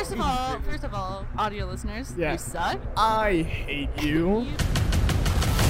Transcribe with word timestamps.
First 0.00 0.12
of 0.12 0.20
all, 0.22 0.58
first 0.60 0.84
of 0.84 0.94
all, 0.94 1.26
audio 1.36 1.66
listeners, 1.66 2.14
Yeah. 2.16 2.32
you 2.32 2.38
suck. 2.38 2.78
I 2.96 3.42
hate 3.42 4.02
you. 4.02 4.46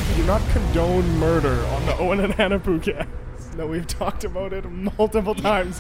We 0.09 0.15
do 0.15 0.23
not 0.25 0.41
condone 0.53 1.19
murder 1.19 1.61
on 1.75 1.87
the 1.87 1.99
Owen 1.99 2.21
and 2.21 2.39
Anna 2.39 2.61
podcast. 2.61 3.09
No, 3.57 3.67
we've 3.67 3.89
talked 3.89 4.23
about 4.23 4.53
it 4.53 4.65
multiple 4.71 5.35
times. 5.35 5.79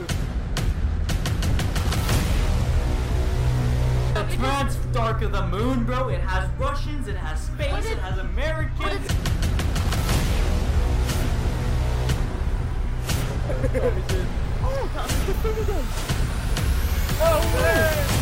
The 4.14 4.26
Trans 4.36 4.74
Dark 4.92 5.22
of 5.22 5.30
the 5.30 5.46
Moon, 5.46 5.84
bro. 5.84 6.08
It 6.08 6.20
has 6.20 6.50
Russians, 6.58 7.06
it 7.06 7.16
has 7.16 7.40
space, 7.40 7.86
it 7.86 7.98
has 7.98 8.18
Americans. 8.18 9.10
Oh, 17.22 17.22
oh, 17.22 17.52
now, 17.54 18.19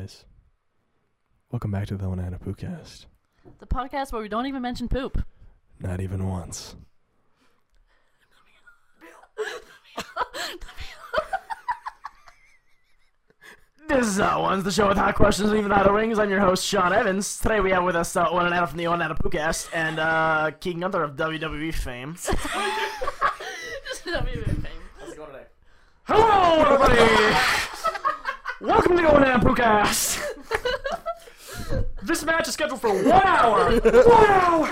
guys, 0.00 0.24
welcome 1.50 1.70
back 1.70 1.86
to 1.86 1.94
the 1.94 2.06
Owen 2.06 2.20
and 2.20 2.28
Anna 2.28 2.38
podcast. 2.38 3.04
The 3.58 3.66
podcast 3.66 4.12
where 4.12 4.22
we 4.22 4.30
don't 4.30 4.46
even 4.46 4.62
mention 4.62 4.88
poop. 4.88 5.22
Not 5.78 6.00
even 6.00 6.26
once. 6.26 6.74
This 13.88 14.06
is 14.06 14.20
uh, 14.20 14.36
One's 14.38 14.64
the 14.64 14.70
show 14.70 14.88
with 14.88 14.96
hot 14.96 15.16
questions 15.16 15.50
and 15.50 15.58
even 15.58 15.70
hotter 15.70 15.92
wings. 15.92 16.18
I'm 16.18 16.30
your 16.30 16.40
host, 16.40 16.64
Sean 16.64 16.94
Evans. 16.94 17.38
Today 17.38 17.60
we 17.60 17.70
have 17.72 17.84
with 17.84 17.96
us 17.96 18.16
uh, 18.16 18.26
Owen 18.30 18.46
and 18.46 18.54
Anna 18.54 18.66
from 18.66 18.78
the 18.78 18.86
Owen 18.86 19.02
and 19.02 19.12
Anna 19.12 19.16
Poocast 19.16 19.68
and 19.74 19.98
uh, 19.98 20.52
Keegon 20.60 20.78
Guenther 20.78 21.04
of 21.04 21.16
WWE 21.16 21.74
fame. 21.74 22.14
Just 22.14 22.32
don't 24.06 24.26
fame. 24.26 24.66
How's 24.98 25.12
it 25.12 25.16
going 25.16 25.32
today? 25.32 25.44
Hello, 26.04 26.62
everybody! 26.62 27.66
Welcome 28.60 28.96
to 28.96 29.02
the 29.02 29.10
Owen 29.10 29.22
and 29.22 29.32
Anna 29.32 29.42
Poocast. 29.44 30.20
this 32.02 32.24
match 32.24 32.46
is 32.48 32.54
scheduled 32.54 32.80
for 32.80 32.90
one 32.92 33.22
hour. 33.26 33.70
One 33.80 34.26
hour. 34.26 34.66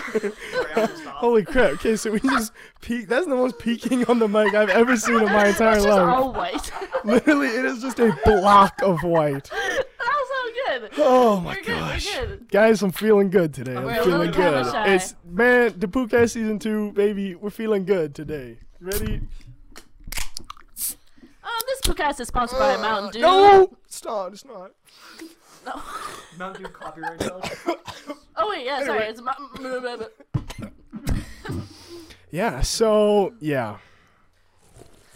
Holy 1.06 1.42
crap! 1.44 1.72
Okay, 1.74 1.96
so 1.96 2.10
we 2.12 2.20
just 2.20 2.52
peek. 2.82 3.08
That's 3.08 3.26
the 3.26 3.34
most 3.34 3.58
peeking 3.58 4.04
on 4.06 4.18
the 4.18 4.28
mic 4.28 4.54
I've 4.54 4.68
ever 4.68 4.96
seen 4.96 5.16
in 5.16 5.24
my 5.26 5.48
entire 5.48 5.76
It's 5.76 5.84
just 5.84 5.98
life. 5.98 6.08
all 6.08 6.32
white. 6.32 6.70
Literally, 7.04 7.48
it 7.48 7.64
is 7.64 7.80
just 7.80 7.98
a 7.98 8.14
block 8.24 8.80
of 8.82 9.02
white. 9.02 9.44
that 9.50 9.86
was 9.98 10.28
so 10.28 10.78
good. 10.80 10.90
Oh 10.98 11.40
my 11.40 11.54
We're 11.54 11.62
good, 11.62 11.68
we're 11.68 11.80
gosh, 11.80 12.14
good. 12.18 12.48
guys, 12.50 12.82
I'm 12.82 12.92
feeling 12.92 13.30
good 13.30 13.54
today. 13.54 13.74
I'm 13.76 13.84
We're 13.84 14.00
a 14.00 14.04
feeling 14.04 14.18
little 14.18 14.34
camera 14.34 14.62
good. 14.64 14.72
shy. 14.72 14.94
It's 14.94 15.14
man, 15.24 15.74
the 15.78 15.86
Pooka 15.88 16.28
season 16.30 16.58
two, 16.58 16.92
baby. 16.92 17.34
We're 17.34 17.50
feeling 17.50 17.84
good 17.86 18.14
today. 18.14 18.58
Ready? 18.80 19.22
This 21.88 21.96
podcast 21.96 22.20
is 22.20 22.28
sponsored 22.28 22.58
by 22.58 22.76
Mountain 22.76 23.12
Dew. 23.12 23.20
No, 23.22 23.76
it's 23.86 24.04
not. 24.04 24.32
It's 24.34 24.44
not. 24.44 24.72
No. 25.64 25.82
Mountain 26.38 26.64
Dew 26.64 26.68
copyright. 26.68 27.22
Oh 28.36 28.50
wait, 28.50 28.66
yeah, 28.66 28.84
sorry. 28.84 29.04
It's 29.06 29.22
Mountain. 29.22 30.06
Yeah. 32.30 32.60
So 32.60 33.32
yeah. 33.40 33.78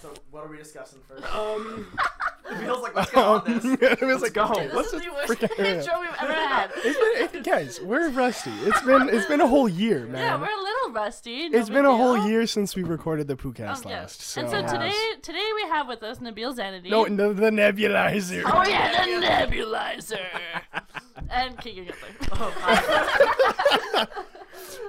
So, 0.00 0.14
what 0.30 0.44
are 0.44 0.48
we 0.48 0.56
discussing 0.56 1.00
first? 1.06 1.30
Um. 1.34 1.86
It 2.50 2.56
feels 2.58 2.82
like 2.82 2.94
let's 2.94 3.10
get 3.10 3.22
on 3.24 3.46
um, 3.46 3.60
this. 3.60 3.64
it 3.82 4.00
was 4.02 4.22
like, 4.22 4.32
go. 4.32 4.44
okay, 4.44 4.66
This 4.66 4.74
let's 4.74 4.92
is 4.94 5.02
just 5.02 5.04
the 5.04 5.12
worst 5.12 5.32
freaking. 5.42 5.58
intro 5.78 6.00
we've 6.00 6.10
ever 6.20 6.32
had. 6.32 6.70
It's 6.76 7.30
been, 7.32 7.40
it- 7.40 7.44
guys, 7.44 7.80
we're 7.82 8.08
rusty. 8.10 8.50
It's 8.62 8.80
been 8.80 9.10
it's 9.10 9.26
been 9.26 9.42
a 9.42 9.46
whole 9.46 9.68
year, 9.68 10.06
man. 10.06 10.20
Yeah, 10.22 10.36
we're 10.40 10.46
a 10.46 10.62
little 10.62 10.71
rusty. 10.92 11.48
no 11.48 11.58
it's 11.58 11.68
big 11.68 11.76
been 11.76 11.84
a 11.86 11.96
whole 11.96 12.14
deal. 12.16 12.28
year 12.28 12.46
since 12.46 12.74
we 12.76 12.82
recorded 12.82 13.26
the 13.28 13.36
Poocast 13.36 13.84
Um, 13.84 13.90
yeah. 13.90 14.00
last. 14.00 14.20
So. 14.22 14.40
and 14.40 14.50
so 14.50 14.62
today, 14.66 14.92
today 15.22 15.48
we 15.56 15.62
have 15.68 15.86
with 15.88 16.02
us 16.02 16.18
Nabil 16.18 16.54
Zanity. 16.56 16.90
No, 16.90 17.04
no, 17.04 17.32
the 17.32 17.50
nebulizer. 17.50 18.42
Oh 18.46 18.64
yeah, 18.68 19.04
the 19.04 19.26
nebulizer. 19.26 20.26
and 21.30 21.56
Keegon 21.58 21.88
Guenther. 21.88 24.08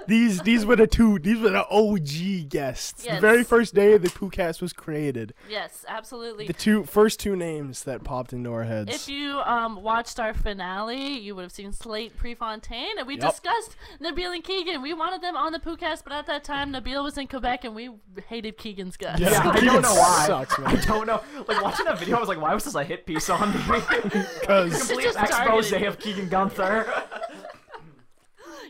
These 0.07 0.41
these 0.41 0.65
were 0.65 0.75
the 0.75 0.87
two. 0.87 1.19
These 1.19 1.39
were 1.39 1.49
the 1.49 1.65
OG 1.69 2.49
guests. 2.49 3.03
The 3.03 3.19
very 3.19 3.43
first 3.43 3.73
day 3.73 3.97
the 3.97 4.09
Poocast 4.09 4.61
was 4.61 4.73
created. 4.73 5.33
Yes, 5.49 5.85
absolutely. 5.87 6.47
The 6.47 6.53
two 6.53 6.83
first 6.83 7.19
two 7.19 7.35
names 7.35 7.83
that 7.83 8.03
popped 8.03 8.33
into 8.33 8.51
our 8.51 8.63
heads. 8.63 8.93
If 8.93 9.07
you 9.09 9.39
um, 9.39 9.81
watched 9.81 10.19
our 10.19 10.33
finale, 10.33 11.17
you 11.19 11.35
would 11.35 11.43
have 11.43 11.51
seen 11.51 11.71
Slate 11.71 12.17
Prefontaine, 12.17 12.97
and 12.97 13.07
we 13.07 13.13
Yep. 13.17 13.29
discussed 13.31 13.75
Nabil 14.01 14.33
and 14.35 14.43
Keegon. 14.43 14.81
We 14.81 14.93
wanted 14.93 15.21
them 15.21 15.37
on 15.37 15.51
the 15.53 15.59
Podcast, 15.59 16.03
but 16.03 16.11
at 16.13 16.25
that 16.27 16.43
time, 16.43 16.73
Nabil 16.73 17.03
was 17.03 17.17
in 17.17 17.27
Quebec, 17.27 17.63
and 17.63 17.75
we 17.75 17.89
hated 18.27 18.57
Keegon's 18.57 18.97
guts. 18.97 19.19
Yeah, 19.21 19.29
I 19.29 19.59
Keegon 19.59 19.65
don't 19.65 19.81
know 19.83 19.93
why. 19.95 20.25
Sucks, 20.27 20.59
I 20.59 20.75
don't 20.85 21.07
know. 21.07 21.21
Like 21.47 21.61
watching 21.61 21.85
that 21.85 21.99
video, 21.99 22.17
I 22.17 22.19
was 22.19 22.29
like, 22.29 22.41
"Why 22.41 22.53
was 22.53 22.63
this 22.65 22.75
a 22.75 22.83
hit 22.83 23.05
piece 23.05 23.29
on 23.29 23.51
me?" 23.53 23.59
Because 24.41 24.87
Complete 24.87 25.03
just 25.05 25.17
expose 25.19 25.69
targeting. 25.69 25.85
of 25.85 25.99
Keegon 25.99 26.29
Guenther. 26.29 27.03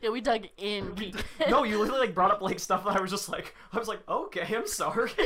yeah, 0.04 0.10
we 0.10 0.20
dug 0.22 0.46
in 0.58 0.94
Keegon. 0.96 1.24
No, 1.50 1.64
you 1.64 1.80
literally 1.80 2.02
like 2.02 2.14
brought 2.14 2.32
up 2.32 2.42
like 2.42 2.60
stuff 2.60 2.84
that 2.84 2.98
I 2.98 3.02
was 3.02 3.10
just 3.10 3.30
like, 3.30 3.56
I 3.72 3.80
was 3.80 3.88
like, 3.88 4.02
okay, 4.08 4.56
I'm 4.56 4.68
sorry. 4.68 5.10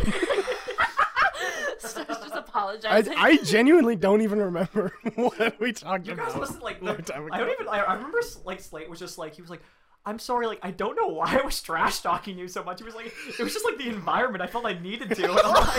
so 1.80 2.04
just 2.04 2.34
I, 2.36 2.38
apologizing. 2.38 3.14
I 3.18 3.38
genuinely 3.38 3.96
don't 3.96 4.22
even 4.22 4.40
remember 4.40 4.94
what 5.16 5.60
we 5.60 5.74
talked 5.74 6.06
You 6.06 6.16
guys 6.16 6.30
about. 6.30 6.42
listen 6.42 6.60
like, 6.60 6.80
the, 6.80 6.94
time 7.02 7.28
I 7.32 7.40
don't 7.40 7.50
even. 7.50 7.68
I, 7.68 7.80
I 7.80 7.94
remember 7.96 8.20
like 8.46 8.60
Slate 8.60 8.90
was 8.90 9.00
just 9.00 9.18
like 9.18 9.34
he 9.34 9.42
was 9.42 9.50
like. 9.50 9.62
I'm 10.08 10.20
sorry, 10.20 10.48
like 10.48 10.60
I 10.64 10.72
don't 10.72 10.96
know 10.96 11.08
why 11.08 11.38
I 11.40 11.46
was 11.46 11.62
trash 11.62 12.00
talking 12.00 12.38
you 12.40 12.48
so 12.48 12.64
much. 12.64 12.80
It 12.82 12.86
was 12.86 12.96
like 12.96 13.14
it 13.38 13.44
was 13.44 13.54
just 13.54 13.66
like 13.66 13.78
the 13.78 13.90
environment. 13.90 14.42
I 14.42 14.48
felt 14.48 14.66
I 14.66 14.74
needed 14.80 15.10
to. 15.10 15.24
And 15.30 15.40
I'm 15.40 15.54
like, 15.54 15.78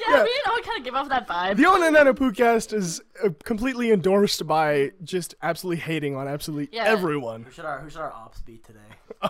yeah, 0.00 0.16
yeah. 0.16 0.22
we 0.24 0.40
all 0.48 0.58
kind 0.62 0.78
of 0.78 0.84
give 0.84 0.94
off 0.94 1.08
that 1.10 1.26
vibe. 1.28 1.56
The 1.56 1.66
Owen 1.66 1.82
and 1.84 1.96
Anna 1.96 2.12
Poocast 2.12 2.72
is 2.74 3.00
uh, 3.24 3.28
completely 3.44 3.92
endorsed 3.92 4.46
by 4.46 4.90
just 5.04 5.34
absolutely 5.42 5.80
hating 5.80 6.16
on 6.16 6.26
absolutely 6.28 6.68
Yeah. 6.76 6.84
everyone. 6.84 7.44
who 7.44 7.50
should 7.52 7.64
our 7.64 7.78
who 7.78 7.88
should 7.88 8.00
our 8.00 8.12
ops 8.12 8.40
be 8.40 8.58
today? 8.58 8.80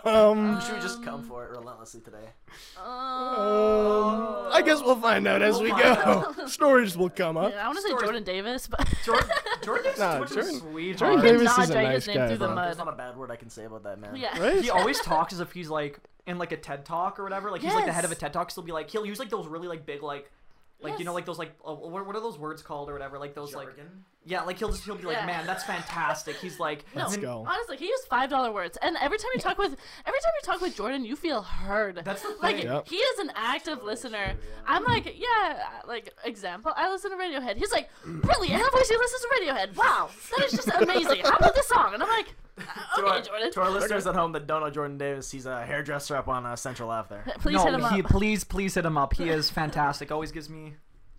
Um, 0.04 0.54
Who 0.56 0.60
should 0.60 0.74
we 0.76 0.80
just 0.80 1.02
come 1.04 1.22
for 1.24 1.44
it 1.44 1.50
relentlessly 1.50 2.00
today? 2.00 2.28
um, 2.78 4.48
I 4.52 4.62
guess 4.64 4.80
we'll 4.82 4.96
find 5.00 5.26
out 5.26 5.42
as 5.42 5.60
we 5.60 5.70
go. 5.70 6.34
Stories 6.46 6.96
will 6.96 7.10
come 7.10 7.36
up. 7.36 7.52
Yeah, 7.52 7.64
I 7.64 7.66
want 7.66 7.76
to 7.78 7.82
say 7.82 7.88
Stories- 7.88 8.04
Jordan 8.04 8.24
Davis, 8.24 8.66
but 8.66 8.88
Jordan, 9.04 9.28
Jordan 9.64 9.92
is 9.92 9.98
Nah, 9.98 10.14
too 10.14 10.20
much 10.20 10.30
a 10.30 10.34
Jordan- 10.34 10.60
sweetheart. 10.60 10.98
Jordan 10.98 11.20
Could 11.20 11.26
Davis 11.38 11.44
not 11.44 11.58
is 11.64 11.70
a 11.70 11.72
drag 11.72 11.84
nice 11.86 11.94
his 11.94 12.06
name 12.08 12.16
guy, 12.16 12.26
through 12.28 12.36
the 12.38 12.46
bro. 12.46 12.54
mud. 12.54 12.66
There's 12.66 12.78
not 12.78 12.88
a 12.88 12.92
bad 12.92 13.16
word 13.16 13.30
I 13.30 13.36
can 13.36 13.50
say 13.50 13.64
about 13.64 13.82
that 13.84 14.00
man. 14.00 14.16
yeah. 14.16 14.38
Right? 14.40 14.62
He 14.62 14.70
always 14.70 15.00
talks 15.00 15.32
as 15.32 15.40
if 15.40 15.52
he's 15.52 15.68
like 15.68 15.98
in 16.26 16.38
like 16.38 16.52
a 16.52 16.56
TED 16.56 16.84
talk 16.84 17.18
or 17.18 17.22
whatever. 17.24 17.50
Like 17.50 17.60
he's 17.62 17.74
like 17.74 17.86
the 17.86 17.92
head 17.92 18.04
of 18.04 18.10
a 18.10 18.14
Yes. 18.14 18.20
TED 18.20 18.32
talk. 18.32 18.50
So 18.50 18.60
he'll 18.60 18.66
be 18.66 18.72
like 18.72 18.90
he'll 18.90 19.06
use 19.06 19.18
like 19.18 19.30
those 19.30 19.46
really 19.46 19.68
like 19.68 19.86
big 19.86 20.02
like 20.02 20.30
like 20.84 20.98
you 20.98 21.04
know 21.04 21.12
like 21.14 21.24
those 21.26 21.38
like 21.38 21.52
uh, 21.66 21.74
what, 21.74 22.06
what 22.06 22.14
are 22.14 22.20
those 22.20 22.38
words 22.38 22.62
called 22.62 22.88
or 22.88 22.92
whatever 22.92 23.18
like 23.18 23.34
those 23.34 23.54
like 23.54 23.68
yeah 24.26 24.42
like 24.42 24.58
he'll 24.58 24.68
just 24.70 24.84
he'll 24.84 24.94
be 24.94 25.02
like 25.04 25.16
Yeah. 25.16 25.26
man 25.26 25.46
that's 25.46 25.64
fantastic. 25.64 26.36
He's 26.36 26.60
like 26.60 26.84
Let's 26.94 27.14
and 27.14 27.22
go. 27.22 27.44
honestly, 27.48 27.76
he 27.76 27.86
used 27.86 28.04
five 28.08 28.30
dollar 28.30 28.52
words, 28.52 28.78
and 28.82 28.96
every 29.00 29.18
time 29.18 29.30
you 29.34 29.40
talk 29.40 29.58
with 29.58 29.76
every 30.06 30.20
time 30.20 30.32
you 30.40 30.42
talk 30.44 30.60
with 30.60 30.76
Jordan, 30.76 31.04
you 31.04 31.16
feel 31.16 31.42
heard. 31.42 32.02
That's 32.04 32.22
the 32.22 32.36
like. 32.42 32.62
Yep. 32.62 32.88
he 32.88 32.96
is 32.96 33.18
an 33.18 33.32
active 33.34 33.82
listener. 33.82 34.34
I'm 34.66 34.84
like, 34.84 35.14
yeah, 35.18 35.58
like 35.86 36.12
example, 36.24 36.72
I 36.76 36.90
listen 36.90 37.10
to 37.10 37.16
Radiohead. 37.16 37.56
He's 37.56 37.72
like, 37.72 37.88
really, 38.04 38.48
Anna 38.50 38.64
Voysey, 38.64 38.90
you 38.90 38.98
listen 38.98 39.20
to 39.20 39.28
Radiohead? 39.42 39.76
Wow, 39.76 40.08
that 40.36 40.44
is 40.46 40.52
just 40.52 40.68
amazing. 40.68 41.20
How 41.24 41.36
about 41.36 41.54
this 41.54 41.68
song? 41.68 41.94
And 41.94 42.02
I'm 42.02 42.08
like, 42.08 42.34
To 42.56 43.02
okay, 43.02 43.10
our, 43.10 43.20
Jordan, 43.22 43.52
to 43.52 43.60
our 43.62 43.70
listeners 43.70 44.06
at 44.06 44.14
home 44.14 44.32
that 44.32 44.46
don't 44.46 44.60
know 44.60 44.70
Jordan 44.70 44.96
Davis, 44.96 45.30
he's 45.30 45.46
a 45.46 45.66
hairdresser 45.66 46.16
up 46.16 46.28
on 46.28 46.46
uh, 46.46 46.54
Central 46.54 46.90
Ave 46.90 47.08
there. 47.08 47.34
please 47.40 47.56
no, 47.56 47.64
hit 47.64 47.74
him 47.74 47.80
he, 47.92 48.02
up. 48.02 48.06
please, 48.08 48.44
please 48.44 48.74
hit 48.74 48.84
him 48.84 48.96
up. 48.96 49.14
He 49.14 49.28
is 49.28 49.50
fantastic. 49.50 50.12
Always 50.12 50.30
gives 50.30 50.48
me 50.48 50.74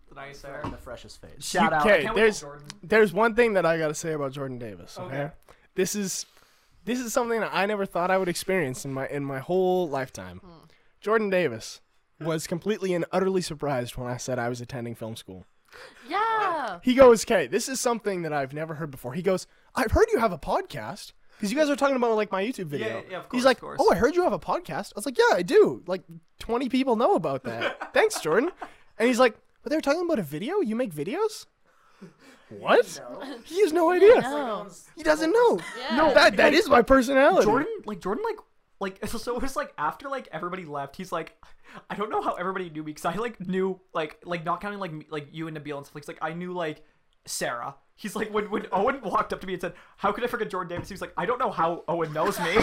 the 0.08 0.16
nice 0.16 0.42
hair. 0.42 0.62
and 0.64 0.72
The 0.72 0.78
freshest 0.78 1.20
face. 1.20 1.46
Shout 1.46 1.74
out. 1.74 1.86
Okay, 1.86 2.08
there's 2.16 2.46
there's 2.82 3.12
one 3.12 3.36
thing 3.36 3.54
that 3.54 3.66
I 3.66 3.78
gotta 3.78 3.94
say 3.94 4.14
about 4.14 4.32
Jordan 4.32 4.58
Davis. 4.58 4.98
Okay? 4.98 5.16
Okay. 5.16 5.32
this 5.76 5.96
is 5.96 6.26
this 6.86 7.00
is 7.00 7.12
something 7.12 7.42
that 7.42 7.52
I 7.54 7.66
never 7.66 7.86
thought 7.86 8.12
I 8.12 8.18
would 8.18 8.30
experience 8.30 8.86
in 8.86 8.94
my 8.94 9.08
in 9.08 9.26
my 9.26 9.40
whole 9.40 9.90
lifetime. 9.90 10.40
Hmm. 10.40 10.66
Jordan 11.02 11.30
Davis 11.30 11.82
was 12.22 12.48
completely 12.48 12.94
and 12.94 13.06
utterly 13.12 13.42
surprised 13.42 13.98
when 13.98 14.10
I 14.10 14.16
said 14.18 14.40
I 14.40 14.48
was 14.48 14.62
attending 14.62 14.96
film 14.96 15.18
school. 15.18 15.46
yeah. 16.10 16.80
He 16.82 16.94
goes, 16.94 17.26
"Okay, 17.26 17.48
this 17.48 17.68
is 17.68 17.82
something 17.82 18.22
that 18.22 18.32
I've 18.32 18.54
never 18.54 18.76
heard 18.76 18.90
before." 18.90 19.14
He 19.14 19.22
goes, 19.22 19.48
"I've 19.76 19.92
heard 19.92 20.08
you 20.14 20.20
have 20.20 20.32
a 20.32 20.38
podcast." 20.38 21.12
Because 21.38 21.52
you 21.52 21.58
guys 21.58 21.70
are 21.70 21.76
talking 21.76 21.96
about 21.96 22.16
like 22.16 22.32
my 22.32 22.44
YouTube 22.44 22.66
video. 22.68 22.88
Yeah, 22.88 23.02
yeah, 23.10 23.18
of 23.18 23.30
course. 23.30 23.38
He's 23.40 23.46
like, 23.46 23.58
of 23.58 23.62
course. 23.62 23.80
"Oh, 23.82 23.92
I 23.92 23.96
heard 23.96 24.16
you 24.16 24.24
have 24.24 24.34
a 24.34 24.40
podcast." 24.40 24.88
I 24.88 24.96
was 24.96 25.06
like, 25.06 25.18
"Yeah, 25.18 25.36
I 25.36 25.42
do." 25.42 25.84
Like, 25.86 26.04
twenty 26.40 26.70
people 26.70 26.96
know 26.96 27.16
about 27.16 27.44
that. 27.44 27.94
Thanks, 27.94 28.20
Jordan. 28.22 28.52
And 28.98 29.08
he's 29.08 29.20
like, 29.20 29.36
"But 29.64 29.72
they're 29.72 29.82
talking 29.82 30.04
about 30.04 30.20
a 30.20 30.24
video. 30.24 30.62
You 30.62 30.76
make 30.76 30.94
videos." 30.94 31.46
What? 32.50 33.02
He 33.46 33.62
has 33.62 33.74
no 33.74 33.92
idea. 33.92 34.22
No. 34.22 34.68
He 34.96 35.04
doesn't 35.04 35.32
know. 35.32 35.60
Yeah. 35.90 35.96
No, 35.98 36.14
that 36.14 36.38
that 36.38 36.54
is 36.54 36.70
my 36.70 36.82
personality. 36.82 37.46
Jordan, 37.46 37.68
like 37.86 38.00
Jordan, 38.00 38.24
like 38.24 38.38
like 38.80 39.08
so 39.08 39.36
it 39.36 39.42
was 39.42 39.56
like 39.56 39.74
after 39.78 40.10
like 40.10 40.28
everybody 40.32 40.66
left, 40.66 40.96
he's 40.96 41.12
like, 41.12 41.34
I 41.90 41.96
don't 41.96 42.10
know 42.10 42.22
how 42.22 42.34
everybody 42.34 42.70
knew 42.70 42.84
me 42.84 42.92
because 42.94 43.06
I 43.06 43.16
like 43.16 43.40
knew 43.40 43.80
like 43.94 44.20
like 44.24 44.46
not 44.46 44.62
counting 44.62 44.80
like 44.80 44.94
me- 44.94 45.08
like 45.10 45.30
you 45.32 45.48
and 45.48 45.58
Nabil 45.58 45.78
and 45.78 45.86
stuff. 45.86 45.96
Like, 45.96 46.08
like 46.08 46.18
I 46.22 46.34
knew 46.34 46.54
like 46.54 46.84
Sarah. 47.26 47.76
He's 47.98 48.16
like 48.16 48.34
when 48.34 48.50
when 48.52 48.66
Owen 48.74 49.00
walked 49.02 49.32
up 49.32 49.40
to 49.42 49.48
me 49.48 49.54
and 49.54 49.62
said, 49.62 49.74
"How 49.98 50.12
could 50.12 50.24
I 50.24 50.28
forget 50.28 50.50
Jordan 50.50 50.70
Davis?" 50.70 50.90
He 50.90 50.94
was 50.94 51.02
like, 51.02 51.14
"I 51.16 51.26
don't 51.26 51.40
know 51.40 51.50
how 51.52 51.84
Owen 51.88 52.12
knows 52.12 52.38
me." 52.40 52.48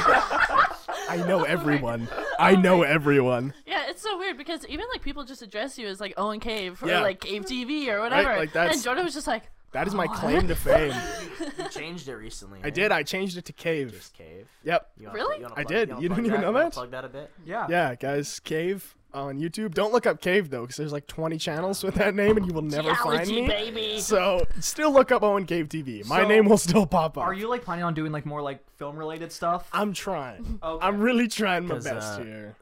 I 1.09 1.23
know 1.27 1.45
everyone. 1.45 2.09
I 2.39 2.55
know 2.55 2.83
everyone. 2.83 3.55
Yeah, 3.67 3.85
it's 3.89 4.03
so 4.03 4.19
weird 4.19 4.37
because 4.37 4.67
even 4.67 4.85
like 4.93 5.03
people 5.03 5.25
just 5.25 5.43
address 5.43 5.79
you 5.79 5.87
as 5.87 6.01
like 6.01 6.15
Owen 6.17 6.41
Cave 6.41 6.83
or 6.83 6.89
Yeah. 6.89 7.01
like 7.01 7.21
Cave 7.21 7.45
TV 7.45 7.89
or 7.89 8.01
whatever. 8.01 8.37
like, 8.37 8.53
that's- 8.53 8.77
and 8.77 8.85
Jordan 8.85 9.05
was 9.05 9.15
just 9.15 9.27
like, 9.27 9.45
That 9.73 9.87
is 9.87 9.95
my 9.95 10.07
claim 10.07 10.49
to 10.49 10.55
fame. 10.55 10.93
You 11.59 11.69
changed 11.71 12.09
it 12.09 12.15
recently. 12.17 12.61
I 12.63 12.67
eh? 12.69 12.71
did. 12.71 12.93
I 12.93 13.03
changed 13.03 13.37
it 13.37 13.45
to 13.47 13.53
Cave. 13.53 13.93
Just 13.93 14.13
cave. 14.15 14.49
Yep. 14.65 14.91
You 14.99 15.07
wanna- 15.07 15.19
Really? 15.19 15.37
you 15.39 15.43
wanna 15.43 15.55
I 15.55 15.63
plug- 15.65 15.69
did. 15.69 15.89
wanna 15.91 16.03
You 16.03 16.09
plug 16.09 16.17
didn't 16.19 16.27
even 16.27 16.41
that? 16.41 16.43
know 16.43 16.49
You 16.49 16.55
wanna 16.55 16.65
that? 16.67 16.73
Plug 16.75 16.91
that 16.91 17.05
a 17.05 17.09
bit. 17.09 17.31
yeah. 17.45 17.67
Yeah, 17.71 17.95
guys, 17.95 18.39
Cave 18.41 18.95
on 19.15 19.39
YouTube. 19.39 19.75
Don't 19.75 19.93
look 19.93 20.07
up 20.07 20.21
Cave 20.21 20.51
though, 20.51 20.63
because 20.63 20.77
there's 20.77 20.93
like 20.93 21.07
20 21.07 21.39
channels 21.39 21.83
with 21.85 21.95
that 21.97 22.15
name, 22.15 22.37
and 22.37 22.47
you 22.47 22.53
will 22.53 22.63
never 22.63 22.95
find 22.95 23.27
Geology, 23.27 23.43
me. 23.43 23.47
baby. 23.47 24.01
So 24.01 24.47
still 24.61 24.93
look 24.93 25.13
up 25.13 25.23
Owen 25.23 25.47
Cave 25.47 25.69
TV. 25.69 26.07
My 26.07 26.23
So, 26.23 26.29
name 26.29 26.47
will 26.49 26.59
still 26.59 26.87
pop 26.87 27.19
up. 27.19 27.25
Are 27.25 27.35
you 27.35 27.49
like 27.49 27.65
planning 27.65 27.85
on 27.85 27.95
doing 27.95 28.13
like 28.13 28.27
more 28.27 28.43
like 28.43 28.61
film 28.77 28.97
related 28.97 29.33
stuff? 29.33 29.69
I'm 29.73 29.93
trying. 29.93 30.59
Okay. 30.63 30.87
I'm 30.87 31.01
really 31.01 31.29
trying 31.29 31.67
my 31.67 31.75
'Cause, 31.75 31.85
best 31.85 32.21
uh, 32.21 32.25
here. 32.25 32.57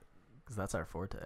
Because 0.44 0.56
that's 0.56 0.75
our 0.75 0.85
forte. 0.85 1.19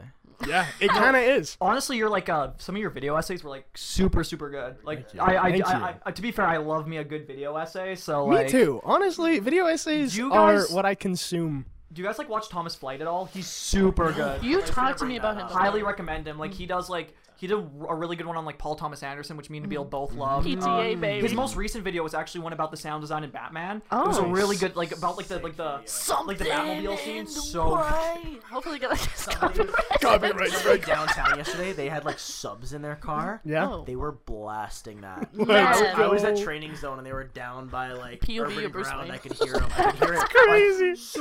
Yeah, 0.49 0.67
it 0.81 0.91
kind 0.91 1.15
of 1.17 1.23
is. 1.23 1.57
Honestly, 1.61 1.97
you're 1.97 2.11
like 2.11 2.29
uh 2.29 2.51
some 2.59 2.75
of 2.75 2.81
your 2.81 2.91
video 2.91 3.17
essays 3.17 3.45
were 3.45 3.51
like 3.51 3.67
super 3.77 4.25
super 4.25 4.51
good. 4.51 4.77
Like 4.85 5.09
Thank 5.11 5.15
you. 5.15 5.21
I 5.21 5.45
I, 5.47 5.51
Thank 5.53 5.67
I, 5.67 5.91
you. 5.91 5.97
I, 6.05 6.11
to 6.11 6.21
be 6.23 6.33
fair, 6.33 6.45
I 6.45 6.57
love 6.57 6.89
me 6.89 6.97
a 6.99 7.05
good 7.05 7.25
video 7.27 7.57
essay. 7.57 7.95
So 7.95 8.25
like 8.27 8.31
Me 8.31 8.37
like, 8.43 8.49
too. 8.49 8.81
Honestly, 8.85 9.39
video 9.39 9.67
essays 9.67 10.13
Do 10.15 10.19
you 10.19 10.33
are 10.33 10.65
what 10.73 10.85
I 10.85 10.97
consume. 10.97 11.67
Do 11.95 12.03
you 12.03 12.09
guys 12.09 12.19
like 12.19 12.29
watch 12.29 12.49
Thomas 12.49 12.75
Flight 12.75 13.01
at 13.01 13.07
all? 13.07 13.27
He's 13.27 13.47
super 13.47 14.13
good. 14.13 14.43
You 14.43 14.61
talked 14.63 14.99
to 14.99 15.05
me 15.05 15.17
about 15.17 15.37
him. 15.37 15.47
highly 15.47 15.85
recommend 15.85 16.27
him. 16.27 16.39
Like 16.39 16.53
he 16.53 16.67
does 16.67 16.91
like 16.91 17.15
he 17.45 17.49
did 17.49 17.59
a 17.89 17.95
really 17.95 18.17
good 18.17 18.25
one 18.27 18.39
on 18.39 18.47
like 18.47 18.57
Paul 18.57 18.75
Thomas 18.75 19.03
Anderson, 19.03 19.37
which 19.37 19.51
me 19.51 19.59
and 19.59 19.69
Nabil 19.71 19.89
both 19.91 20.15
love. 20.15 20.47
PTA, 20.47 20.97
Uh, 20.97 21.01
baby. 21.01 21.21
His 21.21 21.35
most 21.35 21.57
recent 21.57 21.85
video 21.85 22.03
was 22.03 22.15
actually 22.15 22.41
one 22.41 22.55
about 22.55 22.71
the 22.71 22.77
sound 22.79 23.03
design 23.03 23.23
in 23.23 23.29
Batman. 23.31 23.83
Oh, 23.91 24.05
it 24.05 24.09
was 24.09 24.17
a 24.19 24.23
Oh. 24.23 24.31
really 24.31 24.57
good 24.57 24.77
like 24.77 24.93
about 24.97 25.19
like 25.19 25.27
the 25.27 25.39
like 25.41 25.57
the 25.57 25.83
like 26.27 26.39
the 26.39 26.47
Batmobile 26.47 26.99
scene. 27.05 27.27
So 27.27 27.75
Hopefully 28.51 28.79
get 28.79 28.89
like 28.91 29.01
this 29.03 29.27
copyright. 29.27 30.01
Copyright 30.01 30.87
downtown 30.87 31.37
yesterday, 31.37 31.73
they 31.73 31.89
had 31.91 32.07
like 32.07 32.19
subs 32.19 32.73
in 32.73 32.81
their 32.81 32.97
car. 32.97 33.43
Yeah. 33.45 33.69
Oh. 33.69 33.85
They 33.87 33.97
were 33.97 34.13
blasting 34.13 35.03
that. 35.03 35.29
Let's 35.35 35.81
Man. 35.83 35.97
I 36.01 36.07
was 36.07 36.25
at 36.25 36.39
training 36.39 36.77
zone 36.77 36.97
and 36.97 37.07
they 37.07 37.13
were 37.13 37.25
down 37.25 37.69
by 37.69 37.93
like 37.93 38.21
POV 38.23 38.41
urban 38.41 38.65
of 38.65 38.73
Bruce 38.73 38.89
ground. 38.89 39.03
Wayne. 39.03 39.11
I 39.13 39.19
could 39.19 39.33
hear 39.35 39.53
them. 39.53 39.71
I 39.77 39.91
could 39.91 40.03
hear 40.03 40.15
it. 40.15 40.21
Crazy. 40.31 41.19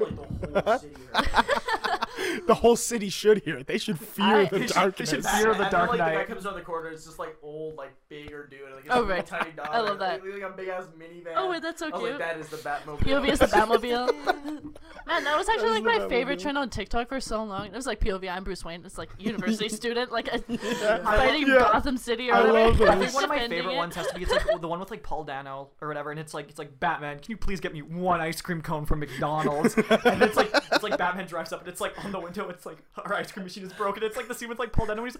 Like 0.00 0.16
the 0.16 0.60
whole 0.64 0.78
city. 0.78 1.98
Heard. 2.22 2.46
The 2.46 2.54
whole 2.54 2.76
city 2.76 3.08
should 3.08 3.42
hear 3.44 3.56
it. 3.58 3.66
They 3.66 3.78
should 3.78 3.98
fear 3.98 4.24
I- 4.24 4.44
the 4.46 4.58
They 4.60 4.66
should- 4.66 4.96
they 4.96 5.04
should 5.04 5.24
fear 5.24 5.42
the 5.44 5.50
And 5.52 5.60
then, 5.60 5.70
Dark 5.72 5.88
like, 5.90 5.98
The 5.98 6.04
Knight. 6.04 6.14
guy 6.14 6.24
comes 6.24 6.46
around 6.46 6.54
the 6.56 6.60
corner. 6.62 6.88
It's 6.90 7.04
just 7.04 7.18
like 7.18 7.36
old, 7.42 7.76
like 7.76 7.92
bigger 8.12 8.46
dude. 8.50 8.60
Like, 8.74 8.84
it's 8.84 8.94
Oh, 8.94 9.04
right. 9.06 9.24
tiny 9.26 9.50
dog. 9.56 9.68
I 9.70 9.80
love 9.80 9.98
that. 10.00 10.22
Like, 10.24 10.34
like 10.34 10.42
a 10.52 10.56
big 10.56 10.68
ass 10.68 10.84
minivan. 10.98 11.32
Oh, 11.36 11.50
wait, 11.50 11.62
that's 11.62 11.78
so 11.80 11.86
I 11.86 11.90
was 11.90 12.00
cute. 12.00 12.10
like, 12.12 12.18
that 12.20 12.38
is 12.38 12.48
the 12.48 12.56
Batmobile. 12.58 12.98
POV 12.98 13.28
is 13.30 13.38
the 13.38 13.46
Batmobile. 13.58 14.12
Man, 15.06 15.24
that 15.24 15.36
was 15.36 15.48
actually 15.48 15.68
is 15.78 15.84
like 15.84 15.94
the 15.94 16.00
my 16.04 16.08
favorite 16.08 16.38
trend 16.38 16.56
on 16.58 16.70
TikTok 16.70 17.08
for 17.08 17.20
so 17.20 17.42
long. 17.42 17.66
It 17.66 17.72
was 17.72 17.86
like 17.86 17.98
POV, 18.00 18.30
I'm 18.30 18.44
Bruce 18.44 18.64
Wayne. 18.64 18.84
It's 18.84 18.98
like 18.98 19.10
university 19.18 19.68
student, 19.68 20.12
like 20.12 20.28
a, 20.28 20.38
fighting 20.38 21.46
Yeah. 21.48 21.58
Gotham 21.72 21.96
City 21.96 22.30
or 22.30 22.34
I 22.34 22.40
whatever. 22.40 22.58
love 22.68 22.78
those. 22.78 22.88
I 22.88 22.98
think 22.98 23.14
one 23.14 23.24
of 23.24 23.30
my 23.30 23.48
favorite 23.48 23.72
it. 23.72 23.76
ones 23.76 23.96
has 23.96 24.06
to 24.08 24.14
be 24.14 24.22
it's 24.22 24.30
like 24.32 24.60
the 24.60 24.68
one 24.68 24.78
with 24.78 24.90
like 24.90 25.02
Paul 25.02 25.24
Dano 25.24 25.70
or 25.80 25.88
whatever, 25.88 26.10
and 26.12 26.20
it's 26.20 26.34
like 26.34 26.48
it's 26.50 26.58
like 26.58 26.78
Batman. 26.78 27.18
Can 27.18 27.30
you 27.32 27.36
please 27.36 27.58
get 27.60 27.72
me 27.72 27.82
one 27.82 28.20
ice 28.20 28.40
cream 28.40 28.62
cone 28.62 28.86
from 28.86 29.00
McDonald's? 29.00 29.74
and 29.76 30.22
it's 30.22 30.36
like 30.36 30.50
it's 30.72 30.82
like 30.84 30.96
Batman 30.98 31.26
drives 31.26 31.52
up 31.52 31.60
and 31.60 31.68
it's 31.68 31.80
like 31.80 32.04
on 32.04 32.12
the 32.12 32.20
window. 32.20 32.48
It's 32.48 32.64
like 32.66 32.78
our 32.96 33.14
ice 33.14 33.32
cream 33.32 33.44
machine 33.44 33.64
is 33.64 33.72
broken. 33.72 34.02
It's 34.04 34.16
like 34.16 34.28
the 34.28 34.34
scene 34.34 34.48
with 34.48 34.58
like 34.60 34.72
Paul 34.72 34.86
Dano. 34.86 35.02
And 35.04 35.10
he's 35.12 35.18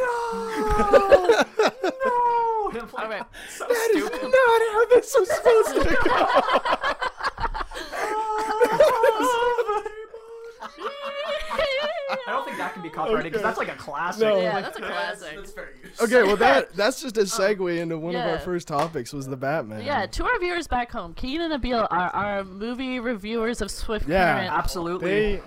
no, 0.00 1.44
no. 1.82 1.90
And 2.70 2.78
I'm 2.82 2.88
like, 2.92 3.04
All 3.04 3.08
right. 3.10 3.22
so 3.50 3.64
That 3.66 3.90
is 3.94 4.04
stupid. 4.06 4.22
not 4.22 4.60
how 4.72 4.86
this 4.86 5.16
was 5.18 5.28
supposed 5.30 5.74
to 5.74 6.08
go. 6.08 7.28
I 12.10 12.16
don't 12.26 12.44
think 12.44 12.58
that 12.58 12.72
can 12.74 12.82
be 12.82 12.88
copyrighted 12.90 13.32
because 13.32 13.40
Okay. 13.44 13.48
that's 13.48 13.58
like 13.58 13.68
a 13.68 13.78
classic. 13.78 14.22
No. 14.22 14.40
Yeah, 14.40 14.60
that's 14.60 14.78
a 14.78 14.80
classic. 14.80 15.36
that's 15.36 15.52
very 15.52 15.72
used. 15.82 16.00
Okay, 16.00 16.22
well 16.22 16.36
that 16.36 16.72
that's 16.76 17.00
just 17.02 17.16
a 17.18 17.22
oh, 17.22 17.24
segue 17.24 17.78
into 17.78 17.98
one 17.98 18.14
of 18.14 18.24
our 18.24 18.38
first 18.38 18.68
topics 18.68 19.12
was 19.12 19.26
the 19.26 19.36
Batman. 19.36 19.84
Yeah, 19.84 20.06
to 20.06 20.24
our 20.24 20.38
viewers 20.38 20.66
back 20.66 20.90
home, 20.90 21.14
Keegon 21.14 21.50
and 21.52 21.62
Nabil 21.62 21.86
are 21.90 22.10
our 22.14 22.44
movie 22.44 22.98
reviewers 23.00 23.60
of 23.60 23.70
Swift 23.70 24.08
Yeah, 24.08 24.34
Current. 24.40 24.52
absolutely. 24.52 25.10
They 25.36 25.42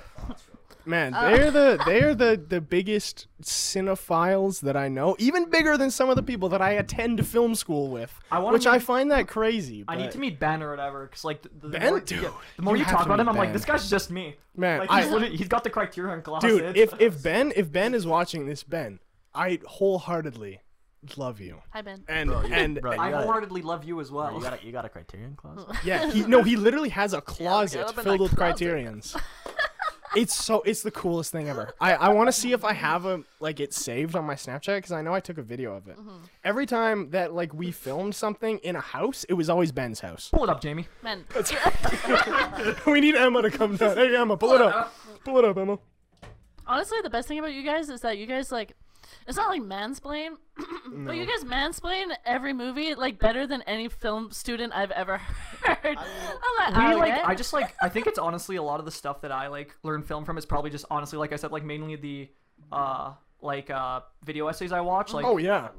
Man, 0.86 1.14
uh. 1.14 1.30
they're 1.30 1.52
the 1.52 1.84
they're 1.86 2.16
the 2.16 2.44
the 2.48 2.60
biggest 2.62 3.28
cinephiles 3.42 4.62
that 4.62 4.76
I 4.76 4.88
know, 4.88 5.16
even 5.20 5.50
bigger 5.50 5.78
than 5.78 5.92
some 5.92 6.10
of 6.10 6.16
the 6.16 6.24
people 6.24 6.50
that 6.50 6.62
I 6.62 6.72
attend 6.72 7.26
film 7.26 7.56
school 7.56 7.90
with. 7.90 8.14
I 8.32 8.40
wanna 8.40 8.54
which 8.54 8.68
I 8.68 8.80
find 8.80 9.12
that 9.12 9.28
crazy. 9.28 9.84
I 9.88 9.96
need 9.96 10.12
to 10.12 10.20
meet 10.20 10.40
Ben 10.40 10.62
or 10.64 10.72
whatever 10.72 11.06
because 11.06 11.24
like 11.24 11.42
the, 11.44 11.50
the 11.62 11.70
Ben? 11.70 11.90
more, 11.90 12.00
Dude, 12.00 12.24
yeah, 12.24 12.30
the 12.56 12.62
more 12.62 12.76
you 12.76 12.84
you, 12.84 12.90
talk 12.90 13.06
about 13.06 13.20
him, 13.20 13.26
meet 13.28 13.32
I'm 13.32 13.38
like, 13.38 13.54
this 13.54 13.66
guy's 13.66 13.90
just 13.90 14.12
me. 14.12 14.36
Man, 14.56 14.80
Like 14.80 14.92
I- 14.92 15.02
he's, 15.04 15.12
literally- 15.12 15.36
he's 15.38 15.48
got 15.48 15.64
the 15.64 15.70
Criterion 15.70 16.22
glasses. 16.22 16.60
dude. 16.60 16.78
If 16.78 17.00
if 17.00 17.22
Ben 17.24 17.54
if 17.56 17.72
Ben 17.72 17.94
is 17.94 18.06
watching 18.08 18.46
this, 18.46 18.64
Ben, 18.64 19.00
I 19.34 19.60
wholeheartedly 19.66 20.62
love 21.18 21.40
you. 21.40 21.62
Hi, 21.72 21.82
Ben. 21.82 22.04
And 22.08 22.32
and 22.32 22.80
bro, 22.82 22.92
you 22.94 23.00
I 23.00 23.10
got 23.12 23.24
wholeheartedly 23.24 23.62
love 23.64 23.84
you 23.86 24.00
as 24.02 24.10
Bro, 24.10 24.18
well. 24.20 24.34
you 24.36 24.42
got 24.42 24.62
a, 24.62 24.66
you 24.66 24.72
got 24.72 24.86
a 24.86 24.90
Criterion 24.90 25.36
clause? 25.36 25.66
yeah, 25.84 26.10
he 26.12 26.22
no, 26.26 26.44
he 26.44 26.56
literally 26.56 26.90
has 26.90 27.14
a 27.14 27.22
closet 27.22 27.82
up 27.88 27.98
in 27.98 28.04
filled 28.04 28.20
with 28.22 28.36
closet. 28.36 28.58
criterions. 28.58 29.16
It's 30.16 30.34
so 30.34 30.62
it's 30.62 30.84
the 30.84 30.92
coolest 30.92 31.32
thing 31.32 31.48
ever. 31.48 31.74
I, 31.80 31.94
I 31.94 32.10
want 32.10 32.28
to 32.28 32.34
see 32.34 32.52
if 32.52 32.66
I 32.66 32.74
have 32.74 33.06
a 33.06 33.24
like 33.40 33.60
it 33.60 33.74
saved 33.74 34.16
on 34.16 34.26
my 34.26 34.36
Snapchat 34.36 34.78
because 34.78 34.92
I 34.92 35.02
know 35.02 35.14
I 35.14 35.20
took 35.20 35.38
a 35.38 35.42
video 35.42 35.74
of 35.76 35.88
it. 35.88 35.98
Mm-hmm. 35.98 36.18
Every 36.44 36.66
time 36.66 37.12
that 37.12 37.34
like 37.34 37.54
we 37.54 37.72
filmed 37.72 38.14
something 38.14 38.58
in 38.60 38.76
a 38.76 38.82
house, 38.82 39.24
it 39.30 39.34
was 39.34 39.50
always 39.50 39.72
Ben's 39.72 40.02
house. 40.02 40.30
Pull 40.34 40.44
it 40.44 40.50
up, 40.50 40.62
Jamie. 40.62 40.88
Ben. 41.02 41.24
we 42.86 43.00
need 43.00 43.16
Emma 43.16 43.42
to 43.42 43.52
come 43.52 43.78
down. 43.78 43.96
Hey 43.96 44.16
Emma, 44.16 44.36
pull 44.36 44.54
it 44.54 44.62
up. 44.62 44.94
Pull 45.24 45.38
it 45.38 45.46
up, 45.46 45.58
Emma. 45.58 45.80
honestly, 46.68 46.98
the 47.04 47.10
best 47.10 47.28
thing 47.28 47.40
about 47.40 47.54
you 47.54 47.64
guys 47.64 47.90
is 47.90 48.02
that 48.02 48.18
you 48.18 48.26
guys 48.26 48.52
like. 48.52 48.74
It's 49.28 49.38
not 49.38 49.50
like 49.50 49.62
mansplain, 49.62 50.38
but 51.06 51.16
you 51.16 51.26
guys 51.26 51.44
mansplain 51.44 52.12
every 52.26 52.54
movie 52.54 52.96
like 52.96 53.20
better 53.20 53.46
than 53.48 53.62
any 53.64 53.88
film 53.88 54.32
student 54.32 54.74
I've 54.74 54.92
ever 54.92 55.18
heard. 55.64 55.98
I'm 55.98 56.74
like, 56.74 56.78
We 56.90 56.94
"Oh, 56.94 56.98
like? 56.98 57.26
I 57.26 57.36
just 57.36 57.54
like 57.54 57.76
I 57.82 57.90
think 57.90 58.08
it's 58.08 58.20
honestly 58.20 58.56
a 58.56 58.64
lot 58.64 58.80
of 58.80 58.86
the 58.86 58.92
stuff 58.92 59.22
that 59.22 59.32
I 59.32 59.48
like 59.48 59.76
learn 59.84 60.02
film 60.02 60.26
from 60.26 60.38
is 60.38 60.46
probably 60.46 60.70
just 60.72 60.86
honestly 60.90 61.18
like 61.18 61.34
I 61.34 61.36
said 61.36 61.52
like 61.52 61.64
mainly 61.64 61.96
the 61.96 62.30
uh 62.72 63.14
like 63.42 63.70
uh 63.70 64.02
video 64.24 64.48
essays 64.48 64.72
I 64.72 64.82
watch 64.82 65.14
like 65.14 65.26
Oh 65.26 65.38
yeah, 65.38 65.70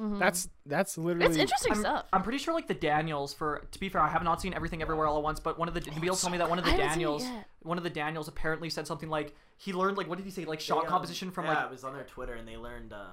Mm-hmm. 0.00 0.18
that's 0.18 0.48
that's 0.64 0.96
literally. 0.96 1.26
it's 1.26 1.36
interesting 1.36 1.72
I'm, 1.72 1.80
stuff. 1.80 2.04
I'm 2.12 2.22
pretty 2.22 2.38
sure 2.38 2.54
like 2.54 2.68
the 2.68 2.74
Daniels 2.74 3.34
for 3.34 3.66
to 3.70 3.78
be 3.80 3.88
fair 3.90 4.00
I 4.00 4.08
have 4.08 4.22
not 4.22 4.40
seen 4.40 4.54
everything 4.54 4.80
everywhere 4.80 5.06
all 5.06 5.18
at 5.18 5.22
once 5.22 5.40
but 5.40 5.58
one 5.58 5.68
of 5.68 5.74
the 5.74 5.80
Nabil 5.82 6.18
told 6.20 6.32
me 6.32 6.38
that 6.38 6.48
one 6.48 6.58
of 6.58 6.64
the 6.64 6.70
I 6.70 6.74
haven't 6.74 6.90
seen 6.94 7.00
it 7.02 7.04
Daniels 7.04 7.26
one 7.62 7.76
of 7.78 7.84
the 7.84 7.90
Daniels 7.90 8.26
apparently 8.28 8.70
said 8.70 8.86
something 8.86 9.10
like 9.10 9.34
he 9.58 9.72
learned 9.74 9.98
like 9.98 10.08
what 10.08 10.16
did 10.16 10.24
he 10.24 10.30
say 10.30 10.44
like 10.46 10.60
They, 10.60 10.64
shot 10.64 10.84
um, 10.84 10.86
composition 10.86 11.30
from 11.30 11.44
yeah, 11.44 11.54
like 11.54 11.64
it 11.66 11.70
was 11.70 11.84
on 11.84 11.92
their 11.92 12.04
Twitter, 12.04 12.32
and 12.34 12.48
they 12.48 12.56
learned. 12.56 12.92
Uh, 12.94 13.04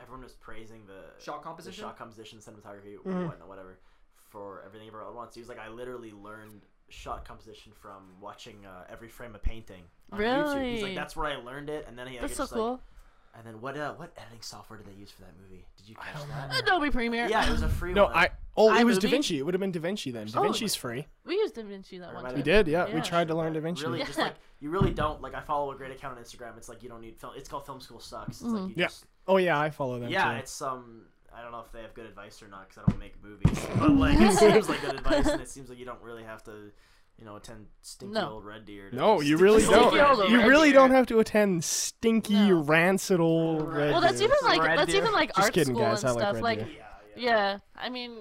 everyone 0.00 0.24
was 0.24 0.32
praising 0.32 0.82
the 0.86 1.22
Shot 1.22 1.42
composition, 1.44 1.84
the 1.84 1.92
composition? 1.92 2.38
shot 2.38 2.38
composition, 2.38 2.38
cinematography, 2.38 2.96
Mm-hmm. 2.98 3.26
whatnot, 3.28 3.48
whatever, 3.48 3.78
for 4.28 4.62
everything 4.66 4.88
everywhere 4.88 5.04
all 5.06 5.12
at 5.12 5.16
once. 5.16 5.34
He 5.36 5.40
was 5.40 5.48
like, 5.48 5.60
I 5.60 5.68
literally 5.68 6.10
learned 6.12 6.62
shot 6.88 7.24
composition 7.24 7.70
from 7.80 8.02
watching 8.20 8.66
uh, 8.66 8.84
every 8.90 9.08
frame 9.08 9.34
of 9.36 9.42
painting 9.42 9.84
on 10.12 10.18
YouTube. 10.18 10.70
He's 10.72 10.82
like, 10.82 10.94
that's 10.96 11.14
where 11.16 11.26
I 11.30 11.36
learned 11.36 11.70
it, 11.70 11.84
and 11.88 11.96
then 11.96 12.08
he. 12.08 12.18
That's 12.18 12.32
like, 12.32 12.36
so 12.36 12.42
just, 12.42 12.52
like- 12.52 12.58
cool. 12.60 12.80
And 13.36 13.46
then 13.46 13.60
what? 13.60 13.76
Uh, 13.76 13.94
what 13.94 14.12
editing 14.16 14.40
software 14.40 14.78
did 14.78 14.86
they 14.86 14.98
use 14.98 15.10
for 15.10 15.22
that 15.22 15.32
movie? 15.42 15.64
Did 15.76 15.88
you 15.88 15.94
catch 15.96 16.26
that? 16.28 16.62
Adobe 16.62 16.90
Premiere. 16.90 17.28
Yeah, 17.28 17.46
it 17.46 17.50
was 17.50 17.62
a 17.62 17.68
free 17.68 17.92
no, 17.92 18.04
one. 18.04 18.14
I 18.14 18.30
oh 18.56 18.74
it 18.76 18.84
was 18.84 18.98
iMovie? 18.98 19.10
DaVinci. 19.10 19.38
It 19.38 19.42
would 19.42 19.54
have 19.54 19.60
been 19.60 19.72
DaVinci 19.72 20.12
then. 20.12 20.28
Oh, 20.34 20.40
DaVinci's 20.42 20.74
free. 20.74 21.06
We 21.26 21.34
used 21.34 21.54
DaVinci 21.54 22.00
that 22.00 22.10
Or 22.10 22.14
one 22.14 22.24
am 22.24 22.30
time. 22.30 22.34
We 22.36 22.42
did, 22.42 22.68
yeah. 22.68 22.86
We 22.86 22.94
Yeah. 22.94 23.00
tried 23.02 23.28
to 23.28 23.34
learn 23.34 23.54
DaVinci. 23.54 23.82
Really, 23.82 23.98
just 24.04 24.18
like 24.18 24.34
you 24.60 24.70
really 24.70 24.92
don't 24.92 25.20
like. 25.20 25.34
I 25.34 25.40
follow 25.40 25.72
a 25.72 25.76
great 25.76 25.90
account 25.92 26.16
on 26.16 26.22
Instagram. 26.24 26.56
It's 26.56 26.68
like 26.68 26.82
you 26.82 26.88
don't 26.88 27.00
need 27.00 27.16
film. 27.18 27.32
It's 27.36 27.48
called 27.48 27.66
Film 27.66 27.80
School 27.80 28.00
Sucks. 28.00 28.40
It's 28.40 28.42
like 28.42 28.68
you 28.68 28.74
Yeah. 28.76 28.86
just 28.86 29.04
Oh 29.26 29.38
yeah, 29.38 29.58
I 29.58 29.70
follow 29.70 29.98
them. 29.98 30.10
yeah. 30.10 30.32
too. 30.32 30.38
It's 30.38 30.62
um. 30.62 31.02
I 31.36 31.42
don't 31.42 31.50
know 31.50 31.64
if 31.66 31.72
they 31.72 31.82
have 31.82 31.94
good 31.94 32.06
advice 32.06 32.40
or 32.44 32.46
not 32.46 32.68
because 32.68 32.84
I 32.86 32.90
don't 32.90 33.00
make 33.00 33.14
movies. 33.20 33.58
But 33.76 33.90
like 33.90 34.16
it 34.20 34.32
seems 34.38 34.68
like 34.68 34.80
good 34.82 34.94
advice, 34.94 35.26
and 35.26 35.40
it 35.42 35.48
seems 35.48 35.68
like 35.68 35.78
you 35.80 35.84
don't 35.84 36.00
really 36.00 36.22
have 36.22 36.44
to, 36.44 36.70
you 37.18 37.24
know, 37.24 37.36
attend 37.36 37.66
stinky 37.82 38.14
No. 38.14 38.32
old 38.32 38.44
Red 38.44 38.66
Deer. 38.66 38.90
No, 38.92 39.20
you 39.20 39.36
really 39.36 39.62
don't. 39.62 39.94
You 40.30 40.38
Red 40.38 40.48
really 40.48 40.68
Deer. 40.70 40.80
don't 40.80 40.90
have 40.90 41.06
to 41.06 41.18
attend 41.20 41.62
stinky, 41.64 42.34
No. 42.50 42.62
rancid 42.62 43.20
old 43.20 43.72
red. 43.72 43.92
Well, 43.92 44.00
that's 44.00 44.18
Deer. 44.18 44.28
even 44.28 44.36
like 44.42 44.60
Red 44.62 44.78
that's 44.78 44.90
Deer. 44.92 45.00
even 45.00 45.12
like 45.12 45.28
Just 45.30 45.38
art 45.40 45.52
kidding, 45.54 45.74
school 45.74 45.84
guys. 45.86 46.02
And 46.04 46.14
like 46.14 46.22
stuff. 46.22 46.34
Red 46.34 46.42
Like, 46.42 46.58
Yeah, 46.58 46.64
yeah. 46.66 46.72
yeah, 47.16 47.58
I 47.76 47.88
mean, 47.90 48.18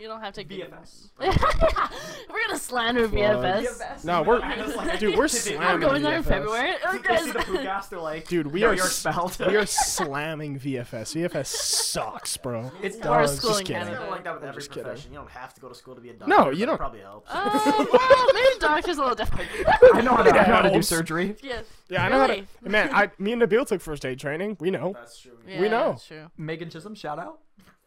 You 0.00 0.08
don't 0.08 0.22
have 0.22 0.32
to. 0.34 0.44
VFS. 0.44 1.10
we're 1.20 2.46
gonna 2.46 2.58
slander 2.58 3.06
VFS. 3.06 4.02
No, 4.02 4.22
we're 4.22 4.38
dude, 4.98 5.14
we're 5.14 5.26
"Did 5.28 5.42
they- 5.44 5.58
I'm 5.58 5.78
going 5.78 6.00
there 6.02 6.16
in 6.16 6.22
February. 6.22 6.72
Guys. 7.02 7.24
see 7.24 7.30
the 7.32 7.38
poop 7.40 7.62
gas, 7.62 7.88
they're 7.88 8.00
like, 8.00 8.26
Dude, 8.26 8.46
we 8.46 8.64
are 8.64 8.74
you're 8.74 8.84
s- 8.86 9.04
expelled. 9.04 9.36
we 9.46 9.56
are 9.56 9.66
slamming 9.66 10.58
VFS. 10.58 11.28
VFS 11.28 11.46
sucks, 11.48 12.38
bro. 12.38 12.72
It's 12.82 12.96
Worst 12.96 13.04
dumb. 13.04 13.26
school 13.36 13.50
just 13.50 13.60
in 13.60 13.66
kidding. 13.66 13.82
Canada. 13.82 14.10
like 14.10 14.24
that 14.24 14.34
with 14.36 14.44
every 14.44 14.60
just 14.60 14.70
kidding. 14.70 14.84
profession. 14.84 15.12
You 15.12 15.18
don't 15.18 15.30
have 15.30 15.52
to 15.52 15.60
go 15.60 15.68
to 15.68 15.74
school 15.74 15.94
to 15.94 16.00
be 16.00 16.08
a 16.08 16.12
doctor. 16.14 16.34
No, 16.34 16.48
you 16.48 16.64
don't. 16.64 16.78
Probably 16.78 17.00
helps. 17.00 17.28
Uh, 17.30 17.84
well, 17.92 18.26
maybe 18.32 18.46
doctor's 18.58 18.96
a 18.96 19.00
little 19.02 19.14
different. 19.14 19.48
I 19.92 20.00
know 20.00 20.14
how 20.14 20.22
to, 20.22 20.30
I 20.30 20.46
know 20.48 20.54
how 20.54 20.62
to 20.62 20.68
do 20.68 20.72
helps. 20.74 20.88
surgery. 20.88 21.36
yeah. 21.42 21.60
Yeah, 21.90 22.04
I 22.06 22.08
know. 22.08 22.18
How 22.20 22.26
to, 22.28 22.46
man, 22.62 22.88
I 22.94 23.10
me 23.18 23.32
and 23.32 23.42
Nabil 23.42 23.66
took 23.66 23.82
first 23.82 24.06
aid 24.06 24.18
training. 24.18 24.56
We 24.60 24.70
know. 24.70 24.92
That's 24.94 25.18
true. 25.20 25.32
yeah 25.46 25.60
We 25.60 25.68
know. 25.68 25.90
That's 25.90 26.06
true. 26.06 26.30
Megan 26.38 26.70
Chisholm, 26.70 26.94
shout 26.94 27.18
out 27.18 27.40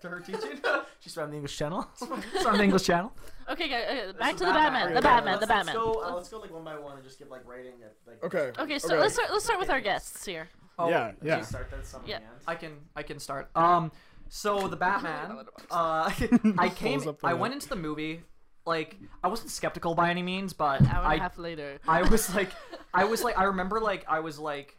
to 0.03 0.09
her 0.09 0.19
teaching. 0.19 0.59
She's 0.99 1.13
from 1.13 1.29
the 1.31 1.35
English 1.35 1.57
Channel. 1.57 1.87
It's 2.33 2.45
on 2.45 2.57
the 2.57 2.63
English 2.63 2.83
channel. 2.83 3.11
Okay, 3.49 3.67
guys. 3.67 3.83
Okay, 3.89 4.17
back 4.17 4.35
to 4.37 4.45
the 4.45 4.51
Batman. 4.51 4.93
Batman. 4.93 4.95
The 4.95 5.01
Batman. 5.01 5.33
The 5.33 5.39
let's, 5.39 5.47
Batman. 5.47 5.75
Let's 5.75 5.85
go, 5.85 6.03
uh, 6.03 6.15
let's 6.15 6.29
go 6.29 6.39
like 6.39 6.53
one 6.53 6.63
by 6.63 6.77
one 6.77 6.95
and 6.95 7.03
just 7.03 7.19
give 7.19 7.29
like 7.29 7.45
rating. 7.47 7.73
At, 7.83 7.95
like, 8.07 8.23
Okay. 8.23 8.51
Okay, 8.61 8.79
so 8.79 8.93
Okay. 8.93 9.01
let's 9.01 9.13
start. 9.15 9.29
Let's 9.31 9.43
start 9.43 9.59
with 9.59 9.69
our 9.69 9.81
guests 9.81 10.25
here. 10.25 10.49
Oh, 10.79 10.89
yeah, 10.89 11.11
yeah. 11.21 11.37
Just 11.37 11.49
start 11.49 11.69
that 11.71 11.85
some 11.85 12.01
Yeah. 12.05 12.19
I 12.47 12.55
can 12.55 12.73
I 12.95 13.03
can 13.03 13.19
start. 13.19 13.49
Um, 13.55 13.91
so 14.29 14.67
the 14.67 14.77
Batman. 14.77 15.45
Uh, 15.71 16.11
I 16.57 16.69
came. 16.69 17.07
Up 17.07 17.19
the 17.19 17.27
I 17.27 17.31
map. 17.31 17.39
went 17.41 17.53
into 17.53 17.69
the 17.69 17.75
movie. 17.75 18.21
Like 18.65 18.97
I 19.23 19.27
wasn't 19.27 19.49
skeptical 19.51 19.93
by 19.95 20.09
any 20.09 20.23
means, 20.23 20.53
but 20.53 20.79
An 20.79 20.87
hour 20.87 21.03
and 21.03 21.07
I 21.07 21.15
a 21.15 21.19
half 21.19 21.37
later. 21.37 21.79
I 21.87 22.03
was 22.03 22.33
like, 22.33 22.51
I 22.93 23.03
was 23.05 23.23
like, 23.23 23.37
I 23.37 23.43
remember 23.45 23.79
like 23.81 24.05
I 24.07 24.19
was 24.21 24.39
like, 24.39 24.77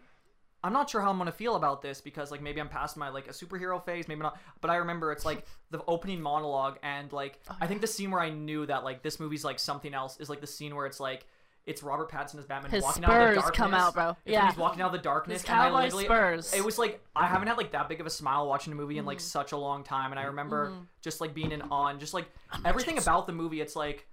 I'm 0.65 0.73
not 0.73 0.89
sure 0.91 1.01
how 1.03 1.11
I'm 1.11 1.19
gonna 1.19 1.31
feel 1.31 1.55
about 1.57 1.83
this 1.83 2.01
because 2.01 2.31
like 2.33 2.41
maybe 2.43 2.61
I'm 2.61 2.69
past 2.69 2.97
my 2.97 3.11
like 3.11 3.27
a 3.29 3.33
superhero 3.33 3.85
phase, 3.85 4.09
maybe 4.09 4.23
not. 4.23 4.39
But 4.61 4.71
I 4.71 4.77
remember 4.77 5.13
it's 5.13 5.25
like 5.25 5.47
the 5.71 5.81
opening 5.87 6.21
monologue 6.21 6.79
and 6.83 7.13
like 7.13 7.39
I 7.61 7.67
think 7.69 7.81
the 7.83 7.87
scene 7.87 8.11
where 8.11 8.21
I 8.21 8.31
knew 8.31 8.65
that 8.67 8.83
like 8.83 9.03
this 9.03 9.21
movie's 9.21 9.45
like 9.45 9.59
something 9.59 9.95
else 9.95 10.19
is 10.19 10.29
like 10.31 10.41
the 10.41 10.47
scene 10.49 10.75
where 10.75 10.87
it's 10.87 10.99
like. 11.01 11.27
It's 11.67 11.83
Robert 11.83 12.11
Pattinson 12.11 12.39
as 12.39 12.45
Batman 12.45 12.71
His 12.71 12.83
walking 12.83 13.05
out 13.07 13.11
of 13.11 13.17
the 13.17 13.25
spurs 13.27 13.35
darkness. 13.43 13.57
come 13.57 13.73
out, 13.73 13.95
bro. 13.95 14.11
It's 14.11 14.19
Yeah. 14.27 14.49
he's 14.51 14.59
walking 14.59 14.83
out 14.83 14.89
of 14.89 14.93
the 14.93 14.99
darkness. 14.99 15.41
His 15.41 15.49
and 15.51 15.59
I 15.59 15.65
cowboy 15.71 15.81
literally- 15.85 16.05
spurs. 16.05 16.53
It 16.53 16.63
was 16.63 16.77
like 16.79 17.03
I 17.17 17.27
haven't 17.27 17.49
had 17.49 17.57
like 17.57 17.73
that 17.73 17.89
big 17.89 18.03
of 18.03 18.07
a 18.07 18.11
smile 18.11 18.47
watching 18.47 18.75
a 18.75 18.77
movie 18.77 18.99
in 18.99 19.01
Mm-hmm. 19.01 19.09
like 19.09 19.21
such 19.21 19.53
a 19.53 19.57
long 19.57 19.83
time, 19.83 20.11
and 20.11 20.21
I 20.21 20.25
remember 20.25 20.75
just 21.01 21.23
like 21.23 21.33
being 21.33 21.53
in 21.53 21.63
awe 21.63 21.87
and 21.87 21.99
just 21.99 22.13
like 22.13 22.27
everything 22.67 22.99
about 22.99 23.27
the 23.27 23.33
movie. 23.33 23.63
It's 23.63 23.75
like 23.75 24.07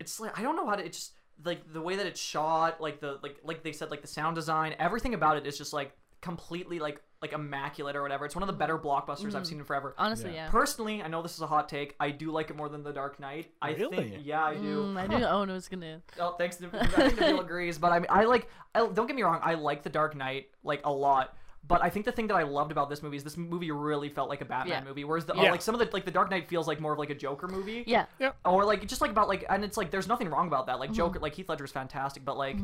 it's 0.00 0.18
like 0.18 0.36
I 0.38 0.42
don't 0.42 0.56
know 0.56 0.66
how 0.66 0.74
to. 0.74 0.84
It's 0.84 0.98
just 0.98 1.12
like 1.44 1.72
the 1.72 1.80
way 1.80 1.96
that 1.96 2.06
it's 2.06 2.20
shot, 2.20 2.80
like 2.80 3.00
the 3.00 3.18
like 3.22 3.36
like 3.44 3.62
they 3.62 3.72
said, 3.72 3.90
like 3.90 4.02
the 4.02 4.08
sound 4.08 4.34
design, 4.36 4.74
everything 4.78 5.14
about 5.14 5.36
it 5.36 5.46
is 5.46 5.56
just 5.58 5.72
like 5.72 5.96
completely 6.20 6.78
like 6.78 7.00
like 7.20 7.32
immaculate 7.32 7.94
or 7.94 8.02
whatever. 8.02 8.24
It's 8.24 8.34
one 8.34 8.42
of 8.42 8.48
the 8.48 8.52
better 8.52 8.76
blockbusters 8.76 9.34
I've 9.36 9.46
seen 9.46 9.58
in 9.58 9.64
forever. 9.64 9.94
Honestly, 9.96 10.34
yeah. 10.34 10.48
Personally, 10.50 11.02
I 11.02 11.06
know 11.08 11.22
this 11.22 11.34
is 11.34 11.40
a 11.40 11.46
hot 11.46 11.68
take. 11.68 11.94
I 12.00 12.10
do 12.10 12.32
like 12.32 12.50
it 12.50 12.56
more 12.56 12.68
than 12.68 12.82
The 12.82 12.92
Dark 12.92 13.20
Knight. 13.20 13.52
I 13.62 13.74
Really? 13.74 13.96
think, 13.96 14.14
yeah, 14.24 14.44
I 14.44 14.54
do. 14.54 14.82
Mm, 14.86 14.96
I 15.00 15.06
knew 15.18 15.24
Owen 15.24 15.48
was 15.50 15.68
gonna. 15.68 16.00
Oh, 16.18 16.34
thanks. 16.36 16.56
To, 16.56 16.68
I 16.72 16.86
think 16.86 17.18
Nabil 17.20 17.40
agrees, 17.40 17.78
but 17.78 17.92
I 17.92 17.98
mean, 18.00 18.08
I 18.10 18.24
like. 18.24 18.48
I, 18.74 18.80
don't 18.86 19.06
get 19.06 19.14
me 19.14 19.22
wrong. 19.22 19.38
I 19.42 19.54
like 19.54 19.82
The 19.84 19.90
Dark 19.90 20.16
Knight 20.16 20.46
like 20.64 20.80
a 20.84 20.90
lot. 20.92 21.36
But 21.64 21.82
I 21.82 21.90
think 21.90 22.04
the 22.04 22.12
thing 22.12 22.26
that 22.26 22.34
I 22.34 22.42
loved 22.42 22.72
about 22.72 22.90
this 22.90 23.02
movie 23.04 23.16
is 23.16 23.22
this 23.24 23.36
movie 23.36 23.70
really 23.70 24.08
felt 24.08 24.28
like 24.28 24.40
a 24.40 24.44
Batman 24.44 24.82
Yeah. 24.82 24.88
movie, 24.88 25.04
whereas 25.04 25.24
the 25.26 25.34
Yeah. 25.34 25.50
like 25.52 25.62
some 25.62 25.74
of 25.74 25.78
the 25.78 25.88
like 25.92 26.04
the 26.04 26.10
Dark 26.10 26.28
Knight 26.30 26.48
feels 26.48 26.66
like 26.66 26.80
more 26.80 26.92
of 26.92 26.98
like 26.98 27.10
a 27.10 27.14
Joker 27.14 27.46
movie, 27.46 27.84
Yeah. 27.86 28.06
or 28.44 28.64
like 28.64 28.84
just 28.86 29.00
like 29.00 29.10
about 29.12 29.28
like 29.28 29.44
and 29.48 29.64
it's 29.64 29.76
like 29.76 29.90
there's 29.92 30.08
nothing 30.08 30.28
wrong 30.28 30.48
about 30.48 30.66
that. 30.66 30.80
Like 30.80 30.90
Mm-hmm. 30.90 30.96
Joker, 30.96 31.18
like 31.20 31.34
Heath 31.34 31.48
Ledger 31.48 31.64
is 31.64 31.70
fantastic, 31.72 32.24
but 32.24 32.36
like 32.36 32.56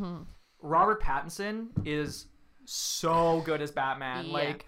Robert 0.60 1.00
Pattinson 1.02 1.68
is 1.84 2.26
so 2.64 3.40
good 3.44 3.62
as 3.62 3.70
Batman. 3.70 4.26
Yeah. 4.26 4.32
Like 4.32 4.66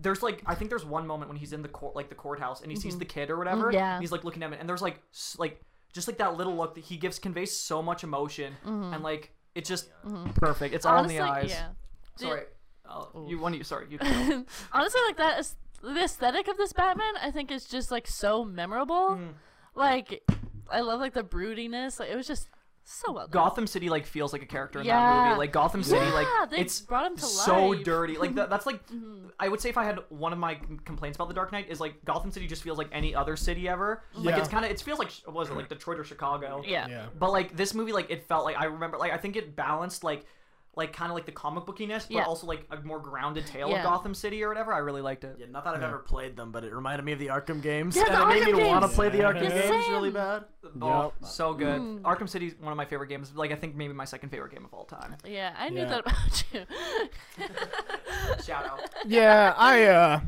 there's 0.00 0.22
like 0.22 0.42
I 0.44 0.54
think 0.54 0.68
there's 0.70 0.84
one 0.84 1.06
moment 1.06 1.28
when 1.30 1.38
he's 1.38 1.52
in 1.52 1.62
the 1.62 1.68
court 1.68 1.94
like 1.96 2.08
the 2.08 2.14
courthouse 2.14 2.60
and 2.62 2.70
he 2.70 2.76
sees 2.76 2.98
the 2.98 3.04
kid 3.04 3.30
or 3.30 3.38
whatever. 3.38 3.66
Mm-hmm. 3.66 3.74
Yeah. 3.74 3.94
and 3.94 4.02
he's 4.02 4.12
like 4.12 4.24
looking 4.24 4.42
at 4.42 4.52
him 4.52 4.58
and 4.58 4.68
there's 4.68 4.82
like 4.82 5.00
s- 5.14 5.36
like 5.38 5.60
just 5.92 6.08
like 6.08 6.18
that 6.18 6.36
little 6.36 6.56
look 6.56 6.74
that 6.74 6.84
he 6.84 6.96
gives 6.96 7.18
conveys 7.18 7.56
so 7.56 7.80
much 7.82 8.02
emotion 8.04 8.54
and 8.64 9.02
like 9.02 9.30
it's 9.54 9.68
just 9.68 9.88
perfect. 10.34 10.74
It's 10.74 10.84
all 10.86 11.02
in 11.02 11.06
the 11.08 11.20
eyes. 11.20 11.50
yeah. 11.50 11.68
Sorry. 12.16 12.42
I'll- 12.86 13.26
you 13.28 13.38
one 13.38 13.52
of 13.52 13.58
you 13.58 13.64
sorry, 13.64 13.86
you 13.90 13.98
go. 13.98 14.44
Honestly, 14.72 15.00
like 15.06 15.16
that, 15.16 15.38
is, 15.40 15.56
the 15.82 16.04
aesthetic 16.04 16.48
of 16.48 16.56
this 16.56 16.72
Batman, 16.72 17.14
I 17.20 17.30
think, 17.30 17.50
is 17.50 17.66
just 17.66 17.90
like 17.90 18.06
so 18.06 18.44
memorable. 18.44 19.10
Mm. 19.16 19.32
Like, 19.74 20.22
I 20.70 20.80
love 20.80 21.00
like 21.00 21.14
the 21.14 21.24
broodiness. 21.24 21.98
Like, 21.98 22.10
it 22.10 22.16
was 22.16 22.26
just 22.26 22.48
so 22.84 23.12
well 23.12 23.26
done. 23.26 23.30
Gotham 23.32 23.66
City 23.66 23.88
like 23.88 24.06
feels 24.06 24.32
like 24.32 24.42
a 24.42 24.46
character 24.46 24.80
in 24.80 24.86
that 24.88 25.26
movie. 25.28 25.38
Like 25.38 25.52
Gotham 25.52 25.82
City, 25.84 26.04
like 26.10 26.26
Yeah, 26.26 26.46
they 26.46 26.58
it's 26.58 26.80
brought 26.80 27.06
him 27.06 27.16
to 27.16 27.22
so 27.22 27.68
life. 27.68 27.76
Mm-hmm. 27.76 27.82
dirty. 27.84 28.18
Like 28.18 28.34
that, 28.34 28.50
that's 28.50 28.66
like 28.66 28.80
I 29.40 29.48
would 29.48 29.60
say 29.60 29.68
if 29.70 29.78
I 29.78 29.84
had 29.84 30.00
one 30.08 30.32
of 30.32 30.38
my 30.38 30.58
complaints 30.84 31.16
about 31.16 31.28
the 31.28 31.34
Dark 31.34 31.52
Knight 31.52 31.68
is 31.70 31.78
like 31.80 32.04
Gotham 32.04 32.32
City 32.32 32.46
just 32.48 32.62
feels 32.62 32.78
like 32.78 32.88
any 32.92 33.14
other 33.14 33.36
city 33.36 33.68
ever. 33.68 34.02
Like 34.14 34.36
it's 34.36 34.48
kind 34.48 34.64
of 34.64 34.70
it 34.70 34.80
feels 34.80 34.98
like 34.98 35.12
what 35.24 35.34
was 35.34 35.50
it 35.50 35.56
like 35.56 35.68
Detroit 35.68 35.98
or 36.00 36.04
Chicago? 36.04 36.62
Yeah. 36.66 36.86
Yeah. 36.88 37.06
But 37.18 37.30
like 37.30 37.56
this 37.56 37.72
movie, 37.72 37.92
like 37.92 38.10
it 38.10 38.26
felt 38.26 38.44
like 38.44 38.58
I 38.58 38.64
remember 38.64 38.98
like 38.98 39.12
I 39.12 39.16
think 39.16 39.36
it 39.36 39.54
balanced 39.56 40.02
like 40.04 40.26
like 40.74 40.94
kind 40.94 41.10
of 41.10 41.14
like 41.14 41.26
the 41.26 41.32
comic 41.32 41.64
bookiness, 41.64 42.04
but 42.08 42.10
Yeah. 42.16 42.24
also 42.24 42.46
like 42.46 42.66
a 42.70 42.80
more 42.80 42.98
grounded 42.98 43.46
tale 43.46 43.68
Yeah. 43.68 43.78
of 43.78 43.82
Gotham 43.84 44.14
City 44.14 44.42
or 44.42 44.48
whatever. 44.48 44.72
I 44.72 44.78
really 44.78 45.02
liked 45.02 45.22
it. 45.22 45.36
Yeah, 45.38 45.46
not 45.50 45.64
that 45.64 45.74
I've 45.74 45.82
ever 45.82 45.98
played 45.98 46.34
them, 46.34 46.50
but 46.50 46.64
it 46.64 46.72
reminded 46.74 47.04
me 47.04 47.12
of 47.12 47.18
the 47.18 47.26
Arkham 47.26 47.60
games, 47.60 47.94
Yeah, 47.94 48.04
and 48.06 48.14
the 48.14 48.22
it 48.22 48.26
made 48.26 48.42
Arkham 48.42 48.56
me 48.56 48.64
want 48.64 48.82
to 48.82 48.88
games. 48.88 48.94
play 48.96 49.08
the 49.10 49.18
Arkham 49.18 49.42
Yeah, 49.42 49.48
games 49.50 49.84
same. 49.84 49.92
really 49.92 50.10
bad. 50.10 50.44
Oh, 50.80 51.02
Yep. 51.02 51.12
so 51.30 51.52
good. 51.52 51.78
Mm. 51.80 52.00
Arkham 52.02 52.26
City's 52.28 52.54
one 52.58 52.72
of 52.72 52.76
my 52.78 52.86
favorite 52.86 53.08
games. 53.08 53.34
Like 53.36 53.52
I 53.52 53.56
think 53.56 53.74
maybe 53.76 53.92
my 53.92 54.06
second 54.06 54.30
favorite 54.30 54.52
game 54.52 54.64
of 54.64 54.72
all 54.72 54.84
time. 54.86 55.16
Yeah, 55.26 55.54
I 55.58 55.68
knew 55.68 55.80
Yeah. 55.80 55.88
that 55.88 56.00
about 56.00 56.44
you. 56.54 56.66
Shout 58.42 58.64
out. 58.64 58.80
Yeah, 59.06 59.54
I 59.56 59.84
uh, 59.84 60.20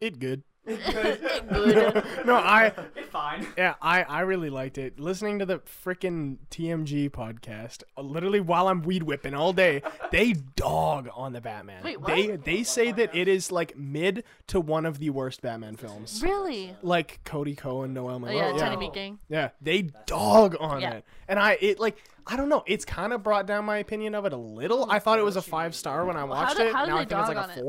it 0.00 0.18
good. 0.18 0.42
Good. 0.68 2.04
No, 2.26 2.34
I 2.36 2.72
It's 2.94 3.08
fine. 3.10 3.46
yeah, 3.56 3.74
I 3.80 4.02
I 4.02 4.20
really 4.20 4.50
liked 4.50 4.76
it. 4.76 5.00
Listening 5.00 5.38
to 5.38 5.46
the 5.46 5.60
freaking 5.60 6.36
TMG 6.50 7.10
podcast, 7.10 7.82
uh, 7.96 8.02
literally 8.02 8.40
while 8.40 8.68
I'm 8.68 8.82
weed 8.82 9.02
whipping 9.02 9.32
all 9.34 9.52
day, 9.54 9.82
they 10.10 10.32
dog 10.56 11.08
on 11.14 11.32
the 11.32 11.40
Batman. 11.40 11.82
Wait, 11.82 12.00
what? 12.00 12.08
They 12.08 12.36
they 12.36 12.62
say 12.62 12.92
that 12.92 13.14
it 13.14 13.28
is 13.28 13.50
like 13.50 13.76
mid 13.78 14.24
to 14.48 14.60
one 14.60 14.84
of 14.84 14.98
the 14.98 15.08
worst 15.10 15.40
Batman 15.40 15.76
films. 15.76 16.22
really? 16.22 16.76
Like 16.82 17.20
Cody 17.24 17.54
Cohen, 17.54 17.94
Noel 17.94 18.22
Oh, 18.24 18.30
yeah, 18.30 18.52
yeah. 18.52 18.58
Tiny 18.58 18.76
Meat 18.76 18.92
Gang. 18.92 19.18
Yeah, 19.28 19.50
they 19.62 19.82
dog 20.06 20.56
on 20.60 20.80
Yeah. 20.82 20.94
it. 20.94 21.04
And 21.28 21.38
I 21.38 21.56
it 21.60 21.78
like 21.80 21.96
I 22.26 22.36
don't 22.36 22.50
know, 22.50 22.62
it's 22.66 22.84
kind 22.84 23.14
of 23.14 23.22
brought 23.22 23.46
down 23.46 23.64
my 23.64 23.78
opinion 23.78 24.14
of 24.14 24.26
it 24.26 24.34
a 24.34 24.36
little. 24.36 24.90
I 24.90 24.98
thought 24.98 25.18
it 25.18 25.24
was 25.24 25.36
a 25.36 25.42
5 25.42 25.74
star 25.74 26.04
when 26.04 26.14
I 26.16 26.20
how 26.20 26.26
watched 26.26 26.58
do- 26.58 26.64
it. 26.64 26.74
how 26.74 26.84
do 26.84 26.90
now 26.90 26.98
I 26.98 27.04
they 27.04 27.08
think 27.08 27.20
it's 27.20 27.28
like 27.28 27.38
on 27.38 27.50
a 27.50 27.52
it? 27.54 27.64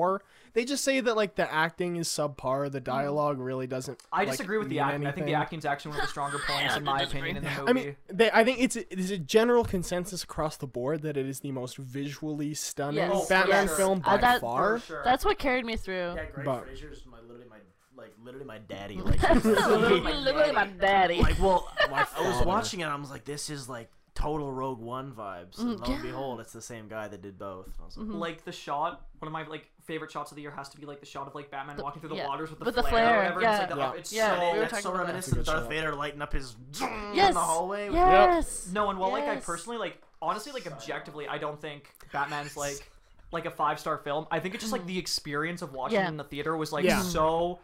4. 0.53 0.61
They 0.61 0.65
just 0.65 0.83
say 0.83 0.99
that 0.99 1.15
like 1.15 1.35
the 1.35 1.51
acting 1.51 1.95
is 1.97 2.07
subpar, 2.09 2.71
the 2.71 2.79
dialogue 2.79 3.39
really 3.39 3.67
doesn't 3.67 4.01
I 4.11 4.19
like, 4.21 4.31
disagree 4.31 4.57
with 4.57 4.69
the 4.69 4.75
mean 4.75 4.83
acting. 4.83 5.07
I 5.07 5.11
think 5.11 5.25
the 5.27 5.33
acting's 5.35 5.65
actually 5.65 5.91
one 5.91 5.99
of 5.99 6.05
the 6.05 6.09
stronger 6.09 6.39
points 6.47 6.75
in 6.75 6.83
my 6.83 7.01
opinion 7.01 7.37
in 7.37 7.43
the 7.43 7.49
movie. 7.49 7.63
I 7.69 7.73
mean, 7.73 7.95
they, 8.11 8.31
I 8.31 8.43
think 8.43 8.59
it's 8.59 8.75
a, 8.75 8.93
it's 8.93 9.11
a 9.11 9.17
general 9.17 9.63
consensus 9.63 10.23
across 10.23 10.57
the 10.57 10.67
board 10.67 11.01
that 11.03 11.17
it 11.17 11.25
is 11.25 11.39
the 11.41 11.51
most 11.51 11.77
visually 11.77 12.53
stunning 12.53 12.97
Yes. 12.97 13.11
Oh, 13.13 13.25
Batman 13.27 13.67
sure. 13.67 13.75
film 13.77 14.01
Uh, 14.05 14.11
by 14.15 14.17
that- 14.17 14.41
far. 14.41 14.79
sure. 14.79 15.01
That's 15.03 15.23
what 15.25 15.37
carried 15.39 15.65
me 15.65 15.75
through. 15.75 16.13
Yeah, 16.15 16.25
Greg 16.33 16.45
But- 16.45 16.63
Fraser's 16.65 17.05
my 17.05 17.19
literally 17.21 17.45
my 17.49 17.57
like 17.95 18.13
literally 18.23 18.45
my 18.45 18.59
daddy. 18.59 18.95
Like, 19.01 19.21
Literally, 19.43 19.99
like, 19.99 20.15
literally 20.15 20.51
my 20.53 20.67
daddy. 20.79 21.19
like 21.21 21.39
well, 21.41 21.67
I 21.79 22.05
was 22.21 22.45
watching 22.45 22.79
it. 22.79 22.83
and 22.83 22.93
I 22.93 22.95
was 22.95 23.09
like, 23.11 23.25
this 23.25 23.49
is 23.49 23.67
like 23.67 23.89
total 24.19 24.51
Rogue 24.51 24.79
One 24.79 25.11
vibes. 25.13 25.59
And 25.59 25.79
mm, 25.79 25.87
lo 25.87 25.93
and 25.93 26.03
behold, 26.03 26.39
it's 26.41 26.51
the 26.51 26.61
same 26.61 26.87
guy 26.87 27.07
that 27.07 27.21
did 27.21 27.39
both. 27.39 27.67
And 27.67 27.75
I 27.81 27.85
was 27.85 27.97
like, 27.97 28.07
mm-hmm. 28.07 28.17
like 28.17 28.43
the 28.43 28.51
shot, 28.51 29.05
one 29.19 29.27
of 29.27 29.33
my 29.33 29.47
like 29.47 29.69
favorite 29.85 30.11
shots 30.11 30.31
of 30.31 30.35
the 30.35 30.41
year 30.41 30.51
has 30.51 30.69
to 30.69 30.77
be 30.77 30.85
like 30.85 30.99
the 30.99 31.05
shot 31.05 31.27
of 31.27 31.35
like 31.35 31.49
Batman 31.49 31.77
walking 31.77 32.01
through 32.01 32.09
the 32.09 32.15
yeah. 32.17 32.27
waters 32.27 32.49
with 32.49 32.59
the 32.59 32.65
With 32.65 32.75
the 32.75 32.83
flare, 32.83 32.91
flare, 32.91 33.13
or 33.13 33.17
whatever. 33.35 33.39
It's 33.39 33.43
yeah. 33.45 33.59
like 33.59 33.69
the, 33.69 33.77
Yeah. 33.77 33.93
it's 33.93 34.13
Yeah, 34.13 34.35
so 34.39 34.53
we 34.53 34.59
that's 34.59 34.71
so 34.71 34.89
about 34.89 34.97
that. 34.97 35.03
reminiscent 35.03 35.37
of 35.37 35.45
That's 35.45 35.57
a 35.57 35.61
Darth. 35.61 35.69
Vader 35.69 35.95
lighting 35.95 36.21
up 36.21 36.33
his 36.33 36.55
yes. 36.79 36.81
in 37.29 37.33
the 37.33 37.39
hallway. 37.39 37.89
Yes. 37.91 38.69
No, 38.73 38.89
and 38.89 38.99
well, 38.99 39.11
like 39.11 39.27
I 39.27 39.37
personally 39.37 39.77
like 39.77 40.01
honestly 40.21 40.51
like 40.51 40.67
objectively, 40.67 41.27
I 41.27 41.37
don't 41.37 41.59
think 41.59 41.89
Batman's 42.11 42.57
like 42.57 42.89
like 43.31 43.45
a 43.45 43.51
five 43.51 43.79
star 43.79 43.97
film. 43.99 44.27
I 44.31 44.39
think 44.39 44.53
it's 44.53 44.63
just 44.63 44.73
like 44.73 44.85
the 44.85 44.97
experience 44.97 45.61
of 45.61 45.73
watching 45.73 45.99
Yeah. 45.99 46.05
it 46.05 46.09
in 46.09 46.17
the 46.17 46.23
theater 46.23 46.55
was 46.57 46.71
like 46.71 46.83
Yeah. 46.85 47.01
so. 47.01 47.59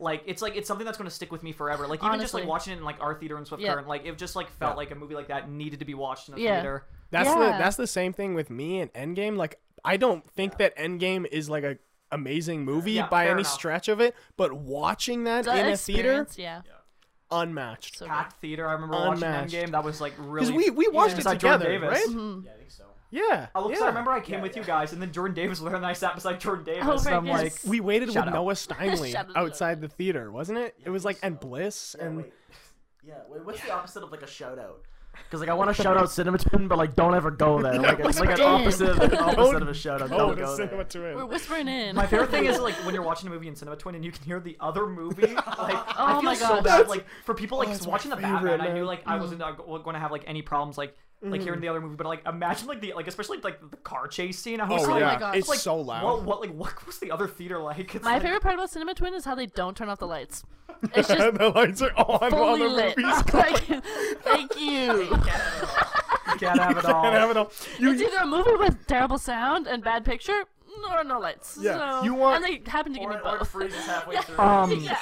Like 0.00 0.22
it's 0.26 0.42
like 0.42 0.56
it's 0.56 0.68
something 0.68 0.84
that's 0.84 0.98
going 0.98 1.08
to 1.08 1.14
stick 1.14 1.32
with 1.32 1.42
me 1.42 1.52
forever. 1.52 1.86
Like 1.86 2.02
even 2.04 2.20
just 2.20 2.34
like 2.34 2.46
watching 2.46 2.72
it 2.72 2.76
in 2.78 2.84
like 2.84 3.00
our 3.00 3.14
theater 3.14 3.38
in 3.38 3.44
Swift 3.44 3.62
Yeah. 3.62 3.74
Current, 3.74 3.88
like 3.88 4.04
it 4.06 4.16
just 4.18 4.36
like 4.36 4.50
felt 4.50 4.72
Yeah. 4.72 4.76
like 4.76 4.90
a 4.90 4.94
movie 4.94 5.14
like 5.14 5.28
that 5.28 5.50
needed 5.50 5.78
to 5.80 5.84
be 5.84 5.94
watched 5.94 6.28
in 6.28 6.34
a 6.34 6.38
Yeah. 6.38 6.54
theater. 6.56 6.84
That's 7.10 7.32
the 7.32 7.38
that's 7.40 7.76
the 7.76 7.86
same 7.86 8.12
thing 8.12 8.34
with 8.34 8.50
me 8.50 8.80
and 8.80 8.92
Endgame. 8.94 9.36
Like 9.36 9.58
I 9.84 9.96
don't 9.96 10.28
think 10.32 10.58
that 10.58 10.76
Endgame 10.76 11.26
is 11.30 11.48
like 11.48 11.64
a 11.64 11.78
amazing 12.12 12.64
movie 12.64 12.92
Yeah, 12.92 13.08
by 13.08 13.24
any 13.24 13.40
enough. 13.40 13.46
stretch 13.52 13.88
of 13.88 14.00
it, 14.00 14.14
but 14.36 14.52
watching 14.52 15.24
that 15.24 15.44
The 15.44 15.52
in 15.58 15.66
a 15.72 15.76
theater, 15.76 16.22
experience, 16.22 16.38
Yeah. 16.38 16.62
unmatched. 17.30 17.98
So 17.98 18.06
good. 18.06 18.10
Packed 18.12 18.40
theater. 18.40 18.68
I 18.68 18.72
remember 18.74 18.96
watching 18.96 19.22
Endgame. 19.24 19.70
That 19.72 19.84
was 19.84 20.00
like 20.00 20.14
really 20.18 20.32
Because 20.46 20.50
really 20.52 20.70
we 20.70 20.86
we 20.88 20.94
watched 20.94 21.18
it 21.18 21.22
together, 21.22 21.78
right? 21.80 22.06
Mm-hmm. 22.06 22.44
Yeah, 22.44 22.50
I 22.52 22.56
think 22.58 22.70
so. 22.70 22.84
Yeah. 23.16 23.46
Oh, 23.54 23.64
because 23.68 23.80
yeah. 23.80 23.86
I 23.86 23.88
remember 23.88 24.10
I 24.10 24.20
came 24.20 24.40
with 24.42 24.56
you 24.56 24.62
guys, 24.62 24.92
and 24.92 25.00
then 25.00 25.10
Jordan 25.12 25.34
Davis 25.34 25.60
was 25.60 25.68
there, 25.70 25.76
and 25.76 25.86
I 25.86 25.94
sat 25.94 26.14
beside 26.14 26.38
Jordan 26.38 26.64
Davis. 26.64 26.84
Oh, 26.86 26.92
and 26.92 27.06
right, 27.06 27.14
I'm 27.14 27.26
yes. 27.26 27.42
like, 27.42 27.54
we 27.64 27.80
waited 27.80 28.12
Shout 28.12 28.26
with 28.26 28.34
out. 28.34 28.38
Noah 28.44 28.52
Steinley 28.54 29.12
Shout 29.12 29.28
out. 29.30 29.36
outside 29.36 29.80
the 29.80 29.88
theater, 29.88 30.30
wasn't 30.30 30.58
it? 30.58 30.74
It 30.84 30.90
was 30.90 31.04
like 31.04 31.18
and 31.22 31.40
Bliss 31.40 31.96
Yeah, 31.98 32.04
and 32.06 32.16
wait. 32.18 32.32
Yeah, 33.02 33.14
wait, 33.28 33.44
what's 33.44 33.60
the 33.62 33.72
opposite 33.72 34.02
of 34.02 34.10
like 34.10 34.22
a 34.22 34.26
shout 34.26 34.58
out? 34.58 34.82
Because 35.24 35.40
like 35.40 35.48
I 35.48 35.54
want 35.54 35.74
to 35.74 35.82
shout 35.82 35.96
out 35.96 36.10
Cinema 36.10 36.36
Twin, 36.36 36.68
but 36.68 36.76
like 36.76 36.94
don't 36.94 37.14
ever 37.14 37.30
go 37.30 37.62
there. 37.62 37.72
Like 37.80 38.00
it's 38.00 38.20
like 38.20 38.38
an 38.38 38.42
opposite 38.42 38.90
of 38.90 38.98
an 39.00 39.14
opposite 39.16 39.62
of 39.62 39.68
a 39.68 39.74
shout 39.84 40.02
out. 40.02 40.12
Oh, 40.12 40.18
Don't 40.18 40.36
the 40.36 40.42
go 40.42 40.56
cinema 40.56 40.84
there. 40.90 41.16
We're 41.16 41.24
whispering 41.24 41.68
in. 41.68 41.96
My 41.96 42.06
favorite 42.06 42.30
thing 42.30 42.44
is 42.44 42.58
like 42.68 42.74
when 42.84 42.92
you're 42.94 43.02
watching 43.02 43.28
a 43.28 43.32
movie 43.32 43.48
in 43.48 43.56
Cinema 43.56 43.76
Twin 43.78 43.94
and 43.94 44.04
you 44.04 44.12
can 44.12 44.22
hear 44.24 44.40
the 44.40 44.58
other 44.60 44.86
movie. 44.86 45.34
Like, 45.34 45.46
I 45.46 45.94
Oh 45.98 46.12
feel 46.16 46.22
my 46.22 46.34
so 46.34 46.48
God. 46.48 46.64
bad. 46.64 46.88
Like 46.88 47.06
for 47.24 47.32
people 47.34 47.56
like 47.56 47.68
Oh, 47.70 47.88
watching 47.88 48.10
the 48.10 48.18
favorite, 48.18 48.58
Batman, 48.58 48.60
I 48.60 48.74
knew 48.74 48.84
like 48.84 49.04
I 49.06 49.16
wasn't 49.16 49.40
uh, 49.40 49.52
going 49.52 49.94
to 49.94 50.00
have 50.00 50.12
like 50.12 50.24
any 50.26 50.42
problems 50.42 50.76
like 50.76 50.94
like 51.22 51.40
hearing 51.40 51.56
mm-hmm. 51.56 51.62
the 51.62 51.68
other 51.68 51.80
movie, 51.80 51.96
but 51.96 52.06
like 52.06 52.26
imagine 52.26 52.68
like 52.68 52.80
the 52.80 52.92
like 52.94 53.08
especially 53.08 53.38
like 53.38 53.58
the 53.70 53.76
car 53.78 54.06
chase 54.06 54.38
scene. 54.38 54.60
I 54.60 54.68
oh, 54.68 54.74
was 54.74 54.84
Oh, 54.84 54.90
like, 54.90 55.02
my 55.02 55.12
yeah, 55.12 55.18
God. 55.18 55.36
it's 55.36 55.48
like, 55.48 55.58
so 55.58 55.76
loud. 55.80 56.04
What, 56.04 56.24
what 56.24 56.40
like 56.40 56.50
what 56.54 56.86
was 56.86 56.98
the 56.98 57.10
other 57.10 57.26
theater 57.26 57.58
like? 57.58 57.94
It's 57.94 58.04
My 58.04 58.14
like, 58.14 58.22
favorite 58.22 58.42
part 58.42 58.54
about 58.54 58.70
Cinema 58.70 58.94
Twin 58.94 59.14
is 59.14 59.24
how 59.24 59.34
they 59.34 59.46
don't 59.46 59.76
turn 59.76 59.88
off 59.88 59.98
the 59.98 60.06
lights. 60.06 60.44
It's 60.94 61.08
just 61.08 61.38
the 61.38 61.48
lights 61.48 61.80
are 61.80 61.92
on 61.96 62.30
while 62.32 62.56
fully 62.56 62.60
the 62.60 62.68
lit. 62.68 62.98
movie's 62.98 63.34
like, 63.34 63.64
thank 64.22 64.60
you. 64.60 65.04
You 65.04 66.36
can't 66.36 66.60
have 66.60 66.76
it 66.76 66.84
all. 66.84 67.04
You 67.04 67.10
can't 67.10 67.14
have 67.14 67.30
it 67.30 67.36
all. 67.38 67.50
You, 67.78 67.92
It's 67.92 68.02
either 68.02 68.18
a 68.18 68.26
movie 68.26 68.54
with 68.58 68.86
terrible 68.86 69.16
sound 69.16 69.66
and 69.66 69.82
bad 69.82 70.04
picture, 70.04 70.44
or 70.90 71.04
no 71.04 71.18
lights. 71.18 71.58
Yeah, 71.60 72.00
So, 72.00 72.04
you 72.04 72.14
want- 72.14 72.36
and 72.36 72.44
they 72.64 72.70
happen 72.70 72.92
to 72.92 72.98
give 72.98 73.08
Or, 73.08 73.12
me 73.12 73.16
or 73.24 73.34
it 73.36 73.38
both. 73.40 73.48
freezes 73.48 73.84
halfway 73.86 74.16
through. 74.18 74.38
Um, 74.38 74.70
yeah. 74.80 74.96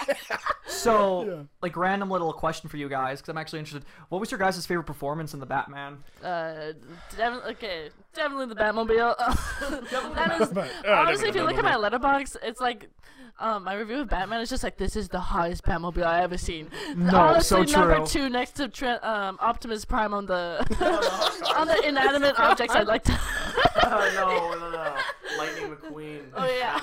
so 0.66 1.24
Yeah. 1.24 1.42
like 1.62 1.76
random 1.76 2.10
little 2.10 2.32
question 2.32 2.68
for 2.68 2.76
you 2.76 2.88
guys 2.88 3.20
because 3.20 3.30
I'm 3.30 3.38
actually 3.38 3.60
interested. 3.60 3.84
What 4.08 4.20
was 4.20 4.30
your 4.30 4.38
guys' 4.38 4.64
favorite 4.66 4.84
performance 4.84 5.34
in 5.34 5.40
the 5.40 5.46
Batman? 5.46 5.98
Uh, 6.22 6.72
definitely, 7.16 7.52
okay, 7.52 7.90
definitely 8.14 8.46
the 8.46 8.56
Batmobile. 8.56 9.16
that 10.14 10.40
is 10.40 10.48
But- 10.48 10.70
uh, 10.86 10.92
honestly, 10.92 11.28
if 11.28 11.34
you 11.34 11.42
look 11.44 11.56
at 11.56 11.64
my 11.64 11.74
Letterboxd, 11.74 12.36
it's 12.42 12.60
like. 12.60 12.90
Um, 13.40 13.64
my 13.64 13.74
review 13.74 14.02
of 14.02 14.08
Batman 14.08 14.40
is 14.42 14.48
just 14.48 14.62
like 14.62 14.76
this 14.76 14.94
is 14.94 15.08
the 15.08 15.18
hottest 15.18 15.64
Batmobile 15.64 16.04
I 16.04 16.22
ever 16.22 16.38
seen. 16.38 16.70
No, 16.94 17.18
Honestly, 17.18 17.66
so 17.66 17.80
number 17.80 18.06
two 18.06 18.28
next 18.28 18.52
to 18.52 18.68
Trent, 18.68 19.02
um, 19.02 19.38
Optimus 19.40 19.84
Prime 19.84 20.14
on 20.14 20.24
the 20.26 20.64
on 21.56 21.66
the 21.66 21.82
inanimate 21.84 22.38
objects 22.38 22.76
I'd 22.76 22.86
like 22.86 23.02
to. 23.02 23.18
Oh, 23.82 24.12
no, 24.14 24.60
no, 24.60 24.70
no. 24.70 24.94
Lightning 25.38 25.70
McQueen. 25.76 26.22
Oh, 26.36 26.46
yeah. 26.46 26.80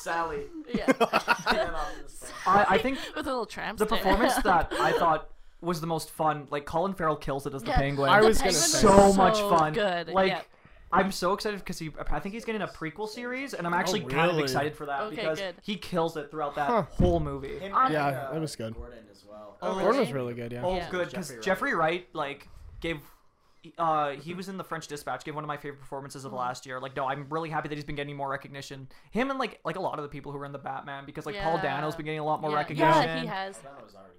Sally. 0.00 0.44
yeah, 0.72 0.86
Get 0.86 1.00
off 1.02 1.92
this 2.02 2.12
thing. 2.20 2.30
I, 2.46 2.66
I 2.70 2.78
think 2.78 2.98
with 3.16 3.26
a 3.26 3.30
little 3.30 3.46
tramp. 3.46 3.78
the 3.78 3.86
performance 3.86 4.34
that 4.36 4.72
I 4.80 4.92
thought 4.92 5.28
was 5.60 5.80
the 5.80 5.86
most 5.86 6.10
fun. 6.10 6.46
Like 6.50 6.64
Colin 6.64 6.94
Farrell 6.94 7.16
kills 7.16 7.46
it 7.46 7.54
as 7.54 7.62
the 7.62 7.70
Yeah, 7.70 7.76
Penguin. 7.78 8.08
I 8.10 8.20
was 8.20 8.38
gonna 8.38 8.50
Penguin 8.52 8.62
say. 8.70 8.86
was 8.86 8.94
so 8.96 9.12
much 9.14 9.36
so 9.36 9.50
fun. 9.50 9.72
Good. 9.72 10.08
Like 10.08 10.28
yeah. 10.30 10.40
I'm 10.92 11.10
so 11.10 11.32
excited 11.32 11.58
because 11.58 11.78
he. 11.80 11.90
I 12.10 12.20
think 12.20 12.34
he's 12.34 12.44
getting 12.44 12.62
a 12.62 12.68
prequel 12.68 13.08
series, 13.08 13.52
and 13.54 13.66
I'm 13.66 13.74
actually 13.74 14.00
kind 14.02 14.30
of 14.30 14.36
Oh, 14.36 14.40
excited 14.40 14.76
for 14.76 14.86
that 14.86 15.02
Okay, 15.02 15.16
because 15.16 15.38
good. 15.40 15.54
he 15.62 15.76
kills 15.76 16.16
it 16.16 16.30
throughout 16.30 16.54
that 16.54 16.68
Huh. 16.68 16.82
whole 16.82 17.18
movie. 17.18 17.58
Him 17.58 17.74
Um, 17.74 17.86
and, 17.86 17.92
Yeah, 17.94 18.06
uh, 18.06 18.32
that 18.32 18.40
was 18.40 18.54
good. 18.54 18.74
Gordon 18.74 18.98
as 19.10 19.24
well. 19.28 19.56
Oh, 19.60 19.72
Gordon 19.80 19.86
was 19.88 19.96
really? 19.98 20.12
really 20.12 20.34
good. 20.34 20.52
Yeah. 20.52 20.62
Oh, 20.64 20.76
Yeah. 20.76 20.88
good 20.90 21.08
because 21.10 21.28
Jeffrey 21.30 21.42
Jeffrey 21.42 21.74
Wright 21.74 22.08
like 22.12 22.46
gave. 22.80 23.00
Uh, 23.78 24.10
he 24.12 24.34
was 24.34 24.48
in 24.48 24.56
the 24.56 24.64
French 24.64 24.86
Dispatch. 24.88 25.24
Gave 25.24 25.34
one 25.34 25.44
of 25.44 25.48
my 25.48 25.56
favorite 25.56 25.80
performances 25.80 26.24
of 26.24 26.32
last 26.32 26.66
year. 26.66 26.80
Like, 26.80 26.94
no, 26.96 27.06
I'm 27.06 27.26
really 27.30 27.50
happy 27.50 27.68
that 27.68 27.74
he's 27.74 27.84
been 27.84 27.96
getting 27.96 28.16
more 28.16 28.28
recognition. 28.30 28.88
Him 29.10 29.30
and 29.30 29.38
like 29.38 29.60
like 29.64 29.76
a 29.76 29.80
lot 29.80 29.98
of 29.98 30.02
the 30.02 30.08
people 30.08 30.32
who 30.32 30.38
were 30.38 30.44
in 30.46 30.52
the 30.52 30.58
Batman 30.58 31.04
because 31.06 31.26
like 31.26 31.36
Paul 31.38 31.58
Dano's 31.58 31.96
been 31.96 32.04
getting 32.06 32.20
a 32.20 32.24
lot 32.24 32.40
more 32.40 32.50
yeah. 32.50 32.56
recognition. 32.56 33.02
Yeah, 33.02 33.20
he 33.20 33.26
has. 33.26 33.58
That 33.58 33.82
was 33.82 33.94
already. 33.94 34.12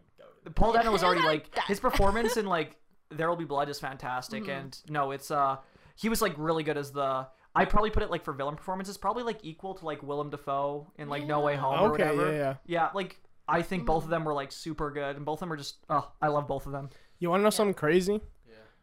Paul 0.56 0.74
Dano 0.74 0.92
was 0.92 1.04
already 1.06 1.24
like 1.26 1.58
his 1.68 1.80
performance 1.80 2.38
in 2.38 2.46
like 2.46 2.76
There 3.10 3.30
Will 3.30 3.36
Be 3.36 3.46
Blood 3.46 3.70
is 3.70 3.80
fantastic, 3.80 4.44
Mm-hmm. 4.44 4.52
and 4.52 4.80
no, 4.90 5.12
it's 5.12 5.32
uh 5.32 5.58
he 5.96 6.10
was 6.10 6.22
like 6.22 6.34
really 6.38 6.64
good 6.64 6.78
as 6.78 6.92
the. 6.92 7.28
I 7.56 7.66
probably 7.66 7.90
put 7.90 8.04
it 8.04 8.12
like 8.12 8.24
for 8.24 8.34
villain 8.34 8.56
performances, 8.56 8.98
probably 9.00 9.24
like 9.24 9.40
equal 9.44 9.74
to 9.76 9.86
like 9.86 10.04
Willem 10.04 10.30
Dafoe 10.30 10.92
in 10.98 11.10
like 11.10 11.26
No 11.26 11.40
Way 11.42 11.54
Yeah. 11.54 11.60
Home 11.62 11.80
or 11.82 11.92
whatever. 11.92 12.32
yeah, 12.32 12.38
yeah. 12.38 12.56
Yeah, 12.68 12.90
like 12.94 13.20
I 13.48 13.62
think 13.64 13.86
both 13.86 14.04
Mm. 14.04 14.06
of 14.06 14.10
them 14.12 14.26
were 14.26 14.34
like 14.34 14.52
super 14.52 14.92
good, 14.92 15.16
and 15.16 15.26
both 15.26 15.38
of 15.38 15.40
them 15.42 15.54
are 15.54 15.58
just 15.58 15.78
oh, 15.90 16.12
I 16.22 16.28
love 16.28 16.48
both 16.48 16.66
of 16.68 16.72
them. 16.72 16.90
You 17.20 17.30
want 17.32 17.40
to 17.40 17.44
know 17.46 17.50
something 17.50 17.74
crazy? 17.74 18.22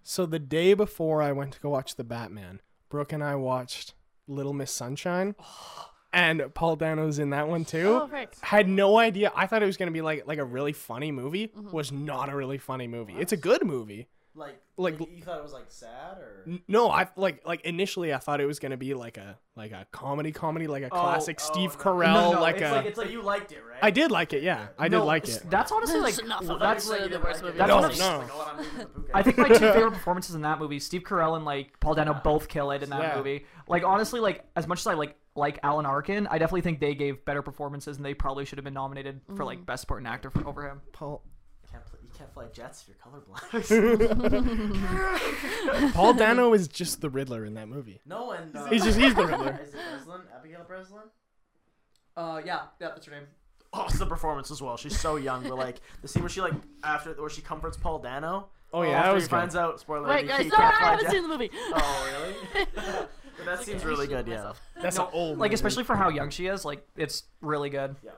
So 0.07 0.27
the 0.27 0.39
day 0.39 0.75
before 0.75 1.23
I 1.23 1.33
went 1.33 1.55
to 1.55 1.61
go 1.61 1.71
watch 1.71 1.97
the 1.97 2.05
Batman, 2.05 2.61
Brooke 2.91 3.13
and 3.15 3.25
I 3.25 3.37
watched 3.37 3.95
Little 4.29 4.53
Miss 4.53 4.71
Sunshine, 4.71 5.35
and 6.13 6.43
Paul 6.53 6.77
Dano's 6.77 7.19
in 7.19 7.31
that 7.31 7.49
one 7.49 7.65
too. 7.65 8.01
Oh, 8.03 8.07
frick. 8.07 8.35
Had 8.43 8.69
no 8.69 8.99
idea. 8.99 9.33
I 9.35 9.47
thought 9.47 9.63
it 9.63 9.67
was 9.67 9.79
gonna 9.79 9.91
be 9.91 10.03
like 10.03 10.27
like 10.27 10.39
a 10.39 10.45
really 10.45 10.75
funny 10.75 11.11
movie. 11.11 11.49
Mm-hmm. 11.49 11.71
Was 11.71 11.91
not 11.91 12.29
a 12.29 12.37
really 12.37 12.59
funny 12.59 12.87
movie. 12.87 13.15
It's 13.19 13.33
a 13.33 13.37
good 13.39 13.65
movie. 13.65 14.09
Like, 14.37 14.61
Like- 14.76 14.99
like, 14.99 15.11
you 15.12 15.23
thought 15.23 15.38
it 15.38 15.43
was 15.45 15.53
like 15.53 15.67
sad 15.69 16.19
or? 16.19 16.45
No, 16.67 16.91
I 16.91 17.09
like 17.17 17.47
like 17.47 17.61
initially 17.61 18.12
I 18.12 18.19
thought 18.19 18.41
it 18.41 18.47
was 18.47 18.59
gonna 18.59 18.76
be 18.76 18.93
like 18.95 19.17
a 19.17 19.38
like 19.55 19.71
a 19.71 19.87
comedy 19.93 20.33
comedy 20.33 20.67
like 20.67 20.83
a 20.83 20.91
classic 20.91 21.38
oh, 21.41 21.53
Steve 21.53 21.76
no. 21.79 21.85
Carell 21.85 22.14
No, 22.14 22.33
no, 22.33 22.41
like 22.41 22.57
it's 22.57 22.64
a. 22.64 22.73
like- 22.73 22.87
it's 22.87 22.97
So 22.97 23.05
you 23.05 23.23
liked 23.23 23.53
it, 23.53 23.61
right? 23.69 23.79
I 23.81 23.91
did 23.93 24.11
like 24.11 24.33
it. 24.33 24.43
Yeah, 24.43 24.67
I 24.79 24.88
did 24.88 24.99
like 25.00 25.29
it. 25.29 25.43
That's 25.49 25.71
honestly 25.71 26.00
like 26.00 26.14
That's 26.17 26.26
enough 26.26 26.59
that's 26.59 26.88
that. 26.88 27.11
the 27.11 27.21
worst 27.21 27.43
movie. 27.45 27.59
That's 27.59 27.69
No, 27.69 27.76
one 27.81 27.97
no. 27.99 28.29
Oh, 28.33 28.49
I'm 28.50 28.59
leaving 28.59 28.79
the 28.79 28.85
Poocast. 28.87 29.11
I 29.14 29.23
think 29.23 29.38
my 29.38 29.49
two 29.49 29.55
favorite 29.73 29.93
performances 29.93 30.35
in 30.35 30.43
that 30.43 30.59
movie, 30.59 30.81
Steve 30.81 31.03
Carell 31.05 31.37
and 31.37 31.45
like 31.45 31.79
Paul 31.79 31.95
Dano, 31.95 32.14
both 32.25 32.49
kill 32.49 32.73
it 32.73 32.83
in 32.83 32.91
that 32.91 33.00
Yeah. 33.03 33.17
movie. 33.17 33.47
Like 33.69 33.85
honestly, 33.85 34.19
like 34.21 34.45
as 34.57 34.67
much 34.67 34.81
as 34.81 34.87
I 34.88 34.95
like 34.95 35.17
like 35.37 35.59
Alan 35.62 35.87
Arkin, 35.87 36.26
I 36.29 36.38
definitely 36.38 36.61
think 36.62 36.79
they 36.81 36.95
gave 36.95 37.25
better 37.25 37.43
performances, 37.43 37.97
and 37.97 38.05
they 38.07 38.14
probably 38.14 38.45
should 38.45 38.59
have 38.59 38.64
been 38.64 38.75
nominated 38.75 39.20
for 39.27 39.33
Mm-hmm. 39.35 39.42
like 39.44 39.66
best 39.66 39.83
supporting 39.83 40.07
actor 40.07 40.31
for, 40.31 40.47
over 40.47 40.68
him. 40.68 40.81
Paul 40.92 41.23
You 41.25 41.31
can't, 42.16 42.33
fly 42.33 42.46
jets 42.53 42.83
if 42.83 42.88
you're 42.88 42.96
colorblind. 44.22 45.92
Paul 45.94 46.14
Dano 46.14 46.53
is 46.53 46.68
just 46.68 47.00
the 47.00 47.11
Riddler 47.11 47.44
in 47.44 47.55
that 47.55 47.68
movie. 47.68 48.00
no, 48.07 48.31
and 48.33 48.55
uh, 48.57 48.66
He's 48.66 48.85
just 48.85 48.98
he's 48.98 49.14
the 49.14 49.27
Riddler. 49.27 49.59
Is 49.64 49.74
it 49.74 49.81
Breslin? 49.92 50.20
Abigail 50.37 50.64
Breslin? 50.66 51.03
Uh, 52.16 52.40
yeah, 52.44 52.62
yeah, 52.81 52.88
that's 52.88 53.07
her 53.07 53.12
name. 53.12 53.27
Awesome 53.72 54.09
performance 54.09 54.50
as 54.53 54.62
well. 54.62 54.77
She's 54.77 54.98
so 54.98 55.16
young, 55.16 55.42
but 55.42 55.57
like 55.59 55.81
the 56.03 56.09
scene 56.09 56.22
where 56.22 56.31
she 56.31 56.40
like 56.40 56.55
after 56.85 57.12
where 57.14 57.29
she 57.31 57.42
comforts 57.42 57.77
Paul 57.77 57.98
Dano. 57.98 58.48
Oh 58.72 58.83
yeah, 58.83 58.90
after 58.90 59.09
that 59.09 59.14
was 59.14 59.24
he 59.24 59.29
good. 59.29 59.37
finds 59.37 59.57
out. 59.57 59.81
Spoiler. 59.81 60.09
Wait, 60.09 60.22
he, 60.22 60.29
guys, 60.29 60.42
he 60.42 60.48
no, 60.48 60.57
I 60.57 60.70
haven't 60.70 61.05
jet- 61.07 61.11
seen 61.12 61.22
the 61.22 61.29
movie. 61.29 61.50
Oh 61.74 62.35
really? 62.55 62.66
but 63.37 63.46
that 63.46 63.62
seems 63.64 63.85
really 63.85 64.07
good. 64.07 64.29
Yeah. 64.29 64.53
That's 64.81 64.96
No, 64.96 65.07
an 65.07 65.11
old 65.12 65.38
like 65.38 65.50
movie. 65.50 65.55
especially 65.55 65.83
for 65.85 65.96
how 65.96 66.09
young 66.09 66.31
she 66.31 66.46
is, 66.46 66.64
like 66.64 66.87
it's 66.96 67.24
really 67.40 67.68
good. 67.70 67.96
Yeah. 68.05 68.12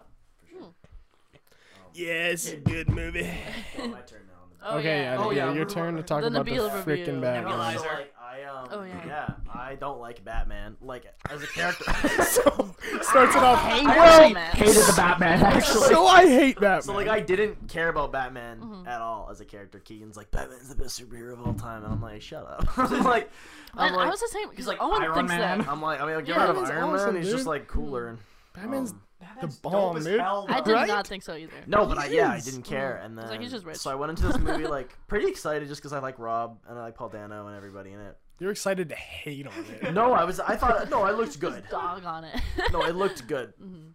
For 1.97 2.03
sure. 2.03 2.07
Yeah, 2.09 2.27
it's 2.29 2.51
a 2.53 2.57
good 2.57 2.89
movie. 2.89 3.31
Oh, 3.79 3.89
my 3.89 4.01
turn 4.01 4.21
now. 4.27 4.33
Oh, 4.69 4.79
okay, 4.79 5.03
yeah. 5.03 5.15
yeah, 5.15 5.25
Oh, 5.25 5.31
yeah, 5.31 5.47
yeah, 5.49 5.53
your 5.55 5.65
turn 5.65 5.97
to 5.97 6.03
talk 6.03 6.23
The 6.23 6.27
about 6.29 6.45
the 6.47 6.53
freaking 6.53 7.21
Batman. 7.21 7.79
So, 7.79 7.85
like, 7.85 8.13
I 8.21 8.43
um, 8.45 8.69
Oh, 8.73 8.83
yeah. 8.83 9.07
yeah, 9.07 9.31
I 9.55 9.77
don't 9.77 10.01
like 10.01 10.25
Batman. 10.25 10.77
Like 10.81 11.05
as 11.31 11.43
a 11.43 11.47
character. 11.47 11.85
so 12.25 12.75
starts 13.03 13.37
it 13.37 13.43
off. 13.43 13.63
hate 13.63 13.87
I 13.87 13.95
Batman. 13.95 14.37
actually 14.37 14.67
hated 14.67 14.83
the 14.83 14.95
Batman 14.97 15.43
actually. 15.43 15.89
So 15.89 16.07
I 16.07 16.27
hate 16.27 16.57
Batman. 16.59 16.83
So 16.83 16.95
like 16.95 17.07
I 17.09 17.21
didn't 17.21 17.69
care 17.69 17.89
about 17.91 18.11
Batman 18.13 18.59
Mm-hmm. 18.61 18.89
at 18.89 19.01
all 19.01 19.29
as 19.31 19.41
a 19.41 19.45
character. 19.45 19.79
Keegon's 19.79 20.17
like 20.17 20.31
Batman's 20.33 20.69
the 20.69 20.75
best 20.75 21.01
superhero 21.01 21.35
of 21.35 21.47
all 21.47 21.55
time, 21.55 21.85
and 21.85 21.93
I'm 21.93 22.03
like, 22.03 22.21
shut 22.23 22.45
up. 22.47 22.77
I'm 22.79 23.05
like, 23.05 23.31
I'm 23.75 23.93
like, 23.95 24.07
I 24.07 24.11
was 24.11 24.21
the 24.21 24.29
same. 24.29 24.49
He's 24.57 24.67
like 24.67 24.79
Owen 24.83 25.01
Iron 25.03 25.15
thinks 25.15 25.29
Man. 25.31 25.59
that. 25.59 25.69
I'm 25.69 25.81
like, 25.81 26.01
I 26.01 26.07
mean, 26.07 26.25
get 26.25 26.37
Yeah, 26.37 26.41
rid 26.49 26.51
of 26.51 26.57
Iron 26.65 26.83
awesome, 26.91 27.15
Man. 27.15 27.23
He's 27.23 27.33
just 27.33 27.47
like 27.47 27.69
cooler. 27.69 28.09
And, 28.09 28.19
Batman's 28.57 28.91
um, 28.93 29.01
the 29.41 29.47
bomb, 29.63 30.03
dude. 30.03 30.19
hell, 30.21 30.47
I 30.49 30.61
did 30.61 30.73
Right? 30.73 30.89
not 30.89 31.07
think 31.07 31.23
so 31.23 31.35
either. 31.37 31.53
no, 31.67 31.87
but 31.87 31.99
I, 31.99 32.07
yeah, 32.07 32.31
I 32.31 32.41
didn't 32.41 32.63
care. 32.63 33.01
And 33.05 33.17
then 33.17 33.29
like 33.29 33.41
he's 33.41 33.51
just 33.53 33.65
rich. 33.65 33.77
so 33.77 33.91
I 33.91 33.95
went 33.95 34.11
into 34.11 34.27
this 34.27 34.39
movie 34.39 34.67
like 34.79 34.97
pretty 35.09 35.29
excited 35.29 35.69
just 35.69 35.81
because 35.81 35.93
I 35.93 36.01
like 36.01 36.19
Rob 36.19 36.59
and 36.69 36.79
I 36.79 36.83
like 36.83 36.95
Paul 36.97 37.09
Dano 37.11 37.47
and 37.47 37.57
everybody 37.57 37.93
in 37.93 38.01
it. 38.01 38.17
you're 38.41 38.51
excited 38.51 38.89
to 38.91 38.95
hate 38.95 39.47
on 39.47 39.53
it. 39.83 39.93
No, 39.95 40.13
I 40.13 40.25
was. 40.25 40.41
I 40.41 40.57
thought 40.57 40.91
no, 40.91 41.03
I 41.03 41.11
looked 41.13 41.39
good. 41.41 41.65
Dog 41.71 42.05
on 42.05 42.25
it. 42.25 42.41
No, 42.73 42.83
it 42.85 42.95
looked 42.97 43.27
good, 43.27 43.53
Mm-hmm. 43.63 43.89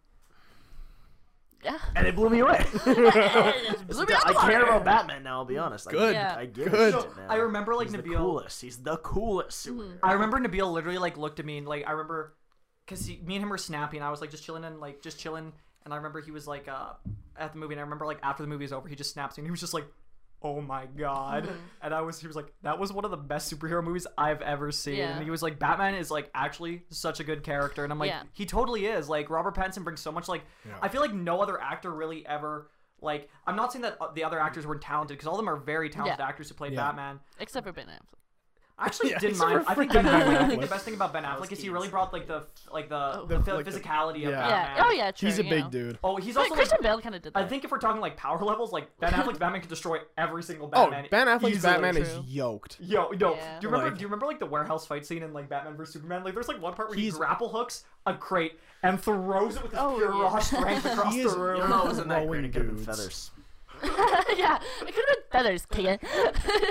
yeah. 1.63 1.77
and 1.95 2.07
it 2.07 2.15
blew 2.15 2.29
me 2.29 2.39
away. 2.39 2.65
Blew 2.85 2.95
me 2.95 3.09
I 3.13 4.33
the 4.33 4.37
care 4.39 4.59
water. 4.59 4.63
about 4.63 4.85
Batman 4.85 5.23
now. 5.23 5.37
I'll 5.39 5.45
be 5.45 5.57
honest. 5.59 5.87
I- 5.87 5.91
Good. 5.91 6.13
Yeah. 6.15 6.35
I 6.37 6.45
get 6.45 6.71
Good. 6.71 6.95
it. 6.95 7.01
So. 7.01 7.09
I 7.29 7.35
remember 7.35 7.75
like 7.75 7.87
He's 7.87 7.95
the 7.95 8.01
coolest. 8.03 8.61
He's 8.61 8.77
the 8.77 8.97
coolest 8.97 9.67
Mm-hmm. 9.67 9.97
I 10.03 10.13
remember 10.13 10.39
Nabil 10.39 10.71
literally 10.71 10.97
like 10.97 11.17
looked 11.17 11.39
at 11.39 11.45
me 11.45 11.57
and 11.59 11.67
like 11.67 11.87
I 11.87 11.91
remember 11.91 12.33
because 12.85 13.07
me 13.07 13.35
and 13.35 13.43
him 13.43 13.49
were 13.49 13.57
snappy 13.57 13.97
and 13.97 14.05
I 14.05 14.09
was 14.11 14.21
like 14.21 14.31
just 14.31 14.43
chilling 14.43 14.63
and 14.63 14.79
like 14.79 15.01
just 15.01 15.19
chilling 15.19 15.53
and 15.85 15.93
I 15.93 15.97
remember 15.97 16.21
he 16.21 16.31
was 16.31 16.47
like 16.47 16.67
uh 16.67 16.93
at 17.37 17.53
the 17.53 17.59
movie 17.59 17.73
and 17.73 17.79
I 17.79 17.83
remember 17.83 18.05
like 18.05 18.19
after 18.23 18.43
the 18.43 18.49
movie 18.49 18.63
was 18.65 18.73
over 18.73 18.87
he 18.87 18.95
just 18.95 19.11
snaps 19.13 19.37
me 19.37 19.41
and 19.41 19.47
he 19.47 19.51
was 19.51 19.59
just 19.59 19.73
like 19.73 19.85
oh 20.43 20.59
my 20.59 20.85
god 20.97 21.43
Mm-hmm. 21.43 21.55
and 21.83 21.93
I 21.93 22.01
was 22.01 22.19
he 22.19 22.27
was 22.27 22.35
like 22.35 22.51
that 22.63 22.79
was 22.79 22.91
one 22.91 23.05
of 23.05 23.11
the 23.11 23.17
best 23.17 23.53
superhero 23.53 23.83
movies 23.83 24.07
I've 24.17 24.41
ever 24.41 24.71
seen 24.71 24.95
Yeah. 24.95 25.15
and 25.15 25.23
he 25.23 25.29
was 25.29 25.41
like 25.43 25.59
Batman 25.59 25.95
is 25.95 26.09
like 26.11 26.29
actually 26.33 26.83
such 26.89 27.19
a 27.19 27.23
good 27.23 27.43
character 27.43 27.83
and 27.83 27.93
I'm 27.93 27.99
like 27.99 28.09
Yeah. 28.09 28.23
he 28.33 28.45
totally 28.45 28.85
is 28.87 29.07
like 29.07 29.29
Robert 29.29 29.55
Pattinson 29.55 29.83
brings 29.83 29.99
so 30.01 30.11
much 30.11 30.27
like 30.27 30.43
I 30.81 30.87
feel 30.89 31.01
like 31.01 31.13
no 31.13 31.41
other 31.41 31.61
actor 31.61 31.91
really 31.91 32.25
ever. 32.25 32.69
Like, 33.03 33.29
I'm 33.47 33.55
not 33.55 33.71
saying 33.73 33.81
that 33.81 33.97
uh, 33.99 34.11
the 34.13 34.23
other 34.23 34.39
actors 34.39 34.67
weren't 34.67 34.83
talented 34.83 35.17
because 35.17 35.25
all 35.27 35.33
of 35.33 35.39
them 35.39 35.49
are 35.49 35.55
very 35.55 35.89
talented 35.89 36.19
Yeah. 36.19 36.27
actors 36.27 36.49
who 36.49 36.53
played 36.53 36.73
Yeah. 36.73 36.81
Batman. 36.85 37.19
Except 37.39 37.65
for 37.65 37.73
Ben 37.73 37.87
Affleck. 37.87 38.19
I 38.81 38.85
actually 38.85 39.11
Yeah, 39.11 39.19
didn't 39.19 39.37
mind. 39.37 39.63
I 39.67 39.75
think 39.75 39.93
Ben 39.93 40.05
Affleck. 40.05 40.25
Ben 40.37 40.49
think 40.49 40.61
the 40.61 40.67
best 40.67 40.85
thing 40.85 40.93
about 40.95 41.13
Ben 41.13 41.23
Affleck 41.23 41.51
is 41.51 41.59
he 41.61 41.69
really 41.69 41.87
brought 41.87 42.11
like 42.11 42.27
the 42.27 42.47
like 42.71 42.89
the 42.89 42.95
oh. 43.21 43.25
the, 43.27 43.37
The- 43.37 43.43
phy- 43.43 43.53
like 43.53 43.65
the- 43.65 43.71
physicality 43.71 44.15
of 44.25 44.31
yeah. 44.31 44.41
Batman. 44.41 44.75
Yeah. 44.77 44.83
Oh 44.87 44.91
yeah. 44.91 45.11
True. 45.11 45.29
He's 45.29 45.39
a 45.39 45.43
big 45.43 45.63
know. 45.65 45.69
dude. 45.69 45.99
Oh, 46.03 46.15
he's 46.17 46.35
also 46.35 46.49
like, 46.49 46.57
Christian 46.57 46.79
Bale 46.81 46.99
kind 46.99 47.13
of 47.15 47.21
did 47.21 47.33
that. 47.33 47.39
I 47.43 47.47
think 47.47 47.63
if 47.63 47.71
we're 47.71 47.77
talking 47.77 48.01
like 48.01 48.17
power 48.17 48.43
levels, 48.43 48.71
like 48.71 48.87
Ben 48.99 49.13
Affleck's 49.13 49.37
Batman 49.37 49.61
could 49.61 49.69
destroy 49.69 49.99
every 50.17 50.41
single 50.43 50.67
Batman. 50.67 50.87
Oh, 50.87 50.91
Batman. 51.09 51.25
Ben 51.27 51.39
Affleck's 51.39 51.57
easily. 51.57 51.73
Batman 51.73 51.97
is 51.97 52.17
yoked. 52.25 52.77
Yo, 52.79 53.11
yo, 53.13 53.35
Yeah. 53.35 53.59
do 53.59 53.67
you 53.67 53.71
remember? 53.71 53.89
Like- 53.89 53.97
do 53.97 54.01
you 54.01 54.07
remember 54.07 54.25
like 54.25 54.39
the 54.39 54.45
warehouse 54.47 54.87
fight 54.87 55.05
scene 55.05 55.21
in 55.23 55.31
like 55.33 55.47
Batman 55.47 55.77
vs 55.77 55.93
Superman? 55.93 56.23
Like, 56.23 56.33
there's 56.33 56.47
like 56.47 56.61
one 56.61 56.73
part 56.73 56.89
where 56.89 56.97
he 56.97 57.11
grapple 57.11 57.49
hooks 57.49 57.83
a 58.07 58.15
crate 58.15 58.59
and 58.83 58.99
throws 58.99 59.55
it 59.57 59.61
with 59.61 59.71
his 59.73 59.79
Oh, 59.79 59.95
pure 59.97 60.11
yeah. 60.11 60.21
raw 60.23 60.39
strength 60.39 60.85
across 60.85 61.13
the 61.15 61.23
room. 61.29 61.55
You 61.57 61.61
don't 61.61 61.69
know 61.69 61.83
it 61.85 61.89
was 61.89 61.99
in 61.99 62.07
that 62.07 62.27
crate. 62.27 62.45
It 62.45 62.53
could 62.53 62.55
have 62.63 62.67
been 62.67 62.75
dudes. 62.77 62.85
feathers. 62.87 63.31
yeah, 64.37 64.59
it 64.81 64.85
could 64.85 64.93
have 64.93 64.93
been 64.93 65.23
feathers, 65.31 65.65
Keegon. 65.67 65.99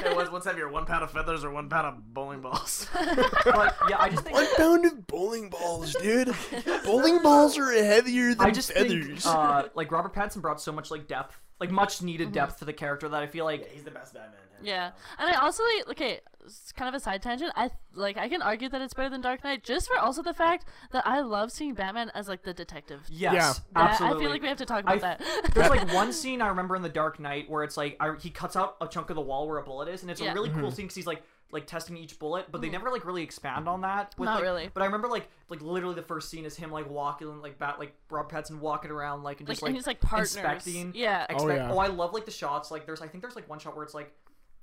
Hey, 0.03 0.15
what's, 0.15 0.31
what's 0.31 0.47
heavier, 0.47 0.69
one 0.69 0.87
pound 0.87 1.03
of 1.05 1.11
feathers 1.11 1.45
or 1.45 1.51
one 1.51 1.69
pound 1.69 1.87
of 1.87 2.15
bowling 2.15 2.41
balls? 2.41 2.89
But 3.45 3.77
yeah, 3.89 3.97
I 3.99 4.09
just 4.11 4.23
think 4.25 4.35
One 4.37 4.47
pound 4.57 4.85
of 4.87 5.07
bowling 5.07 5.51
balls, 5.51 5.95
dude. 5.95 6.35
bowling 6.85 7.23
balls 7.23 7.59
are 7.59 7.71
heavier 7.73 8.35
than 8.35 8.47
I 8.47 8.51
just 8.51 8.73
feathers. 8.73 9.25
think 9.25 9.27
uh, 9.27 9.65
like 9.75 9.91
Robert 9.91 10.15
Pattinson 10.15 10.41
brought 10.41 10.61
so 10.61 10.73
much 10.73 10.91
like 10.91 11.09
depth, 11.09 11.39
like 11.59 11.71
much 11.71 12.03
needed 12.03 12.33
depth 12.33 12.59
to 12.61 12.65
the 12.65 12.73
character 12.73 13.09
that 13.09 13.23
I 13.23 13.27
feel 13.27 13.45
like 13.45 13.69
He's 13.71 13.85
the 13.85 13.91
best 13.91 14.15
Batman. 14.15 14.39
Yeah, 14.63 14.91
and 15.19 15.29
I 15.35 15.41
also 15.41 15.63
like 15.65 15.89
okay, 15.91 16.21
it's 16.45 16.73
kind 16.73 16.89
of 16.89 16.95
a 16.95 17.01
side 17.03 17.23
tangent. 17.23 17.53
I 17.57 17.71
like 17.95 18.17
I 18.17 18.29
can 18.29 18.43
argue 18.43 18.69
that 18.69 18.81
it's 18.81 18.95
better 18.95 19.09
than 19.09 19.21
Dark 19.21 19.43
Knight 19.45 19.63
just 19.65 19.89
for 19.89 19.99
also 19.99 20.23
the 20.23 20.35
fact 20.35 20.67
that 20.93 21.07
I 21.07 21.21
love 21.21 21.51
seeing 21.53 21.75
Batman 21.75 22.11
as 22.15 22.29
like 22.29 22.43
the 22.43 22.55
detective. 22.55 23.01
yes, 23.09 23.33
Yeah. 23.35 23.53
That- 23.75 23.91
absolutely. 23.93 24.17
I 24.17 24.21
feel 24.21 24.31
like 24.31 24.43
we 24.43 24.49
have 24.49 24.59
to 24.59 24.67
talk 24.67 24.81
about 24.83 24.97
I- 24.97 24.99
that. 24.99 25.23
There's 25.55 25.71
like 25.71 25.93
one 25.95 26.13
scene 26.13 26.41
I 26.43 26.49
remember 26.49 26.77
in 26.77 26.83
The 26.83 26.89
Dark 26.89 27.19
Knight 27.21 27.49
where 27.51 27.65
it's 27.65 27.77
like 27.77 27.97
I, 28.01 28.15
he 28.19 28.31
cuts 28.31 28.57
out 28.57 28.77
a 28.81 28.87
chunk 28.89 29.11
of 29.11 29.17
the 29.17 29.23
wall 29.23 29.49
where 29.49 29.59
a 29.59 29.63
bullet 29.63 29.89
is, 29.89 30.03
and 30.03 30.11
it's 30.11 30.21
Yeah. 30.21 30.33
a 30.33 30.35
really 30.35 30.49
Mm-hmm. 30.51 30.61
cool 30.61 30.71
scene 30.71 30.85
because 30.87 30.97
he's 30.97 31.07
like 31.07 31.23
like 31.53 31.67
testing 31.67 31.97
each 31.97 32.17
bullet, 32.21 32.47
but 32.53 32.61
they 32.61 32.69
never 32.69 32.91
like 32.93 33.05
really 33.05 33.25
expand 33.25 33.69
on 33.69 33.81
that. 33.81 34.15
With, 34.17 34.27
Not 34.29 34.35
like- 34.37 34.43
really. 34.45 34.71
But 34.73 34.83
I 34.85 34.87
remember 34.87 35.09
like 35.09 35.29
like 35.49 35.61
literally 35.61 35.97
the 35.97 36.03
first 36.03 36.31
scene 36.31 36.45
is 36.45 36.57
him 36.57 36.71
like 36.71 36.89
walking 36.89 37.41
like 37.43 37.59
bat 37.59 37.79
like 37.81 37.93
Rob 38.09 38.31
Pattinson 38.31 38.61
walking 38.61 38.91
around 38.93 39.25
like 39.25 39.41
and 39.41 39.49
like, 39.49 39.57
just 39.57 39.63
and 39.63 39.71
like 39.75 39.77
he's 39.79 39.87
like 39.87 40.01
partners. 40.01 40.37
inspecting. 40.37 40.93
Yeah. 40.95 41.27
Oh, 41.31 41.49
yeah. 41.49 41.73
oh, 41.73 41.79
I 41.79 41.89
love 41.89 42.13
like 42.15 42.25
the 42.25 42.31
shots. 42.31 42.71
Like 42.71 42.87
there's 42.87 43.01
I 43.03 43.09
think 43.09 43.23
there's 43.23 43.35
like 43.35 43.49
one 43.49 43.59
shot 43.59 43.75
where 43.75 43.85
it's 43.85 43.95
like 43.95 44.15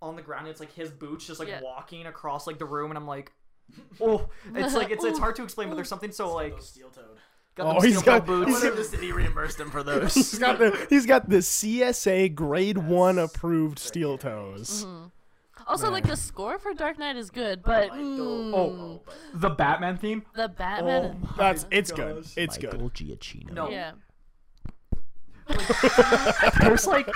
on 0.02 0.16
the 0.16 0.22
ground. 0.22 0.42
And 0.42 0.50
it's 0.52 0.60
like 0.60 0.74
his 0.74 0.92
boots 0.92 1.26
just 1.28 1.40
like 1.40 1.50
Yeah. 1.50 1.62
walking 1.64 2.06
across 2.06 2.48
like 2.48 2.58
the 2.60 2.66
room, 2.66 2.92
and 2.92 2.98
I'm 2.98 3.08
like. 3.08 3.32
Oh, 4.00 4.30
it's 4.56 4.74
like 4.76 4.92
it's 4.92 5.04
it's 5.04 5.20
hard 5.26 5.36
to 5.38 5.44
explain, 5.44 5.68
but 5.68 5.76
there's 5.76 5.90
something 5.90 6.12
so 6.14 6.34
like 6.34 6.56
Steel 6.62 6.88
toed. 6.90 7.04
got 7.56 7.66
Oh, 7.68 7.74
them 7.82 7.84
he's 7.90 7.98
steel-toe 8.00 8.20
got- 8.20 8.26
boots. 8.26 8.48
I 8.48 8.52
wonder 8.54 8.68
if 8.70 8.76
the 8.78 8.84
city 8.86 9.12
reimbursed 9.12 9.60
him 9.60 9.70
for 9.72 9.84
those. 9.84 10.14
he's 10.14 10.40
got 10.40 10.58
the 10.58 10.88
he's 10.90 11.06
got 11.06 11.30
the 11.30 11.38
CSA 11.38 12.34
grade 12.34 12.78
one 12.78 13.20
approved 13.20 13.78
steel 13.80 14.18
toes. 14.18 14.86
Also, 15.68 15.92
like 15.92 16.08
the 16.08 16.16
score 16.16 16.58
for 16.60 16.74
Dark 16.74 16.98
Knight 16.98 17.18
is 17.18 17.30
good, 17.30 17.62
but 17.62 17.90
mm, 17.92 18.54
Oh, 18.56 19.02
the 19.34 19.50
Batman 19.50 19.98
theme. 19.98 20.24
the 20.34 20.48
Batman. 20.48 21.28
That's 21.36 21.66
it's 21.70 21.92
good. 21.92 22.26
It's 22.38 22.58
good. 22.58 22.72
Giacchino. 22.80 23.52
No, 23.52 23.70
yeah. 23.70 23.92
there's 26.62 26.86
like 26.88 27.08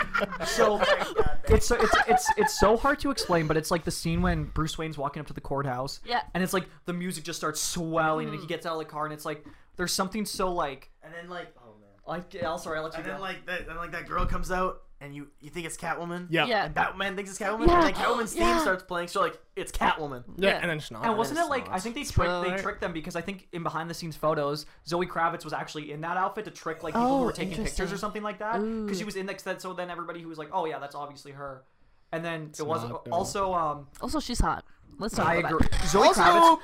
so 0.46 0.82
oh 0.82 1.32
it's 1.50 1.66
so 1.66 1.76
it's 1.80 1.96
it's 2.08 2.30
it's 2.38 2.60
so 2.60 2.78
hard 2.78 3.00
to 3.00 3.12
explain, 3.12 3.48
but 3.48 3.58
it's 3.58 3.72
like 3.72 3.84
the 3.84 3.92
scene 3.92 4.22
when 4.22 4.46
Bruce 4.46 4.78
Wayne's 4.78 4.98
walking 4.98 5.20
up 5.20 5.28
to 5.28 5.34
the 5.34 5.42
courthouse. 5.42 6.00
Yeah. 6.06 6.22
And 6.34 6.44
it's 6.44 6.54
like 6.54 6.66
the 6.86 6.94
music 6.94 7.24
just 7.24 7.38
starts 7.38 7.62
swelling, 7.62 8.28
and 8.30 8.38
he 8.38 8.46
mm. 8.46 8.48
gets 8.48 8.66
out 8.66 8.74
of 8.74 8.80
the 8.80 8.86
car, 8.86 9.06
and 9.06 9.14
it's 9.14 9.26
like 9.26 9.46
there's 9.78 9.94
something 9.94 10.26
so 10.26 10.54
like 10.54 10.92
And 11.04 11.14
then 11.14 11.30
like, 11.30 11.54
oh 11.60 11.74
man. 11.80 11.90
like 12.08 12.44
I'll 12.44 12.58
sorry, 12.58 12.78
I'll 12.78 12.86
let 12.86 12.94
you 12.94 12.98
And 12.98 13.06
go. 13.06 13.12
then 13.14 13.22
like 13.22 13.46
that, 13.46 13.68
then 13.68 13.76
like 13.78 13.92
that 13.92 14.08
girl 14.08 14.26
comes 14.26 14.52
out, 14.52 14.84
and 15.02 15.16
you 15.16 15.28
you 15.42 15.50
think 15.50 15.66
it's 15.66 15.76
Catwoman. 15.76 16.28
Yeah. 16.30 16.46
Yeah. 16.46 16.66
And 16.66 16.74
Batman 16.74 17.16
thinks 17.16 17.32
it's 17.32 17.40
Catwoman, 17.40 17.68
Yeah, 17.68 17.74
and 17.74 17.84
then 17.88 17.94
Catwoman's 17.94 18.34
theme 18.34 18.60
starts 18.60 18.84
playing. 18.84 19.08
So 19.08 19.20
like, 19.20 19.38
it's 19.56 19.72
Catwoman. 19.72 20.24
Yeah, 20.38 20.50
Yeah. 20.52 20.60
and 20.62 20.70
then 20.70 20.78
it's 20.78 20.92
not. 20.92 21.04
and 21.06 21.18
wasn't 21.18 21.40
it's 21.40 21.48
it 21.48 21.50
like 21.50 21.68
I 21.70 21.80
think 21.80 21.96
they 21.96 22.04
tricked 22.04 22.44
they 22.44 22.56
tricked 22.62 22.82
them 22.82 22.94
because 22.94 23.16
I 23.16 23.22
think 23.22 23.48
in 23.52 23.64
behind 23.64 23.90
the 23.90 23.94
scenes 23.94 24.16
photos 24.16 24.66
Zoe 24.88 25.08
Kravitz 25.08 25.44
was 25.44 25.54
actually 25.54 25.92
in 25.92 26.02
that 26.02 26.16
outfit 26.18 26.46
to 26.46 26.52
trick 26.52 26.84
like 26.84 26.94
people 26.94 27.08
who 27.08 27.14
Oh, 27.16 27.26
were 27.26 27.32
taking 27.34 27.64
pictures 27.64 27.92
or 27.92 27.98
something 27.98 28.22
like 28.24 28.40
that 28.40 28.60
because 28.62 28.98
she 29.00 29.04
was 29.04 29.16
in 29.16 29.26
that 29.26 29.62
so 29.62 29.74
then 29.74 29.90
everybody 29.90 30.22
who 30.22 30.30
was 30.30 30.38
like 30.38 30.50
oh 30.54 30.66
yeah 30.66 30.78
that's 30.80 30.96
obviously 30.96 31.32
her 31.32 31.64
and 32.12 32.24
then 32.24 32.52
it 32.60 32.66
was 32.66 32.84
not, 32.88 33.08
also 33.10 33.54
um 33.54 33.88
Also, 34.02 34.20
she's 34.20 34.40
hot. 34.40 34.64
Let's 35.00 35.16
talk 35.16 35.26
I 35.28 35.36
about 35.38 35.54
agree 35.54 35.68
that. 35.72 35.88
Zoe 35.88 36.08
Also- 36.08 36.22
Kravitz 36.22 36.60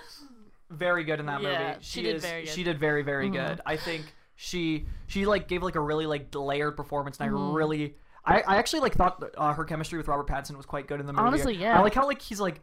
very 0.69 1.03
good 1.05 1.19
in 1.19 1.25
that 1.27 1.41
Yeah, 1.41 1.69
movie 1.69 1.77
she 1.81 2.01
did 2.03 2.15
is 2.17 2.21
very 2.23 2.43
good. 2.43 2.53
she 2.53 2.63
did 2.63 2.77
very 2.79 3.01
very 3.01 3.29
Mhm. 3.29 3.33
good 3.33 3.61
I 3.65 3.77
think 3.77 4.13
she 4.35 4.85
she 5.07 5.25
like 5.25 5.47
gave 5.47 5.63
like 5.63 5.75
a 5.75 5.79
really 5.81 6.05
like 6.05 6.27
layered 6.35 6.75
performance 6.77 7.17
and 7.19 7.31
Mhm. 7.31 7.51
I 7.51 7.55
really 7.55 7.95
I, 8.27 8.43
I 8.45 8.57
actually 8.57 8.81
like 8.81 8.93
thought 8.93 9.19
that, 9.21 9.33
uh, 9.37 9.53
her 9.53 9.63
chemistry 9.63 9.97
with 9.97 10.07
Robert 10.07 10.27
Pattinson 10.27 10.57
was 10.57 10.65
quite 10.65 10.87
good 10.87 10.99
in 10.99 11.05
the 11.07 11.13
movie 11.13 11.25
Honestly, 11.25 11.55
yeah. 11.55 11.77
I 11.79 11.81
like 11.81 11.93
how 11.93 12.05
like 12.05 12.21
he's 12.21 12.39
like 12.39 12.59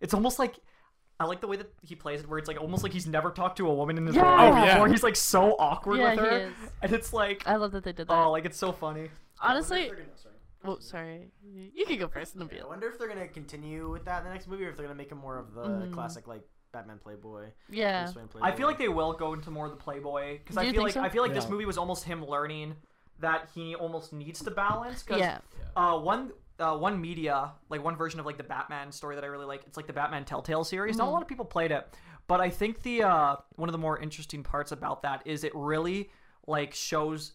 it's 0.00 0.12
almost 0.14 0.38
like 0.38 0.56
I 1.20 1.24
like 1.26 1.40
the 1.40 1.46
way 1.46 1.56
that 1.56 1.72
he 1.82 1.94
plays 1.94 2.20
it, 2.20 2.28
where 2.28 2.38
it's 2.40 2.48
like 2.48 2.60
almost 2.60 2.82
like 2.82 2.92
he's 2.92 3.06
never 3.06 3.30
talked 3.30 3.56
to 3.58 3.68
a 3.68 3.72
woman 3.74 3.96
in 3.96 4.06
his 4.06 4.16
Yeah. 4.16 4.22
life 4.24 4.52
Oh, 4.52 4.64
yeah. 4.64 4.74
before. 4.74 4.88
He's 4.88 5.02
like 5.04 5.14
so 5.16 5.54
awkward 5.58 5.98
Yeah, 5.98 6.10
with 6.16 6.20
he 6.20 6.26
her, 6.26 6.36
is. 6.48 6.52
and 6.82 6.92
it's 6.92 7.12
like, 7.12 7.46
I 7.46 7.54
love 7.56 7.70
that 7.72 7.84
they 7.84 7.92
did 7.92 8.08
that. 8.08 8.12
oh, 8.14 8.32
like 8.32 8.44
it's 8.44 8.58
so 8.58 8.72
funny. 8.72 9.08
Honestly, 9.40 9.84
I 9.84 9.86
wonder 9.88 10.02
if 10.02 10.08
they're 10.22 10.32
gonna- 10.64 10.76
oh 10.76 10.80
sorry, 10.80 11.30
you 11.72 11.86
can 11.86 11.98
go 11.98 12.08
first, 12.08 12.36
I 12.36 12.66
wonder 12.66 12.88
if 12.88 12.98
they're 12.98 13.06
gonna 13.08 13.28
continue 13.28 13.88
with 13.90 14.04
that 14.06 14.18
in 14.18 14.24
the 14.24 14.30
next 14.30 14.48
movie, 14.48 14.64
or 14.64 14.70
if 14.70 14.76
they're 14.76 14.86
gonna 14.86 14.96
make 14.98 15.12
him 15.12 15.18
more 15.18 15.38
of 15.38 15.54
the 15.54 15.62
Mhm. 15.62 15.92
classic 15.94 16.26
like 16.26 16.42
Batman 16.72 16.98
Playboy. 16.98 17.50
Yeah. 17.68 18.10
Playboy. 18.12 18.40
I 18.42 18.50
feel 18.50 18.66
like 18.66 18.78
they 18.78 18.88
will 18.88 19.12
go 19.12 19.34
into 19.34 19.52
more 19.52 19.66
of 19.66 19.70
the 19.70 19.76
Playboy 19.76 20.38
because 20.38 20.56
Do 20.56 20.62
I 20.62 20.72
feel 20.72 20.82
like 20.82 20.94
so? 20.94 21.02
I 21.02 21.08
feel 21.10 21.22
like 21.22 21.32
this 21.34 21.48
movie 21.48 21.66
was 21.66 21.78
almost 21.78 22.02
him 22.02 22.24
learning 22.26 22.74
that 23.20 23.48
he 23.54 23.74
almost 23.74 24.12
needs 24.12 24.42
to 24.44 24.50
balance. 24.50 25.02
Cause, 25.02 25.18
Yeah. 25.18 25.38
Uh, 25.76 25.98
one. 25.98 26.32
Uh, 26.56 26.76
one 26.76 27.00
media, 27.00 27.50
like 27.68 27.82
one 27.82 27.96
version 27.96 28.20
of 28.20 28.26
like 28.26 28.36
the 28.36 28.44
Batman 28.44 28.92
story 28.92 29.16
that 29.16 29.24
I 29.24 29.26
really 29.26 29.44
like. 29.44 29.64
It's 29.66 29.76
like 29.76 29.88
the 29.88 29.92
Batman 29.92 30.24
Telltale 30.24 30.62
series. 30.62 30.96
Not 30.96 31.06
a 31.06 31.08
Mhm. 31.08 31.12
lot 31.14 31.22
of 31.22 31.26
people 31.26 31.44
played 31.44 31.72
it, 31.72 31.84
but 32.28 32.40
I 32.40 32.48
think 32.48 32.82
the 32.82 33.02
uh, 33.02 33.36
one 33.56 33.68
of 33.68 33.72
the 33.72 33.78
more 33.78 33.98
interesting 33.98 34.44
parts 34.44 34.70
about 34.70 35.02
that 35.02 35.26
is 35.26 35.42
it 35.42 35.50
really 35.52 36.12
like 36.46 36.72
shows. 36.72 37.32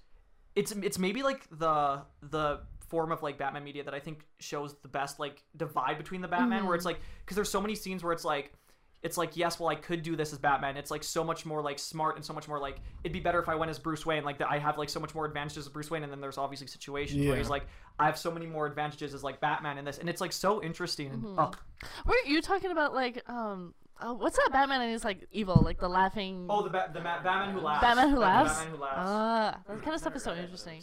It's 0.56 0.72
it's 0.72 0.98
maybe 0.98 1.22
like 1.22 1.46
the 1.52 2.04
the 2.22 2.62
form 2.88 3.12
of 3.12 3.22
like 3.22 3.38
Batman 3.38 3.65
media 3.65 3.84
that 3.84 3.94
I 3.94 4.00
think 4.00 4.26
shows 4.39 4.76
the 4.84 4.88
best 4.88 5.20
like 5.20 5.44
divide 5.58 5.98
between 5.98 6.22
the 6.22 6.30
Batman, 6.30 6.65
where 6.65 6.76
it's 6.76 6.86
like 6.86 7.02
because 7.26 7.36
there's 7.36 7.52
so 7.52 7.60
many 7.60 7.76
scenes 7.76 8.06
where 8.06 8.13
it's 8.13 8.24
like 8.24 8.54
it's 9.02 9.18
like 9.18 9.38
yes 9.38 9.60
well 9.60 9.70
i 9.70 9.76
could 9.76 10.04
do 10.04 10.16
this 10.16 10.34
as 10.34 10.40
batman 10.40 10.76
it's 10.76 10.92
like 10.92 11.04
so 11.04 11.24
much 11.24 11.46
more 11.46 11.62
like 11.62 11.80
smart 11.80 12.16
and 12.18 12.26
so 12.26 12.34
much 12.34 12.48
more 12.48 12.60
like 12.60 12.78
it'd 13.04 13.14
be 13.14 13.20
better 13.20 13.40
if 13.40 13.48
i 13.48 13.56
went 13.56 13.70
as 13.70 13.80
bruce 13.80 14.06
wayne 14.06 14.24
like 14.26 14.38
that 14.38 14.50
i 14.52 14.58
have 14.60 14.78
like 14.78 14.90
so 14.90 15.00
much 15.00 15.16
more 15.16 15.26
advantages 15.26 15.66
as 15.66 15.70
bruce 15.72 15.90
wayne 15.90 16.04
and 16.04 16.12
then 16.12 16.20
there's 16.20 16.38
obviously 16.38 16.68
situations 16.68 17.26
where 17.26 17.38
he's 17.38 17.50
like 17.50 17.66
i 18.00 18.06
have 18.06 18.18
so 18.18 18.30
many 18.30 18.46
more 18.46 18.66
advantages 18.66 19.14
as 19.14 19.24
like 19.24 19.40
batman 19.40 19.78
in 19.78 19.86
this 19.86 19.98
and 20.00 20.10
it's 20.10 20.20
like 20.20 20.34
so 20.34 20.62
interesting 20.62 21.08
and 21.12 21.26
oh, 21.38 21.52
Weren't 22.06 22.28
you 22.28 22.42
talking 22.42 22.72
about 22.72 22.94
like 22.94 23.24
um? 23.30 23.74
Oh, 24.02 24.14
what's 24.14 24.38
that 24.38 24.48
Batman 24.54 24.80
and 24.80 24.92
he's 24.92 25.04
like 25.04 25.28
evil, 25.30 25.62
like 25.62 25.78
the 25.78 25.90
laughing. 25.90 26.48
oh 26.50 26.64
the, 26.64 26.70
ba- 26.70 26.90
the 26.94 27.02
Ma- 27.02 27.22
batman 27.22 27.54
who 27.54 27.60
laughs 27.60 27.82
Batman 27.82 28.10
who 28.12 28.18
laughs. 28.20 28.54
batman 28.58 28.74
who 28.76 28.82
laughs 28.82 28.96
Ah, 28.98 29.58
that 29.68 29.82
kind 29.82 29.94
of 29.94 30.00
stuff 30.00 30.16
is 30.16 30.24
so 30.24 30.34
interesting. 30.36 30.82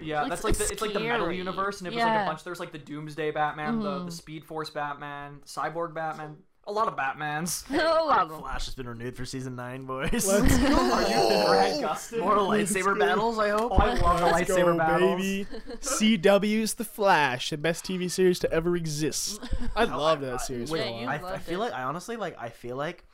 yeah 0.00 0.20
Looks- 0.22 0.30
that's 0.30 0.44
like 0.44 0.56
the, 0.56 0.62
it's 0.64 0.72
it's 0.72 0.82
like 0.82 0.92
the 0.94 1.00
metal 1.00 1.30
universe 1.30 1.80
and 1.80 1.88
it 1.88 1.94
was 1.94 2.02
like 2.02 2.22
a 2.22 2.26
bunch 2.26 2.44
there's 2.44 2.60
like 2.60 2.72
the 2.72 2.78
doomsday 2.78 3.30
batman 3.30 3.80
the, 3.80 3.98
the 4.00 4.04
Mhm. 4.06 4.12
speed 4.12 4.44
force 4.44 4.70
batman 4.70 5.40
cyborg 5.46 5.94
batman 5.94 6.36
a 6.64 6.72
lot 6.72 6.86
of 6.88 6.96
batmans 6.96 7.68
a 7.70 8.04
lot 8.04 8.20
of 8.20 8.28
them. 8.30 8.40
Flash 8.40 8.66
has 8.66 8.74
been 8.74 8.88
renewed 8.88 9.16
for 9.16 9.24
season 9.24 9.56
nine, 9.56 9.84
boys. 9.84 10.12
Let's 10.12 10.30
are 10.58 11.02
you 11.02 11.14
go. 11.16 11.46
Brad 11.48 11.80
Gustin? 11.82 12.20
More 12.20 12.36
lightsaber 12.36 12.98
battles, 12.98 13.38
I 13.38 13.48
hope. 13.50 13.72
oh 13.72 13.76
i 13.76 13.94
love 13.94 14.20
the 14.20 14.26
Let's 14.26 14.50
lightsaber 14.50 14.72
go, 14.72 14.78
battles 14.78 15.20
baby. 15.20 15.46
CW's 15.80 16.74
The 16.74 16.84
Flash, 16.84 17.50
the 17.50 17.58
best 17.58 17.84
TV 17.84 18.10
series 18.10 18.38
to 18.40 18.52
ever 18.52 18.76
exist. 18.76 19.40
I 19.74 19.84
love 19.84 20.20
that 20.20 20.40
series. 20.42 20.70
Wait, 20.70 20.82
for 20.82 20.86
a 20.86 21.00
you- 21.00 21.06
while. 21.06 21.26
I, 21.26 21.32
I 21.34 21.38
feel 21.38 21.60
it. 21.62 21.64
like 21.66 21.72
I 21.74 21.82
honestly 21.82 22.16
like 22.16 22.36
I 22.40 22.48
feel 22.48 22.76
like 22.76 23.04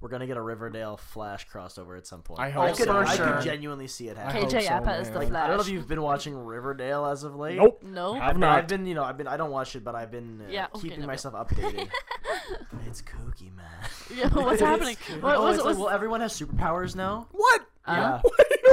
we're 0.00 0.08
gonna 0.08 0.26
get 0.26 0.36
a 0.36 0.42
Riverdale 0.42 0.96
Flash 0.96 1.46
crossover 1.48 1.96
at 1.98 2.06
some 2.06 2.22
point. 2.22 2.40
I 2.40 2.46
I 2.46 2.50
hope 2.50 2.76
could, 2.76 2.86
so. 2.86 2.96
I 2.96 3.16
sure. 3.16 3.26
could 3.26 3.44
genuinely 3.44 3.86
see 3.86 4.08
it 4.08 4.16
happen. 4.16 4.42
hope 4.42 4.50
KJ 4.50 4.62
so, 4.62 4.74
Apa 4.74 5.00
is 5.00 5.08
the 5.08 5.18
man. 5.18 5.32
Like, 5.32 5.42
I 5.42 5.46
don't 5.48 5.56
know 5.58 5.62
if 5.62 5.68
you've 5.68 5.88
been 5.88 6.02
watching 6.02 6.34
Riverdale 6.36 7.04
as 7.06 7.22
of 7.22 7.36
late. 7.36 7.58
Nope. 7.58 7.82
No. 7.82 8.14
Have 8.14 8.22
I've, 8.22 8.38
not. 8.38 8.58
I've 8.58 8.68
been, 8.68 8.86
you 8.86 8.94
know, 8.94 9.04
I've 9.04 9.18
been. 9.18 9.28
I 9.28 9.36
don't 9.36 9.50
watch 9.50 9.76
it, 9.76 9.84
but 9.84 9.94
I've 9.94 10.10
been 10.10 10.42
uh, 10.46 10.50
Yeah, 10.50 10.66
okay, 10.74 10.88
keeping 10.88 11.00
no, 11.02 11.06
myself 11.06 11.34
updated. 11.34 11.90
it's 12.86 13.02
kooky, 13.02 13.54
man. 13.54 13.66
Yeah, 14.14 14.28
what's 14.28 14.60
happening? 14.60 14.96
What 15.20 15.36
oh, 15.36 15.44
was 15.44 15.56
it's 15.56 15.66
like, 15.66 15.78
well, 15.78 15.90
everyone 15.90 16.22
has 16.22 16.38
superpowers 16.38 16.96
now. 16.96 17.28
What? 17.32 17.66
Uh, 17.86 18.20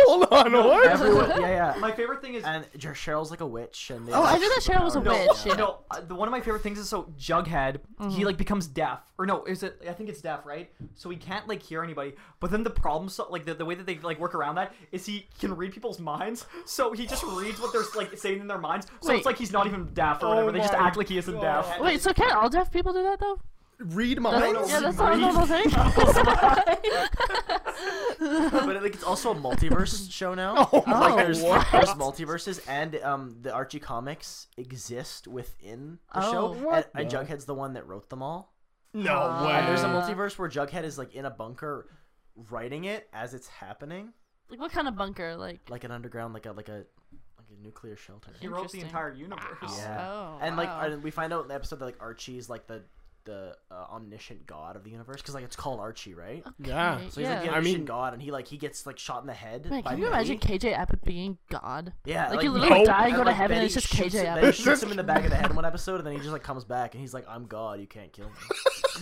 Hold 0.07 0.27
on, 0.31 0.53
what? 0.53 0.87
Everyone, 0.87 1.29
yeah, 1.41 1.73
yeah. 1.73 1.79
my 1.79 1.91
favorite 1.91 2.21
thing 2.21 2.35
is 2.35 2.43
And 2.43 2.65
Jer- 2.77 2.93
Cheryl's 2.93 3.29
like 3.31 3.41
a 3.41 3.45
witch, 3.47 3.89
and 3.89 4.07
Oh, 4.09 4.23
have 4.23 4.35
I 4.35 4.37
knew 4.37 4.47
that 4.49 4.61
Cheryl 4.61 4.83
was 4.83 4.95
a 4.95 4.99
superpowers. 4.99 5.05
No, 5.05 5.27
witch, 5.27 5.45
yeah. 5.45 5.53
no. 5.55 5.77
Uh, 5.91 6.01
the, 6.01 6.15
one 6.15 6.27
of 6.27 6.31
my 6.31 6.39
favorite 6.39 6.61
things 6.63 6.79
is 6.79 6.87
so 6.87 7.03
Jughead. 7.19 7.79
He 8.11 8.23
like 8.23 8.37
becomes 8.37 8.67
deaf, 8.67 8.99
or 9.17 9.25
no, 9.25 9.43
is 9.45 9.63
it? 9.63 9.81
I 9.89 9.93
think 9.93 10.09
it's 10.09 10.21
deaf, 10.21 10.45
right? 10.45 10.69
So 10.95 11.09
he 11.09 11.17
can't 11.17 11.47
like 11.47 11.61
hear 11.61 11.83
anybody. 11.83 12.13
But 12.39 12.51
then 12.51 12.63
the 12.63 12.69
problem, 12.69 13.09
so 13.09 13.27
like 13.29 13.45
the, 13.45 13.53
the 13.53 13.65
way 13.65 13.75
that 13.75 13.85
they 13.85 13.97
like 13.99 14.19
work 14.19 14.35
around 14.35 14.55
that 14.55 14.73
is 14.91 15.05
he 15.05 15.27
can 15.39 15.55
read 15.57 15.73
people's 15.73 15.99
minds. 15.99 16.45
So 16.65 16.93
he 16.93 17.05
just 17.07 17.23
reads 17.23 17.59
what 17.59 17.73
they're 17.73 17.83
like 17.95 18.17
saying 18.17 18.39
in 18.39 18.47
their 18.47 18.59
minds. 18.59 18.87
So 19.01 19.09
Wait. 19.09 19.17
it's 19.17 19.25
like 19.25 19.37
he's 19.37 19.51
not 19.51 19.67
even 19.67 19.85
deaf 19.93 20.21
or 20.23 20.29
whatever. 20.29 20.51
they 20.51 20.59
just 20.59 20.73
act 20.73 20.95
like 20.95 21.07
he 21.09 21.17
isn't 21.17 21.39
deaf. 21.41 21.79
Wait, 21.79 22.01
so 22.01 22.13
can't 22.13 22.33
all 22.35 22.49
deaf 22.49 22.71
people 22.71 22.93
do 22.93 23.03
that 23.03 23.19
though? 23.19 23.39
Read 23.79 24.17
That's- 24.23 24.53
minds? 24.53 24.69
yeah, 24.71 24.79
that's 24.79 24.97
not 24.97 25.07
a 25.07 25.11
read 25.11 25.21
normal 25.21 25.45
thing. 25.45 25.69
but 28.65 28.81
like 28.83 28.93
it's 28.95 29.03
also 29.03 29.31
a 29.31 29.35
multiverse 29.35 30.11
show 30.11 30.33
now. 30.33 30.67
Oh 30.71 30.77
like 30.77 30.87
my 30.87 31.15
there's, 31.23 31.41
what? 31.41 31.67
there's 31.71 31.89
multiverses, 31.89 32.59
and 32.67 32.95
um, 33.03 33.37
the 33.41 33.53
Archie 33.53 33.79
comics 33.79 34.47
exist 34.57 35.27
within 35.27 35.99
the 36.13 36.25
Oh. 36.27 36.31
show, 36.31 36.51
What 36.65 36.89
and, 36.95 37.11
and 37.13 37.27
Jughead's 37.27 37.45
the 37.45 37.53
one 37.53 37.73
that 37.73 37.87
wrote 37.87 38.09
them 38.09 38.23
all. 38.23 38.53
No 38.93 39.15
Uh, 39.15 39.45
way. 39.45 39.51
And 39.53 39.67
there's 39.67 39.83
a 39.83 39.87
multiverse 39.87 40.37
where 40.39 40.49
Jughead 40.49 40.83
is 40.83 40.97
like 40.97 41.13
in 41.13 41.25
a 41.25 41.29
bunker, 41.29 41.87
writing 42.49 42.85
it 42.85 43.07
as 43.13 43.33
it's 43.33 43.47
happening, 43.47 44.13
like 44.49 44.59
what 44.59 44.71
kind 44.71 44.87
of 44.87 44.95
bunker? 44.95 45.35
Like 45.35 45.69
like 45.69 45.83
an 45.83 45.91
underground, 45.91 46.33
like 46.33 46.45
a 46.47 46.51
like 46.53 46.69
a 46.69 46.83
like 47.37 47.47
a 47.55 47.61
nuclear 47.63 47.95
shelter. 47.95 48.31
He 48.39 48.47
wrote 48.47 48.71
the 48.71 48.79
entire 48.81 49.13
universe. 49.13 49.43
Yeah, 49.77 50.07
Oh, 50.09 50.37
and 50.41 50.57
like 50.57 50.69
wow. 50.69 50.81
and 50.85 51.03
we 51.03 51.11
find 51.11 51.31
out 51.31 51.43
in 51.43 51.47
the 51.49 51.55
episode 51.55 51.77
that 51.79 51.85
like 51.85 51.97
Archie's 52.01 52.49
like 52.49 52.65
the 52.67 52.81
the 53.27 53.55
uh, 53.69 53.85
omniscient 53.93 54.47
god 54.47 54.75
of 54.75 54.83
the 54.83 54.89
universe 54.89 55.21
because 55.21 55.35
like 55.35 55.43
it's 55.43 55.55
called 55.55 55.79
Archie, 55.79 56.15
right? 56.15 56.43
Yeah. 56.57 56.97
So 56.97 57.03
he's 57.03 57.17
like 57.17 57.39
the 57.41 57.45
yeah. 57.45 57.51
I 57.51 57.57
omniscient 57.57 57.63
mean- 57.81 57.85
god, 57.85 58.13
and 58.13 58.21
he 58.21 58.31
like 58.31 58.47
he 58.47 58.57
gets 58.57 58.85
like 58.87 58.97
shot 58.97 59.21
in 59.21 59.27
the 59.27 59.33
head. 59.33 59.69
Man, 59.69 59.81
by 59.81 59.91
can 59.91 59.99
you 59.99 60.05
Betty. 60.09 60.31
imagine 60.33 60.39
KJ 60.39 60.77
Apa 60.79 60.97
being 60.97 61.37
God? 61.49 61.93
Yeah, 62.05 62.29
Like, 62.29 62.41
you 62.41 62.51
no. 62.53 62.59
literally 62.59 62.85
die, 62.85 63.07
And, 63.07 63.15
go 63.15 63.19
to 63.23 63.25
like, 63.27 63.35
heaven, 63.35 63.57
and 63.57 63.67
Betty 63.67 63.75
it's 63.77 63.87
just 63.87 63.93
KJ 63.93 64.19
him- 64.19 64.25
Abbott. 64.25 64.41
Betty 64.43 64.63
shoots 64.63 64.81
him 64.81 64.89
in 64.91 64.97
the 64.97 65.03
back 65.03 65.23
of 65.25 65.29
the 65.29 65.35
head 65.35 65.49
in 65.51 65.55
one 65.61 65.65
episode, 65.65 65.97
and 65.97 66.07
then 66.07 66.13
he 66.13 66.19
just 66.19 66.31
like 66.31 66.41
comes 66.43 66.63
back 66.63 66.95
and 66.95 67.01
he's 67.01 67.13
like, 67.13 67.25
"I'm 67.29 67.45
God, 67.45 67.79
you 67.79 67.85
can't 67.87 68.11
kill 68.11 68.25
me." 68.25 68.31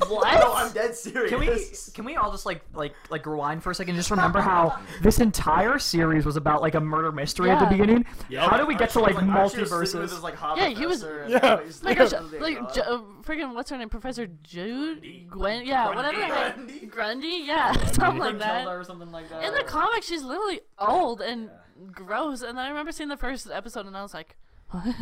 What? 0.09 0.39
no, 0.41 0.51
I'm 0.53 0.73
dead 0.73 0.93
serious. 0.93 1.29
Can 1.29 1.39
we 1.39 1.93
can 1.93 2.03
we 2.03 2.15
all 2.17 2.29
just 2.29 2.45
like 2.45 2.61
like 2.73 2.93
like 3.09 3.25
rewind 3.25 3.63
for 3.63 3.71
a 3.71 3.75
second? 3.75 3.91
and 3.91 3.97
Just 3.99 4.11
remember 4.11 4.41
how 4.41 4.77
this 5.01 5.21
entire 5.21 5.79
series 5.79 6.25
was 6.25 6.35
about 6.35 6.61
like 6.61 6.75
a 6.75 6.81
murder 6.81 7.13
mystery 7.13 7.49
at 7.49 7.59
the 7.61 7.65
beginning. 7.67 8.03
Yeah. 8.29 8.49
How 8.49 8.57
do 8.57 8.65
we 8.65 8.75
get 8.75 8.89
to 8.89 8.99
like 8.99 9.15
Archie 9.15 9.61
was, 9.61 9.71
was 9.71 9.91
sitting 9.91 10.01
multiverses? 10.07 10.11
his, 10.15 10.21
like, 10.23 10.35
hot 10.35 10.57
Yeah, 10.57 10.67
he 10.67 10.85
was- 10.85 11.01
Yeah. 11.29 11.61
Like, 11.81 11.97
like, 11.99 12.13
"Oh, 12.13 12.29
like 12.39 12.59
God." 12.59 12.73
J- 12.73 12.81
uh, 12.81 12.97
freaking 13.23 13.53
what's 13.55 13.69
her 13.69 13.77
name? 13.77 13.88
Professor 13.88 14.14
Jude 14.43 15.28
Gwen? 15.30 15.65
Yeah, 15.65 15.89
whatever. 15.93 16.17
the 16.17 16.25
heck. 16.25 16.56
Grundy. 16.56 16.86
Grundy? 16.86 17.43
Yeah, 17.45 17.71
something 17.91 18.19
like 18.19 18.39
that. 18.39 18.67
or 18.67 18.84
something 18.84 19.12
like 19.12 19.30
that. 19.30 19.43
In 19.43 19.54
the 19.54 19.63
comics, 19.63 20.08
she's 20.08 20.23
literally 20.23 20.62
old 20.80 21.21
and 21.21 21.49
gross. 21.91 22.41
And 22.41 22.60
I 22.60 22.69
remember 22.69 22.91
seeing 22.91 23.10
the 23.10 23.17
first 23.17 23.49
episode, 23.51 23.86
and 23.86 23.95
I 23.97 24.01
was 24.01 24.13
like, 24.13 24.36
what? 24.79 24.95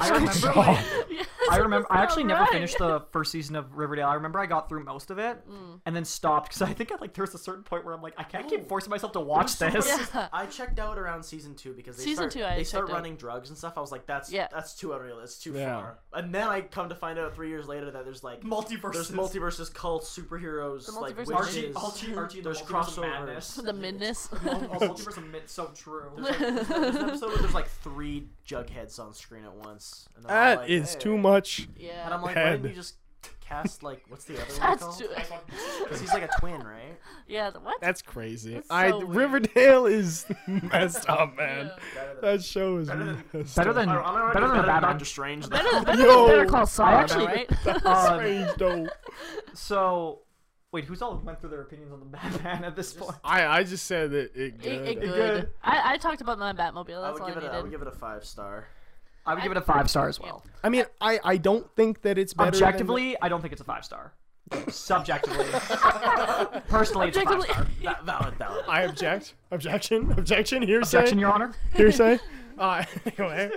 I 0.00 0.08
remember. 0.10 0.52
Like, 0.54 0.84
Yes, 1.08 1.26
I 1.50 1.58
remember. 1.58 1.86
I 1.92 2.02
actually 2.02 2.24
not 2.24 2.40
never 2.40 2.52
finished 2.52 2.78
the 2.78 3.00
first 3.12 3.30
season 3.30 3.54
of 3.56 3.76
Riverdale. 3.76 4.08
I 4.08 4.14
remember 4.14 4.40
I 4.40 4.46
got 4.46 4.68
through 4.68 4.82
most 4.84 5.10
of 5.12 5.18
it 5.18 5.48
Mm. 5.48 5.80
and 5.86 5.94
then 5.94 6.04
stopped 6.04 6.48
because 6.48 6.62
I 6.62 6.72
think 6.72 6.90
I, 6.90 6.96
like 7.00 7.14
there 7.14 7.22
was 7.22 7.34
a 7.34 7.38
certain 7.38 7.62
point 7.62 7.84
where 7.84 7.94
I'm 7.94 8.02
like 8.02 8.14
I 8.18 8.24
can't 8.24 8.48
keep 8.48 8.66
forcing 8.68 8.90
myself 8.90 9.12
to 9.12 9.20
watch 9.20 9.50
so 9.50 9.70
this. 9.70 9.86
Yeah. 10.12 10.28
I 10.32 10.46
checked 10.46 10.78
out 10.80 10.98
around 10.98 11.22
season 11.22 11.54
two 11.54 11.72
because 11.72 11.96
they 11.98 12.02
Season 12.04 12.30
start, 12.30 12.32
two, 12.32 12.44
I 12.44 12.56
they 12.56 12.64
start 12.64 12.84
checked 12.86 12.92
out. 12.92 12.96
running 12.96 13.16
drugs 13.16 13.48
and 13.50 13.56
stuff. 13.56 13.74
I 13.76 13.80
was 13.80 13.92
like, 13.92 14.06
that's 14.06 14.32
Yeah. 14.32 14.48
that's 14.52 14.74
too 14.74 14.92
unreal. 14.92 15.20
It's 15.20 15.38
too 15.38 15.52
Yeah. 15.52 15.74
far. 15.80 15.98
And 16.14 16.34
then 16.34 16.48
I 16.48 16.62
come 16.62 16.88
to 16.88 16.94
find 16.96 17.18
out 17.18 17.34
three 17.34 17.48
years 17.48 17.68
later 17.68 17.90
that 17.92 18.04
there's 18.04 18.24
like 18.24 18.40
Multiverses. 18.42 18.92
there's 18.94 19.10
multiverses, 19.12 19.72
cults, 19.72 20.18
superheroes, 20.18 20.86
The 20.86 20.92
like 20.98 21.16
multiverse 21.16 21.26
witches. 21.46 21.76
of 21.76 21.76
Archie, 21.76 22.06
Archie, 22.14 22.16
Archie, 22.16 22.38
and 22.38 22.46
the 22.46 22.50
there's 22.50 22.62
multiverse 22.62 22.96
crossovers. 22.96 23.26
Madness. 23.26 23.54
the 23.54 23.72
midness. 23.72 24.28
Oh, 24.32 24.88
multiverse 24.88 25.16
of 25.18 25.26
Mid- 25.28 25.48
so 25.48 25.70
true. 25.76 26.10
There's, 26.16 26.28
like, 26.30 26.38
there's 26.38 26.70
an 26.96 27.08
episode 27.08 27.28
where 27.28 27.38
there's 27.38 27.54
like 27.54 27.68
three 27.68 28.25
Jugheads 28.46 28.98
on 28.98 29.14
screen 29.14 29.44
at 29.44 29.54
once. 29.54 30.08
And 30.16 30.24
That 30.26 30.58
like, 30.60 30.70
is 30.70 30.94
"Hey." 30.94 31.00
too 31.00 31.18
much. 31.18 31.68
yeah. 31.76 32.04
And 32.04 32.14
I'm 32.14 32.22
like, 32.22 32.36
why 32.36 32.42
Head. 32.42 32.62
didn't 32.62 32.70
you 32.70 32.76
just 32.76 32.96
cast 33.40 33.84
like 33.84 34.02
what's 34.08 34.24
the 34.24 34.34
other 34.34 34.44
one 34.52 34.60
That's 34.60 34.82
called? 34.82 34.98
too- 34.98 35.08
Because 35.84 36.00
he's 36.00 36.12
like 36.12 36.24
a 36.24 36.28
twin, 36.40 36.60
right? 36.62 36.98
yeah, 37.28 37.50
the 37.50 37.60
what? 37.60 37.80
That's 37.80 38.02
crazy. 38.02 38.54
That's 38.54 38.70
I 38.70 38.90
so 38.90 38.98
weird. 38.98 39.10
Riverdale 39.14 39.86
is 39.86 40.26
messed 40.48 41.08
up, 41.08 41.36
man. 41.36 41.70
Better 41.94 42.14
than, 42.20 42.20
That 42.22 42.42
show 42.44 42.78
is 42.78 42.88
Better 42.88 43.04
than- 43.04 43.24
messed 43.32 43.56
Better 43.56 43.70
up. 43.70 43.76
than 43.76 43.88
I 43.88 43.94
don't- 43.94 44.04
I 44.04 44.06
don't 44.12 44.14
know, 44.28 44.32
better 44.34 44.46
than 44.48 44.56
better 44.56 44.66
Batman. 44.66 44.90
Doctor 44.90 45.04
Strange. 45.04 45.48
Better, 45.48 45.70
though. 45.72 45.84
better 45.84 46.02
Yo. 46.02 46.26
than 46.26 46.36
Better 46.36 46.48
Call 46.50 46.66
Saul, 46.66 46.86
I 46.86 46.90
though, 46.92 46.98
actually- 46.98 47.26
right? 47.26 47.50
That's 47.64 48.06
strange, 48.06 48.50
though. 48.58 48.86
So, 49.54 50.20
wait, 50.76 50.84
who's 50.84 51.00
all 51.00 51.16
went 51.24 51.40
through 51.40 51.48
their 51.48 51.62
opinions 51.62 51.90
on 51.92 52.00
the 52.00 52.06
Batman 52.16 52.64
at 52.64 52.76
this 52.76 52.92
point? 52.92 53.16
I 53.24 53.46
I 53.46 53.62
just 53.64 53.86
said 53.86 54.10
that 54.10 54.34
it 54.36 54.54
It, 54.54 54.62
good. 54.62 54.88
it 54.88 55.00
good. 55.00 55.14
good. 55.14 55.50
I, 55.64 55.94
I 55.94 55.96
talked 55.96 56.20
about 56.20 56.38
my 56.38 56.52
Batmobile. 56.52 57.02
I 57.02 57.10
would 57.12 57.22
all 57.22 57.26
I 57.28 57.34
give 57.34 57.42
it. 57.42 57.46
A, 57.46 57.52
I 57.52 57.60
would 57.62 57.70
give 57.70 57.80
it 57.82 57.88
a 57.88 57.92
five 57.92 58.24
star. 58.24 58.66
I 59.24 59.34
would 59.34 59.42
give 59.42 59.50
it 59.52 59.58
a 59.58 59.62
five 59.62 59.88
star 59.90 60.06
as 60.08 60.20
well. 60.20 60.44
I 60.62 60.68
mean, 60.68 60.84
I 61.00 61.18
I 61.24 61.36
don't 61.38 61.68
think 61.74 62.02
that 62.02 62.18
it's 62.18 62.34
better. 62.34 62.50
than 62.50 62.60
the- 62.60 62.66
Objectively, 62.66 63.16
I 63.22 63.28
don't 63.30 63.40
think 63.40 63.52
it's 63.52 63.62
a 63.62 63.64
five 63.64 63.84
star. 63.84 64.12
Subjectively, 64.68 65.46
personally, 66.68 67.08
it's 67.08 67.16
a 67.16 67.22
five 67.24 67.42
star. 67.42 67.66
Va- 67.82 67.98
valid, 68.04 68.34
valid. 68.34 68.64
I 68.68 68.82
object. 68.82 69.34
Objection. 69.50 70.12
Objection. 70.12 70.62
Hearsay. 70.62 70.98
Objection, 70.98 71.18
Your 71.18 71.32
Honor. 71.32 71.52
Hearsay. 71.74 72.20
Uh, 72.58 72.82
anyway, 73.18 73.50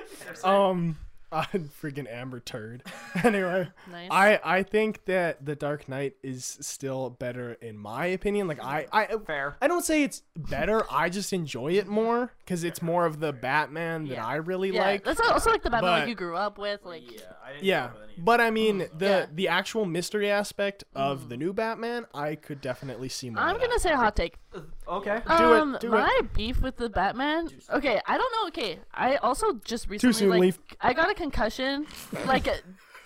um, 0.43 0.97
uh, 1.31 1.43
freaking 1.81 2.11
Amber 2.11 2.39
Turd. 2.39 2.83
Anyway, 3.23 3.67
Nice. 3.91 4.07
I 4.11 4.39
I 4.43 4.63
think 4.63 5.03
that 5.05 5.43
the 5.45 5.55
Dark 5.55 5.89
Knight 5.89 6.13
is 6.23 6.57
still 6.61 7.09
better 7.09 7.53
in 7.53 7.77
my 7.77 8.05
opinion. 8.05 8.47
Like 8.47 8.63
I 8.63 8.87
I 8.91 9.07
Fair. 9.25 9.57
I 9.61 9.67
don't 9.67 9.83
say 9.83 10.03
it's 10.03 10.21
better. 10.37 10.83
I 10.91 11.09
just 11.09 11.33
enjoy 11.33 11.73
it 11.73 11.87
more 11.87 12.31
because 12.49 12.63
it's 12.63 12.81
more 12.81 13.05
of 13.05 13.19
the 13.19 13.31
Batman 13.31 14.05
that 14.07 14.15
Yeah. 14.15 14.25
I 14.25 14.37
really 14.37 14.71
yeah, 14.71 14.81
like. 14.81 15.03
that's 15.03 15.19
also 15.19 15.51
like 15.51 15.61
the 15.61 15.69
Batman 15.69 15.99
like 15.99 16.09
you 16.09 16.15
grew 16.15 16.35
up 16.35 16.57
with. 16.57 16.83
Like, 16.83 17.03
yeah, 17.11 17.19
I 17.45 17.51
didn't 17.53 17.63
Yeah, 17.63 17.87
come 17.89 17.97
up 17.97 18.09
but 18.17 18.41
I 18.41 18.49
mean 18.49 18.79
the 18.79 18.85
Mm, 18.85 19.01
Yeah. 19.01 19.25
Mm. 19.27 19.35
the 19.35 19.47
actual 19.49 19.85
mystery 19.85 20.31
aspect 20.31 20.83
of 20.95 21.29
the 21.29 21.37
new 21.37 21.53
Batman, 21.53 22.05
I 22.11 22.33
could 22.33 22.59
definitely 22.59 23.07
see 23.09 23.29
more. 23.29 23.43
I'm 23.43 23.55
of 23.55 23.61
gonna 23.61 23.73
that. 23.73 23.81
say 23.81 23.91
a 23.91 23.97
hot 23.97 24.15
take. 24.15 24.39
Okay. 24.87 25.21
Do 25.37 25.53
it, 25.53 25.59
um, 25.61 25.77
do 25.79 25.89
my 25.91 26.21
beef 26.33 26.59
with 26.61 26.77
the 26.77 26.89
Batman. 26.89 27.49
Okay, 27.71 28.01
I 28.07 28.17
don't 28.17 28.31
know. 28.41 28.47
Okay, 28.47 28.79
I 28.95 29.17
also 29.17 29.53
just 29.63 29.87
recently 29.87 30.13
soon, 30.13 30.29
like 30.31 30.39
Leaf. 30.39 30.59
I 30.81 30.93
got 30.93 31.11
a 31.11 31.13
concussion 31.13 31.85
like 32.25 32.47
uh, 32.47 32.55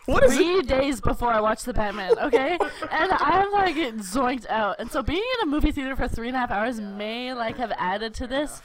What 0.05 0.23
is 0.23 0.31
it? 0.31 0.35
three 0.37 0.61
days 0.61 1.01
before 1.01 1.33
I 1.33 1.41
watched 1.41 1.65
the 1.65 1.73
Batman. 1.73 2.17
Okay, 2.17 2.57
and 2.91 3.11
I'm 3.11 3.51
like 3.51 3.75
zoinked 3.75 4.47
out. 4.49 4.77
And 4.79 4.89
so 4.89 5.03
being 5.03 5.21
in 5.41 5.47
a 5.49 5.51
movie 5.51 5.73
theater 5.73 5.97
for 5.97 6.07
three 6.07 6.29
and 6.29 6.37
a 6.37 6.39
half 6.39 6.49
hours 6.51 6.79
may 6.79 7.33
like 7.33 7.57
have 7.57 7.73
added 7.77 8.13
to 8.15 8.27
this. 8.27 8.61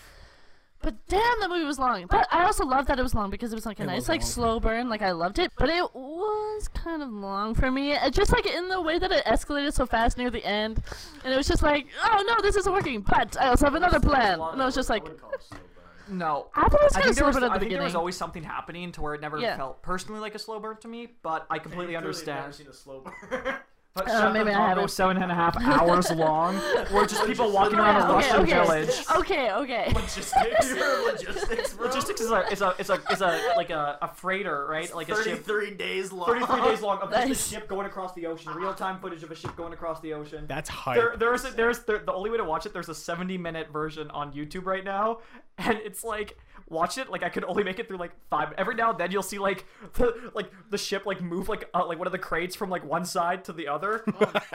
But 0.88 1.06
damn, 1.06 1.40
the 1.40 1.48
movie 1.50 1.64
was 1.66 1.78
long. 1.78 2.06
But 2.08 2.26
I 2.32 2.44
also 2.46 2.64
loved 2.64 2.88
that 2.88 2.98
it 2.98 3.02
was 3.02 3.14
long 3.14 3.28
because 3.28 3.52
it 3.52 3.56
was 3.56 3.66
like 3.66 3.78
a 3.78 3.82
It 3.82 3.86
nice 3.86 4.08
like 4.08 4.22
long. 4.22 4.26
slow 4.30 4.58
burn. 4.60 4.88
Like 4.88 5.02
I 5.02 5.10
loved 5.10 5.38
it, 5.38 5.52
but 5.58 5.68
it 5.68 5.84
was 5.94 6.68
kind 6.68 7.02
of 7.02 7.10
long 7.12 7.54
for 7.54 7.70
me. 7.70 7.92
It 7.92 8.14
just 8.14 8.32
like 8.32 8.46
in 8.46 8.68
the 8.68 8.80
way 8.80 8.98
that 8.98 9.12
it 9.12 9.22
escalated 9.26 9.74
so 9.74 9.84
fast 9.84 10.16
near 10.16 10.30
the 10.30 10.42
end, 10.46 10.80
and 11.24 11.34
it 11.34 11.36
was 11.36 11.46
just 11.46 11.62
like, 11.62 11.88
oh 12.02 12.24
no, 12.26 12.40
this 12.40 12.56
isn't 12.56 12.72
working. 12.72 13.02
But 13.02 13.36
I 13.38 13.48
also 13.48 13.66
have 13.66 13.74
another 13.74 14.00
plan. 14.00 14.40
And 14.40 14.62
I 14.62 14.64
was 14.64 14.74
just 14.74 14.88
like, 14.88 15.02
wouldn't 15.02 15.20
call 15.20 15.32
it 15.32 15.42
slow 15.42 15.58
burn. 15.58 16.18
No. 16.18 16.46
I 16.54 16.64
it 16.64 16.72
was 16.72 16.96
I 16.96 17.02
think, 17.02 17.16
there 17.16 17.26
was, 17.26 17.34
burn 17.36 17.44
I 17.44 17.54
the 17.58 17.60
think 17.60 17.72
there 17.72 17.82
was 17.82 17.94
always 17.94 18.16
something 18.16 18.42
happening 18.42 18.90
to 18.92 19.02
where 19.02 19.14
it 19.14 19.20
never 19.20 19.36
Yeah. 19.38 19.58
felt 19.58 19.82
personally 19.82 20.20
like 20.20 20.34
a 20.34 20.38
slow 20.38 20.58
burn 20.58 20.78
to 20.78 20.88
me, 20.88 21.08
but 21.22 21.46
I 21.50 21.58
completely 21.58 21.94
Clearly 21.96 22.08
you've 22.14 22.26
never 22.26 22.38
understand. 22.38 22.54
seen 22.54 22.66
a 22.68 22.72
slow 22.72 23.04
burn. 23.30 23.56
But 23.98 24.08
Uh, 24.08 24.20
Shut 24.20 24.32
maybe 24.32 24.44
the 24.46 24.50
I 24.50 24.54
Taco, 24.54 24.68
haven't. 24.68 24.88
seven 24.90 25.22
and 25.22 25.32
a 25.32 25.34
half 25.34 25.56
hours 25.60 26.10
long, 26.14 26.54
where 26.90 27.06
just 27.06 27.26
people 27.26 27.50
walking 27.50 27.78
around 27.78 27.96
a 27.96 27.98
Yeah, 28.08 28.12
Russian 28.14 28.36
okay, 28.36 28.58
okay. 28.58 28.62
village. 28.84 29.04
Okay, 29.16 29.52
okay. 29.52 29.92
logistics. 29.94 30.72
logistics, 31.06 31.72
bro. 31.74 31.86
Logistics 31.86 32.20
is 32.20 32.30
a 32.30 32.40
is 32.52 32.62
a 32.62 32.74
is 32.78 32.90
a 32.90 33.00
is 33.10 33.20
a 33.22 33.52
like 33.56 33.70
a, 33.70 33.98
a 34.02 34.08
freighter, 34.08 34.66
right? 34.68 34.94
Like 34.94 35.08
a 35.08 35.16
ship. 35.22 35.44
Thirty-three 35.44 35.74
days 35.74 36.12
long. 36.12 36.26
33 36.26 36.60
days 36.70 36.80
long 36.80 36.98
of 36.98 37.10
just 37.28 37.50
a 37.50 37.54
ship 37.54 37.68
going 37.68 37.86
across 37.86 38.14
the 38.14 38.26
ocean, 38.26 38.52
real 38.54 38.74
time 38.74 38.98
footage 39.00 39.22
of 39.22 39.30
a 39.30 39.34
ship 39.34 39.54
going 39.56 39.72
across 39.72 40.00
the 40.00 40.12
ocean. 40.12 40.44
That's 40.46 40.68
hype. 40.68 40.96
There, 40.96 41.14
there's 41.16 41.44
a, 41.44 41.50
there's 41.50 41.80
there, 41.80 41.98
the 41.98 42.12
only 42.12 42.30
way 42.30 42.36
to 42.36 42.44
watch 42.44 42.66
it. 42.66 42.72
There's 42.72 42.88
a 42.88 42.94
70 42.94 43.36
minute 43.38 43.70
version 43.72 44.10
on 44.10 44.32
YouTube 44.32 44.64
right 44.66 44.84
now, 44.84 45.18
and 45.58 45.78
it's 45.84 46.02
like 46.04 46.38
watch 46.68 46.98
it. 46.98 47.10
Like 47.10 47.22
I 47.22 47.28
could 47.28 47.44
only 47.44 47.64
make 47.64 47.78
it 47.78 47.88
through 47.88 47.96
like 47.98 48.12
five. 48.30 48.52
Every 48.58 48.74
now 48.74 48.90
and 48.90 48.98
then 48.98 49.10
you'll 49.10 49.22
see 49.22 49.38
like 49.38 49.64
the 49.94 50.30
like 50.34 50.50
the 50.70 50.78
ship 50.78 51.06
like 51.06 51.20
move 51.20 51.48
like 51.48 51.68
uh, 51.74 51.86
like 51.86 51.98
one 51.98 52.06
of 52.06 52.12
the 52.12 52.18
crates 52.18 52.54
from 52.56 52.70
like 52.70 52.84
one 52.84 53.04
side 53.04 53.44
to 53.46 53.52
the 53.52 53.68
other, 53.68 54.04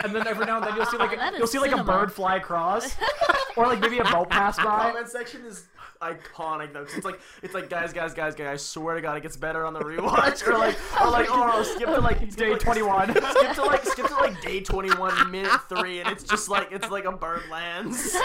and 0.04 0.14
then 0.16 0.28
every 0.28 0.46
now 0.46 0.58
and 0.58 0.66
then 0.66 0.76
you'll 0.76 0.86
see 0.86 0.98
like 0.98 1.12
That 1.18 1.34
is 1.34 1.40
you'll 1.40 1.48
see 1.48 1.60
like 1.60 1.72
a 1.72 1.84
bird 1.84 2.12
fly 2.12 2.38
across, 2.38 2.96
or 3.58 3.68
like 3.68 3.80
maybe 3.80 4.00
a 4.00 4.04
boat 4.06 4.30
pass 4.30 4.58
by. 4.58 4.64
comment 4.92 5.08
section 5.10 5.46
is 5.46 5.68
iconic 6.02 6.74
though. 6.74 6.84
'cause 6.84 6.96
It's 6.96 7.06
like 7.06 7.20
it's 7.42 7.54
like 7.54 7.70
guys, 7.70 7.94
guys, 7.94 8.14
guys, 8.14 8.36
guys. 8.36 8.48
I 8.48 8.56
swear 8.58 8.96
to 8.96 9.02
God, 9.02 9.18
it 9.18 9.22
gets 9.24 9.38
better 9.38 9.66
on 9.66 9.74
the 9.74 9.80
rewatch. 9.80 10.44
Or 10.54 10.58
like, 10.58 10.76
or 11.02 11.10
like, 11.10 11.28
oh 11.32 11.48
no, 11.48 11.64
skip 11.64 11.88
to 11.88 12.00
like 12.02 12.18
skip 12.18 12.36
Day 12.36 12.52
like, 12.52 12.60
21. 12.60 13.14
Skip 13.16 13.54
to 13.56 13.64
like 13.64 13.86
skip 13.86 14.08
to 14.08 14.16
like 14.16 14.42
day 14.42 14.60
21, 14.60 15.32
minute 15.32 15.62
three, 15.70 16.00
and 16.02 16.10
it's 16.10 16.24
just 16.24 16.50
like 16.50 16.72
it's 16.72 16.90
like 16.90 17.06
a 17.06 17.12
bird 17.14 17.44
lands. 17.50 18.16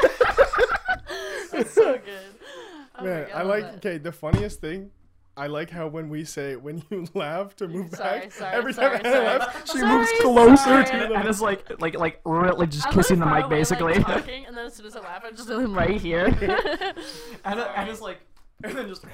That's 1.52 1.72
so 1.72 1.92
good. 1.94 2.02
Oh 2.98 3.04
Man, 3.04 3.26
God, 3.28 3.33
I 3.35 3.38
love 3.42 3.46
like. 3.48 3.62
that. 3.64 3.74
Okay, 3.87 3.98
the 3.98 4.12
funniest 4.12 4.61
thing. 4.61 4.90
I 5.37 5.46
like 5.46 5.70
how 5.70 5.87
when 5.87 6.09
we 6.09 6.24
say 6.24 6.57
when 6.57 6.83
you 6.90 7.07
laugh 7.14 7.54
to 7.57 7.68
move 7.68 7.94
Sorry, 7.94 8.20
back, 8.22 8.33
sorry, 8.33 8.57
every 8.57 8.72
sorry, 8.72 8.98
time 8.98 9.07
Anna 9.07 9.14
sorry. 9.14 9.38
laughs, 9.38 9.72
she 9.72 9.78
Sorry, 9.78 9.96
moves 9.98 10.11
closer 10.20 10.57
sorry. 10.57 10.85
to 10.85 10.92
And, 10.94 11.12
the. 11.12 11.14
and 11.16 11.28
it's 11.28 11.40
like 11.40 11.81
like 11.81 11.94
like 11.96 12.20
really 12.24 12.66
just 12.66 12.88
I'm 12.88 12.92
kissing 12.94 13.20
the 13.20 13.26
mic 13.26 13.44
away, 13.44 13.59
basically. 13.59 13.94
Like, 13.94 14.07
talking, 14.07 14.46
and 14.46 14.57
then 14.57 14.66
as 14.66 14.74
soon 14.74 14.87
as 14.87 14.96
I 14.96 15.00
laugh, 15.00 15.22
I'm 15.24 15.37
just 15.37 15.48
do 15.48 15.61
him 15.61 15.74
right 15.74 16.00
here. 16.00 16.24
and 16.26 17.61
and 17.61 17.88
it's 17.88 18.00
like 18.00 18.18
and 18.64 18.76
then 18.76 18.88
just 18.88 19.04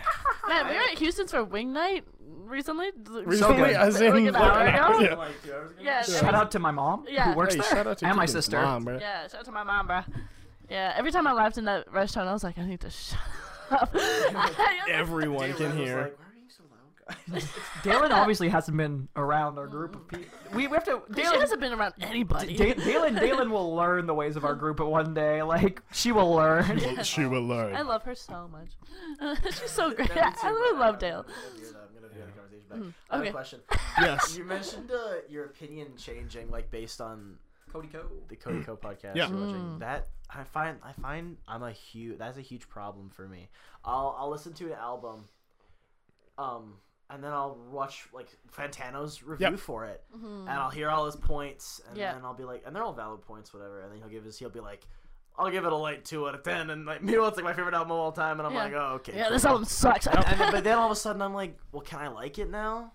Man, 0.49 0.67
we 0.69 0.73
were 0.75 0.81
at 0.81 0.97
Houston's 0.99 1.31
for 1.31 1.45
wing 1.45 1.75
night 1.75 2.05
recently. 2.19 2.91
Recently, 3.27 3.57
good. 3.69 3.77
as 3.77 4.01
in 4.01 4.25
Like 4.33 4.35
an 4.35 4.37
hour 4.37 4.95
ago? 4.95 5.01
yeah. 5.05 5.15
like 5.17 5.43
two. 5.43 5.53
Yeah, 5.83 6.03
shout 6.03 6.35
out 6.35 6.51
to 6.53 6.59
my 6.59 6.71
mom 6.71 7.05
Yeah. 7.07 7.33
who 7.33 7.37
works 7.37 7.55
Hey, 7.55 7.61
there 7.61 7.71
shout 7.71 7.87
out 7.87 7.99
to 7.99 8.07
and 8.07 8.17
my 8.17 8.25
sister. 8.25 8.63
Mom. 8.63 8.89
Yeah, 8.99 9.23
shout 9.29 9.41
out 9.41 9.45
to 9.45 9.53
my 9.53 9.63
mom, 9.63 9.87
bro. 9.89 10.01
Yeah, 10.71 10.93
every 10.97 11.13
time 11.13 11.27
I 11.27 11.33
laughed 11.33 11.59
in 11.59 11.65
that 11.67 11.93
restaurant, 11.93 12.29
I 12.29 12.33
was 12.33 12.45
like, 12.45 12.59
I 12.59 12.65
need 12.67 12.81
to 12.81 12.91
shut 12.91 13.19
up. 13.71 13.95
Everyone 14.89 15.49
Dale 15.51 15.57
can 15.57 15.77
hear. 15.77 16.03
Like, 16.03 16.19
Why 16.19 16.25
are 16.25 16.37
you 16.37 16.49
so 16.49 16.63
loud, 16.71 17.33
guys? 17.33 17.49
Dalen 17.83 18.13
obviously 18.13 18.49
hasn't 18.49 18.77
been 18.77 19.09
around 19.17 19.59
our 19.59 19.67
group 19.67 19.95
of 19.97 20.09
people. 20.09 20.27
We, 20.55 20.67
we 20.69 20.75
have 20.75 20.85
to. 20.85 21.03
she 21.09 21.23
Dalen, 21.23 21.41
hasn't 21.41 21.61
been 21.61 21.73
around 21.73 21.95
anybody. 22.01 22.57
Da- 22.57 22.75
Dalen, 22.75 23.15
Dalen 23.17 23.51
will 23.51 23.75
learn 23.75 24.07
the 24.07 24.15
ways 24.15 24.37
of 24.37 24.45
our 24.45 24.55
group 24.55 24.81
one 24.81 25.13
day. 25.15 25.43
Like 25.43 25.83
she 25.93 26.13
will 26.13 26.33
learn. 26.33 27.03
She 27.03 27.27
will 27.27 27.43
learn. 27.47 27.75
I 27.75 27.83
love 27.83 28.03
her 28.05 28.15
so 28.15 28.49
much. 28.51 29.41
She's 29.47 29.71
so 29.71 29.93
great. 29.93 30.11
Yeah, 30.15 30.31
me 30.31 30.37
I 30.43 30.49
really 30.49 30.79
love 30.79 30.99
Dale. 30.99 31.23
gonna 31.25 31.35
veer 31.59 31.67
that- 31.73 31.89
I'm 31.89 31.95
gonna 31.95 32.15
veer 32.15 32.27
the 32.27 32.33
conversation 32.33 32.69
back. 32.71 32.95
I 33.11 33.15
have 33.17 33.23
okay. 33.25 33.31
question. 33.33 33.61
yes. 34.01 34.37
You 34.39 34.45
mentioned 34.45 34.91
uh, 34.91 35.15
your 35.29 35.45
opinion 35.47 35.89
changing, 35.97 36.51
like 36.51 36.71
based 36.71 37.01
on 37.01 37.37
Cody 37.75 37.89
Ko. 37.89 38.05
the 38.29 38.37
Cody 38.37 38.63
Ko 38.63 38.77
podcast. 38.77 39.17
Yeah. 39.17 39.27
Mm. 39.27 39.81
That 39.81 40.09
I 40.31 40.45
find 40.45 40.79
I 40.83 40.93
find 40.93 41.37
I'm 41.49 41.63
a 41.63 41.73
huge 41.73 42.19
that's 42.19 42.39
a 42.39 42.43
huge 42.43 42.69
problem 42.69 43.11
for 43.11 43.29
me. 43.29 43.49
I'll 43.85 44.15
I'll 44.19 44.31
listen 44.31 44.53
to 44.55 44.67
an 44.67 44.79
album, 44.79 45.25
um, 46.39 46.75
and 47.11 47.23
then 47.23 47.33
I'll 47.33 47.59
watch 47.71 48.07
like 48.13 48.29
Fantano's 48.57 49.23
review 49.23 49.49
Yep. 49.51 49.59
for 49.59 49.85
it, 49.87 50.03
and 50.13 50.49
I'll 50.49 50.71
hear 50.71 50.89
all 50.89 51.07
his 51.07 51.17
points, 51.17 51.81
and 51.85 51.91
Mm-hmm. 51.95 52.01
Yeah. 52.01 52.13
then 52.15 52.25
I'll 52.25 52.35
be 52.35 52.45
like, 52.45 52.63
and 52.67 52.75
they're 52.75 52.83
all 52.83 52.93
valid 52.95 53.23
points, 53.23 53.53
whatever. 53.53 53.81
And 53.83 53.93
then 53.93 53.99
he'll 53.99 54.09
give 54.09 54.25
his, 54.25 54.39
he'll 54.39 54.49
be 54.51 54.61
like, 54.61 54.87
I'll 55.39 55.51
give 55.51 55.65
it 55.65 55.73
a 55.73 55.77
light 55.77 56.05
two 56.05 56.27
out 56.29 56.35
of 56.35 56.43
ten, 56.43 56.71
and 56.71 56.87
like 56.87 57.03
meanwhile 57.09 57.29
it's 57.29 57.37
like 57.37 57.45
my 57.45 57.53
favorite 57.53 57.75
album 57.75 57.93
of 57.93 57.99
all 57.99 58.13
time, 58.13 58.39
and 58.41 58.47
I'm 58.47 58.55
Yeah. 58.55 58.65
like, 58.65 58.73
oh 58.75 58.93
okay. 58.97 59.13
Yeah, 59.17 59.25
cool. 59.25 59.33
this 59.33 59.45
album 59.45 59.65
sucks. 59.65 60.07
I 60.07 60.13
don't. 60.15 60.29
and 60.41 60.53
but 60.53 60.65
then 60.65 60.79
all 60.79 60.87
of 60.87 60.93
a 60.93 60.97
sudden 60.97 61.23
I'm 61.23 61.35
like, 61.35 61.59
well, 61.73 61.83
can 61.83 61.99
I 61.99 62.09
like 62.09 62.39
it 62.39 62.51
now? 62.51 62.93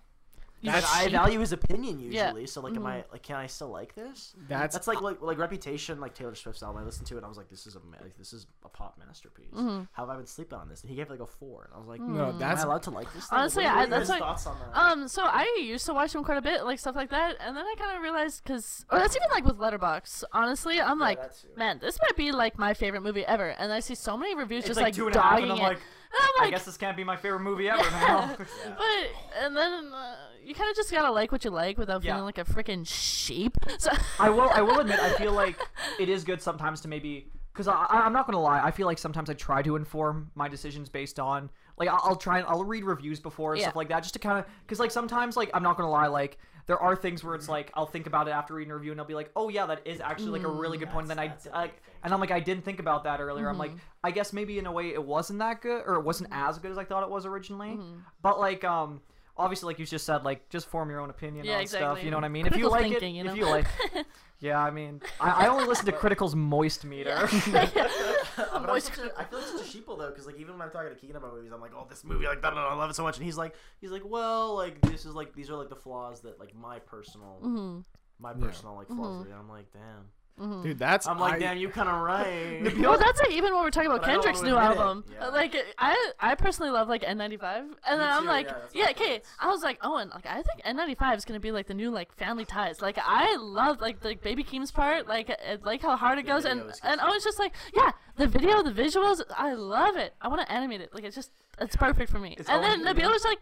You 0.62 0.70
Like, 0.70 0.84
I 0.94 1.08
value 1.08 1.40
his 1.40 1.52
opinion 1.52 1.98
usually, 1.98 2.16
Yeah. 2.16 2.32
Mm-hmm. 2.32 2.44
so 2.44 2.60
like, 2.60 2.76
am 2.76 2.84
I 2.86 3.04
like, 3.10 3.22
can 3.22 3.36
I 3.36 3.46
still 3.46 3.68
like 3.70 3.94
this? 3.94 4.34
That's 4.48 4.74
That's 4.74 4.86
like 4.86 5.00
like 5.00 5.22
like 5.22 5.38
Reputation, 5.38 6.00
like 6.00 6.14
Taylor 6.14 6.34
Swift's 6.34 6.62
album. 6.62 6.82
I 6.82 6.84
listened 6.84 7.06
to 7.08 7.14
it, 7.14 7.18
and 7.18 7.24
I 7.24 7.28
was 7.30 7.38
like, 7.38 7.48
this 7.48 7.66
is 7.66 7.76
a 7.76 7.78
like, 8.02 8.16
this 8.18 8.32
is 8.34 8.46
a 8.64 8.68
pop 8.68 8.98
masterpiece. 8.98 9.54
Mm-hmm. 9.54 9.84
How 9.92 10.02
have 10.06 10.10
I 10.10 10.16
been 10.16 10.26
sleeping 10.26 10.58
on 10.58 10.68
this? 10.68 10.82
And 10.82 10.90
he 10.90 10.96
gave 10.96 11.06
it 11.06 11.10
like 11.12 11.20
a 11.20 11.26
four, 11.26 11.64
and 11.64 11.74
I 11.74 11.78
was 11.78 11.88
like, 11.88 12.00
no, 12.00 12.28
am 12.30 12.38
that's 12.38 12.60
I 12.62 12.66
allowed 12.66 12.82
to 12.84 12.90
like 12.90 13.12
this? 13.14 13.26
Thing? 13.26 13.38
Honestly, 13.38 13.64
what, 13.64 13.72
I- 13.72 13.76
what 13.76 13.86
are 13.86 13.88
your 13.88 13.98
that's 13.98 14.10
like- 14.10 14.18
thoughts 14.20 14.46
on 14.46 14.56
that. 14.58 14.78
Um, 14.78 15.08
so 15.08 15.22
I 15.24 15.56
used 15.62 15.86
to 15.86 15.94
watch 15.94 16.14
him 16.14 16.22
quite 16.24 16.36
a 16.38 16.42
bit, 16.42 16.64
like 16.64 16.78
stuff 16.78 16.94
like 16.94 17.10
that, 17.10 17.36
and 17.40 17.56
then 17.56 17.64
I 17.64 17.74
kind 17.78 17.96
of 17.96 18.02
realized, 18.02 18.44
cause, 18.44 18.84
or 18.90 18.98
that's 18.98 19.16
even 19.16 19.28
like 19.32 19.44
with 19.46 19.56
Letterboxd. 19.56 20.24
Honestly, 20.32 20.78
I'm 20.80 20.98
like, 20.98 21.18
man, 21.56 21.78
this 21.80 21.98
might 22.02 22.16
be 22.16 22.32
like 22.32 22.58
my 22.58 22.74
favorite 22.74 23.02
movie 23.02 23.24
ever, 23.24 23.48
and 23.48 23.72
I 23.72 23.80
see 23.80 23.94
so 23.94 24.16
many 24.16 24.34
reviews 24.34 24.60
It's 24.64 24.68
just 24.68 24.76
like 24.76 24.86
like, 24.88 24.94
two 24.94 25.06
and 25.06 25.16
a 25.16 25.20
half, 25.22 25.30
dogging 25.38 25.44
and 25.44 25.52
I'm 25.52 25.58
it. 25.58 25.62
like, 25.62 25.78
I'm 26.12 26.30
I 26.38 26.42
like, 26.44 26.50
guess 26.50 26.64
this 26.64 26.76
can't 26.76 26.96
be 26.96 27.04
my 27.04 27.16
favorite 27.16 27.40
movie 27.40 27.68
ever 27.68 27.82
now. 27.90 28.34
but 28.36 29.42
and 29.42 29.56
then 29.56 29.92
uh, 29.92 30.16
you 30.44 30.54
kind 30.54 30.70
of 30.70 30.76
just 30.76 30.90
gotta 30.90 31.10
like 31.10 31.30
what 31.32 31.44
you 31.44 31.50
like 31.50 31.78
without 31.78 32.02
Yeah. 32.02 32.12
feeling 32.14 32.24
like 32.24 32.38
a 32.38 32.44
freaking 32.44 32.86
sheep. 32.86 33.56
So 33.78 33.90
I 34.18 34.30
will. 34.30 34.50
I 34.50 34.60
will 34.62 34.80
admit. 34.80 34.98
I 35.00 35.12
feel 35.14 35.32
like 35.32 35.58
it 35.98 36.08
is 36.08 36.24
good 36.24 36.42
sometimes 36.42 36.80
to 36.82 36.88
maybe 36.88 37.30
because 37.52 37.68
I, 37.68 37.74
I- 37.74 38.00
I'm 38.00 38.12
not 38.12 38.26
gonna 38.26 38.40
lie. 38.40 38.60
I 38.62 38.70
feel 38.70 38.86
like 38.86 38.98
sometimes 38.98 39.30
I 39.30 39.34
try 39.34 39.62
to 39.62 39.76
inform 39.76 40.30
my 40.34 40.48
decisions 40.48 40.88
based 40.88 41.20
on 41.20 41.48
like 41.78 41.88
I'll, 41.88 42.00
I'll 42.02 42.16
try 42.16 42.38
and 42.38 42.46
I'll 42.48 42.64
read 42.64 42.84
reviews 42.84 43.20
before 43.20 43.52
and 43.52 43.60
Yeah. 43.60 43.66
stuff 43.68 43.76
like 43.76 43.88
that 43.88 44.02
just 44.02 44.14
to 44.14 44.18
kind 44.20 44.38
of 44.38 44.44
because 44.62 44.80
like 44.80 44.90
sometimes 44.90 45.36
like 45.36 45.50
I'm 45.54 45.62
not 45.62 45.76
gonna 45.76 45.90
lie 45.90 46.08
like. 46.08 46.38
There 46.70 46.78
are 46.78 46.94
things 46.94 47.24
where 47.24 47.34
it's 47.34 47.48
like 47.48 47.72
I'll 47.74 47.84
think 47.94 48.06
about 48.06 48.28
it 48.28 48.30
after 48.30 48.54
reading 48.54 48.70
a 48.70 48.76
review 48.76 48.92
and 48.92 49.00
I'll 49.00 49.06
be 49.06 49.14
like, 49.14 49.32
"Oh 49.34 49.48
yeah, 49.48 49.66
that 49.66 49.84
is 49.84 50.00
actually 50.00 50.30
like 50.38 50.44
a 50.44 50.48
really 50.48 50.78
good 50.78 50.90
point." 50.90 51.02
And 51.02 51.10
then 51.10 51.18
I, 51.18 51.26
That's- 51.26 51.42
that's 51.44 51.56
a 51.56 51.58
I 51.58 51.70
and 52.04 52.14
I'm 52.14 52.20
like, 52.20 52.30
I 52.30 52.38
didn't 52.38 52.64
think 52.64 52.78
about 52.78 53.02
that 53.04 53.18
earlier. 53.20 53.48
I'm 53.48 53.54
Mm-hmm. 53.54 53.60
like, 53.60 53.72
I 54.04 54.12
guess 54.12 54.32
maybe 54.32 54.56
in 54.60 54.66
a 54.66 54.72
way 54.72 54.90
it 54.94 55.04
wasn't 55.04 55.40
that 55.40 55.62
good 55.62 55.82
or 55.84 55.96
it 55.96 56.04
wasn't 56.04 56.28
as 56.32 56.58
good 56.60 56.70
as 56.70 56.78
I 56.78 56.84
thought 56.84 57.02
it 57.02 57.10
was 57.10 57.26
originally. 57.26 57.70
Mm-hmm. 57.70 57.98
But 58.22 58.38
like, 58.38 58.62
um, 58.62 59.00
obviously, 59.40 59.66
like 59.68 59.78
you 59.78 59.86
just 59.86 60.04
said, 60.06 60.22
like 60.24 60.48
just 60.48 60.68
form 60.68 60.90
your 60.90 61.00
own 61.00 61.10
opinion 61.10 61.44
Yeah, 61.46 61.58
on 61.58 61.66
stuff. 61.66 62.04
You 62.04 62.10
know 62.10 62.16
what 62.16 62.24
I 62.24 62.28
mean? 62.28 62.46
if 62.46 62.56
you 62.56 62.68
like 62.68 62.82
thinking, 62.82 63.16
it, 63.16 63.18
you 63.18 63.24
know? 63.24 63.32
if 63.32 63.36
you 63.38 63.46
like, 63.46 63.66
yeah, 64.40 64.60
I 64.62 64.70
mean, 64.70 65.00
I, 65.20 65.46
I 65.46 65.48
only 65.48 65.64
listen 65.66 65.86
to 65.86 65.92
Critikal's 65.92 66.34
moist 66.36 66.84
meter. 66.84 67.28
But 68.36 68.70
I'm 68.70 68.80
such 68.80 68.98
a, 68.98 69.18
I 69.18 69.24
feel 69.24 69.38
like 69.38 69.48
such 69.48 69.60
a 69.60 69.78
sheeple 69.78 69.98
though, 69.98 70.08
because 70.10 70.26
like 70.26 70.36
even 70.38 70.54
when 70.54 70.62
I'm 70.62 70.70
talking 70.70 70.94
to 70.94 71.06
Keegon 71.06 71.16
about 71.16 71.34
movies, 71.34 71.50
I'm 71.52 71.60
like, 71.60 71.72
oh, 71.74 71.86
this 71.88 72.04
movie, 72.04 72.26
like, 72.26 72.44
I 72.44 72.74
love 72.74 72.90
it 72.90 72.94
so 72.94 73.02
much, 73.02 73.16
and 73.16 73.24
he's 73.24 73.36
like, 73.36 73.54
he's 73.80 73.90
like, 73.90 74.02
well, 74.04 74.54
like 74.54 74.80
this 74.82 75.04
is 75.04 75.14
like 75.14 75.34
these 75.34 75.50
are 75.50 75.56
like 75.56 75.68
the 75.68 75.76
flaws 75.76 76.20
that 76.22 76.38
like 76.38 76.54
my 76.54 76.78
personal, 76.78 77.38
Mm-hmm. 77.42 77.80
my 78.18 78.32
personal 78.34 78.76
like 78.76 78.88
flaws. 78.88 79.24
And 79.24 79.34
I'm 79.34 79.48
like, 79.48 79.72
damn. 79.72 80.06
Mm-hmm. 80.40 80.62
dude. 80.62 80.78
That's 80.78 81.06
I'm 81.06 81.18
like, 81.18 81.34
I- 81.34 81.38
damn, 81.38 81.58
you 81.58 81.68
kind 81.68 81.88
of 81.88 82.00
right. 82.00 82.62
well, 82.78 82.98
that's 82.98 83.20
like 83.20 83.32
even 83.32 83.52
when 83.52 83.62
we're 83.62 83.70
talking 83.70 83.90
about 83.90 84.00
But 84.00 84.10
I 84.10 84.12
don't 84.14 84.22
Kendrick's 84.24 84.42
new 84.42 84.56
album. 84.56 85.04
Yeah. 85.12 85.26
Like 85.28 85.54
I, 85.78 86.12
I 86.18 86.34
personally 86.34 86.70
love 86.70 86.88
like 86.88 87.02
N95, 87.02 87.42
and 87.42 88.00
then 88.00 88.00
I'm 88.00 88.22
too, 88.22 88.28
like, 88.28 88.46
yeah, 88.46 88.54
that's 88.58 88.74
yeah, 88.74 88.88
okay. 88.90 89.22
I 89.38 89.48
was 89.48 89.62
like, 89.62 89.78
oh, 89.82 89.96
and 89.96 90.10
like 90.10 90.26
I 90.26 90.42
think 90.42 90.62
N95 90.64 91.16
is 91.18 91.24
gonna 91.24 91.40
be 91.40 91.52
like 91.52 91.66
the 91.66 91.74
new 91.74 91.90
like 91.90 92.12
Family 92.16 92.44
Ties. 92.44 92.80
Like 92.80 92.98
I 92.98 93.36
love 93.36 93.80
like 93.80 94.00
the 94.00 94.14
Baby 94.14 94.42
Keem's 94.42 94.70
part, 94.70 95.06
like 95.06 95.30
I 95.30 95.58
like 95.62 95.82
how 95.82 95.96
hard 95.96 96.18
it 96.18 96.26
goes, 96.26 96.44
and 96.44 96.62
and 96.82 97.00
I 97.00 97.10
was 97.10 97.22
just 97.22 97.38
like, 97.38 97.52
yeah, 97.74 97.90
the 98.16 98.26
video, 98.26 98.62
the 98.62 98.72
visuals, 98.72 99.20
I 99.36 99.52
love 99.54 99.96
it. 99.96 100.14
I 100.20 100.28
want 100.28 100.40
to 100.40 100.50
animate 100.52 100.80
it. 100.80 100.94
Like 100.94 101.04
it's 101.04 101.16
just. 101.16 101.30
It's 101.60 101.76
perfect 101.76 102.10
for 102.10 102.18
me. 102.18 102.34
It's 102.38 102.48
and 102.48 102.62
then 102.62 102.86
always- 102.86 102.96
Nabil 102.96 103.10
was 103.12 103.24
like, 103.24 103.38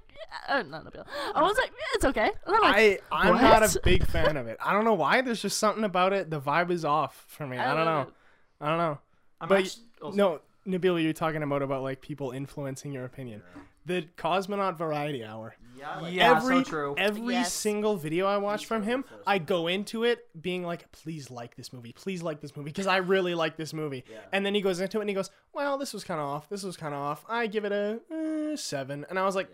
oh, 0.49 0.59
uh, 0.59 0.63
not 0.63 0.85
Nabil. 0.85 1.05
I 1.35 1.43
was 1.43 1.57
like, 1.57 1.71
yeah, 1.71 1.95
it's 1.95 2.05
okay. 2.07 2.31
And 2.47 2.57
I'm 2.57 2.63
like, 2.63 3.03
I 3.13 3.29
I'm 3.29 3.41
not 3.41 3.63
a 3.63 3.81
big 3.85 4.07
fan 4.07 4.37
of 4.37 4.47
it. 4.49 4.57
I 4.65 4.73
don't 4.73 4.85
know 4.85 4.95
why. 4.95 5.21
There's 5.21 5.41
just 5.43 5.59
something 5.59 5.85
about 5.85 6.13
it. 6.13 6.31
The 6.31 6.41
vibe 6.41 6.71
is 6.71 6.85
off 6.85 7.25
for 7.29 7.47
me. 7.47 7.57
I, 7.57 7.75
don't 7.75 7.85
know. 7.85 8.01
it. 8.03 8.09
I 8.61 8.69
don't 8.69 8.79
know. 8.79 8.99
I'm 9.41 9.49
but 9.49 9.61
actu- 9.61 9.81
oh, 10.03 10.11
no, 10.11 10.41
Nabil, 10.67 11.03
you're 11.03 11.13
talking 11.13 11.43
about 11.43 11.63
about 11.63 11.83
like 11.83 12.01
people 12.01 12.33
influencing 12.33 12.93
your 12.93 13.05
opinion. 13.05 13.43
The 13.89 14.07
Cosmonaut 14.17 14.77
Variety 14.79 15.25
Hour. 15.25 15.55
yeah, 15.77 15.91
I 15.91 16.01
like 16.01 16.13
Yeah, 16.15 16.37
every 16.37 16.57
so 16.65 16.71
true. 16.71 16.95
every 16.99 17.35
Yes. 17.35 17.53
single 17.53 17.97
video 17.97 18.27
I 18.27 18.37
watch 18.37 18.67
from 18.67 18.83
him, 18.83 19.03
first 19.03 19.23
I 19.27 19.39
go 19.39 19.67
into 19.67 20.05
it 20.05 20.29
being 20.41 20.63
like, 20.63 20.91
"Please 20.93 21.31
like 21.31 21.57
this 21.57 21.73
movie. 21.73 21.93
Please 21.93 22.23
like 22.23 22.41
this 22.41 22.57
movie 22.57 22.71
because 22.71 22.87
I 22.87 22.99
really 22.99 23.35
like 23.35 23.57
this 23.57 23.73
movie." 23.73 24.05
Yeah. 24.11 24.19
And 24.33 24.45
then 24.47 24.55
he 24.55 24.61
goes 24.61 24.79
into 24.81 24.99
it 24.99 25.03
and 25.03 25.09
he 25.11 25.15
goes, 25.15 25.31
"Well, 25.53 25.79
this 25.79 25.93
was 25.93 26.05
kind 26.05 26.21
of 26.21 26.27
off. 26.27 26.49
This 26.49 26.63
was 26.63 26.77
kind 26.77 26.95
of 26.95 27.01
off. 27.01 27.25
I 27.29 27.47
give 27.47 27.65
it 27.65 27.73
a 27.73 28.01
uh, 28.53 28.57
seven. 28.57 29.07
And 29.09 29.19
I 29.19 29.25
was 29.25 29.35
like, 29.35 29.49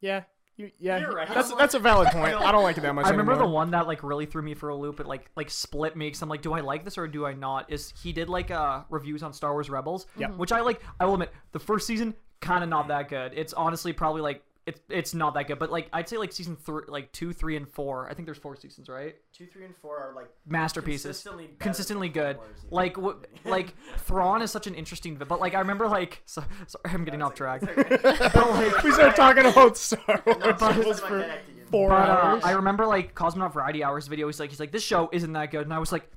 "Yeah, 0.00 0.24
you, 0.56 0.70
yeah, 0.78 0.98
You're 0.98 1.12
right. 1.12 1.28
that's 1.28 1.52
that's 1.54 1.74
a 1.74 1.78
valid 1.78 2.08
point. 2.08 2.34
I 2.34 2.52
don't 2.52 2.62
like 2.62 2.76
it 2.78 2.82
that 2.82 2.94
much." 2.94 3.06
I 3.06 3.10
remember 3.10 3.36
the 3.36 3.46
one 3.46 3.70
that 3.72 3.86
like 3.86 4.02
really 4.02 4.26
threw 4.26 4.42
me 4.42 4.54
for 4.54 4.68
a 4.68 4.76
loop. 4.76 5.00
It 5.00 5.06
like 5.06 5.30
like 5.36 5.50
split 5.50 5.96
me. 5.96 6.10
Cause 6.10 6.20
I'm 6.22 6.28
like, 6.28 6.42
do 6.42 6.52
I 6.52 6.60
like 6.60 6.84
this 6.84 6.98
or 6.98 7.08
do 7.08 7.24
I 7.26 7.32
not? 7.32 7.72
Is 7.72 7.92
he 8.02 8.12
did 8.12 8.28
like 8.28 8.50
uh 8.50 8.82
reviews 8.90 9.22
on 9.22 9.32
Star 9.32 9.52
Wars 9.52 9.70
Rebels? 9.70 10.06
Yep. 10.18 10.36
Which 10.36 10.52
I 10.52 10.60
like. 10.60 10.80
I 11.00 11.06
will 11.06 11.14
admit, 11.14 11.32
the 11.52 11.58
first 11.58 11.86
season 11.86 12.14
kind 12.40 12.62
of 12.62 12.70
not 12.70 12.88
that 12.88 13.08
good. 13.08 13.32
It's 13.34 13.52
honestly 13.52 13.92
probably 13.92 14.22
like 14.22 14.42
it's 14.66 14.80
it's 14.90 15.14
not 15.14 15.32
that 15.34 15.48
good. 15.48 15.58
But 15.58 15.70
like 15.70 15.88
I'd 15.94 16.08
say 16.08 16.18
like 16.18 16.30
season 16.32 16.54
three, 16.56 16.82
like 16.88 17.10
two, 17.12 17.32
three, 17.32 17.56
and 17.56 17.66
four. 17.66 18.06
I 18.10 18.14
think 18.14 18.26
there's 18.26 18.36
four 18.38 18.54
seasons, 18.54 18.88
right? 18.88 19.16
two, 19.32 19.46
three, 19.46 19.64
and 19.64 19.74
four 19.76 19.96
are 19.98 20.14
like 20.14 20.28
Masterpieces. 20.46 21.04
Consistently 21.04 21.50
Consistently 21.58 22.08
good. 22.10 22.36
Clone 22.36 22.48
Wars, 22.48 22.58
even, 22.64 22.70
Like 22.76 22.96
in 22.96 23.02
my 23.02 23.08
what? 23.08 23.26
Like 23.46 23.74
Thrawn 24.00 24.42
is 24.42 24.50
such 24.50 24.66
an 24.66 24.74
interesting. 24.74 25.16
vi- 25.16 25.24
But 25.24 25.40
like 25.40 25.54
I 25.54 25.60
remember 25.60 25.88
like 25.88 26.22
so, 26.26 26.42
sorry 26.66 26.82
I'm 26.94 27.04
getting 27.04 27.22
off 27.22 27.34
track. 27.34 27.62
we 28.84 28.92
started 28.92 29.16
talking 29.16 29.46
about 29.46 29.76
Star 29.76 30.22
Wars 30.26 30.36
But- 30.60 30.74
for 31.00 31.26
four 31.70 31.88
But 31.90 32.08
uh, 32.10 32.12
hours. 32.12 32.44
I 32.44 32.52
remember 32.52 32.86
like 32.86 33.14
Cosmonaut 33.14 33.52
Variety 33.54 33.82
Hours 33.82 34.06
video. 34.06 34.26
He's 34.26 34.38
like, 34.40 34.50
he's 34.50 34.60
like, 34.60 34.72
this 34.72 34.82
show 34.82 35.08
isn't 35.12 35.32
that 35.32 35.50
good, 35.50 35.62
and 35.62 35.72
I 35.72 35.78
was 35.78 35.92
like, 35.92 36.10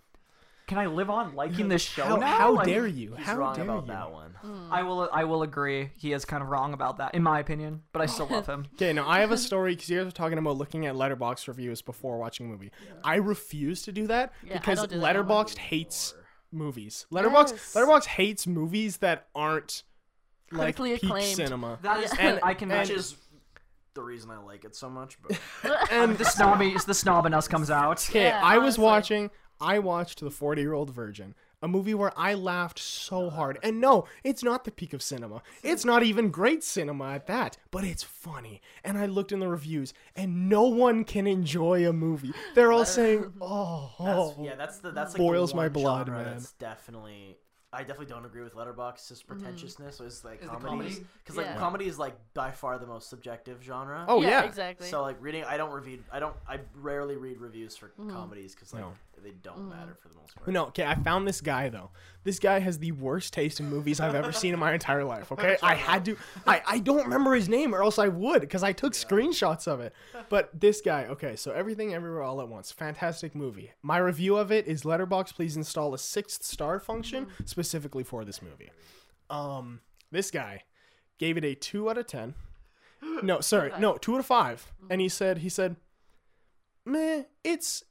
can 0.72 0.78
I 0.80 0.86
live 0.86 1.10
on 1.10 1.36
liking 1.36 1.68
this 1.68 1.82
show 1.82 2.06
how, 2.06 2.16
now? 2.16 2.28
how 2.38 2.56
Like, 2.56 2.66
dare 2.66 2.88
you? 2.88 3.14
He's 3.18 3.26
how 3.26 3.36
wrong 3.36 3.56
dare 3.56 3.66
about 3.66 3.82
you? 3.88 3.88
that 3.92 4.10
one. 4.10 4.32
Hmm. 4.42 4.72
I 4.72 4.84
will, 4.84 5.10
I 5.12 5.26
will 5.26 5.44
agree. 5.44 5.90
He 5.98 6.14
is 6.14 6.24
kind 6.24 6.42
of 6.42 6.48
wrong 6.48 6.72
about 6.72 7.00
that, 7.00 7.14
in 7.14 7.22
my 7.24 7.42
opinion. 7.42 7.82
But 7.92 8.02
I 8.04 8.06
still 8.06 8.28
love 8.28 8.48
him. 8.48 8.68
Okay, 8.76 8.94
now 8.94 9.06
I 9.06 9.20
have 9.20 9.32
a 9.32 9.38
story 9.38 9.74
because 9.76 9.90
you 9.90 9.98
guys 9.98 10.06
were 10.06 10.12
talking 10.12 10.38
about 10.38 10.56
looking 10.56 10.86
at 10.86 10.96
Letterboxd 10.96 11.50
reviews 11.50 11.82
before 11.82 12.18
watching 12.20 12.46
a 12.46 12.50
movie. 12.50 12.72
I 13.04 13.16
refuse 13.16 13.82
to 13.82 13.92
do 13.92 14.08
that 14.08 14.32
Yeah, 14.48 14.54
because 14.60 14.80
don't 14.80 14.92
that 14.92 14.96
no 14.96 15.02
more. 15.02 15.44
Letterboxd 15.44 15.58
hates 15.58 16.14
movies. 16.54 17.06
Letterboxd 17.12 17.52
Yes. 17.52 17.74
Letterboxd 17.76 18.06
hates 18.06 18.48
movies 18.48 18.98
that 18.98 19.28
aren't 19.36 19.84
like 20.54 20.78
Critically 20.78 20.94
peak 20.94 21.04
acclaimed. 21.04 21.36
cinema. 21.36 21.80
That 21.82 22.02
is, 22.02 22.14
And- 22.18 22.40
I 22.44 22.54
can 22.54 22.72
and- 22.72 22.90
match. 22.90 22.98
the 23.94 24.02
reason 24.02 24.32
I 24.32 24.38
like 24.38 24.64
it 24.64 24.74
so 24.74 24.90
much. 24.90 25.18
But 25.22 25.38
And 25.92 26.18
the 26.18 26.24
snobby, 26.24 26.74
the 26.88 26.94
snob 26.94 27.26
in 27.26 27.34
us 27.34 27.50
comes 27.50 27.70
out. 27.70 28.08
okay, 28.10 28.28
Yeah, 28.28 28.40
I 28.42 28.58
was 28.58 28.78
honestly. 28.78 28.84
watching. 28.86 29.32
I 29.62 29.80
watched 29.80 30.20
The 30.20 30.32
Forty 30.32 30.62
Year 30.62 30.74
Old 30.74 30.90
Virgin, 30.90 31.36
a 31.62 31.68
movie 31.68 31.94
where 31.94 32.12
I 32.18 32.34
laughed 32.34 32.80
so 32.80 33.30
hard. 33.30 33.60
And 33.64 33.80
no, 33.80 34.06
it's 34.24 34.44
not 34.44 34.66
the 34.66 34.72
peak 34.72 34.94
of 34.94 35.02
cinema. 35.02 35.42
It's 35.64 35.86
not 35.86 36.04
even 36.04 36.32
great 36.32 36.64
cinema 36.64 37.12
at 37.14 37.28
that, 37.28 37.58
but 37.70 37.84
it's 37.84 38.04
funny. 38.04 38.62
And 38.84 38.98
I 38.98 39.06
looked 39.06 39.32
in 39.32 39.40
the 39.40 39.48
reviews, 39.48 39.94
and 40.16 40.50
no 40.50 40.64
one 40.64 41.04
can 41.04 41.28
enjoy 41.28 41.88
a 41.88 41.94
movie. 41.94 42.34
They're 42.56 42.72
all 42.72 42.86
saying, 42.86 43.34
"Oh, 43.42 43.92
that's, 44.00 44.20
oh." 44.20 44.36
yeah, 44.42 44.56
that's 44.56 44.80
the 44.80 44.92
that's 44.92 45.14
like 45.14 45.20
Boils 45.20 45.52
the 45.52 45.58
my 45.58 45.70
blood, 45.70 46.08
genre 46.08 46.24
man. 46.24 46.34
That's 46.34 46.54
definitely. 46.54 47.38
I 47.74 47.84
definitely 47.84 48.08
don't 48.08 48.26
agree 48.26 48.44
with 48.44 48.54
Letterboxd's 48.54 49.24
mm-hmm. 49.24 49.28
pretentiousness. 49.30 49.96
So 49.96 50.04
it's 50.04 50.26
like 50.26 50.42
Is 50.42 50.50
the 50.50 50.58
comedies, 50.58 50.96
comedy? 50.96 51.08
because 51.24 51.38
like 51.38 51.46
Yeah. 51.46 51.58
comedy 51.58 51.86
is 51.86 51.98
like 51.98 52.18
by 52.34 52.52
far 52.52 52.78
the 52.78 52.86
most 52.86 53.10
subjective 53.10 53.64
genre. 53.64 54.04
Oh 54.10 54.22
yeah, 54.22 54.44
exactly. 54.44 54.88
So 54.88 55.02
like 55.02 55.16
reading, 55.22 55.46
I 55.46 55.56
don't 55.56 55.72
review. 55.72 56.04
I 56.12 56.20
don't. 56.20 56.36
I 56.46 56.60
rarely 56.76 57.16
read 57.16 57.40
reviews 57.40 57.78
for 57.78 57.88
mm-hmm. 57.90 58.10
comedies 58.10 58.56
because 58.56 58.74
like 58.74 58.84
No. 58.84 58.94
They 59.24 59.32
don't 59.32 59.58
mm. 59.58 59.70
matter 59.70 59.96
for 60.02 60.10
the 60.10 60.16
most 60.16 60.36
part. 60.36 60.48
No, 60.48 60.66
okay, 60.68 60.86
I 60.86 60.96
found 60.96 61.28
this 61.28 61.42
guy 61.42 61.70
though. 61.70 61.92
This 62.24 62.40
guy 62.40 62.60
has 62.60 62.80
the 62.80 62.92
worst 62.92 63.34
taste 63.34 63.60
in 63.60 63.70
movies 63.70 64.00
I've 64.00 64.16
ever 64.16 64.32
seen 64.32 64.54
in 64.54 64.60
my 64.60 64.74
entire 64.74 65.04
life. 65.04 65.32
Okay, 65.32 65.58
I 65.62 65.76
had 65.76 66.06
to. 66.06 66.18
I 66.46 66.62
I 66.66 66.80
don't 66.80 67.04
remember 67.04 67.34
his 67.34 67.50
name, 67.50 67.74
or 67.74 67.82
else 67.84 68.00
I 68.00 68.08
would, 68.08 68.42
because 68.42 68.64
I 68.64 68.74
took 68.74 68.94
screenshots 68.94 69.68
of 69.68 69.80
it. 69.80 69.94
But 70.30 70.60
this 70.60 70.82
guy, 70.82 71.06
okay, 71.06 71.36
so 71.36 71.52
everything, 71.52 71.94
everywhere, 71.94 72.24
all 72.24 72.42
at 72.42 72.48
once, 72.48 72.72
fantastic 72.72 73.36
movie. 73.36 73.72
My 73.82 73.98
review 73.98 74.38
of 74.38 74.52
it 74.52 74.68
is 74.68 74.84
Letterboxd. 74.84 75.36
Please 75.36 75.58
install 75.58 75.94
a 75.94 75.98
sixth 75.98 76.44
star 76.44 76.80
function 76.80 77.26
mm-hmm. 77.26 77.46
specifically 77.46 78.04
for 78.04 78.26
this 78.26 78.42
movie. 78.42 78.72
Um, 79.30 79.82
this 80.12 80.32
guy 80.32 80.64
gave 81.18 81.38
it 81.38 81.46
a 81.46 81.56
two 81.56 81.90
out 81.90 81.98
of 81.98 82.08
ten. 82.08 82.36
No, 83.24 83.42
sorry, 83.42 83.72
no, 83.80 83.98
two 83.98 84.14
out 84.14 84.20
of 84.20 84.26
five. 84.26 84.72
And 84.90 85.02
he 85.02 85.08
mm-hmm. 85.08 85.12
said, 85.12 85.38
he 85.40 85.50
said, 85.50 85.76
meh, 86.86 87.24
it's 87.44 87.82
it's- 87.82 87.84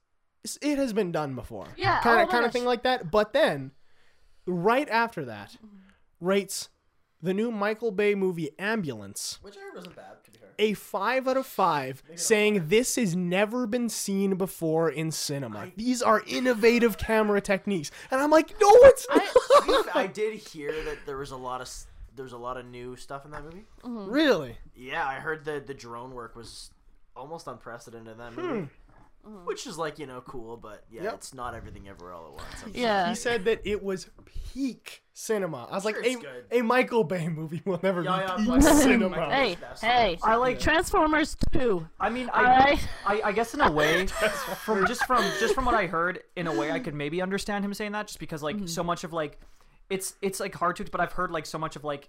it 0.63 0.79
has 0.79 0.93
been 0.93 1.13
done 1.13 1.35
before. 1.35 1.67
Yeah, 1.77 2.01
kind 2.01 2.19
oh 2.19 2.23
of 2.23 2.29
my 2.29 2.33
kind 2.33 2.45
of 2.47 2.53
thing 2.53 2.65
like 2.65 2.83
that. 2.85 3.11
But 3.11 3.33
then, 3.33 3.73
right 4.47 4.89
after 4.89 5.25
that, 5.27 5.51
Mm-hmm. 5.65 6.27
rates 6.27 6.69
the 7.23 7.35
new 7.35 7.51
Michael 7.51 7.91
Bay 7.91 8.15
movie 8.15 8.49
Ambulance 8.59 9.39
Which 9.43 9.57
I 9.57 9.61
heard 9.61 9.75
wasn't 9.75 9.95
bad. 9.97 10.25
To 10.25 10.31
be 10.31 10.39
fair. 10.39 10.49
a 10.59 10.73
five 10.73 11.29
out 11.29 11.37
of 11.37 11.45
five, 11.47 12.03
saying 12.15 12.69
this 12.69 12.97
has 12.97 13.15
never 13.15 13.67
been 13.67 13.91
seen 13.91 14.37
before 14.37 14.89
in 14.91 15.11
cinema. 15.11 15.71
These 15.77 16.01
are 16.01 16.23
innovative 16.27 16.97
camera 16.97 17.41
techniques, 17.43 17.91
and 18.11 18.23
I'm 18.23 18.31
like, 18.31 18.59
no, 18.61 18.71
it's 18.85 19.07
not. 19.11 19.95
I 19.97 20.07
did 20.07 20.35
hear 20.39 20.73
that 20.85 20.99
there 21.05 21.19
was 21.19 21.31
a 21.31 21.37
lot 21.37 21.61
of 21.61 21.67
s- 21.67 21.87
there's 22.17 22.33
a 22.33 22.39
lot 22.39 22.57
of 22.57 22.65
new 22.67 22.97
stuff 22.97 23.25
in 23.27 23.31
that 23.33 23.45
movie. 23.45 23.65
Really? 23.85 24.57
Yeah, 24.75 25.07
I 25.07 25.15
heard 25.17 25.45
the 25.45 25.63
the 25.65 25.75
drone 25.75 26.13
work 26.15 26.35
was 26.37 26.71
almost 27.15 27.47
unprecedented 27.47 28.13
in 28.13 28.19
that 28.19 28.35
movie. 28.35 28.69
Mm-hmm. 29.27 29.45
Which 29.47 29.67
is 29.67 29.77
like, 29.77 29.99
you 29.99 30.07
know, 30.07 30.23
cool, 30.23 30.57
but 30.57 30.85
yeah, 30.91 31.03
Yep. 31.03 31.15
it's 31.15 31.35
not 31.35 31.55
everything 31.55 31.89
ever 31.89 32.11
all 32.11 32.29
at 32.29 32.33
once. 32.33 32.55
I'm 32.65 32.73
Yeah. 32.75 33.11
He 33.11 33.15
said 33.15 33.45
that 33.45 33.61
it 33.65 33.83
was 33.83 34.09
peak 34.25 35.03
cinema. 35.13 35.69
I 35.71 35.75
was 35.75 35.85
like, 35.85 35.97
a, 36.03 36.59
a 36.59 36.63
Michael 36.63 37.05
Bay 37.05 37.29
movie 37.29 37.61
will 37.67 37.79
never 37.83 38.03
Yeah, 38.03 38.21
yeah, 38.21 38.37
be 38.39 38.51
peak 38.51 38.63
cinema. 38.77 39.31
Hey, 39.31 39.57
That's 39.61 39.83
hey. 39.83 40.19
I 40.23 40.37
like. 40.37 40.59
Transformers 40.59 41.37
2. 41.53 41.87
I 42.01 42.09
mean, 42.09 42.31
I, 42.33 42.43
right. 42.43 42.89
I, 43.07 43.21
I 43.27 43.33
guess 43.33 43.53
in 43.53 43.61
a 43.61 43.71
way, 43.71 44.07
from 44.65 44.87
just 44.87 45.05
from 45.05 45.23
just 45.39 45.55
from 45.55 45.67
what 45.67 45.75
I 45.75 45.87
heard, 45.87 46.23
in 46.35 46.47
a 46.47 46.55
way, 46.55 46.71
I 46.73 46.79
could 46.79 46.95
maybe 46.95 47.21
understand 47.21 47.63
him 47.65 47.75
saying 47.75 47.93
that, 47.93 48.07
just 48.07 48.21
because 48.21 48.43
like 48.43 48.57
mm-hmm. 48.57 48.67
so 48.67 48.83
much 48.83 49.05
of 49.05 49.13
like, 49.13 49.39
it's 49.91 50.15
it's 50.23 50.41
like 50.41 50.55
hard 50.55 50.77
to, 50.77 50.85
but 50.85 51.01
I've 51.01 51.13
heard 51.13 51.31
like 51.31 51.45
so 51.47 51.59
much 51.59 51.77
of 51.77 51.85
like. 51.85 52.09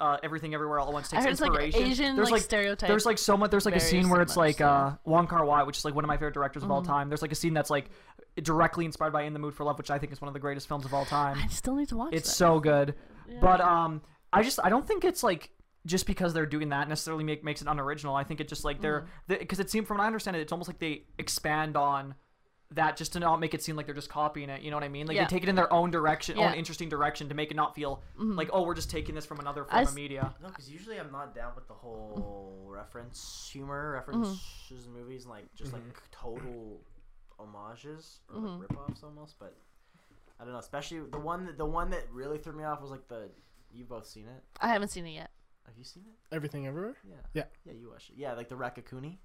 Uh, 0.00 0.16
everything 0.22 0.54
everywhere 0.54 0.78
all 0.78 0.86
at 0.86 0.92
once 0.92 1.12
I 1.12 1.16
takes 1.16 1.24
heard 1.24 1.32
it's, 1.32 1.40
like, 1.40 1.48
inspiration. 1.50 1.90
Asian, 1.90 2.14
there's 2.16 2.26
like, 2.26 2.32
like 2.34 2.42
stereotype 2.42 2.88
There's 2.88 3.04
like 3.04 3.18
so 3.18 3.36
much. 3.36 3.50
There's 3.50 3.66
like 3.66 3.74
a 3.74 3.80
scene 3.80 4.08
where 4.08 4.20
it's 4.22 4.36
like 4.36 4.60
uh, 4.60 4.92
Wong 5.04 5.26
Kar 5.26 5.44
Wai, 5.44 5.64
which 5.64 5.76
is 5.76 5.84
like 5.84 5.94
one 5.94 6.04
of 6.04 6.08
my 6.08 6.14
favorite 6.16 6.34
directors 6.34 6.62
of 6.62 6.70
all 6.70 6.82
time. 6.82 7.08
There's 7.08 7.20
like 7.22 7.32
a 7.32 7.34
scene 7.34 7.52
that's 7.52 7.68
like 7.68 7.90
directly 8.40 8.84
inspired 8.84 9.12
by 9.12 9.22
In 9.22 9.32
the 9.32 9.40
Mood 9.40 9.54
for 9.54 9.64
Love, 9.64 9.76
which 9.76 9.90
I 9.90 9.98
think 9.98 10.12
is 10.12 10.20
one 10.20 10.28
of 10.28 10.34
the 10.34 10.38
greatest 10.40 10.68
films 10.68 10.84
of 10.84 10.94
all 10.94 11.04
time. 11.04 11.36
I 11.42 11.48
still 11.48 11.74
need 11.74 11.88
to 11.88 11.96
watch 11.96 12.12
It's 12.12 12.28
that. 12.28 12.36
so 12.36 12.60
good. 12.60 12.94
But 13.40 13.60
um 13.60 14.02
I 14.32 14.42
just 14.44 14.60
I 14.62 14.68
don't 14.68 14.86
think 14.86 15.04
it's 15.04 15.22
like 15.24 15.50
just 15.86 16.06
because 16.06 16.32
they're 16.34 16.46
doing 16.46 16.68
that 16.68 16.88
necessarily 16.88 17.24
make, 17.24 17.42
makes 17.42 17.62
it 17.62 17.66
unoriginal. 17.66 18.14
I 18.14 18.22
think 18.22 18.40
it 18.40 18.46
just 18.48 18.64
like 18.64 18.80
they're 18.80 19.08
Mm-hmm. 19.28 19.38
because 19.40 19.58
it 19.58 19.68
seemed 19.68 19.88
from 19.88 19.96
what 19.98 20.04
I 20.04 20.06
understand 20.06 20.36
it, 20.36 20.40
it's 20.40 20.52
almost 20.52 20.68
like 20.68 20.78
they 20.78 21.06
expand 21.18 21.76
on 21.76 22.14
that 22.72 22.96
just 22.96 23.14
to 23.14 23.20
not 23.20 23.40
make 23.40 23.54
it 23.54 23.62
seem 23.62 23.76
like 23.76 23.86
they're 23.86 23.94
just 23.94 24.10
copying 24.10 24.50
it. 24.50 24.62
You 24.62 24.70
know 24.70 24.76
what 24.76 24.84
I 24.84 24.88
mean? 24.88 25.06
Like 25.06 25.16
Yeah. 25.16 25.24
they 25.24 25.30
take 25.30 25.42
it 25.42 25.48
in 25.48 25.54
their 25.54 25.72
own 25.72 25.90
direction, 25.90 26.36
Yeah. 26.36 26.50
own 26.50 26.54
interesting 26.54 26.88
direction 26.88 27.28
to 27.30 27.34
make 27.34 27.50
it 27.50 27.54
not 27.54 27.74
feel 27.74 28.02
mm-hmm. 28.18 28.36
like 28.36 28.50
oh 28.52 28.62
we're 28.62 28.74
just 28.74 28.90
taking 28.90 29.14
this 29.14 29.24
from 29.24 29.40
another 29.40 29.64
form 29.64 29.82
s- 29.82 29.88
of 29.88 29.94
media. 29.94 30.34
No, 30.42 30.48
because 30.48 30.70
usually 30.70 30.98
I'm 30.98 31.10
not 31.10 31.34
down 31.34 31.54
with 31.54 31.66
the 31.66 31.74
whole 31.74 32.66
reference 32.66 33.48
humor, 33.50 33.92
references 33.92 34.86
in 34.86 34.92
movies, 34.92 35.24
and 35.24 35.30
like 35.30 35.52
just 35.54 35.72
like 35.72 35.82
mm-hmm. 35.82 35.98
total 36.10 36.80
homages 37.38 38.20
or 38.28 38.40
like 38.40 38.50
mm-hmm. 38.50 38.60
rip-offs 38.60 39.02
almost. 39.02 39.38
But 39.38 39.56
I 40.38 40.44
don't 40.44 40.52
know, 40.52 40.58
especially 40.58 41.00
the 41.10 41.18
one 41.18 41.46
that 41.46 41.56
the 41.56 41.66
one 41.66 41.90
that 41.90 42.04
really 42.12 42.38
threw 42.38 42.52
me 42.52 42.64
off 42.64 42.82
was 42.82 42.90
like 42.90 43.08
the 43.08 43.30
you've 43.72 43.88
both 43.88 44.06
seen 44.06 44.26
it. 44.26 44.44
I 44.60 44.68
haven't 44.68 44.88
seen 44.88 45.06
it 45.06 45.12
yet. 45.12 45.30
Have 45.66 45.76
you 45.76 45.84
seen 45.84 46.04
it? 46.06 46.34
Everything 46.34 46.66
everywhere? 46.66 46.96
Yeah. 47.08 47.16
Yeah. 47.34 47.44
Yeah, 47.64 47.72
you 47.74 47.90
watched 47.90 48.10
it. 48.10 48.16
Yeah, 48.16 48.32
like 48.34 48.48
the 48.48 48.56
Raccacoonie. 48.56 49.18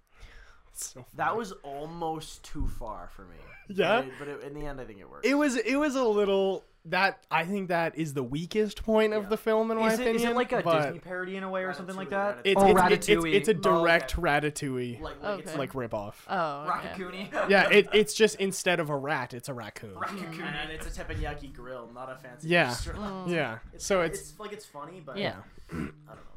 So 0.94 1.06
That 1.16 1.36
was 1.38 1.52
almost 1.64 2.44
too 2.44 2.68
far 2.80 3.10
for 3.16 3.24
me. 3.24 3.36
Yeah? 3.70 4.02
But, 4.02 4.08
it, 4.08 4.14
but 4.20 4.28
it, 4.28 4.52
in 4.52 4.60
the 4.60 4.66
end, 4.68 4.82
I 4.82 4.84
think 4.84 5.00
it 5.00 5.10
worked. 5.10 5.26
it 5.26 5.36
was 5.36 5.56
it 5.56 5.78
was 5.78 5.96
a 5.96 6.04
little 6.04 6.66
that 6.88 7.24
I 7.32 7.46
think 7.46 7.70
that 7.70 7.98
is 7.98 8.14
the 8.14 8.22
weakest 8.24 8.84
point 8.84 9.14
of 9.14 9.30
the 9.30 9.38
film 9.38 9.72
in 9.72 9.78
my 9.78 9.88
Is 9.88 9.94
it, 9.94 10.02
opinion. 10.02 10.16
is 10.18 10.24
it 10.26 10.36
like 10.36 10.52
a 10.52 10.62
but 10.62 10.82
Disney 10.84 11.00
parody 11.00 11.38
in 11.38 11.44
a 11.44 11.50
way 11.50 11.64
or 11.64 11.74
something 11.74 11.96
like 11.96 12.10
Ratatouille, 12.10 12.36
that? 12.36 12.40
It's, 12.44 12.62
oh, 12.62 12.68
it's, 12.68 12.80
Ratatouille. 12.82 12.92
it's, 12.92 13.08
it's, 13.48 13.48
it's 13.50 13.66
a 13.66 13.70
Oh, 13.70 13.74
okay. 13.76 13.82
direct 13.82 14.16
Ratatouille 14.18 15.00
like, 15.02 15.24
like 15.24 15.40
it's 15.40 15.50
Okay. 15.52 15.58
like 15.60 15.76
rip 15.76 15.94
off. 15.94 16.28
Oh, 16.30 16.64
okay. 16.78 16.90
Raccacoonie. 16.90 17.32
yeah, 17.50 17.70
it, 17.70 17.88
it's 17.94 18.14
just 18.14 18.36
instead 18.36 18.82
of 18.82 18.90
a 18.90 18.98
rat, 18.98 19.34
it's 19.34 19.48
a 19.48 19.54
raccoon. 19.54 19.94
Mm. 19.96 20.42
and 20.42 20.70
it's 20.72 20.86
a 20.86 20.90
teppanyaki 21.04 21.54
grill, 21.54 21.90
not 21.96 22.12
a 22.12 22.16
fancy 22.18 22.50
Yeah. 22.50 22.66
restaurant. 22.68 23.30
Mm. 23.30 23.32
Yeah. 23.34 23.60
It's, 23.74 23.86
So 23.86 24.02
it's, 24.02 24.20
it's 24.20 24.40
like 24.40 24.52
it's 24.52 24.66
funny, 24.66 25.02
but 25.06 25.16
Yeah. 25.18 25.36
I 25.72 25.76
don't 25.76 25.86
know. 26.10 26.33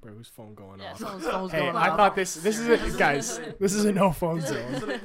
Bro, 0.00 0.12
whose 0.12 0.28
phone 0.28 0.54
going 0.54 0.80
Yeah, 0.80 0.92
off? 0.92 0.98
someone's 0.98 1.26
phone's 1.26 1.52
Hey, 1.52 1.60
going 1.60 1.76
I 1.76 1.88
off. 1.90 1.96
thought 1.96 2.16
this 2.16 2.34
this 2.34 2.58
is 2.58 2.68
a, 2.94 2.98
guys, 2.98 3.40
this 3.58 3.74
is 3.74 3.84
a 3.84 3.92
no 3.92 4.12
phone 4.12 4.40
zone. 4.40 5.00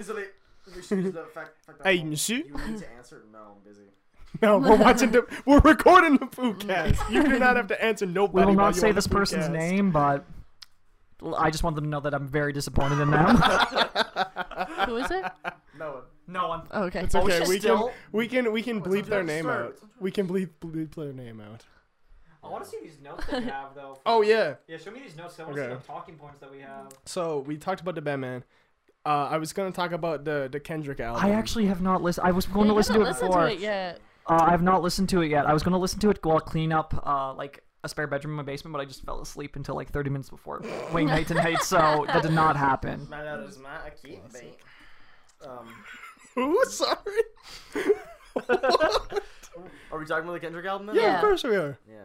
Hey, 1.83 2.03
monsieur. 2.03 2.37
You 2.37 2.43
need 2.67 2.77
to 2.79 2.91
answer. 2.97 3.23
No, 3.31 3.39
I'm 3.57 3.63
busy. 3.69 3.81
No, 4.41 4.57
we're 4.57 4.75
watching 4.75 5.11
the 5.11 5.25
we're 5.45 5.59
recording 5.59 6.17
the 6.17 6.25
foodcast. 6.25 7.09
You 7.09 7.23
do 7.23 7.39
not 7.39 7.55
have 7.55 7.67
to 7.67 7.81
answer 7.83 8.05
nobody. 8.05 8.45
We 8.45 8.51
will 8.51 8.55
not 8.63 8.75
say 8.75 8.91
this 8.91 9.07
person's 9.07 9.47
name, 9.47 9.91
but 9.91 10.25
I 11.37 11.49
just 11.51 11.63
want 11.63 11.77
them 11.77 11.85
to 11.85 11.89
know 11.89 12.01
that 12.01 12.13
I'm 12.13 12.27
very 12.27 12.51
disappointed 12.51 12.99
in 12.99 13.11
them. 13.11 13.37
Who 14.87 14.97
is 14.97 15.09
it? 15.09 15.23
No 15.79 15.91
one. 15.93 16.01
no 16.27 16.47
one. 16.49 16.61
Oh, 16.71 16.83
okay. 16.83 16.99
It's 17.03 17.15
Oh, 17.15 17.23
we 17.23 17.31
okay. 17.31 17.39
should 17.45 17.47
We 17.47 17.55
can 17.55 17.61
still- 17.61 17.91
we 18.11 18.27
can 18.27 18.51
we 18.51 18.61
can 18.61 18.81
bleep 18.81 19.05
their 19.05 19.23
name 19.23 19.47
out. 19.47 19.77
We 20.01 20.11
can 20.11 20.27
bleep 20.27 20.49
bleep 20.61 20.93
their 20.95 21.13
name 21.13 21.39
out. 21.39 21.63
I 22.45 22.49
want 22.49 22.63
to 22.63 22.69
see 22.69 22.77
these 22.83 22.99
notes 23.03 23.25
that 23.27 23.43
we 23.43 23.49
have, 23.49 23.73
though. 23.75 23.99
Oh 24.05 24.21
yeah. 24.21 24.55
Yeah, 24.67 24.77
show 24.77 24.91
me 24.91 24.99
these 25.01 25.15
notes. 25.17 25.39
I 25.39 25.43
want 25.43 25.55
to 25.55 25.61
see 25.61 25.67
Okay. 25.67 25.75
the 25.75 25.87
talking 25.87 26.15
points 26.15 26.39
that 26.39 26.51
we 26.51 26.59
have. 26.59 26.89
So 27.05 27.39
we 27.39 27.57
talked 27.57 27.81
about 27.81 27.95
the 27.95 28.01
Batman. 28.01 28.43
Uh, 29.05 29.27
I 29.31 29.37
was 29.37 29.53
gonna 29.53 29.71
talk 29.71 29.91
about 29.91 30.25
the 30.25 30.49
the 30.51 30.59
Kendrick 30.59 30.99
album. 30.99 31.23
I 31.23 31.31
actually 31.31 31.65
have 31.67 31.81
not 31.81 32.01
listened. 32.01 32.27
I 32.27 32.31
was 32.31 32.45
going 32.45 32.65
Yeah, 32.65 32.71
to 32.71 32.75
listen 32.75 32.95
to 32.95 33.01
it 33.01 33.05
haven't 33.07 33.27
before. 33.27 33.47
to 33.47 33.53
it 33.53 33.59
yet. 33.59 33.99
Uh, 34.27 34.39
I 34.47 34.49
have 34.51 34.63
not 34.63 34.81
listened 34.81 35.09
to 35.09 35.21
it 35.21 35.29
yet. 35.29 35.45
I 35.45 35.53
was 35.53 35.61
going 35.61 35.73
to 35.73 35.77
listen 35.77 35.99
to 35.99 36.09
it 36.09 36.19
while 36.23 36.39
clean 36.39 36.71
up 36.71 36.99
uh, 37.05 37.33
like 37.35 37.63
a 37.83 37.89
spare 37.89 38.07
bedroom 38.07 38.31
in 38.31 38.37
my 38.37 38.41
basement, 38.43 38.73
but 38.73 38.79
I 38.81 38.85
just 38.85 39.05
fell 39.05 39.21
asleep 39.21 39.55
until 39.55 39.75
like 39.75 39.91
30 39.91 40.09
minutes 40.09 40.31
before 40.31 40.63
Wayne 40.91 41.05
Night 41.05 41.27
tonight, 41.27 41.59
so 41.61 42.05
that 42.07 42.23
did 42.23 42.31
not 42.31 42.55
happen. 42.57 43.05
My 43.07 43.21
that 43.21 43.39
is 43.41 43.59
not 43.59 43.81
a 43.85 43.91
keep. 43.91 44.23
Um, 45.47 45.71
Ooh, 46.39 46.65
sorry. 46.65 47.21
Are 49.95 49.99
we 49.99 50.05
talking 50.05 50.23
about 50.23 50.33
the 50.33 50.39
Kendrick 50.39 50.65
album? 50.65 50.87
Then? 50.87 50.95
Yeah, 50.95 51.01
Yeah. 51.03 51.15
of 51.15 51.21
course 51.21 51.43
we 51.43 51.55
are. 51.55 51.77
Yeah. 51.89 51.95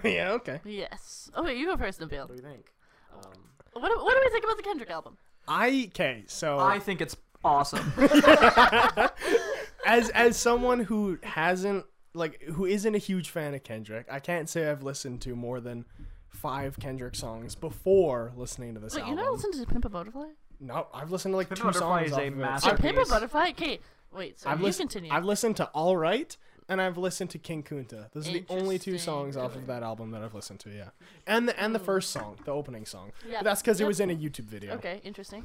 Okay. 0.00 0.14
yeah, 0.16 0.32
okay. 0.32 0.60
Yes. 0.64 1.30
Okay, 1.36 1.56
you 1.56 1.66
go 1.66 1.76
first, 1.76 2.00
Nabil. 2.00 2.20
What 2.20 2.28
do 2.28 2.34
you 2.34 2.40
think? 2.42 2.72
Um, 3.14 3.32
What 3.72 3.88
do, 3.88 3.96
what 4.02 4.14
do 4.14 4.20
we 4.24 4.30
think 4.30 4.44
about 4.44 4.56
the 4.56 4.62
Kendrick 4.62 4.90
album? 4.90 5.16
I 5.48 5.88
okay. 5.94 6.24
So 6.26 6.58
I 6.58 6.78
think 6.80 7.00
it's 7.00 7.16
awesome. 7.44 7.92
as 9.86 10.08
as 10.10 10.36
someone 10.36 10.80
who 10.80 11.18
hasn't 11.22 11.84
like 12.14 12.42
who 12.42 12.64
isn't 12.66 12.94
a 12.94 12.98
huge 12.98 13.30
fan 13.30 13.54
of 13.54 13.62
Kendrick, 13.62 14.06
I 14.10 14.18
can't 14.20 14.48
say 14.48 14.68
I've 14.70 14.82
listened 14.82 15.20
to 15.22 15.36
more 15.36 15.60
than 15.60 15.84
five 16.28 16.78
Kendrick 16.80 17.14
songs 17.14 17.54
before 17.54 18.32
listening 18.36 18.74
to 18.74 18.80
this 18.80 18.94
Wait, 18.94 19.02
you 19.04 19.10
album. 19.10 19.24
not 19.24 19.32
listened 19.34 19.54
to 19.54 19.66
Pimp 19.66 19.84
a 19.84 19.88
Butterfly? 19.88 20.26
no, 20.60 20.86
I've 20.92 21.10
listened 21.10 21.32
to 21.32 21.36
like 21.36 21.48
Pimp 21.48 21.58
two 21.60 21.64
Butterfly 21.66 21.98
songs 22.00 22.06
is 22.08 22.12
off 22.14 22.20
a 22.20 22.26
of 22.26 22.32
it. 22.32 22.36
master- 22.36 22.70
So 22.70 22.76
Pimp 22.76 22.96
a 22.96 23.00
piece. 23.00 23.08
Butterfly? 23.10 23.48
Okay, 23.50 23.80
wait, 24.12 24.40
so 24.40 24.50
I've 24.50 24.58
you 24.60 24.64
listened. 24.66 24.90
continue. 24.90 25.12
I've 25.12 25.24
listened 25.24 25.56
to 25.58 25.66
All 25.66 25.96
Right, 25.96 26.36
and 26.68 26.80
I've 26.80 26.98
listened 26.98 27.30
to 27.30 27.38
King 27.38 27.62
Kunta. 27.62 28.10
Those 28.12 28.28
are 28.28 28.32
the 28.32 28.44
only 28.48 28.78
two 28.78 28.98
songs 28.98 29.36
off 29.36 29.54
of 29.56 29.66
that 29.66 29.82
album 29.82 30.10
that 30.10 30.22
I've 30.22 30.34
listened 30.34 30.60
to. 30.60 30.70
Yeah, 30.70 30.88
and 31.26 31.48
the 31.48 31.58
and 31.60 31.74
the 31.74 31.78
first 31.78 32.10
song, 32.10 32.36
the 32.44 32.52
opening 32.52 32.86
song. 32.86 33.12
Yeah. 33.28 33.38
But 33.38 33.44
that's 33.44 33.62
because 33.62 33.80
it 33.80 33.84
Yep. 33.84 33.88
was 33.88 34.00
in 34.00 34.10
a 34.10 34.14
YouTube 34.16 34.44
video. 34.44 34.74
Okay, 34.74 35.00
interesting. 35.04 35.44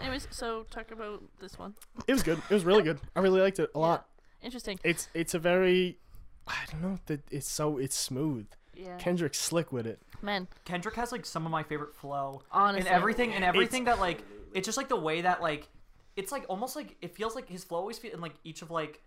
Anyways, 0.00 0.28
so 0.30 0.64
talk 0.70 0.90
about 0.90 1.22
this 1.40 1.58
one. 1.58 1.74
It 2.06 2.12
was 2.12 2.22
good. 2.22 2.38
It 2.50 2.54
was 2.54 2.64
really 2.64 2.82
good. 2.82 3.00
I 3.16 3.20
really 3.20 3.40
liked 3.40 3.58
it 3.58 3.70
a 3.74 3.78
lot. 3.78 4.08
Interesting. 4.42 4.78
It's 4.84 5.08
it's 5.14 5.34
a 5.34 5.38
very, 5.38 5.98
I 6.46 6.56
don't 6.70 6.82
know 6.82 6.98
that 7.06 7.20
it's 7.30 7.48
so 7.48 7.78
it's 7.78 7.96
smooth. 7.96 8.46
Yeah. 8.76 8.96
Kendrick's 8.98 9.38
slick 9.38 9.72
with 9.72 9.86
it. 9.86 10.00
Man, 10.20 10.48
Kendrick 10.64 10.96
has 10.96 11.12
like 11.12 11.24
some 11.26 11.46
of 11.46 11.52
my 11.52 11.62
favorite 11.62 11.94
flow 11.94 12.42
Honestly. 12.50 12.80
and 12.88 12.88
everything 12.88 13.32
and 13.34 13.44
everything 13.44 13.84
that 13.84 14.00
like 14.00 14.22
it's 14.52 14.66
just 14.66 14.76
like 14.76 14.88
the 14.88 14.96
way 14.96 15.20
that 15.20 15.40
like 15.42 15.68
it's 16.16 16.32
like 16.32 16.44
almost 16.48 16.74
like 16.76 16.96
it 17.00 17.14
feels 17.14 17.34
like 17.34 17.48
his 17.48 17.62
flow 17.64 17.78
always 17.78 17.98
feel 17.98 18.12
in 18.12 18.20
like 18.20 18.34
each 18.44 18.62
of 18.62 18.70
like 18.70 19.00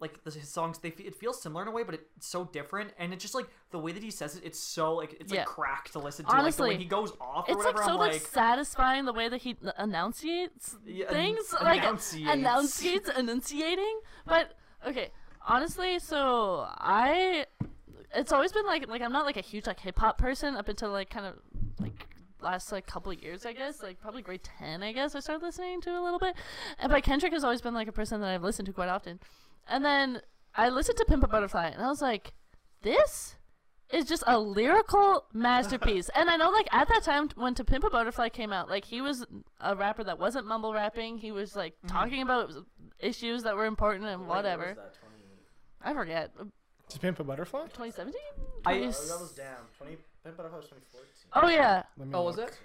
like 0.00 0.24
the, 0.24 0.30
his 0.30 0.48
songs 0.48 0.78
they 0.78 0.88
it 0.88 1.14
feels 1.14 1.40
similar 1.42 1.62
in 1.62 1.68
a 1.68 1.70
way 1.70 1.82
but 1.82 1.94
it's 1.94 2.26
so 2.26 2.44
different 2.44 2.90
and 2.98 3.12
it's 3.12 3.22
just 3.22 3.34
like 3.34 3.46
the 3.70 3.78
way 3.78 3.92
that 3.92 4.02
he 4.02 4.10
says 4.10 4.36
it 4.36 4.42
it's 4.44 4.58
so 4.58 4.94
like 4.94 5.14
it's 5.20 5.32
Yeah. 5.32 5.40
like 5.40 5.46
crack 5.46 5.90
to 5.90 5.98
listen 5.98 6.24
to 6.26 6.32
like 6.42 6.54
the 6.54 6.62
way 6.62 6.76
he 6.76 6.84
goes 6.86 7.12
off 7.20 7.48
or 7.48 7.52
it's 7.52 7.64
like 7.64 7.74
whatever 7.74 7.82
so 7.84 7.92
I'm 7.92 7.98
like, 7.98 8.12
like 8.12 8.20
satisfying 8.22 9.04
the 9.04 9.12
way 9.12 9.28
that 9.28 9.42
he 9.42 9.56
enunciates 9.78 10.76
Yeah, 10.84 11.08
things, 11.10 11.54
like 11.62 11.82
enunciates. 11.84 12.30
enunciates, 12.32 13.10
enunciating. 13.16 14.00
But 14.26 14.52
okay, 14.86 15.10
honestly, 15.46 15.98
so 15.98 16.64
I, 16.68 17.46
it's 18.14 18.32
always 18.32 18.52
been 18.52 18.66
like 18.66 18.88
like 18.88 19.02
I'm 19.02 19.12
not 19.12 19.26
like 19.26 19.36
a 19.36 19.40
huge 19.42 19.66
like 19.66 19.80
hip 19.80 19.98
hop 19.98 20.18
person 20.18 20.56
up 20.56 20.68
until 20.68 20.90
like 20.90 21.10
kind 21.10 21.26
of 21.26 21.34
like 21.78 22.06
last 22.40 22.72
like 22.72 22.86
couple 22.86 23.12
of 23.12 23.22
years 23.22 23.44
I 23.44 23.52
guess 23.52 23.82
like 23.82 24.00
probably 24.00 24.22
grade 24.22 24.42
10 24.42 24.82
I 24.82 24.92
guess 24.92 25.14
I 25.14 25.20
started 25.20 25.44
listening 25.44 25.82
to 25.82 25.90
a 25.90 26.00
little 26.02 26.18
bit 26.18 26.34
and 26.78 26.90
but 26.90 27.02
Kendrick 27.02 27.32
has 27.34 27.44
always 27.44 27.60
been 27.60 27.74
like 27.74 27.86
a 27.86 27.92
person 27.92 28.20
that 28.22 28.28
I've 28.30 28.42
listened 28.42 28.64
to 28.66 28.72
quite 28.72 28.88
often 28.88 29.20
and 29.68 29.84
then 29.84 30.22
I 30.54 30.68
listened 30.68 30.98
to 30.98 31.04
Pimp 31.04 31.22
a 31.22 31.28
Butterfly 31.28 31.68
and 31.68 31.82
I 31.82 31.88
was 31.88 32.02
like 32.02 32.32
this 32.82 33.36
is 33.92 34.04
just 34.06 34.22
a 34.26 34.38
lyrical 34.38 35.26
masterpiece. 35.32 36.08
and 36.14 36.30
I 36.30 36.36
know, 36.36 36.50
like, 36.50 36.68
at 36.72 36.88
that 36.88 37.02
time 37.02 37.28
when 37.34 37.54
To 37.54 37.64
Pimp 37.64 37.84
a 37.84 37.90
Butterfly 37.90 38.28
came 38.30 38.52
out, 38.52 38.68
like, 38.68 38.84
he 38.84 39.00
was 39.00 39.26
a 39.60 39.74
rapper 39.74 40.04
that 40.04 40.18
wasn't 40.18 40.46
mumble 40.46 40.72
rapping. 40.72 41.18
He 41.18 41.32
was, 41.32 41.56
like, 41.56 41.74
mm-hmm. 41.74 41.88
talking 41.88 42.22
about 42.22 42.52
issues 42.98 43.42
that 43.42 43.56
were 43.56 43.66
important 43.66 44.06
and 44.06 44.26
whatever. 44.26 44.76
That? 44.76 44.94
I 45.82 45.94
forget. 45.94 46.32
To 46.90 46.98
Pimp 46.98 47.20
a 47.20 47.24
Butterfly? 47.24 47.62
2017? 47.62 48.20
I- 48.66 48.74
oh, 48.74 48.80
that 48.80 48.88
was 48.88 49.32
damn. 49.36 49.46
20. 49.78 49.96
Pimp 50.24 50.36
Butterfly 50.36 50.58
was 50.58 50.68
2014. 50.68 51.30
oh, 51.32 51.48
yeah. 51.48 51.82
Let 51.96 52.08
me 52.08 52.14
oh 52.14 52.22
was 52.22 52.38
it 52.38 52.58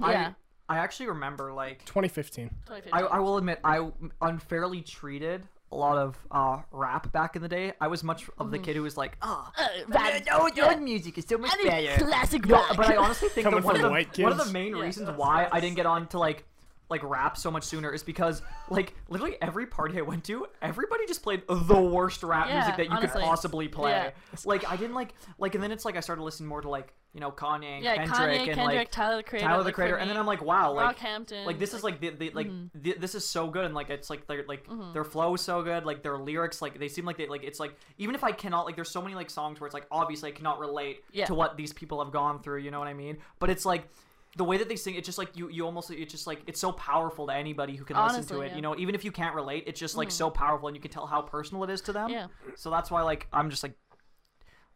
Yeah. 0.00 0.32
I, 0.68 0.76
I 0.76 0.78
actually 0.78 1.06
remember 1.06 1.52
like 1.52 1.84
2015. 1.86 2.48
2015. 2.66 2.92
I, 2.92 3.16
I 3.16 3.20
will 3.20 3.38
admit 3.38 3.60
I 3.64 3.88
unfairly 4.20 4.82
treated 4.82 5.48
a 5.72 5.76
lot 5.76 5.98
of 5.98 6.16
uh, 6.30 6.58
rap 6.70 7.12
back 7.12 7.34
in 7.36 7.42
the 7.42 7.48
day. 7.48 7.72
I 7.80 7.88
was 7.88 8.04
much 8.04 8.24
of 8.38 8.50
the 8.50 8.58
kid 8.58 8.76
who 8.76 8.82
was 8.82 8.96
like, 8.96 9.16
oh, 9.22 9.50
Uh, 9.58 9.66
rap, 9.88 10.22
no, 10.26 10.48
yeah. 10.54 10.70
your 10.70 10.80
music 10.80 11.18
is 11.18 11.24
so 11.28 11.38
much 11.38 11.50
I 11.52 11.56
need 11.62 11.68
better. 11.86 12.04
classic 12.04 12.46
No, 12.46 12.64
but 12.76 12.86
I 12.86 12.96
honestly 12.96 13.28
think 13.28 13.44
Coming 13.44 13.60
that 13.60 13.66
one 13.66 13.76
of, 13.76 13.82
the, 13.82 13.90
white 13.90 14.16
one 14.18 14.32
of 14.32 14.38
the 14.38 14.52
main 14.52 14.76
Yeah. 14.76 14.82
reasons 14.82 15.10
why 15.16 15.48
I 15.50 15.60
didn't 15.60 15.76
get 15.76 15.86
on 15.86 16.06
to 16.08 16.18
like 16.18 16.44
like 16.88 17.02
rap 17.02 17.36
so 17.36 17.50
much 17.50 17.64
sooner 17.64 17.92
is 17.92 18.02
because 18.02 18.42
like 18.70 18.94
literally 19.08 19.36
every 19.42 19.66
party 19.66 19.98
I 19.98 20.02
went 20.02 20.24
to, 20.24 20.46
everybody 20.62 21.04
just 21.06 21.22
played 21.22 21.42
the 21.48 21.80
worst 21.80 22.22
rap 22.22 22.46
Yeah, 22.48 22.54
music 22.60 22.76
that 22.76 22.84
you 22.86 22.90
honestly. 22.92 23.20
could 23.20 23.26
possibly 23.26 23.68
play. 23.68 23.90
Yeah. 23.90 24.10
Like 24.44 24.68
I 24.70 24.76
didn't 24.76 24.94
like 24.94 25.14
like 25.38 25.54
and 25.54 25.64
then 25.64 25.72
it's 25.72 25.84
like 25.84 25.96
I 25.96 26.00
started 26.00 26.22
listening 26.22 26.48
more 26.48 26.60
to 26.60 26.68
like 26.68 26.92
you 27.12 27.20
know 27.20 27.30
Kanye, 27.32 27.64
and 27.64 27.82
Yeah, 27.84 27.96
Kendrick, 27.96 28.18
Kanye, 28.18 28.36
and 28.48 28.54
Kendrick, 28.54 28.76
like 28.76 28.90
Tyler 28.90 29.16
the 29.16 29.22
Creator, 29.22 29.46
Tyler 29.48 29.58
the 29.62 29.64
like, 29.64 29.74
Creator, 29.74 29.96
and 29.96 30.10
then. 30.10 30.16
I'm 30.16 30.26
like 30.26 30.44
wow 30.44 30.72
like 30.72 30.96
Brockhampton. 30.98 31.46
like 31.46 31.58
this 31.58 31.72
is 31.74 31.82
like 31.82 31.98
the, 32.00 32.10
the 32.10 32.30
like 32.30 32.46
Mm-hmm. 32.48 32.82
th- 32.82 32.98
this 32.98 33.14
is 33.14 33.26
so 33.26 33.48
good 33.48 33.64
and 33.64 33.74
like 33.74 33.90
it's 33.90 34.10
like 34.10 34.26
they're 34.28 34.44
like 34.46 34.66
their 34.92 35.04
flow 35.04 35.34
is 35.34 35.40
so 35.40 35.62
good 35.62 35.84
like 35.86 36.02
their 36.02 36.18
lyrics 36.18 36.60
like 36.62 36.78
they 36.78 36.88
seem 36.88 37.04
like 37.04 37.16
they 37.16 37.26
like 37.26 37.42
it's 37.42 37.58
like 37.58 37.74
even 37.98 38.14
if 38.14 38.22
I 38.22 38.32
cannot 38.32 38.64
like 38.66 38.76
there's 38.76 38.90
so 38.90 39.00
many 39.02 39.14
like 39.14 39.30
songs 39.30 39.58
where 39.60 39.66
it's 39.66 39.74
like 39.74 39.86
obviously 39.90 40.28
I 40.28 40.32
cannot 40.32 40.58
relate 40.60 41.02
Yeah. 41.12 41.24
to 41.26 41.34
what 41.34 41.56
these 41.56 41.72
people 41.72 42.02
have 42.04 42.12
gone 42.12 42.42
through 42.42 42.58
you 42.60 42.70
know 42.70 42.78
what 42.78 42.88
I 42.88 42.94
mean 42.94 43.16
but 43.40 43.50
it's 43.50 43.64
like 43.64 43.88
the 44.36 44.44
way 44.44 44.58
that 44.58 44.68
they 44.68 44.76
sing 44.76 44.94
it's 44.94 45.06
just 45.06 45.18
like 45.18 45.36
you 45.36 45.48
you 45.48 45.64
almost 45.64 45.90
it's 45.90 46.12
just 46.12 46.26
like 46.26 46.40
it's 46.46 46.60
so 46.60 46.70
powerful 46.70 47.26
to 47.26 47.32
anybody 47.32 47.74
who 47.74 47.84
can 47.84 47.96
listen 47.96 48.24
to 48.24 48.42
it 48.42 48.50
yeah. 48.50 48.56
you 48.56 48.62
know 48.62 48.76
even 48.76 48.94
if 48.94 49.04
you 49.04 49.10
can't 49.10 49.34
relate 49.34 49.64
it's 49.66 49.80
just 49.80 49.96
like 49.96 50.08
mm. 50.08 50.12
so 50.12 50.30
powerful 50.30 50.68
and 50.68 50.76
you 50.76 50.80
can 50.80 50.90
tell 50.90 51.06
how 51.06 51.22
personal 51.22 51.64
it 51.64 51.70
is 51.70 51.80
to 51.80 51.92
them 51.92 52.10
Yeah. 52.10 52.26
so 52.54 52.70
that's 52.70 52.90
why 52.90 53.02
like 53.02 53.26
I'm 53.32 53.50
just 53.50 53.62
like 53.62 53.74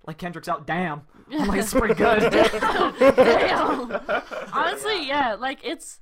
like 0.07 0.17
Kendrick's 0.19 0.49
out 0.49 0.67
damn 0.67 1.03
I'm 1.31 1.47
like 1.49 1.61
it's 1.61 1.73
pretty 1.73 1.95
good 1.95 2.31
Damn. 2.31 3.93
Honestly, 4.53 5.07
yeah, 5.07 5.35
like 5.39 5.61
it's 5.63 6.01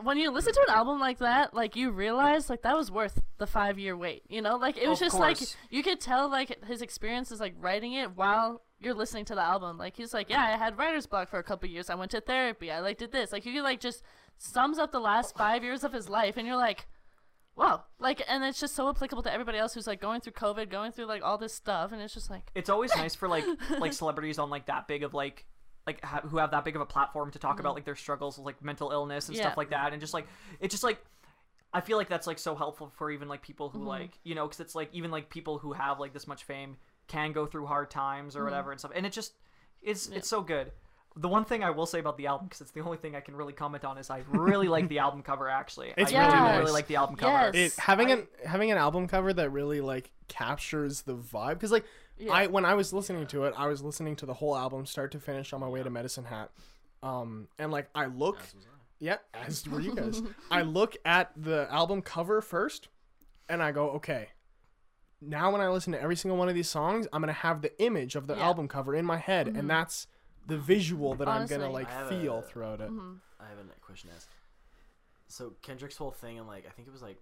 when 0.00 0.16
you 0.16 0.30
listen 0.30 0.52
to 0.52 0.64
an 0.68 0.74
album 0.74 0.98
like 0.98 1.18
that, 1.18 1.54
like 1.54 1.76
you 1.76 1.90
realize 1.90 2.50
like 2.50 2.62
that 2.62 2.76
was 2.76 2.90
worth 2.90 3.22
the 3.38 3.46
five 3.46 3.78
year 3.78 3.96
wait. 3.96 4.22
You 4.28 4.42
know, 4.42 4.56
like 4.56 4.76
it 4.76 4.88
was 4.88 5.00
Of 5.00 5.06
just 5.06 5.18
like 5.18 5.38
you 5.70 5.82
could 5.82 6.00
tell 6.00 6.30
like 6.30 6.64
his 6.64 6.82
experiences 6.82 7.40
like 7.40 7.54
writing 7.58 7.92
it 7.92 8.16
while 8.16 8.62
you're 8.84 8.94
listening 8.94 9.24
to 9.26 9.34
the 9.34 9.42
album. 9.42 9.78
Like 9.78 9.96
he's 9.96 10.14
like, 10.14 10.30
yeah, 10.30 10.42
I 10.42 10.56
had 10.56 10.78
writer's 10.78 11.06
block 11.06 11.28
for 11.28 11.38
a 11.38 11.42
couple 11.42 11.68
years. 11.68 11.90
I 11.90 11.94
went 11.94 12.10
to 12.12 12.20
therapy. 12.20 12.70
I 12.70 12.80
like 12.80 12.98
did 12.98 13.12
this. 13.12 13.32
Like 13.32 13.44
he 13.44 13.60
like 13.60 13.80
just 13.80 14.02
sums 14.38 14.78
up 14.78 14.92
the 14.92 15.00
last 15.00 15.36
five 15.36 15.62
years 15.62 15.84
of 15.84 15.92
his 15.92 16.08
life, 16.08 16.36
and 16.36 16.46
you're 16.46 16.56
like. 16.56 16.86
Wow, 17.54 17.84
like, 17.98 18.22
and 18.28 18.42
it's 18.44 18.58
just 18.58 18.74
so 18.74 18.88
applicable 18.88 19.22
to 19.24 19.30
everybody 19.30 19.58
else 19.58 19.74
who's 19.74 19.86
like 19.86 20.00
going 20.00 20.22
through 20.22 20.32
COVID, 20.32 20.70
going 20.70 20.90
through 20.90 21.04
like 21.04 21.22
all 21.22 21.36
this 21.36 21.52
stuff, 21.52 21.92
and 21.92 22.00
it's 22.00 22.14
just 22.14 22.30
like, 22.30 22.50
it's 22.54 22.70
always 22.70 22.96
nice 22.96 23.14
for 23.14 23.28
like 23.28 23.44
like 23.78 23.92
celebrities 23.92 24.38
on 24.38 24.48
like 24.48 24.64
that 24.68 24.88
big 24.88 25.02
of 25.02 25.12
like 25.12 25.44
like 25.86 26.02
ha- 26.04 26.22
who 26.22 26.38
have 26.38 26.50
that 26.52 26.64
big 26.64 26.76
of 26.76 26.82
a 26.82 26.86
platform 26.86 27.30
to 27.30 27.38
talk 27.38 27.60
about 27.60 27.72
mm. 27.72 27.76
like 27.76 27.84
their 27.84 27.96
struggles 27.96 28.38
with 28.38 28.46
like 28.46 28.62
mental 28.62 28.90
illness 28.90 29.28
and 29.28 29.36
Yeah. 29.36 29.44
stuff 29.44 29.56
like 29.56 29.70
that 29.70 29.92
and 29.92 30.00
just 30.00 30.14
like 30.14 30.26
it's 30.60 30.72
just 30.72 30.84
like 30.84 31.04
I 31.72 31.80
feel 31.80 31.96
like 31.96 32.08
that's 32.08 32.26
like 32.26 32.38
so 32.38 32.54
helpful 32.54 32.92
for 32.96 33.10
even 33.10 33.28
like 33.28 33.42
people 33.42 33.70
who 33.70 33.78
mm-hmm. 33.78 33.88
like 33.88 34.18
you 34.22 34.34
know 34.34 34.46
because 34.46 34.60
it's 34.60 34.74
like 34.74 34.90
even 34.92 35.10
like 35.10 35.30
people 35.30 35.58
who 35.58 35.72
have 35.72 35.98
like 35.98 36.12
this 36.12 36.26
much 36.26 36.44
fame 36.44 36.76
can 37.08 37.32
go 37.32 37.46
through 37.46 37.66
hard 37.66 37.90
times 37.90 38.36
or 38.36 38.44
whatever 38.44 38.70
and 38.70 38.80
stuff 38.80 38.92
and 38.94 39.04
it 39.06 39.12
just 39.12 39.34
it's 39.82 40.08
it's 40.08 40.28
so 40.28 40.40
good. 40.42 40.72
The 41.14 41.28
one 41.28 41.44
thing 41.44 41.62
I 41.62 41.68
will 41.70 41.84
say 41.84 41.98
about 41.98 42.16
the 42.16 42.26
album, 42.26 42.46
because 42.46 42.62
it's 42.62 42.70
the 42.70 42.80
only 42.80 42.96
thing 42.96 43.14
I 43.14 43.20
can 43.20 43.36
really 43.36 43.52
comment 43.52 43.84
on, 43.84 43.98
is 43.98 44.08
I 44.08 44.22
really 44.30 44.66
like 44.68 44.88
the 44.88 44.98
album 45.06 45.20
cover. 45.22 45.46
Actually, 45.46 45.92
It's 45.94 46.10
I 46.10 46.20
really 46.22 46.32
really, 46.32 46.46
nice. 46.48 46.58
really 46.60 46.72
like 46.72 46.86
the 46.86 46.96
album 46.96 47.16
cover. 47.16 47.50
Yes. 47.52 47.74
it 47.76 47.78
having 47.80 48.10
an 48.10 48.26
having 48.46 48.70
an 48.70 48.78
album 48.78 49.06
cover 49.08 49.30
that 49.34 49.50
really 49.50 49.82
like 49.82 50.10
captures 50.28 51.02
the 51.02 51.14
vibe 51.14 51.54
because 51.54 51.70
like 51.72 51.84
Yeah. 52.16 52.32
I 52.32 52.46
when 52.46 52.64
I 52.64 52.72
was 52.74 52.92
listening 52.94 53.26
to 53.26 53.44
it, 53.44 53.52
I 53.58 53.66
was 53.66 53.82
listening 53.82 54.16
to 54.16 54.26
the 54.26 54.34
whole 54.34 54.56
album 54.56 54.86
start 54.86 55.12
to 55.12 55.20
finish 55.20 55.52
on 55.52 55.60
my 55.60 55.68
way 55.68 55.82
to 55.82 55.90
Medicine 55.90 56.24
Hat, 56.24 56.50
um, 57.02 57.48
and 57.58 57.70
like 57.70 57.88
I 57.94 58.06
look, 58.06 58.38
yeah, 58.98 59.18
as 59.34 59.68
were 59.68 59.80
you 59.80 59.94
guys. 59.94 60.22
I 60.50 60.62
look 60.62 60.96
at 61.04 61.32
the 61.36 61.66
album 61.70 62.00
cover 62.00 62.40
first, 62.40 62.88
and 63.50 63.62
I 63.62 63.72
go, 63.72 63.90
okay. 63.90 64.28
Now 65.24 65.52
when 65.52 65.60
I 65.60 65.68
listen 65.68 65.92
to 65.92 66.00
every 66.00 66.16
single 66.16 66.36
one 66.36 66.48
of 66.48 66.54
these 66.54 66.68
songs, 66.68 67.06
I'm 67.12 67.22
gonna 67.22 67.32
have 67.32 67.62
the 67.62 67.80
image 67.80 68.16
of 68.16 68.26
the 68.26 68.34
Yeah. 68.34 68.44
album 68.44 68.68
cover 68.68 68.94
in 68.94 69.04
my 69.04 69.18
head, 69.18 69.46
and 69.46 69.56
mm-hmm. 69.56 69.66
that's 69.68 70.06
the 70.46 70.58
visual 70.58 71.14
that 71.14 71.28
I'm 71.28 71.46
gonna 71.46 71.70
like 71.70 71.88
feel 72.08 72.38
a- 72.38 72.42
throughout 72.42 72.80
it. 72.80 72.90
Mm-hmm. 72.90 73.14
I 73.40 73.48
have 73.48 73.58
a 73.58 73.80
question 73.80 74.10
to 74.10 74.16
ask. 74.16 74.28
So 75.28 75.54
Kendrick's 75.62 75.96
whole 75.96 76.10
thing, 76.10 76.38
and 76.38 76.46
like 76.46 76.66
I 76.66 76.70
think 76.70 76.88
it 76.88 76.90
was 76.92 77.02
like 77.02 77.18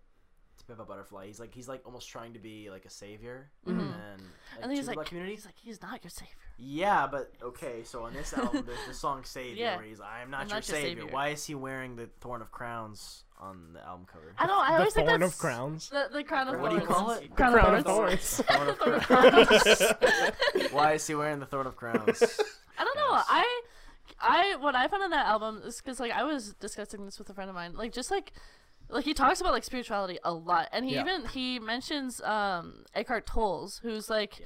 it's 0.70 0.78
a 0.78 0.82
of 0.82 0.88
a 0.88 0.92
butterfly. 0.92 1.26
He's 1.26 1.40
like 1.40 1.54
he's 1.54 1.68
like 1.68 1.82
almost 1.84 2.08
trying 2.08 2.32
to 2.34 2.38
be 2.38 2.70
like 2.70 2.84
a 2.84 2.90
savior, 2.90 3.50
mm-hmm. 3.66 3.80
and 3.80 3.90
like, 3.90 4.62
and 4.62 4.70
then 4.70 4.76
he's 4.76 4.86
like, 4.86 4.94
black 4.96 5.06
community. 5.08 5.34
he's 5.34 5.44
like, 5.44 5.54
he's 5.62 5.82
not 5.82 6.02
your 6.04 6.10
savior. 6.10 6.34
Yeah, 6.58 7.06
but 7.06 7.32
okay. 7.42 7.82
So 7.84 8.04
on 8.04 8.12
this 8.14 8.32
album, 8.34 8.64
there's 8.66 8.86
the 8.86 8.94
song 9.06 9.24
"Savior," 9.24 9.56
Yeah. 9.64 9.76
where 9.76 9.84
he's 9.86 10.00
"I 10.00 10.20
am 10.22 10.30
not 10.30 10.42
I'm 10.42 10.48
your 10.48 10.56
not 10.56 10.68
your 10.68 10.76
savior." 10.76 11.02
savior. 11.02 11.12
Why 11.12 11.28
is 11.28 11.44
he 11.46 11.54
wearing 11.54 11.96
the 11.96 12.08
thorn 12.20 12.42
of 12.42 12.50
crowns 12.52 13.24
on 13.40 13.72
the 13.72 13.82
album 13.86 14.06
cover? 14.12 14.34
I 14.38 14.46
don't. 14.46 14.58
I 14.60 14.72
The 14.72 14.78
always 14.78 14.92
think 14.94 15.08
thorn 15.08 15.20
that's 15.20 15.32
of 15.34 15.38
crowns. 15.38 15.88
The, 15.88 16.08
the 16.12 16.22
crown 16.24 16.48
of 16.48 16.60
What 16.60 16.70
do 16.70 16.76
you 16.76 16.82
call 16.82 17.10
it? 17.12 17.34
Crown, 17.34 17.52
Crown 17.52 17.74
of 17.74 17.78
of 17.80 17.84
thorns. 17.86 18.42
thorns. 18.42 18.78
Of 18.80 19.02
crowns. 19.06 20.72
Why 20.72 20.92
is 20.94 21.06
he 21.06 21.14
wearing 21.14 21.40
the 21.40 21.46
thorn 21.46 21.66
of 21.66 21.76
crowns? 21.76 22.22
I 22.78 22.84
don't 22.84 22.96
know. 22.96 23.10
I, 23.10 23.60
I 24.20 24.56
what 24.60 24.74
I 24.74 24.86
found 24.88 25.02
on 25.02 25.10
that 25.10 25.26
album 25.26 25.62
is 25.64 25.78
because 25.78 25.98
like 26.00 26.12
I 26.12 26.24
was 26.24 26.52
discussing 26.54 27.04
this 27.06 27.18
with 27.18 27.30
a 27.30 27.34
friend 27.34 27.48
of 27.48 27.54
mine. 27.56 27.74
Like 27.74 27.92
just 27.92 28.10
like, 28.10 28.32
like 28.90 29.04
he 29.04 29.14
talks 29.14 29.40
about 29.40 29.52
like 29.52 29.64
spirituality 29.64 30.18
a 30.24 30.32
lot, 30.32 30.68
and 30.72 30.84
he 30.84 30.94
Yeah. 30.94 31.02
even 31.02 31.26
he 31.26 31.58
mentions 31.58 32.20
um 32.22 32.84
Eckhart 32.94 33.26
Tolle, 33.26 33.70
who's 33.82 34.10
like. 34.10 34.40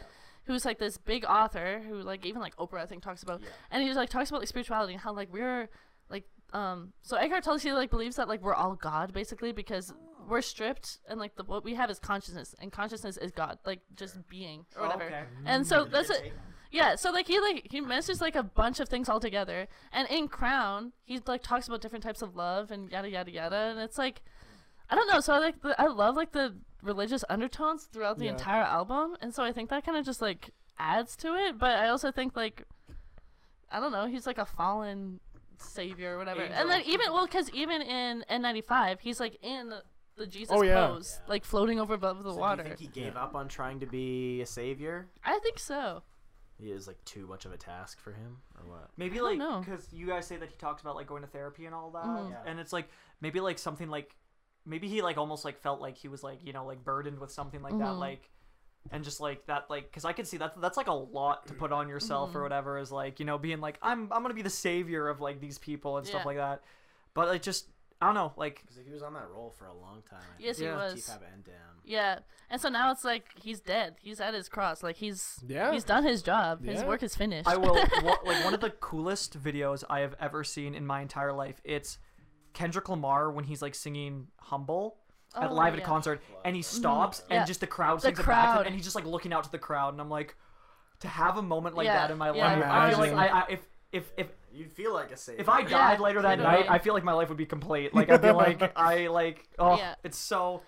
Who's 0.46 0.66
like 0.66 0.78
this 0.78 0.98
big 0.98 1.24
author 1.24 1.80
who 1.88 2.02
like 2.02 2.26
even 2.26 2.42
like 2.42 2.54
Oprah 2.56 2.82
I 2.82 2.84
think 2.84 3.02
talks 3.02 3.22
about 3.22 3.40
and 3.70 3.82
he 3.82 3.90
like 3.94 4.10
talks 4.10 4.28
about 4.28 4.42
like 4.42 4.48
spirituality 4.48 4.92
and 4.92 5.00
how 5.00 5.14
like 5.14 5.32
we're 5.32 5.70
like 6.10 6.24
um 6.52 6.92
so 7.00 7.16
Eckhart 7.16 7.44
Tolle 7.44 7.56
he 7.56 7.72
like 7.72 7.88
believes 7.88 8.16
that 8.16 8.28
like 8.28 8.42
we're 8.42 8.52
all 8.52 8.74
God 8.74 9.14
basically 9.14 9.52
because 9.52 9.94
we're 10.28 10.42
stripped 10.42 10.98
and 11.08 11.18
like 11.18 11.36
the 11.36 11.44
what 11.44 11.64
we 11.64 11.76
have 11.76 11.88
is 11.90 11.98
consciousness 11.98 12.54
and 12.60 12.70
consciousness 12.70 13.16
is 13.16 13.30
God 13.32 13.56
like 13.64 13.80
just 13.96 14.28
being 14.28 14.66
or 14.76 14.82
whatever 14.82 15.04
okay. 15.04 15.22
and 15.46 15.66
so 15.66 15.86
that's 15.86 16.10
it 16.10 16.34
yeah, 16.70 16.96
so 16.96 17.12
like 17.12 17.28
he 17.28 17.38
like 17.38 17.68
he 17.70 17.80
mentions 17.80 18.20
like 18.20 18.34
a 18.34 18.42
bunch 18.42 18.80
of 18.80 18.88
things 18.88 19.08
all 19.08 19.20
together, 19.20 19.68
and 19.92 20.08
in 20.10 20.26
Crown 20.26 20.92
he 21.04 21.20
like 21.24 21.40
talks 21.40 21.68
about 21.68 21.80
different 21.80 22.02
types 22.02 22.20
of 22.20 22.34
love 22.34 22.72
and 22.72 22.90
yada 22.90 23.08
yada 23.08 23.30
yada, 23.30 23.56
and 23.70 23.78
it's 23.78 23.96
like 23.96 24.22
I 24.94 24.96
don't 24.96 25.08
know. 25.08 25.18
So 25.18 25.32
I 25.34 25.38
like 25.38 25.60
the, 25.60 25.80
I 25.80 25.86
love 25.88 26.14
like 26.14 26.30
the 26.30 26.54
religious 26.82 27.24
undertones 27.28 27.84
throughout 27.92 28.18
the 28.18 28.26
Yeah. 28.26 28.30
entire 28.32 28.62
album, 28.62 29.16
and 29.20 29.34
so 29.34 29.42
I 29.42 29.50
think 29.50 29.70
that 29.70 29.84
kind 29.84 29.98
of 29.98 30.04
just 30.04 30.22
like 30.22 30.50
adds 30.78 31.16
to 31.16 31.34
it. 31.34 31.58
But 31.58 31.70
I 31.78 31.88
also 31.88 32.12
think 32.12 32.36
like 32.36 32.62
I 33.72 33.80
don't 33.80 33.90
know, 33.90 34.06
he's 34.06 34.24
like 34.24 34.38
a 34.38 34.44
fallen 34.46 35.18
savior 35.58 36.14
or 36.14 36.18
whatever, 36.18 36.42
and 36.42 36.70
then 36.70 36.82
even 36.86 37.12
well, 37.12 37.26
because 37.26 37.50
even 37.50 37.82
in 37.82 38.24
N95 38.30 39.00
he's 39.00 39.18
like 39.18 39.36
in 39.42 39.72
the 40.16 40.26
Jesus 40.28 40.54
Oh, 40.56 40.62
yeah. 40.62 40.86
pose, 40.86 41.18
like 41.26 41.44
floating 41.44 41.80
over 41.80 41.94
above 41.94 42.22
the 42.22 42.32
So 42.32 42.38
water. 42.38 42.62
Do 42.62 42.68
you 42.68 42.76
think 42.76 42.94
he 42.94 43.00
gave 43.00 43.16
up 43.16 43.34
on 43.34 43.48
trying 43.48 43.80
to 43.80 43.86
be 43.86 44.40
a 44.42 44.46
savior? 44.46 45.08
I 45.24 45.40
think 45.40 45.58
so. 45.58 46.04
He 46.56 46.70
is 46.70 46.86
like 46.86 47.04
too 47.04 47.26
much 47.26 47.46
of 47.46 47.52
a 47.52 47.56
task 47.56 47.98
for 47.98 48.12
him, 48.12 48.36
or 48.56 48.70
what? 48.70 48.90
Maybe 48.96 49.20
like 49.20 49.38
because 49.64 49.92
you 49.92 50.06
guys 50.06 50.24
say 50.28 50.36
that 50.36 50.48
he 50.50 50.54
talks 50.56 50.82
about 50.82 50.94
like 50.94 51.08
going 51.08 51.22
to 51.22 51.28
therapy 51.28 51.66
and 51.66 51.74
all 51.74 51.90
that, 51.90 52.04
Mhm. 52.04 52.30
Yeah. 52.30 52.42
and 52.46 52.60
it's 52.60 52.72
like 52.72 52.88
maybe 53.20 53.40
like 53.40 53.58
something 53.58 53.88
like 53.90 54.14
maybe 54.66 54.88
he 54.88 55.02
like 55.02 55.18
almost 55.18 55.44
like 55.44 55.60
felt 55.60 55.80
like 55.80 55.96
he 55.96 56.08
was 56.08 56.22
like 56.22 56.38
you 56.44 56.52
know 56.52 56.64
like 56.66 56.82
burdened 56.84 57.18
with 57.18 57.30
something 57.30 57.60
like 57.62 57.76
that 57.78 57.88
Mhm. 57.94 57.98
like 57.98 58.30
and 58.90 59.02
just 59.04 59.20
like 59.20 59.46
that 59.46 59.70
like 59.70 59.84
because 59.90 60.04
I 60.04 60.12
could 60.12 60.26
see 60.26 60.36
that 60.38 60.60
that's 60.60 60.76
like 60.76 60.88
a 60.88 60.92
lot 60.92 61.46
to 61.48 61.54
put 61.54 61.72
on 61.72 61.88
yourself 61.88 62.30
Mm-hmm. 62.30 62.38
or 62.38 62.42
whatever 62.42 62.78
is 62.78 62.92
like 62.92 63.18
you 63.20 63.26
know 63.26 63.38
being 63.38 63.60
like 63.60 63.78
I'm 63.82 64.12
I'm 64.12 64.22
gonna 64.22 64.34
be 64.34 64.42
the 64.42 64.50
savior 64.50 65.08
of 65.08 65.20
like 65.20 65.40
these 65.40 65.58
people 65.58 65.96
and 65.98 66.06
stuff 66.06 66.20
Yeah. 66.22 66.26
like 66.26 66.36
that, 66.36 66.62
but 67.14 67.28
like 67.28 67.42
just 67.42 67.68
I 68.02 68.06
don't 68.06 68.14
know 68.14 68.32
like 68.36 68.60
Because 68.62 68.76
he 68.84 68.90
was 68.92 69.02
on 69.02 69.14
that 69.14 69.28
role 69.30 69.50
for 69.58 69.66
a 69.66 69.72
long 69.74 70.02
time. 70.10 70.20
I 70.22 70.42
Yes, 70.42 70.58
he 70.58 70.66
was. 70.66 70.94
Chief 70.94 71.10
Abba 71.10 71.24
and 71.32 71.44
Damn. 71.44 71.54
Yeah, 71.86 72.18
and 72.50 72.60
so 72.60 72.68
now 72.68 72.90
it's 72.90 73.04
like 73.04 73.26
he's 73.36 73.60
dead. 73.60 73.94
He's 74.00 74.20
at 74.20 74.34
his 74.34 74.48
cross. 74.48 74.82
Like 74.82 74.96
he's 74.96 75.38
Yeah. 75.46 75.72
he's 75.72 75.84
done 75.84 76.04
his 76.04 76.22
job. 76.22 76.62
His 76.64 76.82
work 76.84 77.02
is 77.02 77.14
finished. 77.14 77.48
I 77.48 77.56
will 77.56 77.74
wa- 78.02 78.18
like 78.24 78.44
one 78.44 78.52
of 78.54 78.60
the 78.60 78.70
coolest 78.70 79.40
videos 79.42 79.84
I 79.88 80.00
have 80.00 80.14
ever 80.20 80.44
seen 80.44 80.74
in 80.74 80.84
my 80.86 81.00
entire 81.00 81.32
life. 81.32 81.60
It's 81.64 81.98
Kendrick 82.54 82.88
Lamar 82.88 83.30
when 83.30 83.44
he's 83.44 83.60
like 83.60 83.74
singing 83.74 84.28
"Humble" 84.38 84.96
at 85.36 85.50
Oh, 85.50 85.54
live 85.54 85.74
at 85.74 85.80
a 85.80 85.82
concert, 85.82 86.22
and 86.44 86.54
he 86.56 86.62
stops 86.62 87.20
and 87.28 87.40
Yeah. 87.40 87.44
just 87.44 87.60
the 87.60 87.66
crowd 87.66 87.98
The 87.98 88.02
sings 88.02 88.18
it 88.20 88.26
back 88.26 88.42
to 88.44 88.48
him, 88.50 88.52
crowd. 88.56 88.66
and 88.66 88.74
he's 88.74 88.84
just 88.84 88.96
like 88.96 89.04
looking 89.04 89.32
out 89.32 89.44
to 89.44 89.50
the 89.52 89.58
crowd, 89.58 89.92
and 89.92 90.00
I'm 90.00 90.08
like, 90.08 90.36
to 91.00 91.08
have 91.08 91.36
a 91.36 91.42
moment 91.42 91.74
like 91.76 91.86
Yeah, 91.86 91.94
that 91.94 92.10
in 92.12 92.18
my 92.18 92.32
yeah, 92.32 92.46
life, 92.56 92.64
I 92.64 92.90
feel 92.90 92.98
like 93.00 93.12
I, 93.12 93.38
I 93.40 93.44
if 93.50 93.60
if 93.92 94.12
if 94.16 94.26
You'd 94.52 94.70
feel 94.72 94.94
like 94.94 95.10
a 95.10 95.16
savior. 95.16 95.40
if 95.40 95.48
I 95.48 95.60
Yeah, 95.60 95.68
died 95.68 95.98
later 96.00 96.22
that 96.22 96.38
night, 96.38 96.66
I 96.68 96.78
feel 96.78 96.94
like 96.94 97.02
my 97.02 97.12
life 97.12 97.28
would 97.28 97.36
be 97.36 97.44
complete. 97.46 97.92
Like 97.92 98.08
I'd 98.08 98.22
be 98.22 98.30
like, 98.30 98.72
I 98.78 99.08
like, 99.08 99.48
oh, 99.58 99.76
Yeah. 99.76 99.96
it's 100.04 100.16
so, 100.16 100.62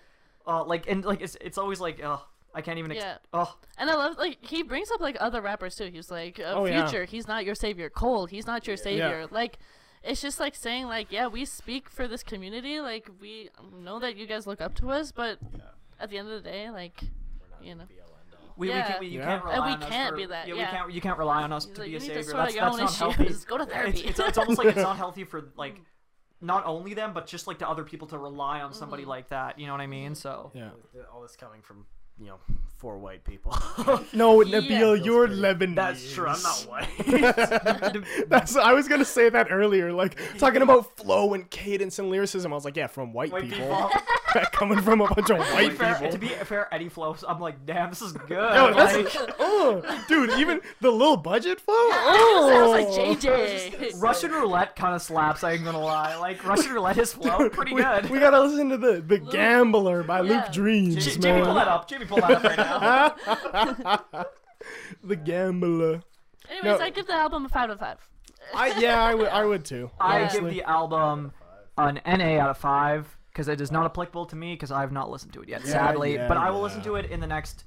uh, 0.45 0.65
like 0.65 0.89
and 0.89 1.05
like 1.05 1.21
it's 1.21 1.37
it's 1.39 1.57
always 1.57 1.79
like, 1.79 2.03
oh, 2.03 2.21
I 2.53 2.59
can't 2.61 2.77
even, 2.79 2.91
ex- 2.91 3.01
Yeah. 3.01 3.17
oh, 3.33 3.55
and 3.77 3.89
I 3.89 3.95
love 3.95 4.17
like 4.17 4.39
he 4.45 4.61
brings 4.61 4.91
up 4.91 4.99
like 4.99 5.15
other 5.21 5.39
rappers 5.41 5.75
too. 5.75 5.85
He's 5.85 6.11
like 6.11 6.37
uh, 6.37 6.51
Oh, 6.57 6.65
yeah. 6.65 6.85
Future. 6.85 7.05
He's 7.05 7.29
not 7.29 7.45
your 7.45 7.55
savior. 7.55 7.89
Cole. 7.89 8.25
He's 8.25 8.45
not 8.45 8.67
your 8.67 8.75
savior. 8.75 9.25
Like. 9.31 9.57
It's 10.03 10.21
just 10.21 10.39
like 10.39 10.55
saying 10.55 10.85
like 10.85 11.11
yeah 11.11 11.27
we 11.27 11.43
speak 11.45 11.89
for 11.89 12.07
this 12.07 12.23
community 12.23 12.79
like 12.79 13.09
we 13.19 13.49
know 13.81 13.99
that 13.99 14.15
you 14.15 14.25
guys 14.27 14.47
look 14.47 14.61
up 14.61 14.73
to 14.75 14.89
us 14.89 15.11
but 15.11 15.37
at 15.99 16.09
the 16.09 16.17
end 16.17 16.29
of 16.29 16.41
the 16.43 16.49
day 16.49 16.69
like 16.69 17.01
you 17.61 17.75
know 17.75 17.83
we, 18.55 18.67
we 18.69 18.73
can't 18.73 18.99
we, 18.99 19.07
you 19.07 19.19
Yeah. 19.19 19.25
can't 19.25 19.43
And 19.43 19.51
rely 19.53 19.67
we 19.67 19.73
on 19.73 19.83
us 19.83 19.89
can't 19.89 20.09
for- 20.11 20.17
be 20.17 20.25
that, 20.27 20.47
Yeah, 20.47 20.53
yeah. 20.55 20.71
we 20.71 20.77
can't 20.77 20.91
you 20.93 21.01
can't 21.01 21.17
rely 21.19 21.43
on 21.43 21.51
us 21.53 21.65
He's 21.65 21.73
to 21.75 21.81
like, 21.81 21.87
be 21.87 21.91
you 21.91 21.97
a 21.97 21.99
need 21.99 22.07
to 22.07 22.23
savior. 22.23 22.33
That's 22.37 22.55
your 22.55 22.63
that's 22.65 22.73
own 22.75 22.79
not 22.85 22.93
healthy. 23.17 23.35
Go 23.47 23.57
to 23.57 23.65
therapy. 23.73 23.89
It's, 23.99 24.09
it's, 24.09 24.19
it's 24.19 24.37
almost 24.37 24.57
like 24.57 24.67
it's 24.67 24.77
not 24.91 24.97
healthy 24.97 25.23
for 25.25 25.49
like 25.57 25.81
not 26.41 26.65
only 26.65 26.93
them 26.93 27.13
but 27.13 27.27
just 27.27 27.47
like 27.47 27.59
to 27.59 27.67
other 27.69 27.83
people 27.83 28.07
to 28.07 28.17
rely 28.17 28.61
on 28.61 28.71
somebody 28.73 29.03
Mm-hmm. 29.03 29.09
like 29.09 29.29
that. 29.29 29.59
You 29.59 29.65
know 29.67 29.73
what 29.73 29.81
I 29.81 29.87
mean? 29.87 30.15
So 30.15 30.51
Yeah. 30.55 30.69
All 31.13 31.21
this 31.21 31.35
coming 31.35 31.61
from 31.61 31.85
you 32.19 32.27
know 32.27 32.37
four 32.77 32.97
white 32.97 33.23
people. 33.23 33.55
No, 34.13 34.41
Yeah. 34.43 34.59
Nabil, 34.59 35.03
you're 35.03 35.27
pretty- 35.27 35.41
Lebanese. 35.41 35.75
That's 35.75 36.13
true. 36.13 36.27
I'm 36.27 36.41
not 36.41 36.67
white. 36.69 38.05
That's 38.29 38.55
I 38.55 38.73
was 38.73 38.87
gonna 38.87 39.05
say 39.05 39.29
that 39.29 39.47
earlier, 39.51 39.91
like 39.91 40.17
talking 40.37 40.61
about 40.61 40.95
flow 40.97 41.33
and 41.33 41.49
cadence 41.49 41.99
and 41.99 42.09
lyricism. 42.09 42.51
I 42.51 42.55
was 42.55 42.65
like, 42.65 42.77
yeah, 42.77 42.87
from 42.87 43.13
white, 43.13 43.31
White 43.31 43.43
people, 43.49 43.89
coming 44.51 44.81
from 44.81 45.01
a 45.01 45.07
bunch 45.07 45.29
of 45.29 45.37
white 45.39 45.73
fair, 45.73 45.95
people. 45.95 46.11
to 46.11 46.17
be 46.17 46.27
fair, 46.27 46.73
Eddie 46.73 46.89
Flow. 46.89 47.15
I'm 47.27 47.39
like, 47.39 47.65
damn, 47.65 47.89
this 47.89 48.01
is 48.01 48.11
good. 48.27 48.31
Yo, 48.31 48.73
that's, 48.73 49.15
Like, 49.15 49.35
oh, 49.39 50.03
dude, 50.07 50.31
even 50.39 50.61
the 50.81 50.91
little 50.91 51.17
budget 51.17 51.59
flow. 51.61 51.89
Sounds 51.91 52.01
Oh, 52.05 52.67
like 52.71 52.87
JJ. 52.87 54.01
Russian 54.01 54.31
roulette 54.31 54.75
kind 54.75 54.95
of 54.95 55.01
slaps. 55.01 55.43
I 55.43 55.53
ain't 55.53 55.63
gonna 55.65 55.79
lie. 55.79 56.15
Like 56.17 56.43
Russian 56.45 56.73
roulette 56.73 56.97
is 56.97 57.13
flow 57.13 57.49
pretty 57.49 57.73
we, 57.73 57.81
good. 57.81 58.09
we 58.09 58.19
gotta 58.19 58.41
listen 58.41 58.69
to 58.69 58.77
the 58.77 59.01
the 59.01 59.19
Gambler 59.19 60.03
by 60.03 60.21
Yeah. 60.21 60.41
Luke 60.43 60.51
Dreams, 60.51 61.05
J- 61.05 61.19
Jamie, 61.19 61.41
pull 61.43 61.53
that 61.55 61.65
man. 61.65 61.73
up. 61.73 61.87
Jamie, 61.87 62.05
pull 62.05 62.17
that 62.17 62.31
up 62.31 62.43
right 62.43 62.57
now. 64.05 64.25
the 65.03 65.15
Gambler. 65.15 66.01
Anyways, 66.49 66.79
No. 66.79 66.85
I 66.85 66.89
give 66.89 67.07
the 67.07 67.13
album 67.13 67.45
a 67.45 67.49
five 67.49 67.65
out 67.65 67.71
of 67.71 67.79
five. 67.79 67.97
I 68.55 68.79
yeah, 68.79 69.01
I 69.03 69.13
would 69.15 69.27
I 69.27 69.45
would 69.45 69.65
too. 69.65 69.91
I 69.99 70.21
honestly. 70.21 70.39
give 70.41 70.49
the 70.51 70.63
album 70.63 71.33
an 71.77 71.99
NA 72.05 72.39
out 72.39 72.49
of 72.49 72.57
five 72.57 73.16
because 73.37 73.47
it 73.47 73.61
is 73.61 73.71
not 73.71 73.85
applicable 73.85 74.25
to 74.25 74.35
me 74.35 74.53
because 74.55 74.71
I 74.71 74.81
have 74.81 74.91
not 74.91 75.11
listened 75.11 75.31
to 75.33 75.41
it 75.43 75.49
yet, 75.49 75.61
Yeah, 75.63 75.71
sadly. 75.71 76.15
yeah, 76.15 76.27
but 76.27 76.37
I 76.37 76.49
will 76.49 76.57
yeah. 76.57 76.63
listen 76.63 76.81
to 76.81 76.95
it 76.95 77.11
in 77.11 77.19
the 77.19 77.27
next. 77.27 77.65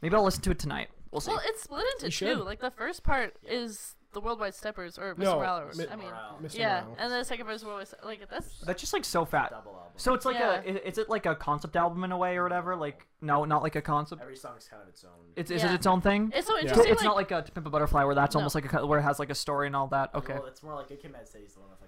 Maybe 0.00 0.14
I'll 0.14 0.22
listen 0.22 0.42
to 0.42 0.52
it 0.52 0.60
tonight. 0.60 0.90
We'll 1.10 1.20
see. 1.20 1.32
Well, 1.32 1.40
it's 1.44 1.64
split 1.64 1.84
into 1.96 2.06
You 2.06 2.10
two. 2.12 2.36
should. 2.36 2.38
Like 2.44 2.60
the 2.60 2.70
first 2.70 3.02
part 3.02 3.34
is 3.42 3.96
the 4.12 4.20
Worldwide 4.20 4.54
Steppers 4.54 4.96
or 4.96 5.16
Mr. 5.16 5.18
No, 5.24 5.36
Morale. 5.38 5.70
Mi- 5.76 5.86
I 5.90 5.96
mean, 5.96 6.08
Mr. 6.40 6.56
yeah, 6.58 6.82
Morale. 6.82 6.96
and 7.00 7.12
the 7.12 7.24
second 7.24 7.46
part 7.46 7.56
is 7.56 7.64
Worldwide. 7.64 7.88
Ste- 7.88 8.04
Like 8.04 8.28
that's 8.30 8.60
That's 8.60 8.80
just 8.80 8.92
like 8.92 9.04
so 9.04 9.24
fat. 9.24 9.50
Double 9.50 9.72
album. 9.72 9.92
So 9.96 10.14
it's 10.14 10.24
like 10.24 10.36
Yeah. 10.38 10.60
a. 10.64 10.74
i- 10.74 10.82
Is 10.86 10.98
it 10.98 11.08
like 11.08 11.26
a 11.26 11.34
concept 11.34 11.74
album 11.74 12.04
in 12.04 12.12
a 12.12 12.16
way 12.16 12.36
or 12.36 12.44
whatever? 12.44 12.76
Like 12.76 13.06
no, 13.20 13.44
not 13.44 13.62
like 13.64 13.74
a 13.74 13.82
concept. 13.82 14.22
every 14.22 14.36
song's 14.36 14.68
kind 14.68 14.80
of 14.82 14.88
its 14.88 15.02
own. 15.02 15.10
It's 15.34 15.50
is 15.50 15.62
Yeah. 15.64 15.72
it 15.72 15.74
its 15.74 15.86
own 15.86 16.00
thing? 16.00 16.30
it's 16.34 16.46
so 16.46 16.54
Yeah. 16.54 16.60
interesting. 16.62 16.92
It's 16.92 17.02
not 17.02 17.16
like 17.16 17.32
a 17.32 17.42
To 17.42 17.50
Pimp 17.52 17.66
a 17.66 17.70
Butterfly 17.70 18.04
where 18.04 18.14
that's 18.14 18.34
No. 18.36 18.40
almost 18.40 18.54
like 18.54 18.66
a 18.66 18.68
co- 18.68 18.86
where 18.86 19.00
it 19.00 19.02
has 19.02 19.18
like 19.18 19.30
a 19.30 19.34
story 19.34 19.66
and 19.66 19.74
all 19.74 19.88
that. 19.88 20.14
Okay. 20.14 20.34
Well, 20.34 20.46
it's 20.46 20.62
more 20.62 20.74
like 20.76 20.90
a 20.92 20.96
Kid 20.96 21.10
Mad 21.10 21.26
City's 21.26 21.54
the 21.54 21.60
one 21.60 21.70
with 21.70 21.80
like 21.80 21.87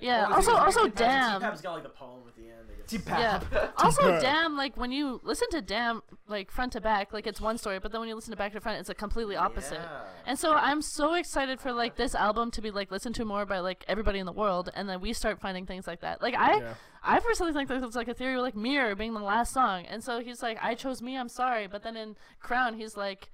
Yeah. 0.00 0.26
Also, 0.30 0.52
also, 0.54 0.84
it's- 0.86 0.98
damn. 0.98 1.40
TPAB's 1.40 1.60
got 1.60 1.72
like 1.74 1.82
the 1.82 1.88
poem 1.88 2.20
at 2.28 2.34
the 2.36 2.42
end. 2.42 2.54
TPAB. 2.88 3.18
Yeah. 3.18 3.68
Also, 3.78 4.18
damn. 4.20 4.56
Like 4.56 4.76
when 4.76 4.90
you 4.92 5.20
listen 5.22 5.48
to 5.50 5.60
damn, 5.60 6.02
like 6.26 6.50
front 6.50 6.72
to 6.72 6.80
back, 6.80 7.12
like 7.12 7.26
it's 7.26 7.40
one 7.40 7.58
story, 7.58 7.78
but 7.78 7.92
then 7.92 8.00
when 8.00 8.08
you 8.08 8.14
listen 8.14 8.30
to 8.30 8.36
back 8.36 8.52
to 8.54 8.60
front, 8.60 8.80
it's 8.80 8.88
a 8.88 8.94
completely 8.94 9.36
opposite. 9.36 9.74
Yeah. 9.74 10.00
And 10.26 10.38
so 10.38 10.54
I'm 10.54 10.80
so 10.80 11.14
excited 11.14 11.60
for 11.60 11.72
like 11.72 11.96
this 11.96 12.14
album 12.14 12.50
to 12.52 12.62
be 12.62 12.70
like 12.70 12.90
listened 12.90 13.14
to 13.16 13.24
more 13.26 13.44
by 13.44 13.58
like 13.58 13.84
everybody 13.88 14.18
in 14.18 14.26
the 14.26 14.32
world, 14.32 14.70
and 14.74 14.88
then 14.88 15.00
we 15.02 15.12
start 15.12 15.38
finding 15.40 15.66
things 15.66 15.86
like 15.86 16.00
that. 16.00 16.22
Like 16.22 16.34
I, 16.34 16.58
Yeah. 16.58 16.74
I 17.02 17.20
personally 17.20 17.52
think 17.52 17.68
that 17.68 17.82
it's 17.84 17.94
like 17.96 18.08
a 18.08 18.14
theory 18.14 18.36
with 18.36 18.44
like 18.44 18.56
Mirror 18.56 18.94
being 18.96 19.12
the 19.14 19.20
last 19.20 19.52
song, 19.52 19.84
and 19.86 20.02
so 20.02 20.20
he's 20.20 20.42
like, 20.42 20.58
I 20.62 20.74
chose 20.74 21.02
me, 21.02 21.16
I'm 21.18 21.28
sorry, 21.28 21.66
but 21.66 21.82
then 21.82 21.96
in 21.96 22.16
Crown 22.40 22.74
he's 22.74 22.96
like. 22.96 23.30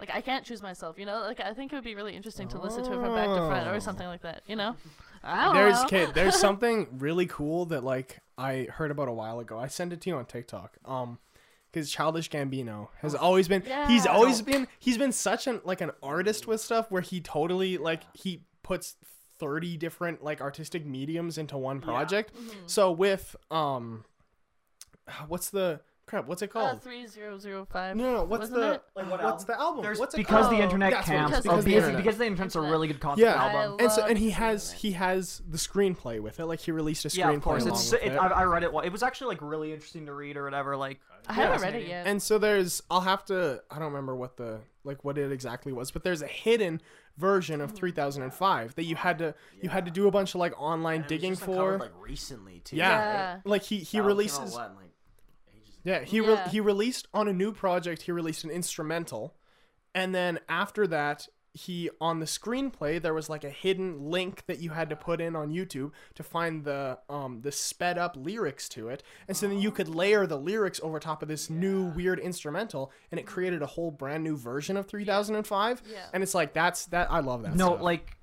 Like 0.00 0.10
I 0.12 0.20
can't 0.22 0.44
choose 0.44 0.62
myself, 0.62 0.98
you 0.98 1.04
know. 1.06 1.20
Like 1.20 1.38
I 1.40 1.52
think 1.52 1.72
it 1.72 1.76
would 1.76 1.84
be 1.84 1.94
really 1.94 2.16
interesting 2.16 2.48
to 2.48 2.58
listen 2.60 2.82
to 2.84 2.90
it 2.92 2.94
from 2.94 3.14
back 3.14 3.26
to 3.28 3.46
front 3.46 3.68
or 3.68 3.74
Oh. 3.74 3.78
something 3.78 4.06
like 4.06 4.22
that, 4.22 4.42
you 4.46 4.56
know. 4.56 4.74
I 5.22 5.44
don't 5.44 5.54
There's 5.54 5.82
know. 5.82 5.88
kid. 5.88 6.10
There's 6.14 6.36
something 6.40 6.86
really 6.98 7.26
cool 7.26 7.66
that 7.66 7.84
like 7.84 8.20
I 8.38 8.66
heard 8.70 8.90
about 8.90 9.08
a 9.08 9.12
while 9.12 9.38
ago. 9.40 9.58
I 9.58 9.66
sent 9.68 9.92
it 9.92 10.00
to 10.02 10.10
you 10.10 10.16
on 10.16 10.24
TikTok. 10.24 10.78
Um, 10.84 11.18
because 11.72 11.88
Childish 11.88 12.28
Gambino 12.30 12.88
has 13.00 13.14
always 13.14 13.46
been. 13.46 13.62
Yeah. 13.64 13.86
He's 13.86 14.04
always 14.04 14.42
been. 14.42 14.66
He's 14.80 14.98
been 14.98 15.12
such 15.12 15.46
an 15.46 15.60
like 15.64 15.80
an 15.80 15.92
artist 16.02 16.48
with 16.48 16.60
stuff 16.60 16.90
where 16.90 17.02
he 17.02 17.20
totally 17.20 17.76
like 17.78 18.02
he 18.12 18.42
puts 18.64 18.96
thirty 19.38 19.76
different 19.76 20.24
like 20.24 20.40
artistic 20.40 20.84
mediums 20.84 21.38
into 21.38 21.56
one 21.56 21.80
project. 21.80 22.34
Mm-hmm. 22.34 22.58
So 22.66 22.90
with 22.90 23.36
um, 23.52 24.04
what's 25.28 25.50
the 25.50 25.80
crap? 26.10 26.26
What's 26.26 26.42
it 26.42 26.50
Uh, 26.50 26.52
called? 26.52 26.82
three 26.82 27.06
zero 27.06 27.38
zero 27.38 27.64
five. 27.70 27.96
no, 27.96 28.12
no. 28.12 28.24
What's 28.24 28.50
wasn't 28.50 28.60
the 28.60 28.72
it? 28.74 28.82
Like 28.94 29.10
what 29.10 29.22
what's 29.22 29.42
album? 29.42 29.46
the 29.46 29.60
album? 29.60 29.82
There's 29.82 29.98
what's 29.98 30.14
it 30.14 30.18
because 30.18 30.46
called? 30.46 30.58
the 30.58 30.62
internet 30.62 30.90
That's 30.92 31.06
camps. 31.08 31.36
is, 31.38 31.42
Because 31.44 31.58
oh, 31.58 31.62
the 31.62 31.64
because, 31.70 31.84
internet. 31.84 32.04
because 32.04 32.18
the 32.18 32.26
internet's 32.26 32.56
a 32.56 32.60
really 32.60 32.88
good 32.88 33.00
concept 33.00 33.24
Yeah. 33.24 33.42
album. 33.42 33.76
I 33.80 33.82
and 33.84 33.92
so 33.92 34.04
and 34.04 34.18
he 34.18 34.30
has 34.30 34.64
Internet. 34.72 34.80
he 34.82 34.90
has 34.92 35.42
the 35.48 35.58
screenplay 35.58 36.20
with 36.20 36.38
it. 36.40 36.46
Like 36.46 36.60
he 36.60 36.72
released 36.72 37.04
a 37.04 37.08
screenplay 37.08 37.16
Yeah, 37.16 37.30
of 37.30 37.42
course. 37.42 37.62
along 37.62 37.74
It's 37.78 37.92
with 37.92 38.02
it, 38.02 38.12
it. 38.12 38.16
I, 38.16 38.26
I 38.26 38.44
read 38.44 38.64
it. 38.64 38.70
It 38.84 38.92
was 38.92 39.02
actually 39.02 39.28
like 39.28 39.42
really 39.42 39.72
interesting 39.72 40.06
to 40.06 40.12
read 40.12 40.36
or 40.36 40.44
whatever. 40.44 40.76
Like 40.76 41.00
I 41.28 41.32
haven't 41.34 41.62
read 41.62 41.74
it 41.76 41.86
yet. 41.88 42.06
And 42.06 42.22
so 42.22 42.38
there's 42.38 42.82
I'll 42.90 43.00
have 43.02 43.24
to 43.26 43.62
I 43.70 43.76
don't 43.78 43.88
remember 43.92 44.14
what 44.16 44.36
the 44.36 44.60
like 44.84 45.04
what 45.04 45.16
it 45.18 45.30
exactly 45.30 45.72
was, 45.72 45.90
but 45.90 46.02
there's 46.04 46.22
a 46.22 46.26
hidden 46.26 46.80
version 47.18 47.60
of 47.60 47.72
3005 47.72 48.74
that 48.76 48.84
you 48.84 48.96
had 48.96 49.18
to 49.18 49.34
you 49.60 49.68
had 49.68 49.84
to 49.84 49.90
do 49.90 50.08
a 50.08 50.10
bunch 50.10 50.34
of 50.34 50.40
like 50.40 50.58
online 50.60 51.02
And 51.02 51.04
it 51.04 51.14
was 51.14 51.20
digging 51.20 51.32
just 51.32 51.44
for. 51.44 51.78
like 51.78 51.90
recently 52.00 52.60
too. 52.60 52.76
Yeah. 52.76 52.88
Yeah. 52.88 53.36
Like 53.44 53.62
he 53.62 53.78
he 53.78 53.78
That 53.78 53.84
album 53.84 53.92
came 53.92 54.00
out, 54.02 54.06
releases 54.06 54.54
what, 54.54 54.76
like, 54.76 54.89
ages 55.84 55.92
ago? 55.92 56.00
Yeah, 56.00 56.04
he 56.04 56.20
re- 56.20 56.50
he 56.50 56.60
released 56.60 57.08
on 57.12 57.28
a 57.28 57.32
new 57.32 57.52
project, 57.52 58.02
he 58.02 58.12
released 58.12 58.44
an 58.44 58.50
instrumental. 58.50 59.34
And 59.94 60.14
then 60.14 60.38
after 60.48 60.86
that, 60.86 61.28
he 61.52 61.90
on 62.00 62.20
the 62.20 62.26
screenplay 62.26 63.02
there 63.02 63.12
was 63.12 63.28
like 63.28 63.42
a 63.42 63.50
hidden 63.50 64.08
link 64.08 64.44
that 64.46 64.60
you 64.60 64.70
had 64.70 64.88
to 64.88 64.96
put 64.96 65.20
in 65.20 65.34
on 65.34 65.50
YouTube 65.50 65.90
to 66.14 66.22
find 66.22 66.64
the 66.64 66.98
um 67.08 67.40
the 67.42 67.50
sped 67.50 67.98
up 67.98 68.16
lyrics 68.16 68.68
to 68.68 68.88
it. 68.88 69.02
And 69.26 69.36
so 69.36 69.48
then 69.48 69.58
you 69.58 69.72
could 69.72 69.88
layer 69.88 70.26
the 70.26 70.38
lyrics 70.38 70.80
over 70.82 71.00
top 71.00 71.22
of 71.22 71.28
this 71.28 71.50
new 71.50 71.86
weird 71.86 72.20
instrumental 72.20 72.92
and 73.10 73.18
it 73.18 73.26
created 73.26 73.62
a 73.62 73.66
whole 73.66 73.90
brand 73.90 74.22
new 74.22 74.36
version 74.36 74.76
of 74.76 74.86
3005. 74.86 75.82
Yeah. 75.90 75.98
And 76.14 76.22
it's 76.22 76.34
like 76.34 76.52
that's 76.52 76.86
that 76.86 77.10
I 77.10 77.20
love 77.20 77.42
that. 77.42 77.56
no, 77.56 77.70
stuff. 77.70 77.82
like 77.82 78.16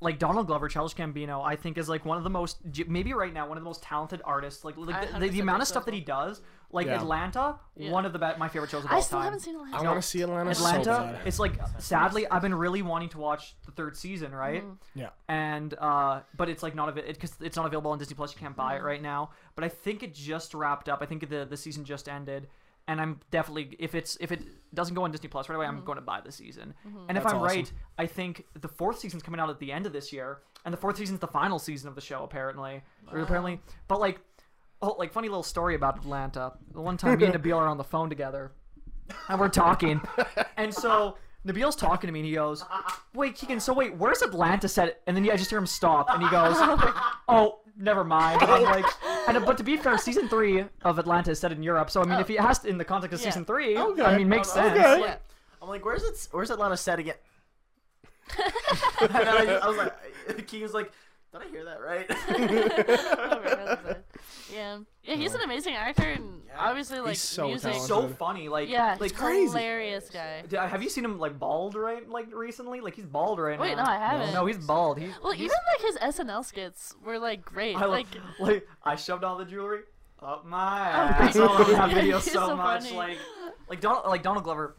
like 0.00 0.18
Donald 0.18 0.48
Glover, 0.48 0.68
Childish 0.68 0.96
Gambino, 0.96 1.42
I 1.44 1.56
think 1.56 1.78
is 1.78 1.88
like 1.88 2.04
one 2.04 2.18
of 2.18 2.24
the 2.24 2.30
most 2.30 2.58
maybe 2.88 3.14
right 3.14 3.32
now 3.32 3.48
one 3.48 3.56
of 3.56 3.62
the 3.62 3.68
most 3.68 3.82
talented 3.82 4.20
artists. 4.24 4.64
Like, 4.64 4.76
like 4.76 5.12
the, 5.12 5.18
the, 5.18 5.28
the 5.28 5.40
amount 5.40 5.62
of 5.62 5.68
stuff 5.68 5.84
that 5.86 5.94
he 5.94 6.00
does, 6.00 6.42
like 6.74 6.86
Yeah. 6.86 7.00
Atlanta, 7.00 7.58
Yeah. 7.76 7.90
one 7.90 8.04
of 8.04 8.12
the 8.12 8.18
best 8.18 8.38
my 8.38 8.48
favorite 8.48 8.70
shows 8.70 8.84
of 8.84 8.90
all 8.90 8.90
time 8.90 8.98
I 8.98 9.00
still 9.02 9.18
time. 9.18 9.24
haven't 9.24 9.40
seen 9.40 9.54
Atlanta. 9.56 9.76
I 9.76 9.82
want 9.82 10.02
to 10.02 10.06
see 10.06 10.20
Atlanta, 10.22 10.50
Atlanta, 10.50 10.84
so 10.84 10.90
bad. 11.00 11.26
it's 11.26 11.38
like 11.38 11.52
sadly 11.78 12.26
I've 12.30 12.42
been 12.42 12.54
really 12.54 12.82
wanting 12.82 13.08
to 13.10 13.18
watch 13.18 13.56
the 13.64 13.72
third 13.72 13.96
season, 13.96 14.34
right? 14.34 14.62
Mm-hmm. 14.62 14.98
Yeah. 14.98 15.10
And 15.28 15.72
uh, 15.78 16.20
but 16.36 16.48
it's 16.48 16.62
like 16.62 16.74
not 16.74 16.88
available 16.88 17.12
because 17.14 17.34
it's 17.40 17.56
not 17.56 17.66
available 17.66 17.90
on 17.92 17.98
Disney 17.98 18.14
Plus. 18.16 18.34
You 18.34 18.40
can't 18.40 18.56
buy 18.56 18.74
it 18.74 18.76
Mm-hmm. 18.78 18.86
right 18.86 19.02
now. 19.02 19.30
But 19.54 19.64
I 19.64 19.68
think 19.68 20.02
it 20.02 20.14
just 20.14 20.52
wrapped 20.54 20.88
up. 20.88 20.98
I 21.00 21.06
think 21.06 21.28
the 21.30 21.44
the 21.44 21.56
season 21.56 21.84
just 21.84 22.08
ended, 22.08 22.48
and 22.88 23.00
I'm 23.00 23.20
definitely 23.30 23.76
if 23.78 23.94
it's 23.94 24.16
if 24.20 24.32
it 24.32 24.42
doesn't 24.74 24.94
go 24.94 25.04
on 25.04 25.10
Disney 25.12 25.28
Plus 25.28 25.48
right 25.48 25.54
away, 25.56 25.66
Mm-hmm. 25.66 25.78
I'm 25.78 25.84
going 25.84 25.96
to 25.96 26.02
buy 26.02 26.20
the 26.20 26.32
season. 26.32 26.74
And 27.08 27.16
if 27.16 27.22
That's 27.22 27.34
I'm 27.34 27.40
awesome. 27.40 27.56
right, 27.58 27.72
I 27.98 28.06
think 28.06 28.44
the 28.60 28.68
fourth 28.68 28.98
season's 28.98 29.22
coming 29.22 29.38
out 29.40 29.48
at 29.48 29.58
the 29.60 29.70
end 29.72 29.86
of 29.86 29.92
this 29.92 30.12
year, 30.12 30.38
and 30.64 30.72
the 30.74 30.78
fourth 30.78 30.96
season's 30.96 31.20
the 31.20 31.28
final 31.28 31.58
season 31.58 31.88
of 31.88 31.94
the 31.94 32.00
show 32.00 32.24
apparently, 32.24 32.82
or 33.12 33.20
apparently. 33.20 33.60
But 33.88 34.00
like, 34.00 34.20
oh, 34.84 34.96
like 34.98 35.12
funny 35.12 35.28
little 35.28 35.42
story 35.42 35.74
about 35.74 35.98
Atlanta. 35.98 36.52
The 36.72 36.80
one 36.80 36.96
time 36.96 37.18
me 37.18 37.24
and 37.26 37.34
Nabil 37.34 37.56
are 37.56 37.66
on 37.66 37.76
the 37.78 37.84
phone 37.84 38.08
together, 38.08 38.52
and 39.28 39.40
we're 39.40 39.48
talking, 39.48 40.00
and 40.56 40.72
so. 40.72 41.16
Nabil's 41.46 41.76
talking 41.76 42.08
to 42.08 42.12
me 42.12 42.20
and 42.20 42.26
he 42.26 42.34
goes, 42.34 42.64
Wait, 43.12 43.36
Keegon, 43.36 43.60
so 43.60 43.74
wait, 43.74 43.94
where's 43.98 44.22
Atlanta 44.22 44.66
set? 44.66 45.02
And 45.06 45.14
then 45.14 45.30
I 45.30 45.36
just 45.36 45.50
hear 45.50 45.58
him 45.58 45.66
stop 45.66 46.06
and 46.08 46.22
he 46.22 46.30
goes, 46.30 46.56
Oh, 47.28 47.58
never 47.76 48.02
mind. 48.02 48.40
And 48.40 48.50
I'm 48.50 48.62
like, 48.80 48.86
and, 49.28 49.44
but 49.44 49.58
to 49.58 49.62
be 49.62 49.76
fair, 49.76 49.98
season 49.98 50.26
three 50.26 50.64
of 50.84 50.98
Atlanta 50.98 51.32
is 51.32 51.38
set 51.40 51.52
in 51.52 51.62
Europe. 51.62 51.90
So, 51.90 52.00
I 52.00 52.06
mean, 52.06 52.18
if 52.18 52.28
he 52.28 52.36
has 52.36 52.60
to, 52.60 52.68
in 52.68 52.78
the 52.78 52.84
context 52.86 53.12
of 53.12 53.20
Yeah. 53.20 53.26
season 53.28 53.44
three, 53.44 53.76
Okay. 53.76 54.00
I 54.02 54.16
mean, 54.16 54.26
makes 54.26 54.50
sense. 54.50 54.70
Okay. 54.78 55.00
Yeah. 55.02 55.16
I'm 55.60 55.68
like, 55.68 55.84
where's 55.84 56.02
it? 56.02 56.28
Where's 56.30 56.50
Atlanta 56.50 56.78
set 56.78 56.98
again? 56.98 57.16
and 59.02 59.10
then 59.10 59.28
I, 59.28 59.44
just, 59.44 59.64
I 59.64 59.68
was 59.68 59.76
like, 59.76 59.92
Keegon's 60.48 60.72
like, 60.72 60.92
did 61.30 61.42
I 61.42 61.48
hear 61.50 61.64
that 61.66 61.82
right? 61.82 62.08
Right, 64.56 64.62
that's 64.62 64.80
it. 64.80 64.86
yeah. 65.02 65.14
Yeah, 65.14 65.16
he's 65.16 65.34
an 65.34 65.42
amazing 65.42 65.74
actor 65.74 66.02
and 66.10 66.40
obviously 66.58 66.98
like 67.00 67.16
so 67.16 67.48
music. 67.48 67.72
He's 67.74 67.86
talented. 67.86 68.10
so 68.10 68.16
funny. 68.16 68.48
Like, 68.48 68.68
yeah, 68.70 68.96
like 68.98 69.14
crazy. 69.14 69.46
hilarious 69.46 70.08
guy. 70.10 70.44
Have 70.66 70.82
you 70.82 70.88
seen 70.88 71.04
him 71.04 71.18
like 71.18 71.38
bald 71.38 71.74
right 71.74 72.08
like 72.08 72.34
recently? 72.34 72.80
Like 72.80 72.94
he's 72.94 73.04
bald 73.04 73.38
right 73.38 73.58
Wait, 73.58 73.76
now. 73.76 73.84
no, 73.84 73.90
I 73.90 73.96
haven't. 73.98 74.32
No, 74.32 74.46
he's 74.46 74.56
bald. 74.58 74.98
He, 74.98 75.08
Well, 75.22 75.32
he's, 75.32 75.44
even 75.52 75.56
like 75.74 76.10
his 76.10 76.16
SNL 76.16 76.44
skits 76.44 76.94
were 77.04 77.18
like 77.18 77.44
great. 77.44 77.76
I 77.76 77.84
like 77.84 78.06
like, 78.38 78.48
like 78.50 78.68
I 78.82 78.96
shoved 78.96 79.24
all 79.24 79.36
the 79.36 79.44
jewelry 79.44 79.80
up 80.22 80.46
my 80.46 80.58
Oh, 80.58 81.00
ass. 81.24 81.32
great. 81.34 81.44
I 81.44 81.46
love 81.54 81.66
that 81.68 81.90
video 81.94 82.18
so, 82.20 82.30
so 82.32 82.56
much. 82.56 82.84
funny. 82.84 82.96
Like, 82.96 83.18
like 83.68 83.80
Donald, 83.82 84.06
like 84.06 84.22
Donald 84.22 84.44
Glover, 84.44 84.76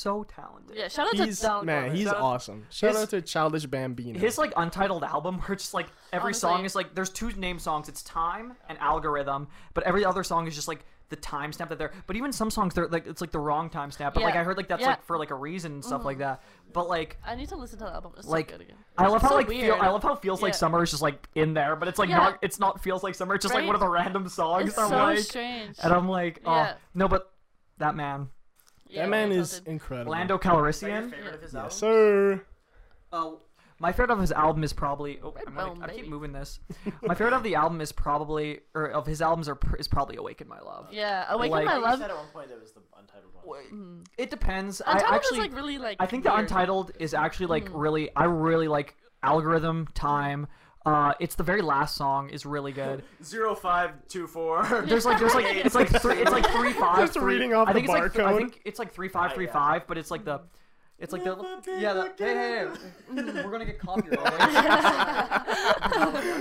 so 0.00 0.24
talented. 0.24 0.76
yeah, 0.76 0.88
shout 0.88 1.06
out 1.08 1.14
He's 1.14 1.38
to 1.40 1.46
Donald 1.46 1.66
man, 1.66 1.82
Glover. 1.84 1.96
he's 1.96 2.06
Shout 2.06 2.16
out- 2.16 2.22
awesome. 2.22 2.66
Shout 2.70 2.90
his- 2.92 3.02
out 3.02 3.10
to 3.10 3.22
Childish 3.22 3.66
Gambino. 3.66 4.16
His 4.16 4.38
like 4.38 4.52
untitled 4.56 5.04
album, 5.04 5.38
where 5.40 5.52
it's 5.52 5.64
just 5.64 5.74
like 5.74 5.88
every 6.12 6.28
Honestly. 6.28 6.40
song 6.40 6.64
is 6.64 6.74
like 6.74 6.94
there's 6.94 7.10
two 7.10 7.30
name 7.32 7.58
songs. 7.58 7.88
It's 7.88 8.02
time 8.02 8.56
and 8.68 8.78
algorithm, 8.78 9.48
but 9.74 9.84
every 9.84 10.04
other 10.04 10.22
song 10.24 10.46
is 10.46 10.54
just 10.54 10.68
like 10.68 10.84
the 11.10 11.16
timestamp 11.16 11.68
that 11.70 11.78
they're. 11.78 11.92
But 12.06 12.14
even 12.14 12.32
some 12.32 12.50
songs, 12.52 12.72
they're 12.74 12.86
like 12.86 13.06
it's 13.06 13.20
like 13.20 13.32
the 13.32 13.40
wrong 13.40 13.68
timestamp. 13.68 14.14
But 14.14 14.22
like 14.22 14.34
Yeah. 14.34 14.40
I 14.42 14.44
heard 14.44 14.56
like 14.56 14.68
that's 14.68 14.80
Yeah. 14.80 14.90
Like 14.90 15.04
for 15.04 15.18
like 15.18 15.30
a 15.30 15.34
reason 15.34 15.72
and 15.72 15.84
stuff 15.84 16.04
like 16.04 16.18
mm. 16.18 16.20
that. 16.20 16.42
But 16.72 16.88
like 16.88 17.18
I 17.26 17.34
need 17.34 17.48
to 17.48 17.56
listen 17.56 17.78
to 17.80 17.84
the 17.86 17.90
album. 17.92 18.12
It's 18.16 18.28
like 18.28 18.50
so 18.50 18.56
good 18.58 18.66
again. 18.66 18.76
I 18.96 19.06
love 19.08 19.14
It's 19.16 19.22
how 19.24 19.30
so 19.30 19.34
like 19.34 19.48
weird. 19.48 19.64
feel, 19.64 19.74
I 19.80 19.88
love 19.88 20.04
how 20.04 20.12
it 20.12 20.22
feels 20.22 20.40
like 20.40 20.52
Yeah. 20.52 20.58
summer 20.58 20.82
is 20.84 20.90
just 20.90 21.02
like 21.02 21.28
in 21.34 21.52
there, 21.54 21.74
but 21.74 21.88
it's 21.88 21.98
like 21.98 22.08
Yeah. 22.10 22.18
not 22.18 22.38
it's 22.42 22.60
not 22.60 22.80
feels 22.82 23.02
like 23.02 23.16
summer. 23.16 23.34
It's 23.34 23.42
just 23.42 23.52
like 23.54 23.62
Right? 23.62 23.66
one 23.66 23.74
of 23.74 23.80
the 23.80 23.88
random 23.88 24.28
songs. 24.28 24.68
It's 24.68 24.78
I'm 24.78 24.88
so 24.88 24.96
like, 24.96 25.18
strange. 25.18 25.76
and 25.82 25.92
I'm 25.92 26.08
like, 26.08 26.40
oh 26.46 26.54
Yeah. 26.54 26.74
no, 26.94 27.08
but 27.08 27.32
that 27.78 27.96
man, 27.96 28.28
Yeah, 28.90 29.02
that 29.02 29.08
man 29.10 29.32
is 29.32 29.50
talented. 29.50 29.72
incredible. 29.72 30.12
Lando 30.12 30.34
Is 30.36 30.40
that 30.40 30.52
your 30.52 30.62
Calrissian. 30.62 31.10
favorite 31.10 31.34
of 31.34 31.42
his 31.42 31.52
Yes, 31.52 31.56
albums? 31.56 31.74
sir. 31.74 32.42
Oh, 33.12 33.40
My 33.78 33.92
favorite 33.92 34.10
of 34.10 34.20
his 34.20 34.30
album 34.32 34.62
is 34.62 34.72
probably. 34.74 35.18
Oh, 35.22 35.34
I'm 35.46 35.54
gonna, 35.54 35.70
Redbone, 35.74 35.82
I 35.82 35.86
keep 35.88 35.96
baby. 35.96 36.08
moving 36.08 36.32
this. 36.32 36.60
My 37.02 37.14
favorite 37.14 37.32
of 37.34 37.42
the 37.42 37.54
album 37.54 37.80
is 37.80 37.92
probably, 37.92 38.60
or 38.74 38.88
of 38.90 39.06
his 39.06 39.22
albums 39.22 39.48
are 39.48 39.58
is 39.78 39.88
probably 39.88 40.16
"Awaken 40.16 40.48
My 40.48 40.60
Love." 40.60 40.88
Yeah, 40.92 41.24
Awaken 41.30 41.50
Like- 41.52 41.64
My 41.66 41.76
You 41.76 41.82
Love. 41.82 41.98
said 41.98 42.10
at 42.10 42.16
one 42.16 42.26
point 42.26 42.48
that 42.50 42.60
was 42.60 42.72
the 42.72 42.80
untitled 42.98 43.32
one. 43.42 44.04
It 44.18 44.28
depends. 44.28 44.82
I 44.82 44.92
Untitled 44.92 45.14
actually, 45.14 45.38
is 45.38 45.44
like 45.44 45.54
really 45.54 45.78
like. 45.78 45.96
I 45.98 46.06
think 46.06 46.24
the. 46.24 46.34
Untitled 46.34 46.92
is 46.98 47.14
actually 47.14 47.46
like 47.46 47.64
Mm-hmm. 47.66 47.76
really. 47.78 48.14
I 48.16 48.24
really 48.24 48.68
like 48.68 48.96
Algorithm 49.22 49.86
Time. 49.94 50.46
Uh, 50.86 51.12
it's 51.20 51.34
the 51.34 51.42
very 51.42 51.60
last 51.60 51.94
song 51.94 52.30
is 52.30 52.46
really 52.46 52.72
good. 52.72 53.04
Zero 53.22 53.54
five 53.54 53.92
two 54.08 54.26
four. 54.26 54.64
There's 54.86 55.04
like 55.04 55.18
there's 55.18 55.34
like 55.34 55.44
it's 55.64 55.74
like 55.74 55.88
three 55.88 56.22
it's 56.22 56.30
like 56.30 56.46
three 56.50 56.72
five. 56.72 57.00
Just 57.00 57.12
three- 57.14 57.34
reading 57.34 57.52
off 57.52 57.68
I 57.68 57.74
think 57.74 57.86
the 57.86 57.92
it's 57.92 58.00
like 58.02 58.12
th- 58.14 58.26
I 58.26 58.36
think 58.36 58.60
it's 58.64 58.78
like 58.78 58.92
three 58.92 59.08
five 59.08 59.38
yeah. 59.38 59.52
five, 59.52 59.86
but 59.86 59.98
it's 59.98 60.10
like 60.10 60.24
the. 60.24 60.40
It's 60.98 61.12
like 61.14 61.24
the 61.24 61.34
yeah 61.78 61.94
the 61.94 62.12
hey 62.18 62.34
hey, 62.34 62.66
hey. 63.14 63.22
we're 63.42 63.50
gonna 63.50 63.64
get 63.64 63.78
copyrighted. 63.78 64.22
that 64.38 65.44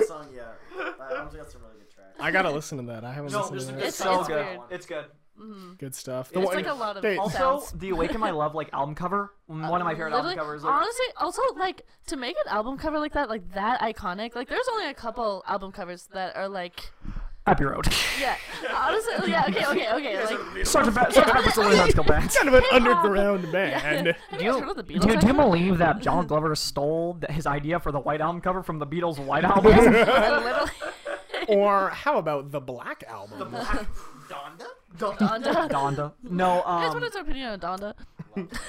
song, 0.06 0.28
yeah. 0.36 0.44
That 0.78 1.00
album's 1.14 1.36
got 1.36 1.50
some 1.50 1.62
really 1.62 1.76
good 1.80 1.90
tracks. 1.90 2.18
I 2.20 2.30
gotta 2.32 2.52
listen 2.52 2.78
to 2.80 2.84
that. 2.92 3.06
I 3.06 3.14
haven't 3.14 3.32
no, 3.32 3.48
listened 3.48 3.80
to 3.80 3.86
it's, 3.86 3.98
that. 3.98 3.98
it's 3.98 4.02
It's- 4.02 4.20
so 4.20 4.24
good. 4.28 4.46
weird. 4.46 4.60
It's 4.70 4.86
good. 4.86 5.06
Mm-hmm. 5.40 5.74
Good 5.78 5.96
stuff. 5.96 6.32
It's 6.34 6.54
like 6.54 6.68
a 6.68 6.74
lot 6.74 6.98
of 6.98 7.02
they- 7.04 7.18
Also, 7.18 7.64
the 7.78 7.90
Awaken 7.92 8.20
My 8.20 8.32
Love 8.32 8.56
like 8.56 8.70
album 8.74 8.94
cover, 8.96 9.34
one 9.48 9.64
of 9.64 9.86
my 9.86 9.94
favorite 9.94 10.14
album 10.14 10.36
covers. 10.38 10.64
Like, 10.64 10.74
honestly, 10.74 11.06
also 11.18 11.42
like 11.58 11.84
to 12.08 12.18
make 12.18 12.36
an 12.46 12.52
album 12.52 12.78
cover 12.78 13.00
like 13.00 13.14
that, 13.14 13.30
like 13.30 13.54
that 13.54 13.80
iconic. 13.82 14.36
Like, 14.36 14.50
there's 14.50 14.68
only 14.72 14.88
a 14.90 14.94
couple 14.94 15.44
album 15.48 15.72
covers 15.72 16.08
that 16.14 16.36
are 16.36 16.50
like, 16.50 16.92
Abbey 17.48 17.64
Road. 17.64 17.88
yeah. 18.20 18.36
Honestly, 18.76 19.32
yeah. 19.32 19.46
Okay, 19.48 19.66
okay, 19.66 19.92
okay. 19.94 20.24
Like, 20.56 20.66
Sergeant 20.68 20.94
Ba- 20.96 21.08
Sergeant 21.12 21.36
Pepper's 21.36 21.58
Lonely 21.58 21.78
Hearts 21.78 21.94
Club 21.96 22.08
Band. 22.08 22.30
kind 22.32 22.48
of 22.50 22.54
an 22.54 22.62
Hip-hop. 22.64 22.76
underground 22.82 23.52
band. 23.52 23.82
have 23.82 24.04
Do 24.38 24.44
you 24.44 24.46
you, 24.46 24.52
guys 24.52 24.60
heard 24.60 24.70
of 24.70 24.76
the 24.78 24.84
do, 24.84 24.94
you, 24.94 25.00
do 25.20 25.28
you 25.28 25.34
believe 25.34 25.78
that 25.80 26.00
John 26.02 26.28
Glover 26.28 26.54
stole 26.56 27.16
th- 27.20 27.32
his 27.32 27.48
idea 27.48 27.80
for 27.80 27.92
the 27.92 28.00
White 28.00 28.22
Album 28.22 28.42
cover 28.42 28.62
from 28.62 28.78
the 28.78 28.86
Beatles' 28.86 29.18
White 29.18 29.44
Album? 29.46 29.72
Literally. 29.74 30.70
or 31.48 31.90
how 31.90 32.18
about 32.20 32.52
the 32.52 32.60
Black 32.60 33.04
Album? 33.08 33.40
Donda? 33.52 33.88
Donda. 35.00 35.70
Donda. 35.70 36.14
No, 36.24 36.58
You 36.58 36.62
guys 36.64 36.94
um, 36.94 37.02
want 37.02 37.14
to 37.14 37.20
opinion 37.20 37.48
on 37.50 37.60
Donda? 37.60 37.94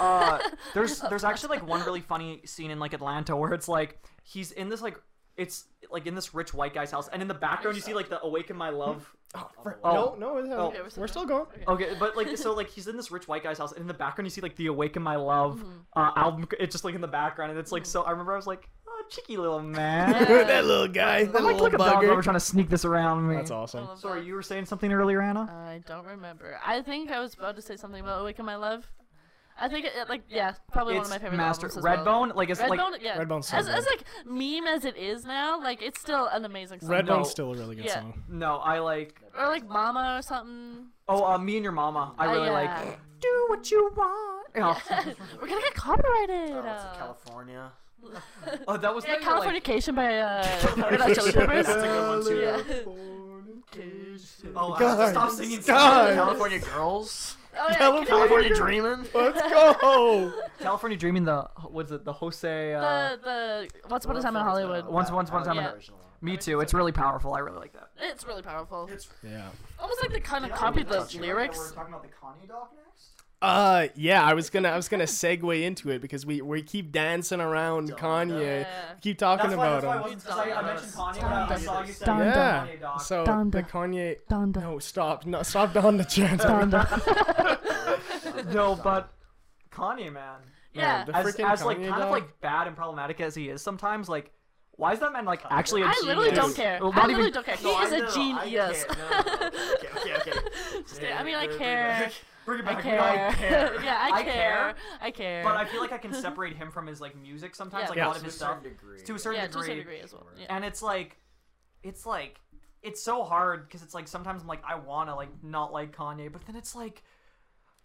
uh, 0.01 0.39
there's 0.74 1.01
there's 1.01 1.24
actually 1.24 1.57
like 1.57 1.66
one 1.66 1.85
really 1.85 2.01
funny 2.01 2.41
scene 2.45 2.70
in 2.70 2.78
like 2.78 2.93
Atlanta 2.93 3.37
where 3.37 3.53
it's 3.53 3.68
like 3.68 3.99
he's 4.22 4.53
in 4.53 4.68
this 4.68 4.81
like 4.81 4.97
it's 5.37 5.64
like 5.91 6.07
in 6.07 6.14
this 6.14 6.35
rich 6.35 6.55
white 6.55 6.74
guy's 6.74 6.91
house, 6.91 7.09
and 7.09 7.22
in 7.22 7.28
the 7.28 7.35
background 7.35 7.76
you 7.76 7.83
see 7.83 7.95
like 7.95 8.09
the 8.09 8.20
"Awaken 8.22 8.57
My 8.57 8.70
Love." 8.70 9.14
No, 9.35 10.16
no, 10.18 10.39
it's- 10.39 10.53
Oh. 10.53 10.66
Okay, 10.68 10.78
we're 10.83 10.91
still 10.91 11.01
we're 11.03 11.07
still 11.09 11.24
going. 11.26 11.47
Okay, 11.68 11.95
but 11.99 12.16
like 12.16 12.37
so 12.37 12.53
like 12.55 12.68
he's 12.68 12.89
in 12.89 12.97
this 12.97 13.11
rich 13.11 13.28
white 13.28 13.43
guy's 13.43 13.59
house, 13.59 13.72
and 13.72 13.81
in 13.83 13.87
the 13.87 13.95
background 13.95 14.26
you 14.26 14.31
see 14.31 14.41
like 14.41 14.57
the 14.57 14.66
"Awaken 14.66 15.03
My 15.03 15.16
Love" 15.16 15.59
Mm-hmm. 15.59 15.78
uh, 15.97 16.11
album. 16.16 16.47
It's 16.59 16.72
just 16.74 16.85
like 16.85 16.95
in 16.95 17.01
the 17.01 17.09
background, 17.09 17.51
and 17.51 17.61
it's 17.61 17.72
like 17.72 17.87
so. 17.87 18.03
I 18.03 18.11
remember 18.11 18.33
I 18.33 18.37
was 18.37 18.47
like, 18.47 18.68
"Oh, 18.89 19.03
cheeky 19.09 19.37
little 19.37 19.61
man." 19.81 20.11
that 20.47 20.64
little 20.64 20.89
guy, 20.89 21.24
that 21.24 21.37
I'm 21.37 21.45
like, 21.45 21.55
little 21.55 21.61
look 21.70 21.74
at 21.74 21.78
John 21.81 22.01
Glover 22.05 22.20
bugger. 22.20 22.24
trying 22.24 22.37
to 22.37 22.41
sneak 22.41 22.68
this 22.68 22.85
around 22.85 23.28
me. 23.28 23.37
That's 23.37 23.51
awesome. 23.51 23.89
Sorry, 23.97 24.24
you 24.24 24.35
were 24.35 24.43
saying 24.43 24.64
something 24.66 24.93
earlier, 24.93 25.20
Anna. 25.22 25.43
I 25.43 25.81
don't 25.87 26.07
remember. 26.07 26.59
I 26.66 26.83
think 26.83 27.11
I 27.11 27.20
was 27.20 27.35
about 27.35 27.57
to 27.57 27.62
say 27.62 27.76
something 27.76 28.01
about 28.01 28.20
Awaken 28.22 28.45
My 28.45 28.57
Love. 28.57 28.89
I 29.61 29.69
think 29.69 29.87
it, 29.87 29.93
like 30.09 30.23
yeah, 30.31 30.55
probably 30.73 30.95
one 30.95 31.05
of 31.05 31.11
my 31.11 31.19
favorite 31.19 31.37
master 31.37 31.67
albums 31.67 31.79
as 31.79 31.85
well. 31.85 31.97
Redbone. 32.05 32.35
Like 32.35 32.49
it's 32.51 32.61
like 32.61 32.79
Redbone, 32.81 33.03
yeah. 33.03 33.19
Redbone's 33.19 33.49
so 33.49 33.57
as, 33.59 33.69
as 33.69 33.87
like 33.87 34.05
meme 34.25 34.67
as 34.67 34.85
it 34.85 34.97
is 34.97 35.25
now, 35.25 35.61
like 35.61 35.83
it's 35.83 36.01
still 36.01 36.27
an 36.27 36.45
amazing 36.45 36.81
song. 36.81 36.91
Redbone's 36.91 37.09
No. 37.09 37.23
still 37.25 37.53
a 37.53 37.57
really 37.57 37.77
good 37.77 37.85
Yeah. 37.85 37.95
song. 37.95 38.23
no, 38.29 38.57
I 38.57 38.79
like. 38.79 39.21
Or 39.39 39.47
like 39.49 39.69
Mama 39.69 40.17
or 40.19 40.23
something. 40.23 40.87
Oh, 41.09 41.25
uh, 41.25 41.39
me 41.39 41.57
and 41.57 41.65
your 41.65 41.73
mama. 41.73 42.15
I 42.19 42.27
Oh, 42.27 42.33
really 42.33 42.47
yeah. 42.47 42.53
like. 42.53 42.99
Do 43.21 43.47
what 43.49 43.71
you 43.71 43.91
want. 43.97 44.47
Oh, 44.57 44.81
We're 45.41 45.49
gonna 45.49 45.61
get 45.61 45.75
copyrighted. 45.75 46.51
Oh, 46.53 46.59
it's 46.59 46.67
uh, 46.85 46.89
in 46.93 46.99
California. 46.99 47.73
oh 48.69 48.77
that 48.79 48.95
was 48.95 49.05
yeah, 49.05 49.13
not 49.17 49.23
your, 49.23 49.53
like, 49.53 49.95
by 49.95 50.19
uh, 50.19 50.47
Red 50.91 51.01
Hot 51.01 51.15
Chili 51.15 51.33
Peppers. 51.33 51.67
That's 51.67 51.69
a 51.69 51.87
good 51.87 52.09
one, 52.09 52.25
too. 52.25 52.41
Yeah. 52.41 52.93
Oh, 54.57 54.77
God, 54.79 55.11
stop 55.11 55.31
singing. 55.33 55.61
God. 55.67 56.15
California 56.15 56.59
Girls. 56.61 57.37
Oh 57.59 57.67
yeah. 57.69 57.75
California 57.77 58.07
California 58.09 58.55
Dreamin'. 58.55 59.07
Let's 59.15 59.41
go. 59.81 60.33
California 60.61 60.97
Dreaming. 60.99 61.25
The 61.25 61.49
what's 61.69 61.91
it? 61.91 62.05
The 62.05 62.13
Jose. 62.13 62.75
Uh, 62.75 62.81
The 63.17 63.19
the 63.83 63.89
Once 63.89 64.05
Upon 64.05 64.17
a 64.17 64.23
Time 64.23 64.37
in 64.37 64.43
Hollywood. 64.43 64.87
Once- 64.87 65.11
Once 65.11 65.29
Upon 65.29 65.43
a 65.43 65.45
Time 65.45 65.59
in- 65.59 65.65
Yeah. 65.65 65.73
me 66.21 66.37
too. 66.37 66.61
It's 66.61 66.73
really 66.75 66.93
powerful. 66.93 67.35
I 67.35 67.41
really 67.41 67.59
like 67.59 67.73
that. 67.73 67.91
It's 68.01 68.25
really 68.27 68.43
powerful. 68.43 68.89
Yeah. 69.23 69.49
Almost 69.79 70.01
like 70.03 70.13
they 70.13 70.21
kind 70.21 70.45
of 70.45 70.53
copied 70.53 70.89
the 70.89 71.01
lyrics. 71.21 71.73
talking 71.73 71.93
about 71.93 72.03
the 72.03 72.09
Kanye 72.09 72.49
doc 72.49 72.73
next. 72.77 73.10
Uh, 73.43 73.88
yeah. 73.95 74.22
I 74.22 74.34
was 74.34 74.51
gonna, 74.51 74.68
I 74.68 74.76
was 74.76 74.88
gonna 74.88 75.05
segue 75.05 75.62
into 75.62 75.88
it 75.91 76.03
because 76.03 76.26
we 76.26 76.43
we 76.43 76.62
keep 76.62 76.93
dancing 76.93 77.41
around 77.41 77.91
Kanye. 77.93 78.61
Yeah. 78.61 78.66
Keep 79.01 79.16
talking 79.18 79.53
about 79.55 79.82
him. 79.82 80.01
wasn't 80.03 80.22
because 80.22 80.38
I, 80.38 80.53
I 80.53 80.62
mentioned 80.62 80.93
Kanye, 80.93 81.20
but 81.49 81.53
I 81.53 81.59
saw 81.59 81.82
you 81.82 81.93
say 81.93 82.05
Donda. 82.07 82.24
Yeah. 82.34 82.66
Kanye 82.66 82.80
doc. 82.80 83.01
So 83.01 83.24
Donda. 83.24 83.53
the 83.53 83.62
Kanye. 83.62 84.16
Donda. 84.30 84.61
No, 84.61 84.78
stop. 84.78 85.24
No, 85.24 85.43
stop 85.43 85.72
down 85.72 85.97
the 85.97 86.05
chant. 86.05 86.43
Donda. 86.43 86.84
no, 88.53 88.76
but 88.76 89.11
Kanye, 89.72 90.12
man. 90.12 90.41
Yeah. 90.74 91.05
the 91.05 91.16
As, 91.16 91.26
freaking 91.26 91.51
as 91.51 91.64
like 91.64 91.78
Kanye 91.78 91.88
kind 91.88 92.03
of 92.03 92.11
like 92.11 92.41
bad 92.43 92.66
and 92.66 92.76
problematic 92.76 93.20
as 93.22 93.34
he 93.34 93.49
is 93.49 93.62
sometimes, 93.62 94.09
like 94.09 94.32
why 94.72 94.93
is 94.93 94.99
that 95.01 95.12
man 95.12 95.24
like 95.24 95.43
actually 95.51 95.82
a 95.82 95.86
I 95.86 95.93
genius? 95.95 96.07
literally 96.09 96.30
don't 96.32 96.55
care. 96.57 96.78
Well, 96.80 96.93
I 96.93 96.97
not 96.97 97.07
literally 97.09 97.28
even- 97.28 97.34
don't 97.34 97.47
care. 97.47 97.57
He 97.57 97.64
No, 97.64 97.80
is 97.82 97.93
I 97.93 97.97
a 97.97 98.01
know, 98.01 98.07
I 98.07 98.11
genius. 98.45 98.84
care. 98.84 98.97
No, 98.99 99.18
no, 99.20 99.38
no. 99.38 99.47
Okay, 99.74 100.14
okay, 100.16 100.30
okay. 100.30 101.12
I 101.18 101.22
mean, 101.22 101.34
I 101.34 101.47
Bring 102.51 102.61
it 102.61 102.67
back. 102.67 102.79
I 102.79 102.83
care. 102.83 103.01
I 103.01 103.33
care. 103.35 103.75
yeah, 103.85 103.99
I, 104.01 104.11
I 104.19 104.23
care. 104.23 104.33
care. 104.33 104.75
I 105.01 105.11
care. 105.11 105.45
But 105.45 105.57
I 105.57 105.65
feel 105.65 105.81
like 105.81 105.93
I 105.93 105.99
can 105.99 106.13
separate 106.27 106.57
him 106.57 106.71
from 106.71 106.87
his 106.87 107.01
like 107.01 107.17
music 107.17 107.55
sometimes, 107.55 107.85
Yeah. 107.85 107.89
like 107.89 107.97
Yeah. 107.99 108.07
a 108.07 108.09
lot 108.09 108.17
of 108.17 108.23
To 108.23 108.27
a 108.27 108.31
his 108.31 108.35
stuff, 108.37 108.63
degree. 108.63 109.01
to 109.03 109.15
a 109.15 109.19
certain 109.19 109.41
yeah, 109.41 109.47
to 109.47 109.51
a 109.51 109.53
degree. 109.53 109.63
certain 109.67 109.79
degree 109.79 110.01
as 110.01 110.13
well. 110.13 110.27
Yeah. 110.39 110.47
And 110.51 110.65
it's 110.65 110.83
like, 110.83 111.17
it's 111.83 112.05
like, 112.07 112.41
it's 112.83 113.03
so 113.03 113.23
hard 113.25 113.67
because 113.67 113.83
it's 113.83 113.95
like 113.95 114.09
sometimes 114.09 114.43
I'm 114.43 114.49
like 114.49 114.63
I 114.67 114.75
wanna 114.77 115.15
like 115.15 115.29
not 115.43 115.73
like 115.73 115.95
Kanye, 115.97 116.33
but 116.33 116.45
then 116.47 116.57
it's 116.57 116.75
like. 116.75 117.03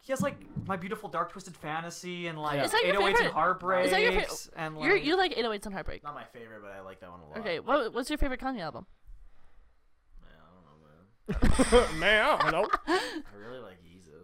He 0.01 0.11
has 0.11 0.21
like 0.21 0.35
my 0.67 0.75
beautiful 0.77 1.09
dark 1.09 1.31
twisted 1.31 1.57
fantasy 1.57 2.27
and 2.27 2.37
like 2.39 2.57
Yeah. 2.57 2.65
Is 2.65 2.71
that 2.73 2.83
808s 2.83 3.07
and 3.07 3.17
favorite- 3.17 3.33
heartbreaks 3.33 3.85
is 3.85 3.91
that 3.91 4.01
your 4.03 4.11
fa- 4.21 4.35
and 4.55 4.75
like 4.77 4.85
You're, 4.85 4.97
you 4.97 5.17
like 5.17 5.33
808s 5.35 5.65
and 5.65 5.73
Heartbreak. 5.73 6.03
Not 6.03 6.13
my 6.13 6.25
favorite, 6.25 6.61
but 6.61 6.71
I 6.71 6.81
like 6.81 6.99
that 6.99 7.09
one 7.09 7.21
a 7.21 7.27
lot. 7.27 7.39
Okay, 7.39 7.59
what, 7.59 7.91
what's 7.91 8.07
your 8.11 8.19
favorite 8.19 8.39
Kanye 8.39 8.59
album? 8.61 8.85
Man, 10.21 10.37
I 10.39 11.49
don't 11.49 11.81
know, 11.81 11.89
man. 11.89 11.99
Man, 11.99 12.23
I 12.23 12.51
don't 12.51 12.51
know. 12.51 12.69
I 12.87 13.35
really 13.49 13.59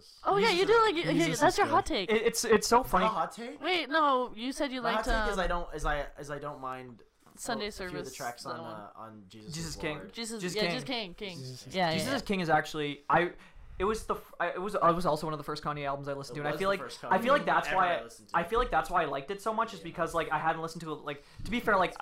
like 0.02 0.10
Jesus. 0.10 0.20
Oh 0.26 0.38
yeah, 0.38 0.50
you 0.50 0.66
do 0.66 0.80
like. 0.82 0.96
you- 0.96 1.26
Jesus 1.26 1.40
that's 1.40 1.58
your 1.58 1.68
good. 1.68 1.74
hot 1.74 1.86
take. 1.86 2.12
It, 2.12 2.22
it's 2.24 2.46
it's 2.46 2.68
so 2.68 2.84
funny. 2.84 3.06
My 3.06 3.12
hot 3.12 3.32
take. 3.36 3.62
Wait, 3.64 3.90
no, 3.90 4.32
you 4.36 4.52
said 4.52 4.72
you 4.72 4.82
My 4.82 4.94
hot 4.94 5.08
liked 5.08 5.26
take 5.26 5.32
is 5.34 5.38
um, 5.38 5.44
I 5.44 5.48
don't 5.48 5.76
is 5.76 5.86
I 5.86 6.06
is 6.20 6.30
I 6.32 6.40
don't 6.40 6.62
mind 6.62 7.02
Sunday 7.38 7.68
a 7.68 7.72
few 7.72 7.86
of 7.86 8.06
the 8.06 8.12
tracks 8.12 8.46
on 8.46 8.60
uh, 8.60 8.90
on 8.96 9.24
Jesus. 9.30 9.54
Jesus 9.54 9.76
King. 9.76 9.98
Lord. 9.98 10.14
Jesus, 10.14 10.42
Jesus 10.42 10.56
yeah, 10.56 10.62
King. 10.64 10.72
Jesus 10.72 10.84
King, 10.88 11.14
King. 11.16 11.38
Jesus 11.38 11.68
is 11.68 11.76
yeah, 11.76 11.94
Jesus 11.94 12.10
yeah. 12.10 12.16
is 12.16 12.22
King 12.22 12.40
is 12.42 12.50
actually 12.50 13.02
I. 13.10 13.32
It 13.80 13.86
was 13.86 14.04
the 14.04 14.14
f- 14.14 14.34
I, 14.40 14.50
it 14.50 14.62
was 14.62 14.76
I 14.76 14.92
was 14.92 15.08
also 15.08 15.26
one 15.26 15.34
of 15.34 15.40
the 15.40 15.44
first 15.44 15.64
Kanye 15.64 15.88
albums 15.88 16.08
I 16.08 16.14
listened 16.14 16.38
It 16.38 16.42
to, 16.42 16.46
and 16.46 16.54
I 16.54 16.58
feel 16.60 16.70
like 16.70 16.82
I 17.10 17.18
feel 17.18 17.34
like 17.34 17.48
that's 17.48 17.68
why 17.72 17.94
I 17.94 17.96
I, 17.96 18.04
listened 18.04 18.28
to. 18.30 18.38
I 18.38 18.44
feel 18.44 18.60
like 18.60 18.70
that's 18.70 18.92
why 18.92 19.02
I 19.02 19.06
liked 19.06 19.32
it 19.32 19.42
so 19.42 19.52
much, 19.52 19.74
is 19.74 19.80
because 19.80 20.14
like 20.14 20.32
I 20.32 20.38
hadn't 20.38 20.62
listened 20.62 20.82
to 20.82 20.92
it 20.92 21.00
like 21.04 21.24
to 21.46 21.50
be 21.50 21.60
fair, 21.60 21.76
like 21.78 21.96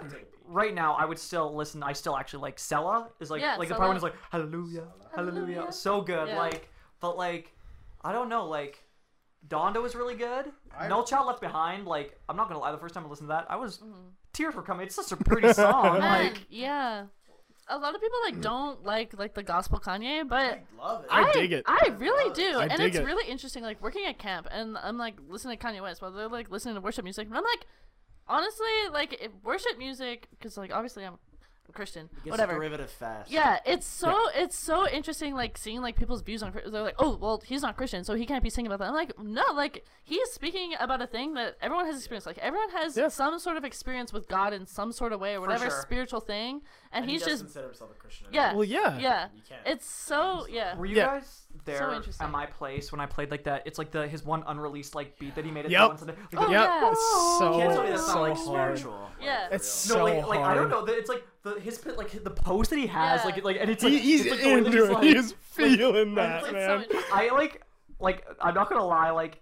right 0.45 0.73
now 0.73 0.95
I 0.95 1.05
would 1.05 1.19
still 1.19 1.55
listen. 1.55 1.81
I 1.81 1.93
still 1.93 2.17
actually 2.17 2.41
like 2.41 2.59
Selah 2.59 3.07
is 3.21 3.29
like 3.31 3.41
Yeah, 3.41 3.55
like 3.55 3.69
the 3.69 3.75
part 3.75 3.87
when 3.87 3.95
it's 3.95 4.03
like 4.03 4.15
Hallelujah, 4.29 4.87
Hallelujah, 5.15 5.53
Hallelujah. 5.55 5.71
so 5.71 6.01
good. 6.01 6.27
Yeah. 6.27 6.37
Like 6.37 6.67
but 6.99 7.15
like 7.15 7.55
I 8.01 8.11
don't 8.11 8.29
know 8.29 8.45
like. 8.45 8.83
Donda 9.47 9.81
was 9.81 9.95
really 9.95 10.15
good. 10.15 10.51
No 10.89 11.03
Child 11.03 11.27
Left 11.27 11.41
Behind, 11.41 11.85
like 11.85 12.19
I'm 12.27 12.35
not 12.35 12.49
gonna 12.49 12.59
lie, 12.59 12.73
the 12.73 12.77
first 12.77 12.93
time 12.93 13.05
I 13.05 13.07
listened 13.07 13.29
to 13.29 13.33
that, 13.33 13.45
I 13.49 13.55
was 13.55 13.77
mm-hmm. 13.77 14.09
tears 14.33 14.53
were 14.53 14.61
coming. 14.61 14.85
It's 14.85 14.95
such 14.95 15.13
a 15.13 15.17
pretty 15.17 15.53
song. 15.53 15.99
Man, 15.99 16.25
like 16.25 16.45
yeah. 16.49 17.05
A 17.71 17.77
lot 17.77 17.93
of 17.93 18.01
people 18.01 18.17
like 18.25 18.35
mm. 18.35 18.41
don't 18.41 18.83
like 18.83 19.17
like 19.17 19.35
the 19.35 19.43
gospel 19.43 19.79
Kanye, 19.79 20.27
but 20.27 20.37
I 20.37 20.61
love 20.77 21.03
it. 21.03 21.09
I 21.11 21.31
dig 21.31 21.53
it. 21.53 21.63
I 21.67 21.89
really 21.97 22.33
do, 22.33 22.57
I 22.57 22.63
and 22.63 22.77
dig 22.77 22.87
it's 22.87 22.97
it. 22.97 23.05
really 23.05 23.29
interesting. 23.29 23.63
Like 23.63 23.81
working 23.81 24.05
at 24.07 24.17
camp, 24.17 24.47
and 24.51 24.75
I'm 24.77 24.97
like 24.97 25.15
listening 25.27 25.57
to 25.57 25.63
Kanye 25.63 25.81
West 25.81 26.01
while 26.01 26.11
they're 26.11 26.27
like 26.27 26.49
listening 26.49 26.75
to 26.75 26.81
worship 26.81 27.03
music, 27.03 27.27
and 27.27 27.37
I'm 27.37 27.43
like, 27.43 27.67
honestly, 28.27 28.67
like 28.91 29.21
if 29.21 29.31
worship 29.43 29.77
music, 29.77 30.27
because 30.31 30.57
like 30.57 30.73
obviously 30.73 31.05
I'm 31.05 31.13
a 31.13 31.28
Christian, 31.73 32.05
It 32.11 32.15
gets 32.25 32.31
whatever. 32.31 32.53
derivative 32.53 32.89
fast. 32.91 33.29
Yeah, 33.31 33.59
it's 33.65 33.85
so 33.87 34.15
it's 34.35 34.57
so 34.57 34.87
interesting, 34.87 35.33
like 35.35 35.57
seeing 35.57 35.81
like 35.81 35.95
people's 35.95 36.21
views 36.21 36.41
on. 36.43 36.51
Chri- 36.51 36.71
They're 36.71 36.81
like, 36.83 36.95
oh, 36.99 37.17
well, 37.17 37.41
he's 37.45 37.61
not 37.61 37.77
Christian, 37.77 38.03
so 38.03 38.13
he 38.15 38.25
can't 38.25 38.43
be 38.43 38.49
singing 38.49 38.71
about 38.71 38.79
that. 38.79 38.89
I'm 38.89 38.93
like, 38.95 39.17
no, 39.19 39.43
like 39.53 39.85
he's 40.03 40.29
speaking 40.31 40.73
about 40.79 41.01
a 41.01 41.07
thing 41.07 41.33
that 41.35 41.57
everyone 41.61 41.85
has 41.85 41.97
experienced. 41.97 42.27
Like 42.27 42.37
everyone 42.39 42.69
has 42.71 42.97
Yeah. 42.97 43.07
some 43.09 43.39
sort 43.39 43.57
of 43.57 43.63
experience 43.63 44.11
with 44.13 44.27
God 44.27 44.53
in 44.53 44.65
some 44.65 44.91
sort 44.91 45.13
of 45.13 45.19
way 45.19 45.35
or 45.35 45.41
whatever 45.41 45.69
sure. 45.69 45.81
spiritual 45.81 46.19
thing, 46.19 46.61
and, 46.91 47.03
And 47.03 47.11
he's 47.11 47.23
he 47.23 47.29
just 47.31 47.43
does 47.43 47.53
consider 47.53 47.65
himself 47.67 47.91
a 47.91 47.93
Christian. 47.95 48.27
yeah, 48.31 48.53
Well, 48.53 48.63
yeah. 48.63 48.97
yeah. 48.97 49.27
You 49.35 49.41
can't. 49.47 49.61
It's 49.65 49.85
so 49.89 50.47
yeah. 50.49 50.75
Were 50.77 50.85
you 50.85 50.95
Yeah. 50.97 51.05
guys 51.19 51.43
there 51.65 51.91
interesting. 51.91 52.25
at 52.25 52.31
my 52.31 52.45
place 52.45 52.91
when 52.91 52.99
I 53.01 53.05
played 53.05 53.31
like 53.31 53.43
that? 53.43 53.63
It's 53.65 53.77
like 53.77 53.91
the 53.91 54.07
his 54.07 54.23
one 54.25 54.43
unreleased 54.47 54.95
like 54.95 55.17
beat 55.19 55.35
that 55.35 55.45
he 55.45 55.51
made 55.51 55.65
at 55.65 55.71
Yep. 55.71 55.81
the 55.81 55.87
once 55.89 56.01
a 56.01 56.05
day. 56.05 56.13
Like, 56.33 56.41
Oh, 56.41 56.45
the- 56.47 56.51
Yep. 56.53 56.61
yeah. 56.69 56.91
It's 56.91 57.37
so 57.39 57.51
You 57.53 57.59
can't 57.59 57.73
tell 57.73 57.83
me 57.83 57.89
that's 57.89 58.05
so 58.05 58.13
not 58.15 58.21
like 58.21 58.33
hard. 58.37 58.77
spiritual. 58.77 59.09
Yeah. 59.21 59.41
Like, 59.43 59.53
It's 59.53 59.87
for 59.87 59.93
real. 59.95 60.05
no, 60.07 60.21
so 60.21 60.27
like, 60.29 60.39
like 60.39 60.45
I 60.45 60.53
don't 60.55 60.69
know. 60.69 60.85
The, 60.85 60.97
it's 60.97 61.09
like 61.09 61.23
the 61.43 61.59
his 61.59 61.85
like 61.85 62.23
the 62.23 62.29
pose 62.29 62.69
that 62.69 62.77
he 62.79 62.87
has, 62.87 63.21
Yeah. 63.21 63.25
like 63.25 63.43
like 63.43 63.57
and 63.59 63.69
it's 63.69 63.83
like 63.83 63.93
He, 63.93 63.99
he's 63.99 64.21
it's 64.25 64.31
like 64.31 64.41
the 64.41 64.47
way 64.47 64.59
that 64.61 64.65
into 64.67 64.85
it. 64.85 64.91
like- 64.91 65.03
He's 65.03 65.31
feeling 65.41 66.15
that, 66.15 66.43
It's 66.43 66.51
man. 66.51 66.81
interesting. 66.83 67.01
I 67.13 67.29
like 67.29 67.63
like 67.99 68.25
I'm 68.41 68.53
not 68.53 68.69
gonna 68.69 68.85
lie, 68.85 69.11
like 69.11 69.39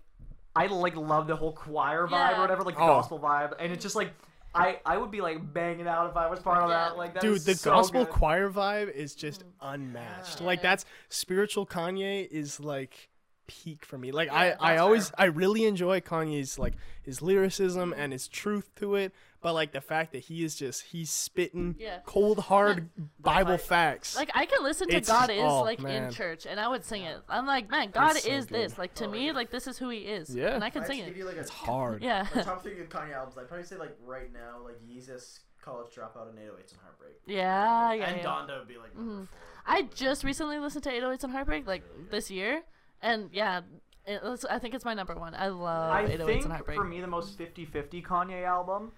I 0.55 0.65
like 0.67 0.95
love 0.95 1.27
the 1.27 1.35
whole 1.35 1.51
choir 1.53 2.07
vibe 2.07 2.11
Yeah. 2.31 2.37
or 2.37 2.41
whatever, 2.41 2.63
like 2.63 2.75
the 2.75 2.81
Oh. 2.81 2.87
gospel 2.87 3.19
vibe, 3.19 3.53
and 3.59 3.71
it's 3.71 3.83
just 3.83 3.95
like 3.95 4.11
I 4.55 4.79
I 4.85 4.97
would 4.97 5.11
be 5.11 5.21
like 5.21 5.53
banging 5.53 5.87
out 5.87 6.09
if 6.09 6.17
I 6.17 6.27
was 6.29 6.39
part 6.39 6.63
of 6.63 6.69
Yeah. 6.69 6.89
that. 6.89 6.97
Like 6.97 7.13
that 7.15 7.21
Dude, 7.21 7.35
is 7.37 7.45
the 7.45 7.55
so 7.55 7.71
gospel 7.71 8.05
good. 8.05 8.13
choir 8.13 8.49
vibe 8.49 8.91
is 8.91 9.13
just 9.15 9.41
mm. 9.43 9.49
unmatched. 9.61 10.41
Like 10.41 10.61
that's 10.61 10.85
spiritual 11.09 11.65
Kanye 11.65 12.27
is 12.29 12.59
like 12.59 13.09
peak 13.47 13.85
for 13.85 13.97
me. 13.97 14.11
Like 14.11 14.27
Yeah, 14.27 14.55
I 14.59 14.73
I 14.73 14.77
always. 14.77 15.11
I 15.17 15.25
really 15.25 15.65
enjoy 15.65 15.99
Kanye's 16.01 16.57
like 16.59 16.73
his 17.03 17.21
lyricism 17.21 17.93
and 17.95 18.11
his 18.11 18.27
truth 18.27 18.73
to 18.75 18.95
it, 18.95 19.13
but 19.41 19.53
like 19.53 19.71
the 19.71 19.81
fact 19.81 20.11
that 20.13 20.19
he 20.23 20.43
is 20.43 20.55
just 20.55 20.81
he's 20.83 21.09
spitting 21.09 21.75
Yeah. 21.79 21.99
cold 22.05 22.39
hard 22.39 22.89
Bible 23.19 23.51
like- 23.51 23.61
facts. 23.61 24.15
Like 24.15 24.31
I 24.33 24.45
can 24.45 24.63
listen 24.63 24.87
to 24.89 24.95
It's- 24.97 25.07
God 25.07 25.29
is 25.29 25.41
oh, 25.41 25.61
like 25.61 25.79
man. 25.79 26.05
in 26.05 26.11
church, 26.11 26.45
and 26.45 26.59
I 26.59 26.67
would 26.67 26.83
sing 26.83 27.03
it. 27.03 27.17
I'm 27.29 27.45
like, 27.45 27.69
man, 27.69 27.91
God 27.91 28.15
It's 28.15 28.25
so 28.25 28.31
is 28.31 28.45
good. 28.45 28.55
this. 28.71 28.77
Like 28.77 28.93
to 28.95 29.07
me, 29.07 29.31
like 29.31 29.49
this 29.51 29.67
is 29.67 29.77
who 29.77 29.89
He 29.89 29.99
is. 29.99 30.35
Yeah. 30.35 30.53
and 30.55 30.63
I 30.63 30.69
can 30.69 30.83
I 30.83 30.87
sing 30.87 30.97
had 30.99 31.05
to 31.05 31.11
give 31.11 31.17
it. 31.17 31.19
you, 31.19 31.25
like, 31.27 31.37
a 31.37 31.41
it's 31.41 31.49
hard. 31.49 32.01
Yeah, 32.03 32.27
My 32.35 32.41
top 32.43 32.63
three 32.63 32.75
good 32.75 32.89
Kanye 32.89 33.13
albums, 33.13 33.37
I'd 33.37 33.47
probably 33.47 33.65
say 33.65 33.77
like 33.77 33.95
right 34.05 34.31
now, 34.33 34.57
like 34.63 34.81
Yeezus, 34.87 35.39
College 35.61 35.93
Dropout, 35.93 36.29
and 36.29 36.37
808s 36.39 36.71
and 36.71 36.81
Heartbreak. 36.81 37.13
yeah, 37.25 37.93
yeah. 37.93 38.05
and 38.09 38.17
yeah. 38.17 38.23
Donda 38.23 38.59
would 38.59 38.67
be 38.67 38.77
like 38.77 38.95
number 38.95 39.11
Mhm. 39.23 39.27
four. 39.27 39.37
I 39.65 39.81
just 39.83 40.23
recently 40.23 40.59
listened 40.59 40.83
to 40.85 40.91
808s 40.91 41.23
and 41.25 41.33
Heartbreak 41.33 41.67
like 41.67 41.83
this 42.09 42.31
year, 42.31 42.63
and 43.01 43.29
yeah, 43.33 43.61
it, 44.05 44.23
was- 44.23 44.45
I 44.45 44.59
think 44.59 44.73
it's 44.73 44.85
my 44.85 44.93
number 44.93 45.13
one. 45.15 45.35
I 45.35 45.49
love 45.49 45.91
I 45.91 46.03
808s 46.05 46.25
think 46.25 46.43
and 46.43 46.53
Heartbreak. 46.53 46.77
for 46.77 46.85
me 46.85 47.01
the 47.01 47.07
most 47.07 47.37
50-50 47.37 48.01
Kanye 48.05 48.45
album 48.45 48.93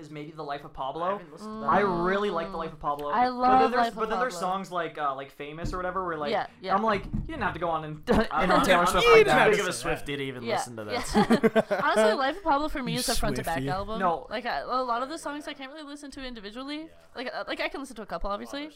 is 0.00 0.10
maybe 0.10 0.30
The 0.32 0.42
Life 0.42 0.64
of 0.64 0.72
Pablo. 0.72 1.18
haven't 1.18 1.32
listened 1.32 1.54
to 1.56 1.60
that. 1.60 1.66
I 1.70 1.80
really 1.80 2.30
like 2.30 2.50
The 2.50 2.56
Life 2.56 2.72
of 2.72 2.80
Pablo. 2.80 3.10
I 3.10 3.24
but 3.26 3.34
love 3.34 3.60
then 3.60 3.70
there's, 3.72 3.80
Life 3.84 3.92
of 3.92 3.98
But 3.98 4.08
then 4.10 4.18
there's 4.20 4.34
Pablo. 4.34 4.48
songs 4.54 4.72
like 4.72 4.98
uh, 4.98 5.14
like 5.14 5.30
Famous 5.32 5.72
or 5.72 5.76
whatever 5.76 6.04
where 6.06 6.16
like 6.16 6.30
Yeah, 6.32 6.46
yeah. 6.60 6.74
I'm 6.74 6.82
like 6.82 7.04
you 7.04 7.20
didn't 7.26 7.42
have 7.42 7.52
to 7.54 7.60
go 7.60 7.68
on 7.68 7.84
and 7.84 8.02
I'm 8.10 8.20
and 8.20 8.48
not, 8.48 8.58
on 8.60 8.64
Taylor 8.64 8.80
I'm 8.80 8.86
Swift 8.86 9.06
not 9.06 9.12
like 9.16 9.26
that 9.26 9.34
that. 9.34 9.50
big 9.50 9.60
of 9.60 9.66
a 9.66 9.68
It's- 9.68 9.82
Swiftie 9.82 10.16
to 10.16 10.22
even 10.22 10.42
yeah, 10.44 10.54
listen 10.54 10.76
to 10.76 10.84
this. 10.84 11.14
yeah. 11.14 11.80
Honestly, 11.82 12.12
Life 12.14 12.36
of 12.38 12.42
Pablo 12.44 12.68
for 12.68 12.82
me 12.82 12.94
is 12.96 13.08
a 13.08 13.14
front 13.14 13.36
to 13.36 13.42
back 13.44 13.62
album. 13.66 13.98
No. 14.00 14.26
like 14.30 14.46
I, 14.46 14.60
a 14.60 14.66
lot 14.66 15.02
of 15.02 15.08
the 15.08 15.18
songs 15.18 15.46
I 15.46 15.52
can't 15.52 15.70
really 15.72 15.84
listen 15.86 16.10
to 16.12 16.24
individually. 16.24 16.88
Like 17.14 17.30
uh, 17.32 17.44
like 17.46 17.60
I 17.60 17.68
can 17.68 17.80
listen 17.80 17.96
to 17.96 18.02
a 18.02 18.06
couple 18.06 18.30
obviously, 18.30 18.70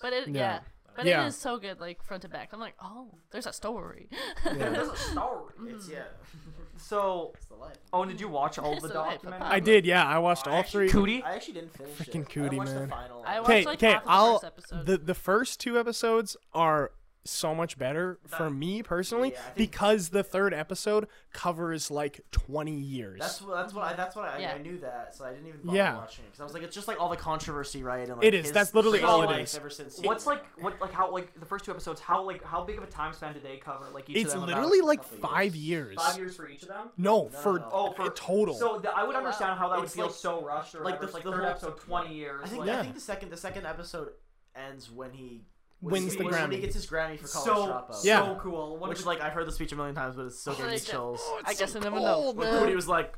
but 0.00 0.12
it 0.12 0.28
yeah. 0.28 0.60
Yeah. 0.98 1.02
But 1.02 1.06
Yeah. 1.06 1.24
it 1.24 1.28
is 1.28 1.36
so 1.36 1.58
good, 1.58 1.80
like 1.80 2.02
front 2.02 2.22
to 2.22 2.28
back. 2.28 2.50
I'm 2.52 2.60
like, 2.60 2.74
oh, 2.82 3.08
there's 3.30 3.46
a 3.46 3.52
story. 3.52 4.08
There's 4.44 4.88
a 4.88 4.96
story. 5.12 5.52
It's 5.68 5.84
mm-hmm. 5.86 5.92
yeah, 5.92 6.02
So 6.78 7.32
it's 7.34 7.46
the 7.46 7.54
oh, 7.92 8.02
and 8.02 8.10
did 8.10 8.20
you 8.20 8.28
watch 8.28 8.58
all 8.58 8.78
the 8.80 8.88
the 8.88 8.94
documentaries? 8.94 9.40
I 9.42 9.60
did, 9.60 9.86
yeah. 9.86 10.04
I 10.06 10.18
watched 10.18 10.46
I 10.46 10.50
all 10.52 10.56
actually- 10.58 10.88
three. 10.90 11.00
Coodie? 11.20 11.24
I 11.24 11.34
actually 11.36 11.54
didn't 11.54 11.74
finish 11.76 12.00
it. 12.00 12.10
Freaking 12.10 12.22
I 12.22 12.48
Coodie, 12.48 12.56
watched 12.58 12.72
man. 12.72 12.82
The 12.82 12.88
final 12.88 13.24
I 13.26 13.40
watched, 13.40 13.50
Okay, 13.50 13.64
like, 13.64 13.78
okay. 13.78 13.92
half 13.92 14.02
of 14.02 14.04
the 14.06 14.10
I'll 14.12 14.32
first 14.40 14.44
episode. 14.44 14.86
the 14.86 14.98
the 14.98 15.14
first 15.14 15.60
two 15.60 15.78
episodes 15.78 16.36
are 16.52 16.92
so 17.30 17.54
much 17.54 17.78
better 17.78 18.18
for 18.26 18.48
me 18.50 18.82
personally 18.82 19.32
yeah, 19.32 19.40
think- 19.40 19.56
because 19.56 20.08
the 20.10 20.22
third 20.22 20.54
episode 20.54 21.06
covers 21.32 21.90
like 21.90 22.20
20 22.30 22.72
years. 22.72 23.18
That's 23.20 23.42
what. 23.42 23.54
That's 23.56 23.74
what. 23.74 23.84
I, 23.84 23.92
that's 23.94 24.16
what 24.16 24.24
I, 24.26 24.38
Yeah. 24.38 24.52
I 24.54 24.58
knew 24.58 24.78
that, 24.78 25.14
so 25.14 25.24
I 25.24 25.32
didn't 25.32 25.46
even 25.48 25.60
bother 25.62 25.76
Yeah. 25.78 25.96
watching 25.96 26.24
it 26.24 26.28
because 26.28 26.40
I 26.40 26.44
was 26.44 26.54
like, 26.54 26.62
it's 26.62 26.74
just 26.74 26.88
like 26.88 27.00
all 27.00 27.08
the 27.08 27.16
controversy, 27.16 27.82
right? 27.82 28.08
And 28.08 28.16
like 28.16 28.24
It 28.26 28.34
is, 28.34 28.44
his- 28.46 28.52
that's 28.52 28.74
literally 28.74 28.98
his 29.00 29.08
all 29.08 29.22
it 29.22 29.26
life 29.26 29.44
is. 29.44 29.56
Ever 29.56 29.70
since 29.70 29.98
What's 30.00 30.24
was 30.24 30.26
like 30.26 30.44
what 30.60 30.80
like 30.80 30.92
how 30.92 31.10
like 31.12 31.38
the 31.38 31.46
first 31.46 31.64
two 31.64 31.70
episodes? 31.70 32.00
How 32.00 32.22
like 32.22 32.42
how 32.44 32.64
big 32.64 32.78
of 32.78 32.84
a 32.84 32.86
time 32.86 33.12
span 33.12 33.34
did 33.34 33.42
they 33.42 33.56
cover? 33.58 33.86
Like 33.92 34.08
each 34.08 34.16
it's 34.18 34.34
of 34.34 34.40
them 34.40 34.48
literally 34.48 34.80
like 34.80 35.04
five 35.04 35.54
years. 35.54 35.96
five 35.96 36.16
years 36.18 36.36
for 36.36 36.48
each 36.48 36.62
of 36.62 36.68
them. 36.68 36.88
No, 36.96 37.24
No, 37.24 37.28
for 37.28 37.58
no. 37.58 37.68
Oh, 37.72 37.92
for 37.92 38.06
a 38.06 38.10
total. 38.10 38.54
So 38.54 38.78
the, 38.78 38.90
I 38.96 39.04
would 39.04 39.16
understand 39.16 39.58
how 39.58 39.68
that 39.68 39.80
would 39.80 39.90
feel 39.90 40.06
like- 40.06 40.14
so 40.14 40.42
rushed 40.44 40.74
or 40.74 40.78
like 40.78 40.94
whatever. 40.94 41.00
the- 41.00 41.04
It's 41.06 41.14
like 41.14 41.24
the 41.24 41.30
third 41.32 41.40
whole- 41.40 41.50
episode, 41.50 41.78
twenty 41.80 42.14
years. 42.14 42.42
I 42.44 42.48
think. 42.48 42.60
like, 42.60 42.66
Yeah. 42.68 42.78
I 42.78 42.82
think 42.82 42.94
the 42.94 43.00
second 43.00 43.30
the 43.30 43.36
second 43.36 43.66
episode 43.66 44.08
ends 44.54 44.90
when 44.90 45.12
he 45.12 45.42
Wins 45.80 46.16
the 46.16 46.24
when, 46.24 46.32
When 46.32 46.50
he 46.50 46.56
Grammy. 46.56 46.60
gets 46.62 46.74
his 46.74 46.86
Grammy 46.86 47.18
for 47.18 47.28
College 47.28 47.46
so 47.46 47.66
Dropout. 47.66 48.04
Yeah. 48.04 48.24
so 48.24 48.38
cool. 48.42 48.76
What 48.78 48.88
Which 48.88 49.00
if 49.00 49.06
like 49.06 49.20
I've 49.20 49.32
heard 49.32 49.46
the 49.46 49.52
speech 49.52 49.72
a 49.72 49.76
million 49.76 49.94
times, 49.94 50.16
but 50.16 50.26
it's 50.26 50.38
still 50.40 50.54
oh, 50.54 50.56
giving 50.56 50.70
me 50.70 50.76
Like, 50.76 50.84
chills. 50.84 51.30
I 51.44 51.54
guess 51.54 51.76
I 51.76 51.80
never 51.80 52.00
know. 52.00 52.32
When 52.34 52.48
Coodie 52.48 52.74
was 52.74 52.88
like, 52.88 53.14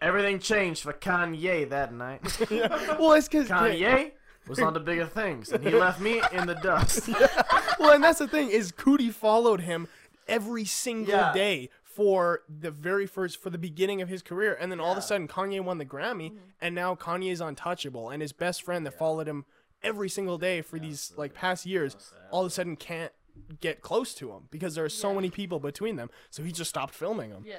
everything 0.00 0.38
changed 0.38 0.82
for 0.82 0.92
Kanye 0.92 1.68
that 1.70 1.92
night. 1.94 2.20
well, 2.50 3.12
it's 3.12 3.28
because 3.28 3.48
Kanye 3.48 4.12
was 4.46 4.60
on 4.60 4.74
to 4.74 4.80
bigger 4.80 5.06
things, 5.06 5.50
and 5.50 5.64
he 5.64 5.70
left 5.78 6.00
me 6.00 6.20
in 6.32 6.46
the 6.46 6.54
dust. 6.56 7.08
well, 7.80 7.92
and 7.92 8.04
that's 8.04 8.18
the 8.18 8.28
thing 8.28 8.50
is 8.50 8.72
Coodie 8.72 9.12
followed 9.12 9.60
him 9.60 9.88
every 10.28 10.64
single 10.64 11.14
Yeah. 11.14 11.32
day 11.32 11.70
for 11.82 12.42
the 12.46 12.70
very 12.70 13.06
first 13.06 13.40
for 13.42 13.48
the 13.48 13.58
beginning 13.58 14.02
of 14.02 14.08
his 14.08 14.22
career, 14.22 14.56
and 14.60 14.70
then 14.70 14.80
all 14.80 14.92
of 14.92 14.98
a 14.98 15.02
sudden 15.02 15.26
Kanye 15.26 15.64
won 15.64 15.78
the 15.78 15.86
Grammy, 15.86 16.30
mm-hmm. 16.30 16.38
and 16.60 16.74
now 16.74 16.94
Kanye 16.94 17.32
is 17.32 17.40
untouchable, 17.40 18.10
and 18.10 18.20
his 18.20 18.32
best 18.32 18.62
friend 18.62 18.84
that 18.84 18.98
followed 18.98 19.26
him 19.26 19.46
every 19.82 20.08
single 20.08 20.38
day 20.38 20.62
for 20.62 20.78
these 20.78 21.12
like 21.16 21.34
past 21.34 21.66
years, 21.66 21.96
all 22.30 22.42
of 22.42 22.46
a 22.48 22.50
sudden 22.50 22.76
can't 22.76 23.12
get 23.60 23.82
close 23.82 24.14
to 24.14 24.32
him 24.32 24.44
because 24.50 24.74
there 24.74 24.84
are 24.84 24.90
so 24.90 25.14
many 25.14 25.30
people 25.30 25.60
between 25.60 25.96
them, 25.96 26.10
so 26.30 26.42
he 26.42 26.52
just 26.52 26.70
stopped 26.70 26.94
filming 26.94 27.30
them. 27.30 27.44
yeah. 27.46 27.58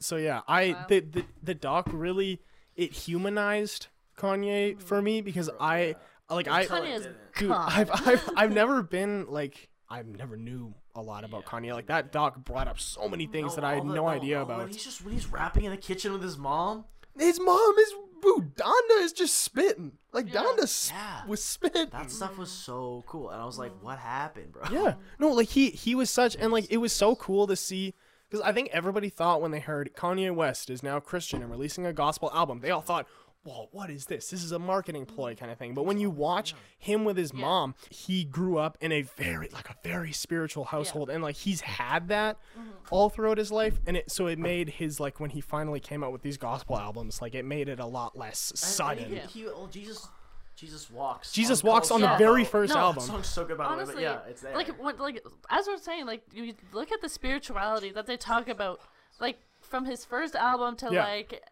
So 0.00 0.16
yeah, 0.16 0.42
I 0.46 0.72
Wow. 0.72 0.86
the, 0.88 1.00
the 1.00 1.24
the 1.42 1.54
doc 1.54 1.88
really 1.90 2.42
it 2.76 2.92
humanized 2.92 3.86
Kanye 4.18 4.72
mm-hmm. 4.72 4.80
for 4.80 5.00
me 5.00 5.20
because 5.22 5.48
I 5.60 5.96
like 6.28 6.48
I 6.48 6.66
Kanye 6.66 6.96
is 6.96 7.08
dude, 7.38 7.50
I've, 7.52 7.90
I've 8.06 8.30
I've 8.36 8.52
never 8.52 8.82
been 8.82 9.26
like 9.28 9.70
I've 9.88 10.06
never 10.06 10.36
knew 10.36 10.74
a 10.94 11.02
lot 11.02 11.24
about 11.24 11.44
Kanye. 11.44 11.72
Like 11.72 11.86
that 11.86 12.12
doc 12.12 12.44
brought 12.44 12.68
up 12.68 12.80
so 12.80 13.08
many 13.08 13.26
things 13.26 13.54
that 13.54 13.64
I 13.64 13.74
had 13.74 13.80
all 13.80 13.88
the- 13.88 13.94
no 13.94 14.08
idea 14.08 14.40
oh, 14.40 14.42
about. 14.42 14.58
When 14.58 14.68
he's 14.68 14.84
just 14.84 15.04
when 15.04 15.14
he's 15.14 15.26
rapping 15.26 15.64
in 15.64 15.70
the 15.70 15.76
kitchen 15.76 16.12
with 16.12 16.22
his 16.22 16.36
mom. 16.36 16.84
His 17.16 17.38
mom 17.40 17.74
is 17.78 17.94
boo. 18.24 18.50
Donda 18.56 19.02
is 19.02 19.12
just 19.12 19.38
spitting. 19.38 19.92
Like 20.12 20.32
Yeah. 20.32 20.42
Donda 20.42 20.62
s- 20.64 20.90
Yeah. 20.92 21.26
was 21.26 21.44
spitting. 21.44 21.88
That 21.92 22.10
stuff 22.10 22.36
was 22.38 22.50
so 22.50 23.04
cool, 23.06 23.30
and 23.30 23.40
I 23.40 23.44
was 23.44 23.58
like, 23.58 23.72
"What 23.82 23.98
happened, 23.98 24.52
bro?" 24.52 24.62
Yeah. 24.70 24.94
No, 25.18 25.28
like 25.30 25.48
he 25.50 25.70
he 25.70 25.94
was 25.94 26.10
such 26.10 26.34
and 26.36 26.52
like 26.52 26.66
it 26.70 26.78
was 26.78 26.92
so 26.92 27.14
cool 27.14 27.46
to 27.46 27.54
see 27.56 27.94
because 28.28 28.40
I 28.44 28.52
think 28.52 28.70
everybody 28.72 29.08
thought 29.10 29.40
when 29.42 29.50
they 29.52 29.60
heard 29.60 29.90
Kanye 29.94 30.34
West 30.34 30.68
is 30.70 30.82
now 30.82 30.98
Christian 30.98 31.42
and 31.42 31.50
releasing 31.50 31.86
a 31.86 31.92
gospel 31.92 32.30
album, 32.34 32.60
they 32.60 32.70
all 32.72 32.80
thought, 32.80 33.06
"Well, 33.44 33.68
what 33.72 33.90
is 33.90 34.06
this? 34.06 34.28
This 34.28 34.42
is 34.42 34.52
a 34.52 34.58
marketing 34.58 35.06
ploy 35.06 35.34
mm. 35.34 35.38
kind 35.38 35.52
of 35.52 35.58
thing." 35.58 35.74
But 35.74 35.84
when 35.84 35.98
you 35.98 36.08
oh, 36.08 36.12
watch 36.12 36.54
him 36.78 37.04
with 37.04 37.16
his 37.16 37.32
mom, 37.32 37.74
he 37.90 38.24
grew 38.24 38.58
up 38.58 38.78
in 38.80 38.92
a 38.92 39.02
very 39.02 39.48
like 39.52 39.70
a 39.70 39.76
very 39.82 40.12
spiritual 40.12 40.64
household 40.64 41.10
and 41.10 41.22
like 41.22 41.36
he's 41.36 41.60
had 41.62 42.08
that 42.08 42.38
mm-hmm. 42.58 42.70
all 42.90 43.08
throughout 43.08 43.38
his 43.38 43.52
life 43.52 43.80
and 43.86 43.96
it 43.96 44.10
so 44.10 44.26
it 44.26 44.38
mm. 44.38 44.42
made 44.42 44.68
his 44.70 45.00
like 45.00 45.20
when 45.20 45.30
he 45.30 45.40
finally 45.40 45.80
came 45.80 46.02
out 46.02 46.12
with 46.12 46.22
these 46.22 46.36
gospel 46.36 46.78
albums, 46.78 47.20
like 47.20 47.34
it 47.34 47.44
made 47.44 47.68
it 47.68 47.80
a 47.80 47.86
lot 47.86 48.16
less 48.16 48.50
And- 48.50 48.58
sudden. 48.58 49.04
and 49.04 49.30
he, 49.30 49.40
he, 49.40 49.46
oh, 49.46 49.68
Jesus, 49.70 50.08
Jesus 50.56 50.90
walks. 50.90 51.32
Jesus 51.32 51.62
on 51.62 51.68
walks 51.68 51.90
on 51.90 52.00
the 52.00 52.06
Yeah. 52.06 52.18
very 52.18 52.44
first 52.44 52.74
No, 52.74 52.80
album. 52.80 53.00
That 53.04 53.12
song's 53.12 53.28
so 53.28 53.44
good, 53.44 53.58
by 53.58 53.64
the 53.64 53.70
way. 53.70 53.74
Honestly, 53.74 53.94
But 53.94 54.02
yeah, 54.02 54.18
it's 54.28 54.42
there. 54.42 54.54
like 54.54 54.68
what, 54.80 54.98
like 54.98 55.24
as 55.50 55.66
we're 55.66 55.78
saying, 55.78 56.06
like 56.06 56.22
you 56.32 56.54
look 56.72 56.92
at 56.92 57.00
the 57.00 57.08
spirituality 57.08 57.90
that 57.90 58.06
they 58.06 58.16
talk 58.16 58.48
about, 58.48 58.80
like 59.20 59.38
from 59.60 59.84
his 59.84 60.04
first 60.04 60.34
album 60.34 60.76
to 60.76 60.90
Yeah. 60.92 61.04
like, 61.04 61.42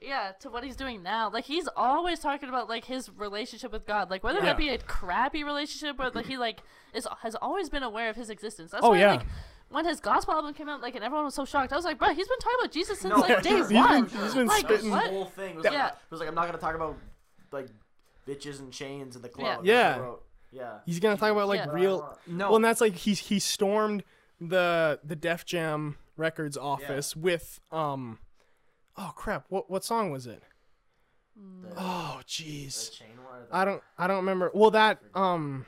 yeah, 0.00 0.32
to 0.40 0.48
what 0.50 0.64
he's 0.64 0.76
doing 0.76 1.02
now. 1.02 1.30
Like 1.30 1.44
he's 1.44 1.68
always 1.76 2.18
talking 2.20 2.48
about 2.48 2.68
like 2.68 2.84
his 2.84 3.10
relationship 3.16 3.72
with 3.72 3.86
God, 3.86 4.10
like 4.10 4.24
whether 4.24 4.38
Yeah. 4.38 4.46
that 4.46 4.56
be 4.58 4.68
a 4.70 4.78
crappy 4.78 5.44
relationship 5.44 5.98
or 6.00 6.10
like 6.10 6.26
he 6.26 6.36
like 6.36 6.62
is 6.94 7.06
has 7.22 7.34
always 7.36 7.68
been 7.68 7.82
aware 7.82 8.08
of 8.10 8.16
his 8.16 8.30
existence. 8.30 8.70
That's 8.72 8.84
Oh, 8.84 8.90
why 8.90 8.98
yeah. 9.00 9.10
like 9.12 9.26
when 9.68 9.84
his 9.84 10.00
gospel 10.00 10.34
album 10.34 10.52
came 10.54 10.68
out, 10.68 10.80
like 10.80 10.94
and 10.94 11.04
everyone 11.04 11.26
was 11.26 11.34
so 11.34 11.44
shocked. 11.44 11.72
I 11.72 11.76
was 11.76 11.84
like, 11.84 11.98
bro, 11.98 12.08
he's 12.14 12.26
been 12.28 12.38
talking 12.38 12.58
about 12.60 12.72
Jesus 12.72 12.98
since 13.00 13.14
No, 13.14 13.20
like 13.20 13.36
for 13.36 13.42
day. 13.42 13.56
He's 13.56 13.70
one. 13.72 14.04
been- 14.06 14.20
he's 14.22 14.34
been 14.34 14.46
like, 14.46 14.62
That 14.62 14.70
was 14.70 14.80
spitting- 14.80 14.84
his 14.86 14.90
what? 14.90 15.10
whole 15.10 15.24
thing. 15.26 15.54
Was 15.56 15.64
Yeah. 15.64 15.70
like, 15.84 15.92
it 15.92 15.98
was 16.10 16.20
like, 16.20 16.28
I'm 16.28 16.34
not 16.34 16.46
gonna 16.46 16.58
talk 16.58 16.74
about 16.74 16.96
like 17.52 17.68
bitches 18.26 18.58
and 18.60 18.72
chains 18.72 19.16
in 19.16 19.22
the 19.22 19.28
club. 19.28 19.64
Yeah. 19.64 19.74
That's 19.82 19.98
what 19.98 20.04
I 20.04 20.08
wrote. 20.08 20.22
Yeah. 20.52 20.78
He's 20.86 20.98
gonna 20.98 21.16
talk 21.16 21.30
about 21.30 21.46
like 21.48 21.60
Yeah. 21.64 21.70
real 21.72 22.18
No. 22.26 22.46
Well, 22.48 22.56
and 22.56 22.64
that's 22.64 22.80
like 22.80 22.94
he's 22.94 23.18
he 23.20 23.38
stormed 23.38 24.02
the 24.40 24.98
the 25.04 25.14
Def 25.14 25.44
Jam 25.44 25.96
Records 26.16 26.56
office 26.56 27.14
with 27.14 27.60
um, 27.70 28.18
oh 29.00 29.12
crap, 29.16 29.46
what 29.48 29.70
what 29.70 29.84
song 29.84 30.10
was 30.10 30.26
it? 30.26 30.42
Mm. 31.38 31.72
Oh 31.76 32.18
The 32.18 32.24
jeez, 32.24 32.92
chain 32.92 33.08
war. 33.24 33.40
the- 33.48 33.56
I 33.56 33.64
don't 33.64 33.82
I 33.98 34.06
don't 34.06 34.18
remember. 34.18 34.50
Well, 34.54 34.70
that 34.72 34.98
um, 35.14 35.64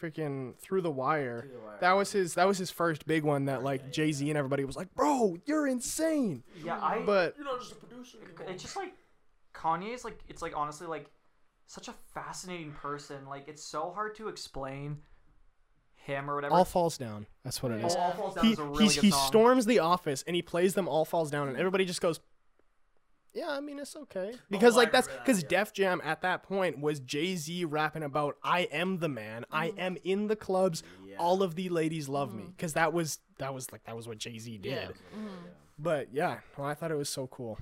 freaking 0.00 0.56
Through 0.58 0.82
the 0.82 0.90
Wire. 0.90 1.40
Through 1.42 1.52
the 1.52 1.58
Wire. 1.64 1.76
That 1.80 1.92
was 1.92 2.12
his 2.12 2.34
that 2.34 2.46
was 2.46 2.58
his 2.58 2.70
first 2.70 3.06
big 3.06 3.24
one 3.24 3.46
that 3.46 3.62
like 3.62 3.90
Jay 3.92 4.12
Z 4.12 4.28
and 4.28 4.36
everybody 4.38 4.64
was 4.64 4.76
like, 4.76 4.94
bro, 4.94 5.36
you're 5.46 5.66
insane. 5.66 6.42
yeah, 6.64 6.78
I. 6.80 7.00
But 7.04 7.34
You're 7.36 7.46
not 7.46 7.60
just 7.60 7.72
a 7.72 7.76
producer. 7.76 8.18
anymore. 8.18 8.46
it's 8.48 8.62
just 8.62 8.76
like 8.76 8.94
Kanye's 9.54 10.04
like 10.04 10.18
it's 10.28 10.42
like 10.42 10.52
honestly 10.56 10.86
like 10.86 11.10
such 11.66 11.88
a 11.88 11.94
fascinating 12.12 12.72
person. 12.72 13.26
Like 13.26 13.48
it's 13.48 13.62
so 13.64 13.90
hard 13.94 14.14
to 14.16 14.28
explain 14.28 14.98
him 15.94 16.30
or 16.30 16.34
whatever. 16.34 16.52
all 16.54 16.64
falls 16.66 16.98
down. 16.98 17.26
That's 17.44 17.62
what 17.62 17.72
it 17.72 17.82
is. 17.82 17.94
Oh. 17.96 18.00
All 18.00 18.12
Falls 18.12 18.34
Down 18.34 18.44
He 18.44 18.52
is 18.52 18.58
a 18.58 18.64
really 18.64 18.84
he's, 18.84 18.94
good 18.96 19.04
he 19.04 19.10
song. 19.10 19.26
storms 19.26 19.64
the 19.64 19.78
office 19.78 20.22
and 20.26 20.36
he 20.36 20.42
plays 20.42 20.74
them 20.74 20.86
all 20.86 21.06
falls 21.06 21.30
down 21.30 21.48
and 21.48 21.56
everybody 21.56 21.86
just 21.86 22.02
goes. 22.02 22.20
Yeah, 23.34 23.50
I 23.50 23.60
mean 23.60 23.78
it's 23.80 23.96
okay 23.96 24.34
because 24.48 24.74
Oh, 24.74 24.78
like 24.78 24.92
that's 24.92 25.08
remember 25.08 25.24
that, 25.24 25.26
because 25.26 25.42
yeah. 25.42 25.48
Def 25.48 25.72
Jam 25.72 26.00
at 26.04 26.22
that 26.22 26.44
point 26.44 26.78
was 26.80 27.00
Jay 27.00 27.34
Z 27.36 27.64
rapping 27.64 28.04
about 28.04 28.36
I 28.42 28.60
am 28.72 28.98
the 28.98 29.08
man, 29.08 29.44
I 29.50 29.68
mm-hmm. 29.68 29.80
am 29.80 29.96
in 30.04 30.28
the 30.28 30.36
clubs, 30.36 30.82
Yeah. 31.04 31.16
all 31.18 31.42
of 31.42 31.54
the 31.56 31.68
ladies 31.68 32.08
love 32.08 32.32
me 32.32 32.42
mm-hmm. 32.42 32.50
because 32.52 32.74
that 32.74 32.92
was 32.92 33.18
that 33.38 33.52
was 33.52 33.72
like 33.72 33.84
that 33.84 33.96
was 33.96 34.06
what 34.06 34.18
Jay 34.18 34.38
Z 34.38 34.58
did. 34.58 34.72
Yeah. 34.72 34.88
But 35.78 36.08
yeah, 36.12 36.38
well, 36.56 36.68
I 36.68 36.74
thought 36.74 36.92
it 36.92 36.96
was 36.96 37.08
so 37.08 37.26
cool. 37.26 37.58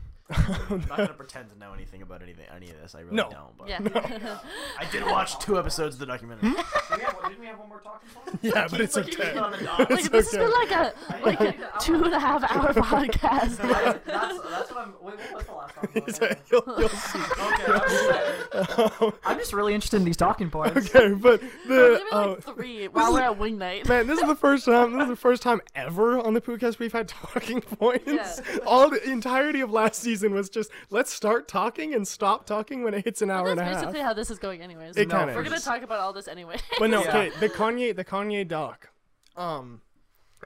I'm 0.70 0.80
not 0.88 0.96
gonna 0.96 1.08
pretend 1.14 1.50
to 1.50 1.58
know 1.58 1.72
anything 1.72 2.02
about 2.02 2.22
anything, 2.22 2.46
any 2.54 2.70
of 2.70 2.80
this. 2.80 2.94
I 2.94 3.00
really 3.00 3.16
No. 3.16 3.30
don't. 3.30 3.58
But 3.58 3.68
Yeah. 3.68 4.38
I 4.78 4.84
did 4.90 5.04
watch 5.04 5.38
two 5.38 5.58
episodes 5.58 5.96
of 5.96 6.00
the 6.00 6.06
documentary. 6.06 6.50
Did 6.50 6.56
we 6.56 7.02
have, 7.02 7.16
didn't 7.24 7.40
we 7.40 7.46
have 7.46 7.58
one 7.58 7.68
more 7.68 7.80
talking 7.80 8.08
point? 8.14 8.38
yeah, 8.42 8.66
but 8.70 8.80
it's 8.80 8.96
Looking 8.96 9.20
okay. 9.20 9.36
on 9.38 9.52
the 9.52 9.58
dot. 9.64 9.78
like 9.80 9.90
It's 9.90 10.08
this 10.08 10.32
has 10.32 10.40
been 10.40 10.50
like 10.50 10.70
a 10.70 10.92
like 11.24 11.40
a 11.40 11.54
two 11.80 12.02
and 12.02 12.14
a 12.14 12.18
half 12.18 12.42
hour 12.44 12.72
podcast. 12.74 13.56
That's, 13.58 14.04
that's 14.06 14.70
what 14.72 14.76
I'm. 14.78 14.94
Wait, 15.00 15.14
what 15.16 15.34
was 15.34 15.44
the 15.46 15.52
last 15.52 15.74
talking 15.74 16.02
point? 16.02 16.16
So 16.16 16.34
you'll, 16.50 16.78
you'll 16.80 16.88
see. 16.88 17.18
Okay, 17.18 18.92
I'm, 19.00 19.12
I'm 19.24 19.38
just 19.38 19.52
really 19.52 19.74
interested 19.74 19.96
in 19.98 20.04
these 20.04 20.16
talking 20.16 20.50
points. 20.50 20.94
okay, 20.94 21.12
but 21.14 21.42
We're 21.68 21.92
the 21.92 21.96
giving 21.98 22.12
uh, 22.12 22.28
like 22.28 22.42
three 22.44 22.88
while 22.88 23.12
we're 23.12 23.20
at 23.20 23.38
wing 23.38 23.58
night. 23.58 23.88
man, 23.88 24.06
this 24.06 24.20
is 24.20 24.26
the 24.28 24.34
first 24.36 24.64
time. 24.66 24.92
This 24.94 25.02
is 25.04 25.08
the 25.10 25.16
first 25.16 25.42
time 25.42 25.60
ever 25.74 26.18
on 26.18 26.34
the 26.34 26.40
podcast 26.40 26.78
we've 26.78 26.92
had 26.92 27.08
talking 27.08 27.60
points. 27.60 28.04
Yeah. 28.06 28.58
All 28.66 28.88
the 28.90 29.02
entirety 29.10 29.60
of 29.60 29.70
last 29.70 30.00
season 30.22 30.34
was 30.34 30.48
just 30.48 30.70
let's 30.90 31.12
start 31.12 31.48
talking 31.48 31.94
and 31.94 32.06
stop 32.06 32.46
talking 32.46 32.82
when 32.84 32.94
it 32.94 33.04
hits 33.04 33.22
an 33.22 33.30
hour 33.30 33.44
That's 33.48 33.50
and 33.52 33.60
a 33.60 33.64
half. 33.64 33.72
That's 33.74 33.84
basically 33.86 34.00
how 34.04 34.14
this 34.14 34.30
is 34.30 34.38
going, 34.38 34.62
anyways. 34.62 34.96
It 34.96 35.08
No, 35.08 35.14
kind 35.16 35.30
of 35.30 35.36
We're 35.36 35.42
gonna 35.42 35.60
talk 35.60 35.82
about 35.82 36.00
all 36.00 36.12
this 36.12 36.28
anyway. 36.28 36.56
But 36.78 36.90
no, 36.90 37.02
Yeah. 37.04 37.30
the 37.40 37.48
Kanye, 37.48 37.94
the 37.94 38.04
Kanye 38.04 38.46
doc. 38.46 38.90
Um, 39.36 39.80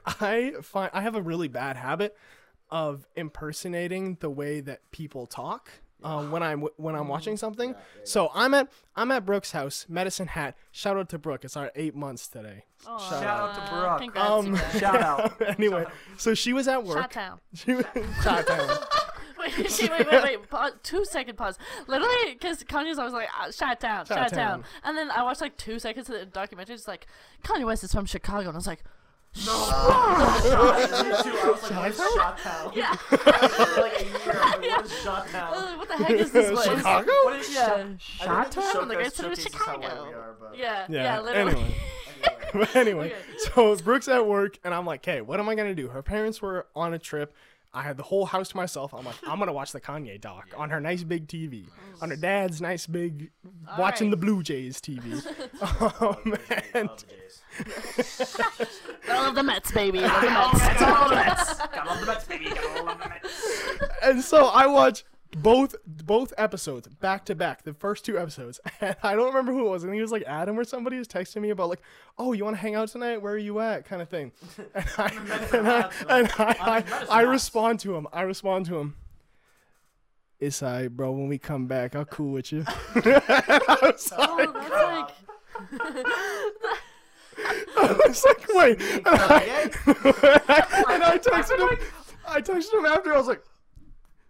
I 0.05 0.53
find 0.61 0.89
I 0.93 1.01
have 1.01 1.15
a 1.15 1.21
really 1.21 1.47
bad 1.47 1.77
habit 1.77 2.15
of 2.69 3.07
impersonating 3.15 4.17
the 4.19 4.29
way 4.29 4.59
that 4.61 4.89
people 4.91 5.25
talk. 5.27 5.69
Um, 6.03 6.29
when 6.31 6.43
I'm 6.43 6.61
when 6.77 6.95
I'm 6.95 7.07
watching 7.07 7.37
something, 7.37 7.73
so 8.03 8.29
I'm 8.35 8.53
at 8.53 8.69
I'm 8.95 9.11
at 9.11 9.25
Brooke's 9.25 9.51
house, 9.51 9.85
Medicine 9.89 10.27
Hat. 10.27 10.55
Shout 10.71 10.95
out 10.97 11.09
to 11.09 11.17
Brooke. 11.17 11.43
It's 11.43 11.57
our 11.57 11.71
eight 11.75 11.95
months 11.95 12.27
today. 12.27 12.65
Aw, 12.85 13.09
Shout 13.09 13.23
out 13.23 13.55
to 13.55 13.71
Brooke. 13.73 13.99
Congrats, 14.01 14.29
Um, 14.29 14.45
you 14.47 14.53
guys. 14.57 14.79
Shout 14.79 15.01
out. 15.01 15.41
anyway, 15.59 15.85
so 16.17 16.33
she 16.35 16.53
was 16.53 16.67
at 16.67 16.83
work. 16.83 16.97
Shot 16.99 17.11
town. 17.11 17.39
She 17.55 17.73
was 17.73 17.85
Shot 18.23 18.45
town. 18.45 18.77
Wait, 19.57 19.79
wait, 19.79 19.89
wait, 19.91 20.07
wait, 20.11 20.23
wait. 20.23 20.49
Pause, 20.49 20.71
two 20.83 21.05
second 21.05 21.37
pause. 21.37 21.57
Literally, 21.87 22.33
because 22.33 22.63
Kanye's 22.63 22.97
always 22.99 23.13
like, 23.13 23.29
ah, 23.37 23.49
shot 23.51 23.79
down, 23.79 24.05
shot, 24.05 24.17
Shot 24.17 24.29
down. 24.31 24.37
down. 24.61 24.63
And 24.83 24.97
then 24.97 25.09
I 25.11 25.23
watched 25.23 25.41
like 25.41 25.57
two 25.57 25.79
seconds 25.79 26.09
of 26.09 26.19
the 26.19 26.25
documentary. 26.25 26.75
It's 26.75 26.87
like, 26.87 27.07
Kanye 27.43 27.65
West 27.65 27.83
is 27.83 27.91
from 27.91 28.05
Chicago. 28.05 28.47
And 28.49 28.55
I 28.55 28.57
was 28.57 28.67
like, 28.67 28.83
I 29.37 30.39
was 31.51 31.63
like, 31.63 31.71
what 31.77 31.91
is 31.91 31.97
shot 32.15 32.37
town? 32.39 32.71
yeah. 32.75 32.93
For 32.95 33.81
like 33.81 34.01
a 34.01 34.05
year. 34.05 34.39
I'm 34.41 34.61
like, 34.61 34.71
what 34.71 34.85
is 34.85 34.99
shot 35.01 35.27
town? 35.29 35.77
what 35.77 35.87
the 35.87 35.95
heck 35.95 36.09
is 36.11 36.31
this? 36.31 36.51
What 36.51 36.67
is- 36.71 36.77
Chicago? 36.77 37.11
What 37.23 37.35
is 37.39 37.53
Yeah. 37.53 37.85
shot 37.97 38.51
town? 38.51 38.73
town? 38.73 38.89
Like, 38.89 38.97
I 38.99 39.09
said 39.09 39.25
it 39.25 39.29
was 39.29 39.39
showcases 39.39 39.55
how 39.55 39.77
white 39.77 39.83
Chicago. 39.83 40.11
are, 40.11 40.35
but 40.39 40.57
Yeah, 40.57 40.85
yeah, 40.89 41.03
Yeah. 41.03 41.19
literally. 41.21 41.51
anyway. 41.53 41.75
But 42.53 42.75
anyway, 42.75 43.05
Okay. 43.07 43.15
so 43.53 43.75
Brooke's 43.83 44.07
at 44.07 44.25
work, 44.25 44.57
and 44.63 44.73
I'm 44.73 44.85
like, 44.85 45.05
"Hey, 45.05 45.21
what 45.21 45.39
am 45.39 45.49
I 45.49 45.55
gonna 45.55 45.75
do?" 45.75 45.89
Her 45.89 46.01
parents 46.01 46.41
were 46.41 46.65
on 46.75 46.93
a 46.93 46.99
trip. 46.99 47.35
I 47.77 47.83
had 47.83 47.95
the 47.95 48.03
whole 48.03 48.25
house 48.25 48.49
to 48.49 48.57
myself. 48.57 48.91
I'm 48.91 49.05
like, 49.05 49.15
I'm 49.27 49.37
gonna 49.37 49.53
watch 49.53 49.71
the 49.71 49.79
Kanye 49.79 50.19
doc 50.19 50.47
on 50.57 50.71
her 50.71 50.79
nice 50.79 51.03
big 51.03 51.27
TV, 51.27 51.67
on 52.01 52.09
her 52.09 52.15
dad's 52.15 52.59
nice 52.59 52.87
big, 52.87 53.29
watching 53.77 54.07
right. 54.07 54.11
the 54.11 54.17
Blue 54.17 54.41
Jays 54.41 54.81
TV. 54.81 55.23
um, 56.01 56.35
and 56.73 56.89
love 56.89 57.03
Jays. 57.07 58.41
I 59.07 59.23
love 59.23 59.35
the 59.35 59.43
Mets, 59.43 59.71
baby. 59.71 59.99
I 60.01 60.23
love 60.23 60.53
the 60.53 60.57
Mets. 60.57 60.81
All 60.81 61.09
the 61.09 61.15
Mets. 61.15 61.53
Gotta 61.53 61.89
love 61.89 61.99
the 61.99 62.05
Mets, 62.07 62.25
baby. 62.25 62.45
Gotta 62.45 62.83
love 62.83 62.99
the 62.99 63.09
Mets. 63.09 63.61
and 64.01 64.21
so 64.23 64.47
I 64.47 64.65
watch 64.65 65.03
both 65.35 65.75
both 65.85 66.33
episodes 66.37 66.87
back 66.87 67.25
to 67.25 67.35
back, 67.35 67.63
the 67.63 67.73
first 67.73 68.05
two 68.05 68.17
episodes. 68.17 68.59
And 68.81 68.95
I 69.03 69.15
don't 69.15 69.27
remember 69.27 69.51
who 69.51 69.65
it 69.67 69.69
was. 69.69 69.83
I 69.83 69.87
think 69.87 69.97
it 69.99 70.01
was 70.01 70.11
like 70.11 70.23
Adam 70.27 70.57
or 70.59 70.63
somebody 70.63 70.97
was 70.97 71.07
texting 71.07 71.41
me 71.41 71.49
about 71.49 71.69
like, 71.69 71.81
"Oh, 72.17 72.33
you 72.33 72.43
want 72.43 72.55
to 72.55 72.61
hang 72.61 72.75
out 72.75 72.89
tonight? 72.89 73.21
Where 73.21 73.33
are 73.33 73.37
you 73.37 73.59
at?" 73.59 73.85
kind 73.85 74.01
of 74.01 74.09
thing. 74.09 74.31
And 74.75 74.85
I 74.97 75.07
and 75.53 75.67
I, 75.69 75.89
and 76.09 76.31
I, 76.37 76.55
I, 76.59 77.05
I 77.09 77.21
respond 77.21 77.79
to 77.81 77.95
him. 77.95 78.07
I 78.13 78.21
respond 78.21 78.65
to 78.67 78.77
him. 78.77 78.95
It's 80.39 80.61
alright, 80.61 80.95
bro. 80.95 81.11
When 81.11 81.27
we 81.27 81.39
come 81.39 81.65
back, 81.67 81.95
I'll 81.95 82.05
cool 82.05 82.31
with 82.33 82.51
you. 82.51 82.63
I 82.67 83.77
was 83.81 84.13
Oh, 84.15 84.35
like, 84.37 84.53
that's 84.53 84.69
like. 84.69 85.09
I 87.77 88.01
was 88.07 88.25
like, 88.25 88.45
wait. 88.53 88.81
And 88.81 89.07
I, 89.07 89.69
and 90.89 91.03
I 91.03 91.17
texted 91.17 91.59
him. 91.59 91.87
I 92.27 92.41
texted 92.41 92.73
him 92.73 92.85
after. 92.85 93.13
I 93.13 93.17
was 93.17 93.27
like, 93.27 93.41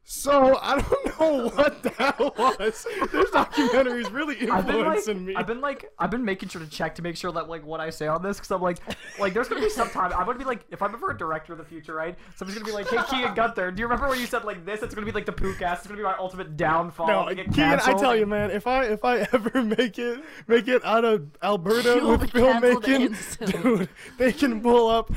so 0.09 0.57
I 0.61 0.79
don't 0.79 1.19
know 1.19 1.49
what 1.49 1.83
that 1.83 2.17
was. 2.17 2.87
This 3.11 3.29
documentary 3.29 4.03
is 4.03 4.09
really 4.09 4.49
I've 4.49 4.65
been 4.65 4.85
like, 4.85 5.05
me. 5.07 5.35
I've 5.35 5.47
been 5.47 5.59
like, 5.59 5.91
I've 5.99 6.09
been 6.09 6.23
making 6.23 6.47
sure 6.47 6.61
to 6.61 6.67
check 6.69 6.95
to 6.95 7.01
make 7.01 7.17
sure 7.17 7.29
that 7.33 7.49
like 7.49 7.65
what 7.65 7.81
I 7.81 7.89
say 7.89 8.07
on 8.07 8.23
this, 8.23 8.37
because 8.37 8.51
I'm 8.51 8.61
like, 8.61 8.77
like 9.19 9.33
there's 9.33 9.49
gonna 9.49 9.59
be 9.59 9.69
some 9.69 9.89
time 9.89 10.13
I'm 10.13 10.25
gonna 10.25 10.39
be 10.39 10.45
like, 10.45 10.61
if 10.71 10.81
I'm 10.81 10.93
ever 10.93 11.11
a 11.11 11.17
director 11.17 11.51
of 11.51 11.59
the 11.59 11.65
future, 11.65 11.93
right? 11.93 12.17
Somebody's 12.37 12.57
gonna 12.57 12.71
be 12.71 12.73
like, 12.73 12.87
hey 12.87 12.95
Keegon 12.95 13.35
Guenther, 13.35 13.75
do 13.75 13.81
you 13.81 13.85
remember 13.85 14.07
when 14.07 14.17
you 14.17 14.27
said 14.27 14.45
like 14.45 14.65
this? 14.65 14.81
It's 14.81 14.95
gonna 14.95 15.05
be 15.05 15.11
like 15.11 15.25
the 15.25 15.33
Poocast. 15.33 15.79
It's 15.79 15.87
gonna 15.87 15.97
be 15.97 16.03
my 16.03 16.15
ultimate 16.17 16.55
downfall. 16.55 17.07
no, 17.07 17.27
to 17.27 17.35
get 17.35 17.47
Keegon, 17.47 17.85
I 17.85 17.93
tell 17.99 18.15
you, 18.15 18.25
man, 18.25 18.49
if 18.49 18.65
I 18.65 18.85
if 18.85 19.03
I 19.03 19.17
ever 19.33 19.61
make 19.61 19.99
it 19.99 20.23
make 20.47 20.69
it 20.69 20.85
out 20.85 21.03
of 21.03 21.27
Alberta 21.43 21.95
You 21.95 22.03
will 22.03 22.17
with 22.17 22.31
filmmaking, 22.31 23.51
dude, 23.61 23.89
they 24.17 24.31
can 24.31 24.61
pull 24.61 24.87
up 24.87 25.11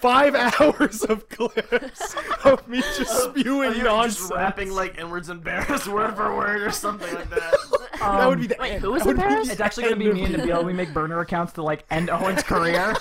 five 0.00 0.34
hours 0.60 1.02
of 1.04 1.28
clips 1.28 2.14
of 2.44 2.66
me 2.68 2.80
just 2.96 3.24
spewing 3.24 3.74
You're 3.74 3.84
nonsense. 3.84 4.18
just 4.18 4.32
rapping 4.32 4.70
like 4.70 4.98
inwards 4.98 5.28
embarrassed 5.28 5.86
word 5.88 6.14
for 6.16 6.36
word 6.36 6.62
or 6.62 6.70
something 6.70 7.12
like 7.14 7.30
that. 7.30 7.54
that 7.98 8.26
would 8.28 8.40
be 8.40 8.46
the 8.46 8.56
Wait, 8.58 8.72
end. 8.72 8.82
who 8.82 8.92
was 8.92 9.02
That 9.02 9.08
would 9.08 9.16
be 9.16 9.22
embarrassed? 9.22 9.50
It's 9.52 9.60
actually 9.60 9.84
gonna 9.84 9.96
be 9.96 10.12
me 10.12 10.24
and 10.24 10.34
it. 10.34 10.40
Nabil. 10.40 10.64
We 10.64 10.72
make 10.72 10.92
burner 10.92 11.20
accounts 11.20 11.52
to 11.54 11.62
like 11.62 11.84
end 11.90 12.10
Owen's 12.10 12.42
career. 12.42 12.94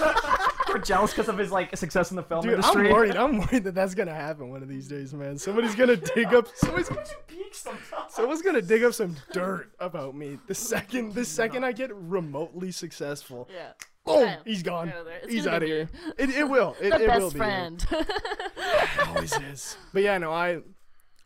We're 0.69 0.79
jealous 0.79 1.11
because 1.11 1.29
of 1.29 1.37
his 1.37 1.51
like 1.51 1.75
success 1.77 2.09
in 2.09 2.15
the 2.15 2.23
film 2.23 2.41
Dude, 2.41 2.53
industry. 2.53 2.87
I'm 2.87 2.93
worried. 2.93 3.15
I'm 3.15 3.37
worried 3.39 3.63
that 3.65 3.75
that's 3.75 3.93
gonna 3.93 4.13
happen 4.13 4.49
one 4.49 4.63
of 4.63 4.69
these 4.69 4.87
days, 4.87 5.13
man. 5.13 5.37
Somebody's 5.37 5.75
gonna 5.75 5.97
dig 5.97 6.33
up. 6.33 6.47
Somebody's, 6.55 6.89
gonna 6.89 7.03
peek 7.27 7.53
sometimes. 7.53 8.13
someone's 8.13 8.41
gonna 8.41 8.61
dig 8.61 8.83
up 8.83 8.93
some 8.93 9.15
dirt 9.33 9.71
about 9.79 10.15
me. 10.15 10.39
The 10.47 10.55
second, 10.55 11.13
the 11.13 11.25
second 11.25 11.63
I 11.63 11.73
get 11.73 11.93
remotely 11.93 12.71
successful, 12.71 13.47
Yeah. 13.53 13.73
Oh, 14.05 14.17
boom, 14.19 14.25
Bam. 14.25 14.39
he's 14.45 14.63
gone. 14.63 14.89
Out 14.89 14.97
of 14.97 15.05
there. 15.05 15.19
It's 15.23 15.31
He's 15.31 15.47
out 15.47 15.63
of 15.63 15.67
here. 15.69 15.89
It, 16.17 16.29
it 16.31 16.49
will. 16.49 16.75
It, 16.81 16.89
The 16.89 17.03
it 17.03 17.19
will 17.21 17.31
be. 17.31 17.37
best 17.39 17.87
friend. 17.87 17.87
It 17.91 19.07
always 19.07 19.33
is. 19.33 19.77
But 19.93 20.03
yeah, 20.03 20.17
no, 20.17 20.31
I. 20.31 20.59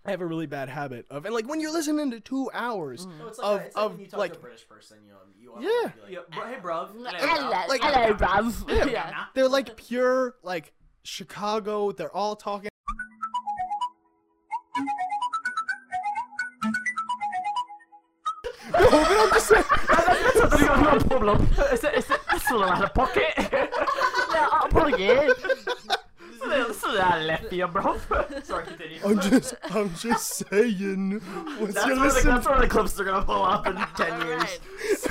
I 0.06 0.12
have 0.12 0.22
a 0.22 0.26
really 0.26 0.46
bad 0.46 0.70
habit 0.70 1.06
of, 1.10 1.26
and 1.26 1.34
like 1.36 1.50
when 1.50 1.60
you're 1.60 1.74
listening 1.74 2.12
to 2.12 2.22
two 2.22 2.50
hours 2.54 3.06
mm. 3.06 3.20
No, 3.20 3.28
it's 3.28 3.40
of, 3.40 3.58
like, 3.58 3.66
it's 3.66 3.76
like 3.76 3.86
of 3.86 3.92
when 3.92 4.00
you 4.00 4.08
talk 4.08 4.20
like, 4.20 4.32
to 4.34 4.40
a 4.40 4.42
British 4.42 4.66
person, 4.70 5.00
you 5.06 5.12
know, 5.12 5.18
you 5.38 5.52
Yeah. 5.60 5.78
automatically 5.90 6.14
Yeah, 6.14 6.20
like, 6.20 6.32
bro, 6.32 6.46
hey, 6.48 6.56
bruv. 6.62 6.90
hello, 7.20 7.50
Like- 7.68 7.82
hello, 7.82 8.14
bruv. 8.86 8.90
Yeah. 8.92 9.26
they're 9.34 9.50
like 9.50 9.76
pure 9.76 10.36
like 10.44 10.72
Chicago. 11.04 11.92
They're 11.92 12.16
all 12.16 12.38
talking. 12.38 12.70
No, 18.80 18.90
but 18.90 19.18
I'm 19.18 19.30
just 19.32 19.48
saying. 19.48 19.64
no 20.84 21.00
problem. 21.00 21.48
Is 21.72 21.84
it, 21.84 21.94
is 21.96 22.10
it, 22.10 22.20
it's 22.34 22.50
a 22.50 22.54
little 22.54 22.70
out 22.70 22.84
of 22.84 22.94
pocket. 22.94 23.34
Yeah, 23.38 24.48
I'll 24.52 24.68
probably 24.70 24.98
get 24.98 25.18
it. 25.18 25.38
It's 25.40 26.44
a 26.44 26.48
little, 26.48 26.70
it's 26.70 26.84
a 26.84 26.88
little 26.88 27.22
left 27.22 27.52
here, 27.52 27.68
bro. 27.68 27.98
Sorry, 28.44 28.66
continue. 28.66 29.00
I'm 29.04 29.20
just, 29.20 29.56
I'm 29.72 29.94
just 29.96 30.44
saying. 30.50 31.22
Once 31.60 31.74
That's 31.74 31.88
you 31.88 31.94
where, 31.94 31.96
the, 31.96 32.14
listen, 32.14 32.30
that's 32.30 32.48
where 32.48 32.60
the 32.60 32.68
clips 32.68 33.00
are 33.00 33.04
gonna 33.06 33.26
pull 33.26 33.44
up 33.44 33.66
in 33.66 33.76
ten 33.96 34.22
years. 34.28 34.60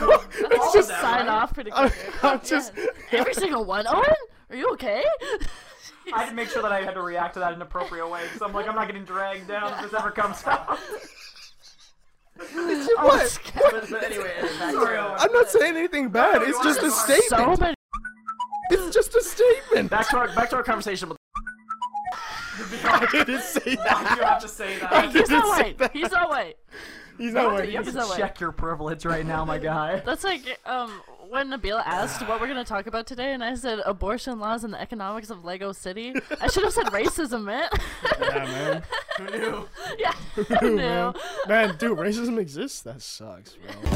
Alright. 0.01 0.29
it's 0.39 0.73
just, 0.73 0.89
Sign 0.89 1.29
off 1.29 1.53
pretty 1.55 1.73
I'm, 1.73 1.91
quick. 1.91 2.25
I'm 2.25 2.41
just, 2.43 2.73
Every 3.11 3.35
single 3.35 3.65
one. 3.65 3.87
Owen, 3.89 4.05
are 4.51 4.57
you 4.57 4.71
okay? 4.73 5.05
I 6.15 6.21
had 6.23 6.29
to 6.29 6.35
make 6.35 6.49
sure 6.49 6.63
that 6.63 6.71
I 6.71 6.83
had 6.83 6.95
to 6.95 7.03
react 7.03 7.35
to 7.35 7.41
that 7.41 7.49
in 7.49 7.57
an 7.57 7.63
appropriate 7.63 8.09
way 8.09 8.23
because 8.25 8.41
I'm 8.43 8.53
like, 8.53 8.69
I'm 8.69 8.77
not 8.77 8.87
getting 8.87 9.05
dragged 9.05 9.49
down 9.49 9.73
if 9.73 9.83
this 9.91 9.95
ever 9.99 10.13
comes 10.13 10.47
out. 10.47 10.79
What? 12.39 13.39
But, 13.55 13.91
but 13.91 14.05
anyway, 14.05 14.33
Sorry, 14.59 14.99
I'm 14.99 15.33
not 15.33 15.49
saying 15.51 15.77
anything 15.77 16.09
bad. 16.11 16.43
It's 16.43 16.59
just 16.63 16.83
a 16.83 16.91
So 16.91 17.15
statement. 17.15 17.61
many. 17.61 17.75
It's 18.71 18.95
just 18.95 19.15
a 19.15 19.23
statement. 19.23 19.91
Back 19.91 20.09
to 20.11 20.19
our 20.19 20.29
back 20.35 20.51
to 20.51 20.57
our 20.57 20.63
conversation 20.63 21.09
with 21.09 21.19
I 22.85 23.07
didn't 23.13 23.43
say 23.43 23.73
you 23.73 23.77
have 23.79 24.41
to 24.41 24.49
say 24.49 24.79
Hey, 24.79 25.03
he's 25.07 25.13
didn't 25.13 25.31
not 25.31 25.49
white. 25.49 25.91
He's 25.93 26.11
not 26.11 26.29
white. 26.31 26.57
He's 27.19 27.33
not 27.33 27.51
You 27.53 27.55
waiting. 27.59 27.77
have 27.77 27.85
to 27.87 27.93
not 27.93 28.09
white. 28.09 28.19
check 28.19 28.41
your 28.41 28.53
privilege 28.53 29.05
right 29.05 29.25
now, 29.27 29.45
my 29.45 29.59
guy. 29.59 30.01
That's 30.05 30.25
like 30.25 30.59
um 30.67 30.91
when 31.29 31.49
Nabila 31.51 31.83
asked 31.85 32.27
what 32.29 32.41
we're 32.41 32.47
gonna 32.47 32.65
talk 32.65 32.87
about 32.87 33.07
today, 33.07 33.33
and 33.33 33.43
I 33.43 33.55
said 33.55 33.81
abortion 33.85 34.39
laws 34.39 34.63
and 34.65 34.73
the 34.73 34.81
economics 34.81 35.29
of 35.31 35.45
Lego 35.45 35.73
City. 35.73 36.15
I 36.41 36.47
should 36.49 36.63
have 36.65 36.73
said 36.73 36.87
racism, 36.87 37.45
man. 37.45 37.69
Yeah, 38.21 38.45
man. 38.45 38.83
who 39.19 39.39
knew? 39.39 39.69
yeah. 39.99 40.13
Ooh, 40.63 40.71
No. 40.77 41.13
man. 41.49 41.69
Man, 41.69 41.77
dude, 41.79 41.99
racism 41.99 42.39
exists. 42.39 42.81
That 42.83 43.03
sucks, 43.03 43.57
bro. 43.57 43.91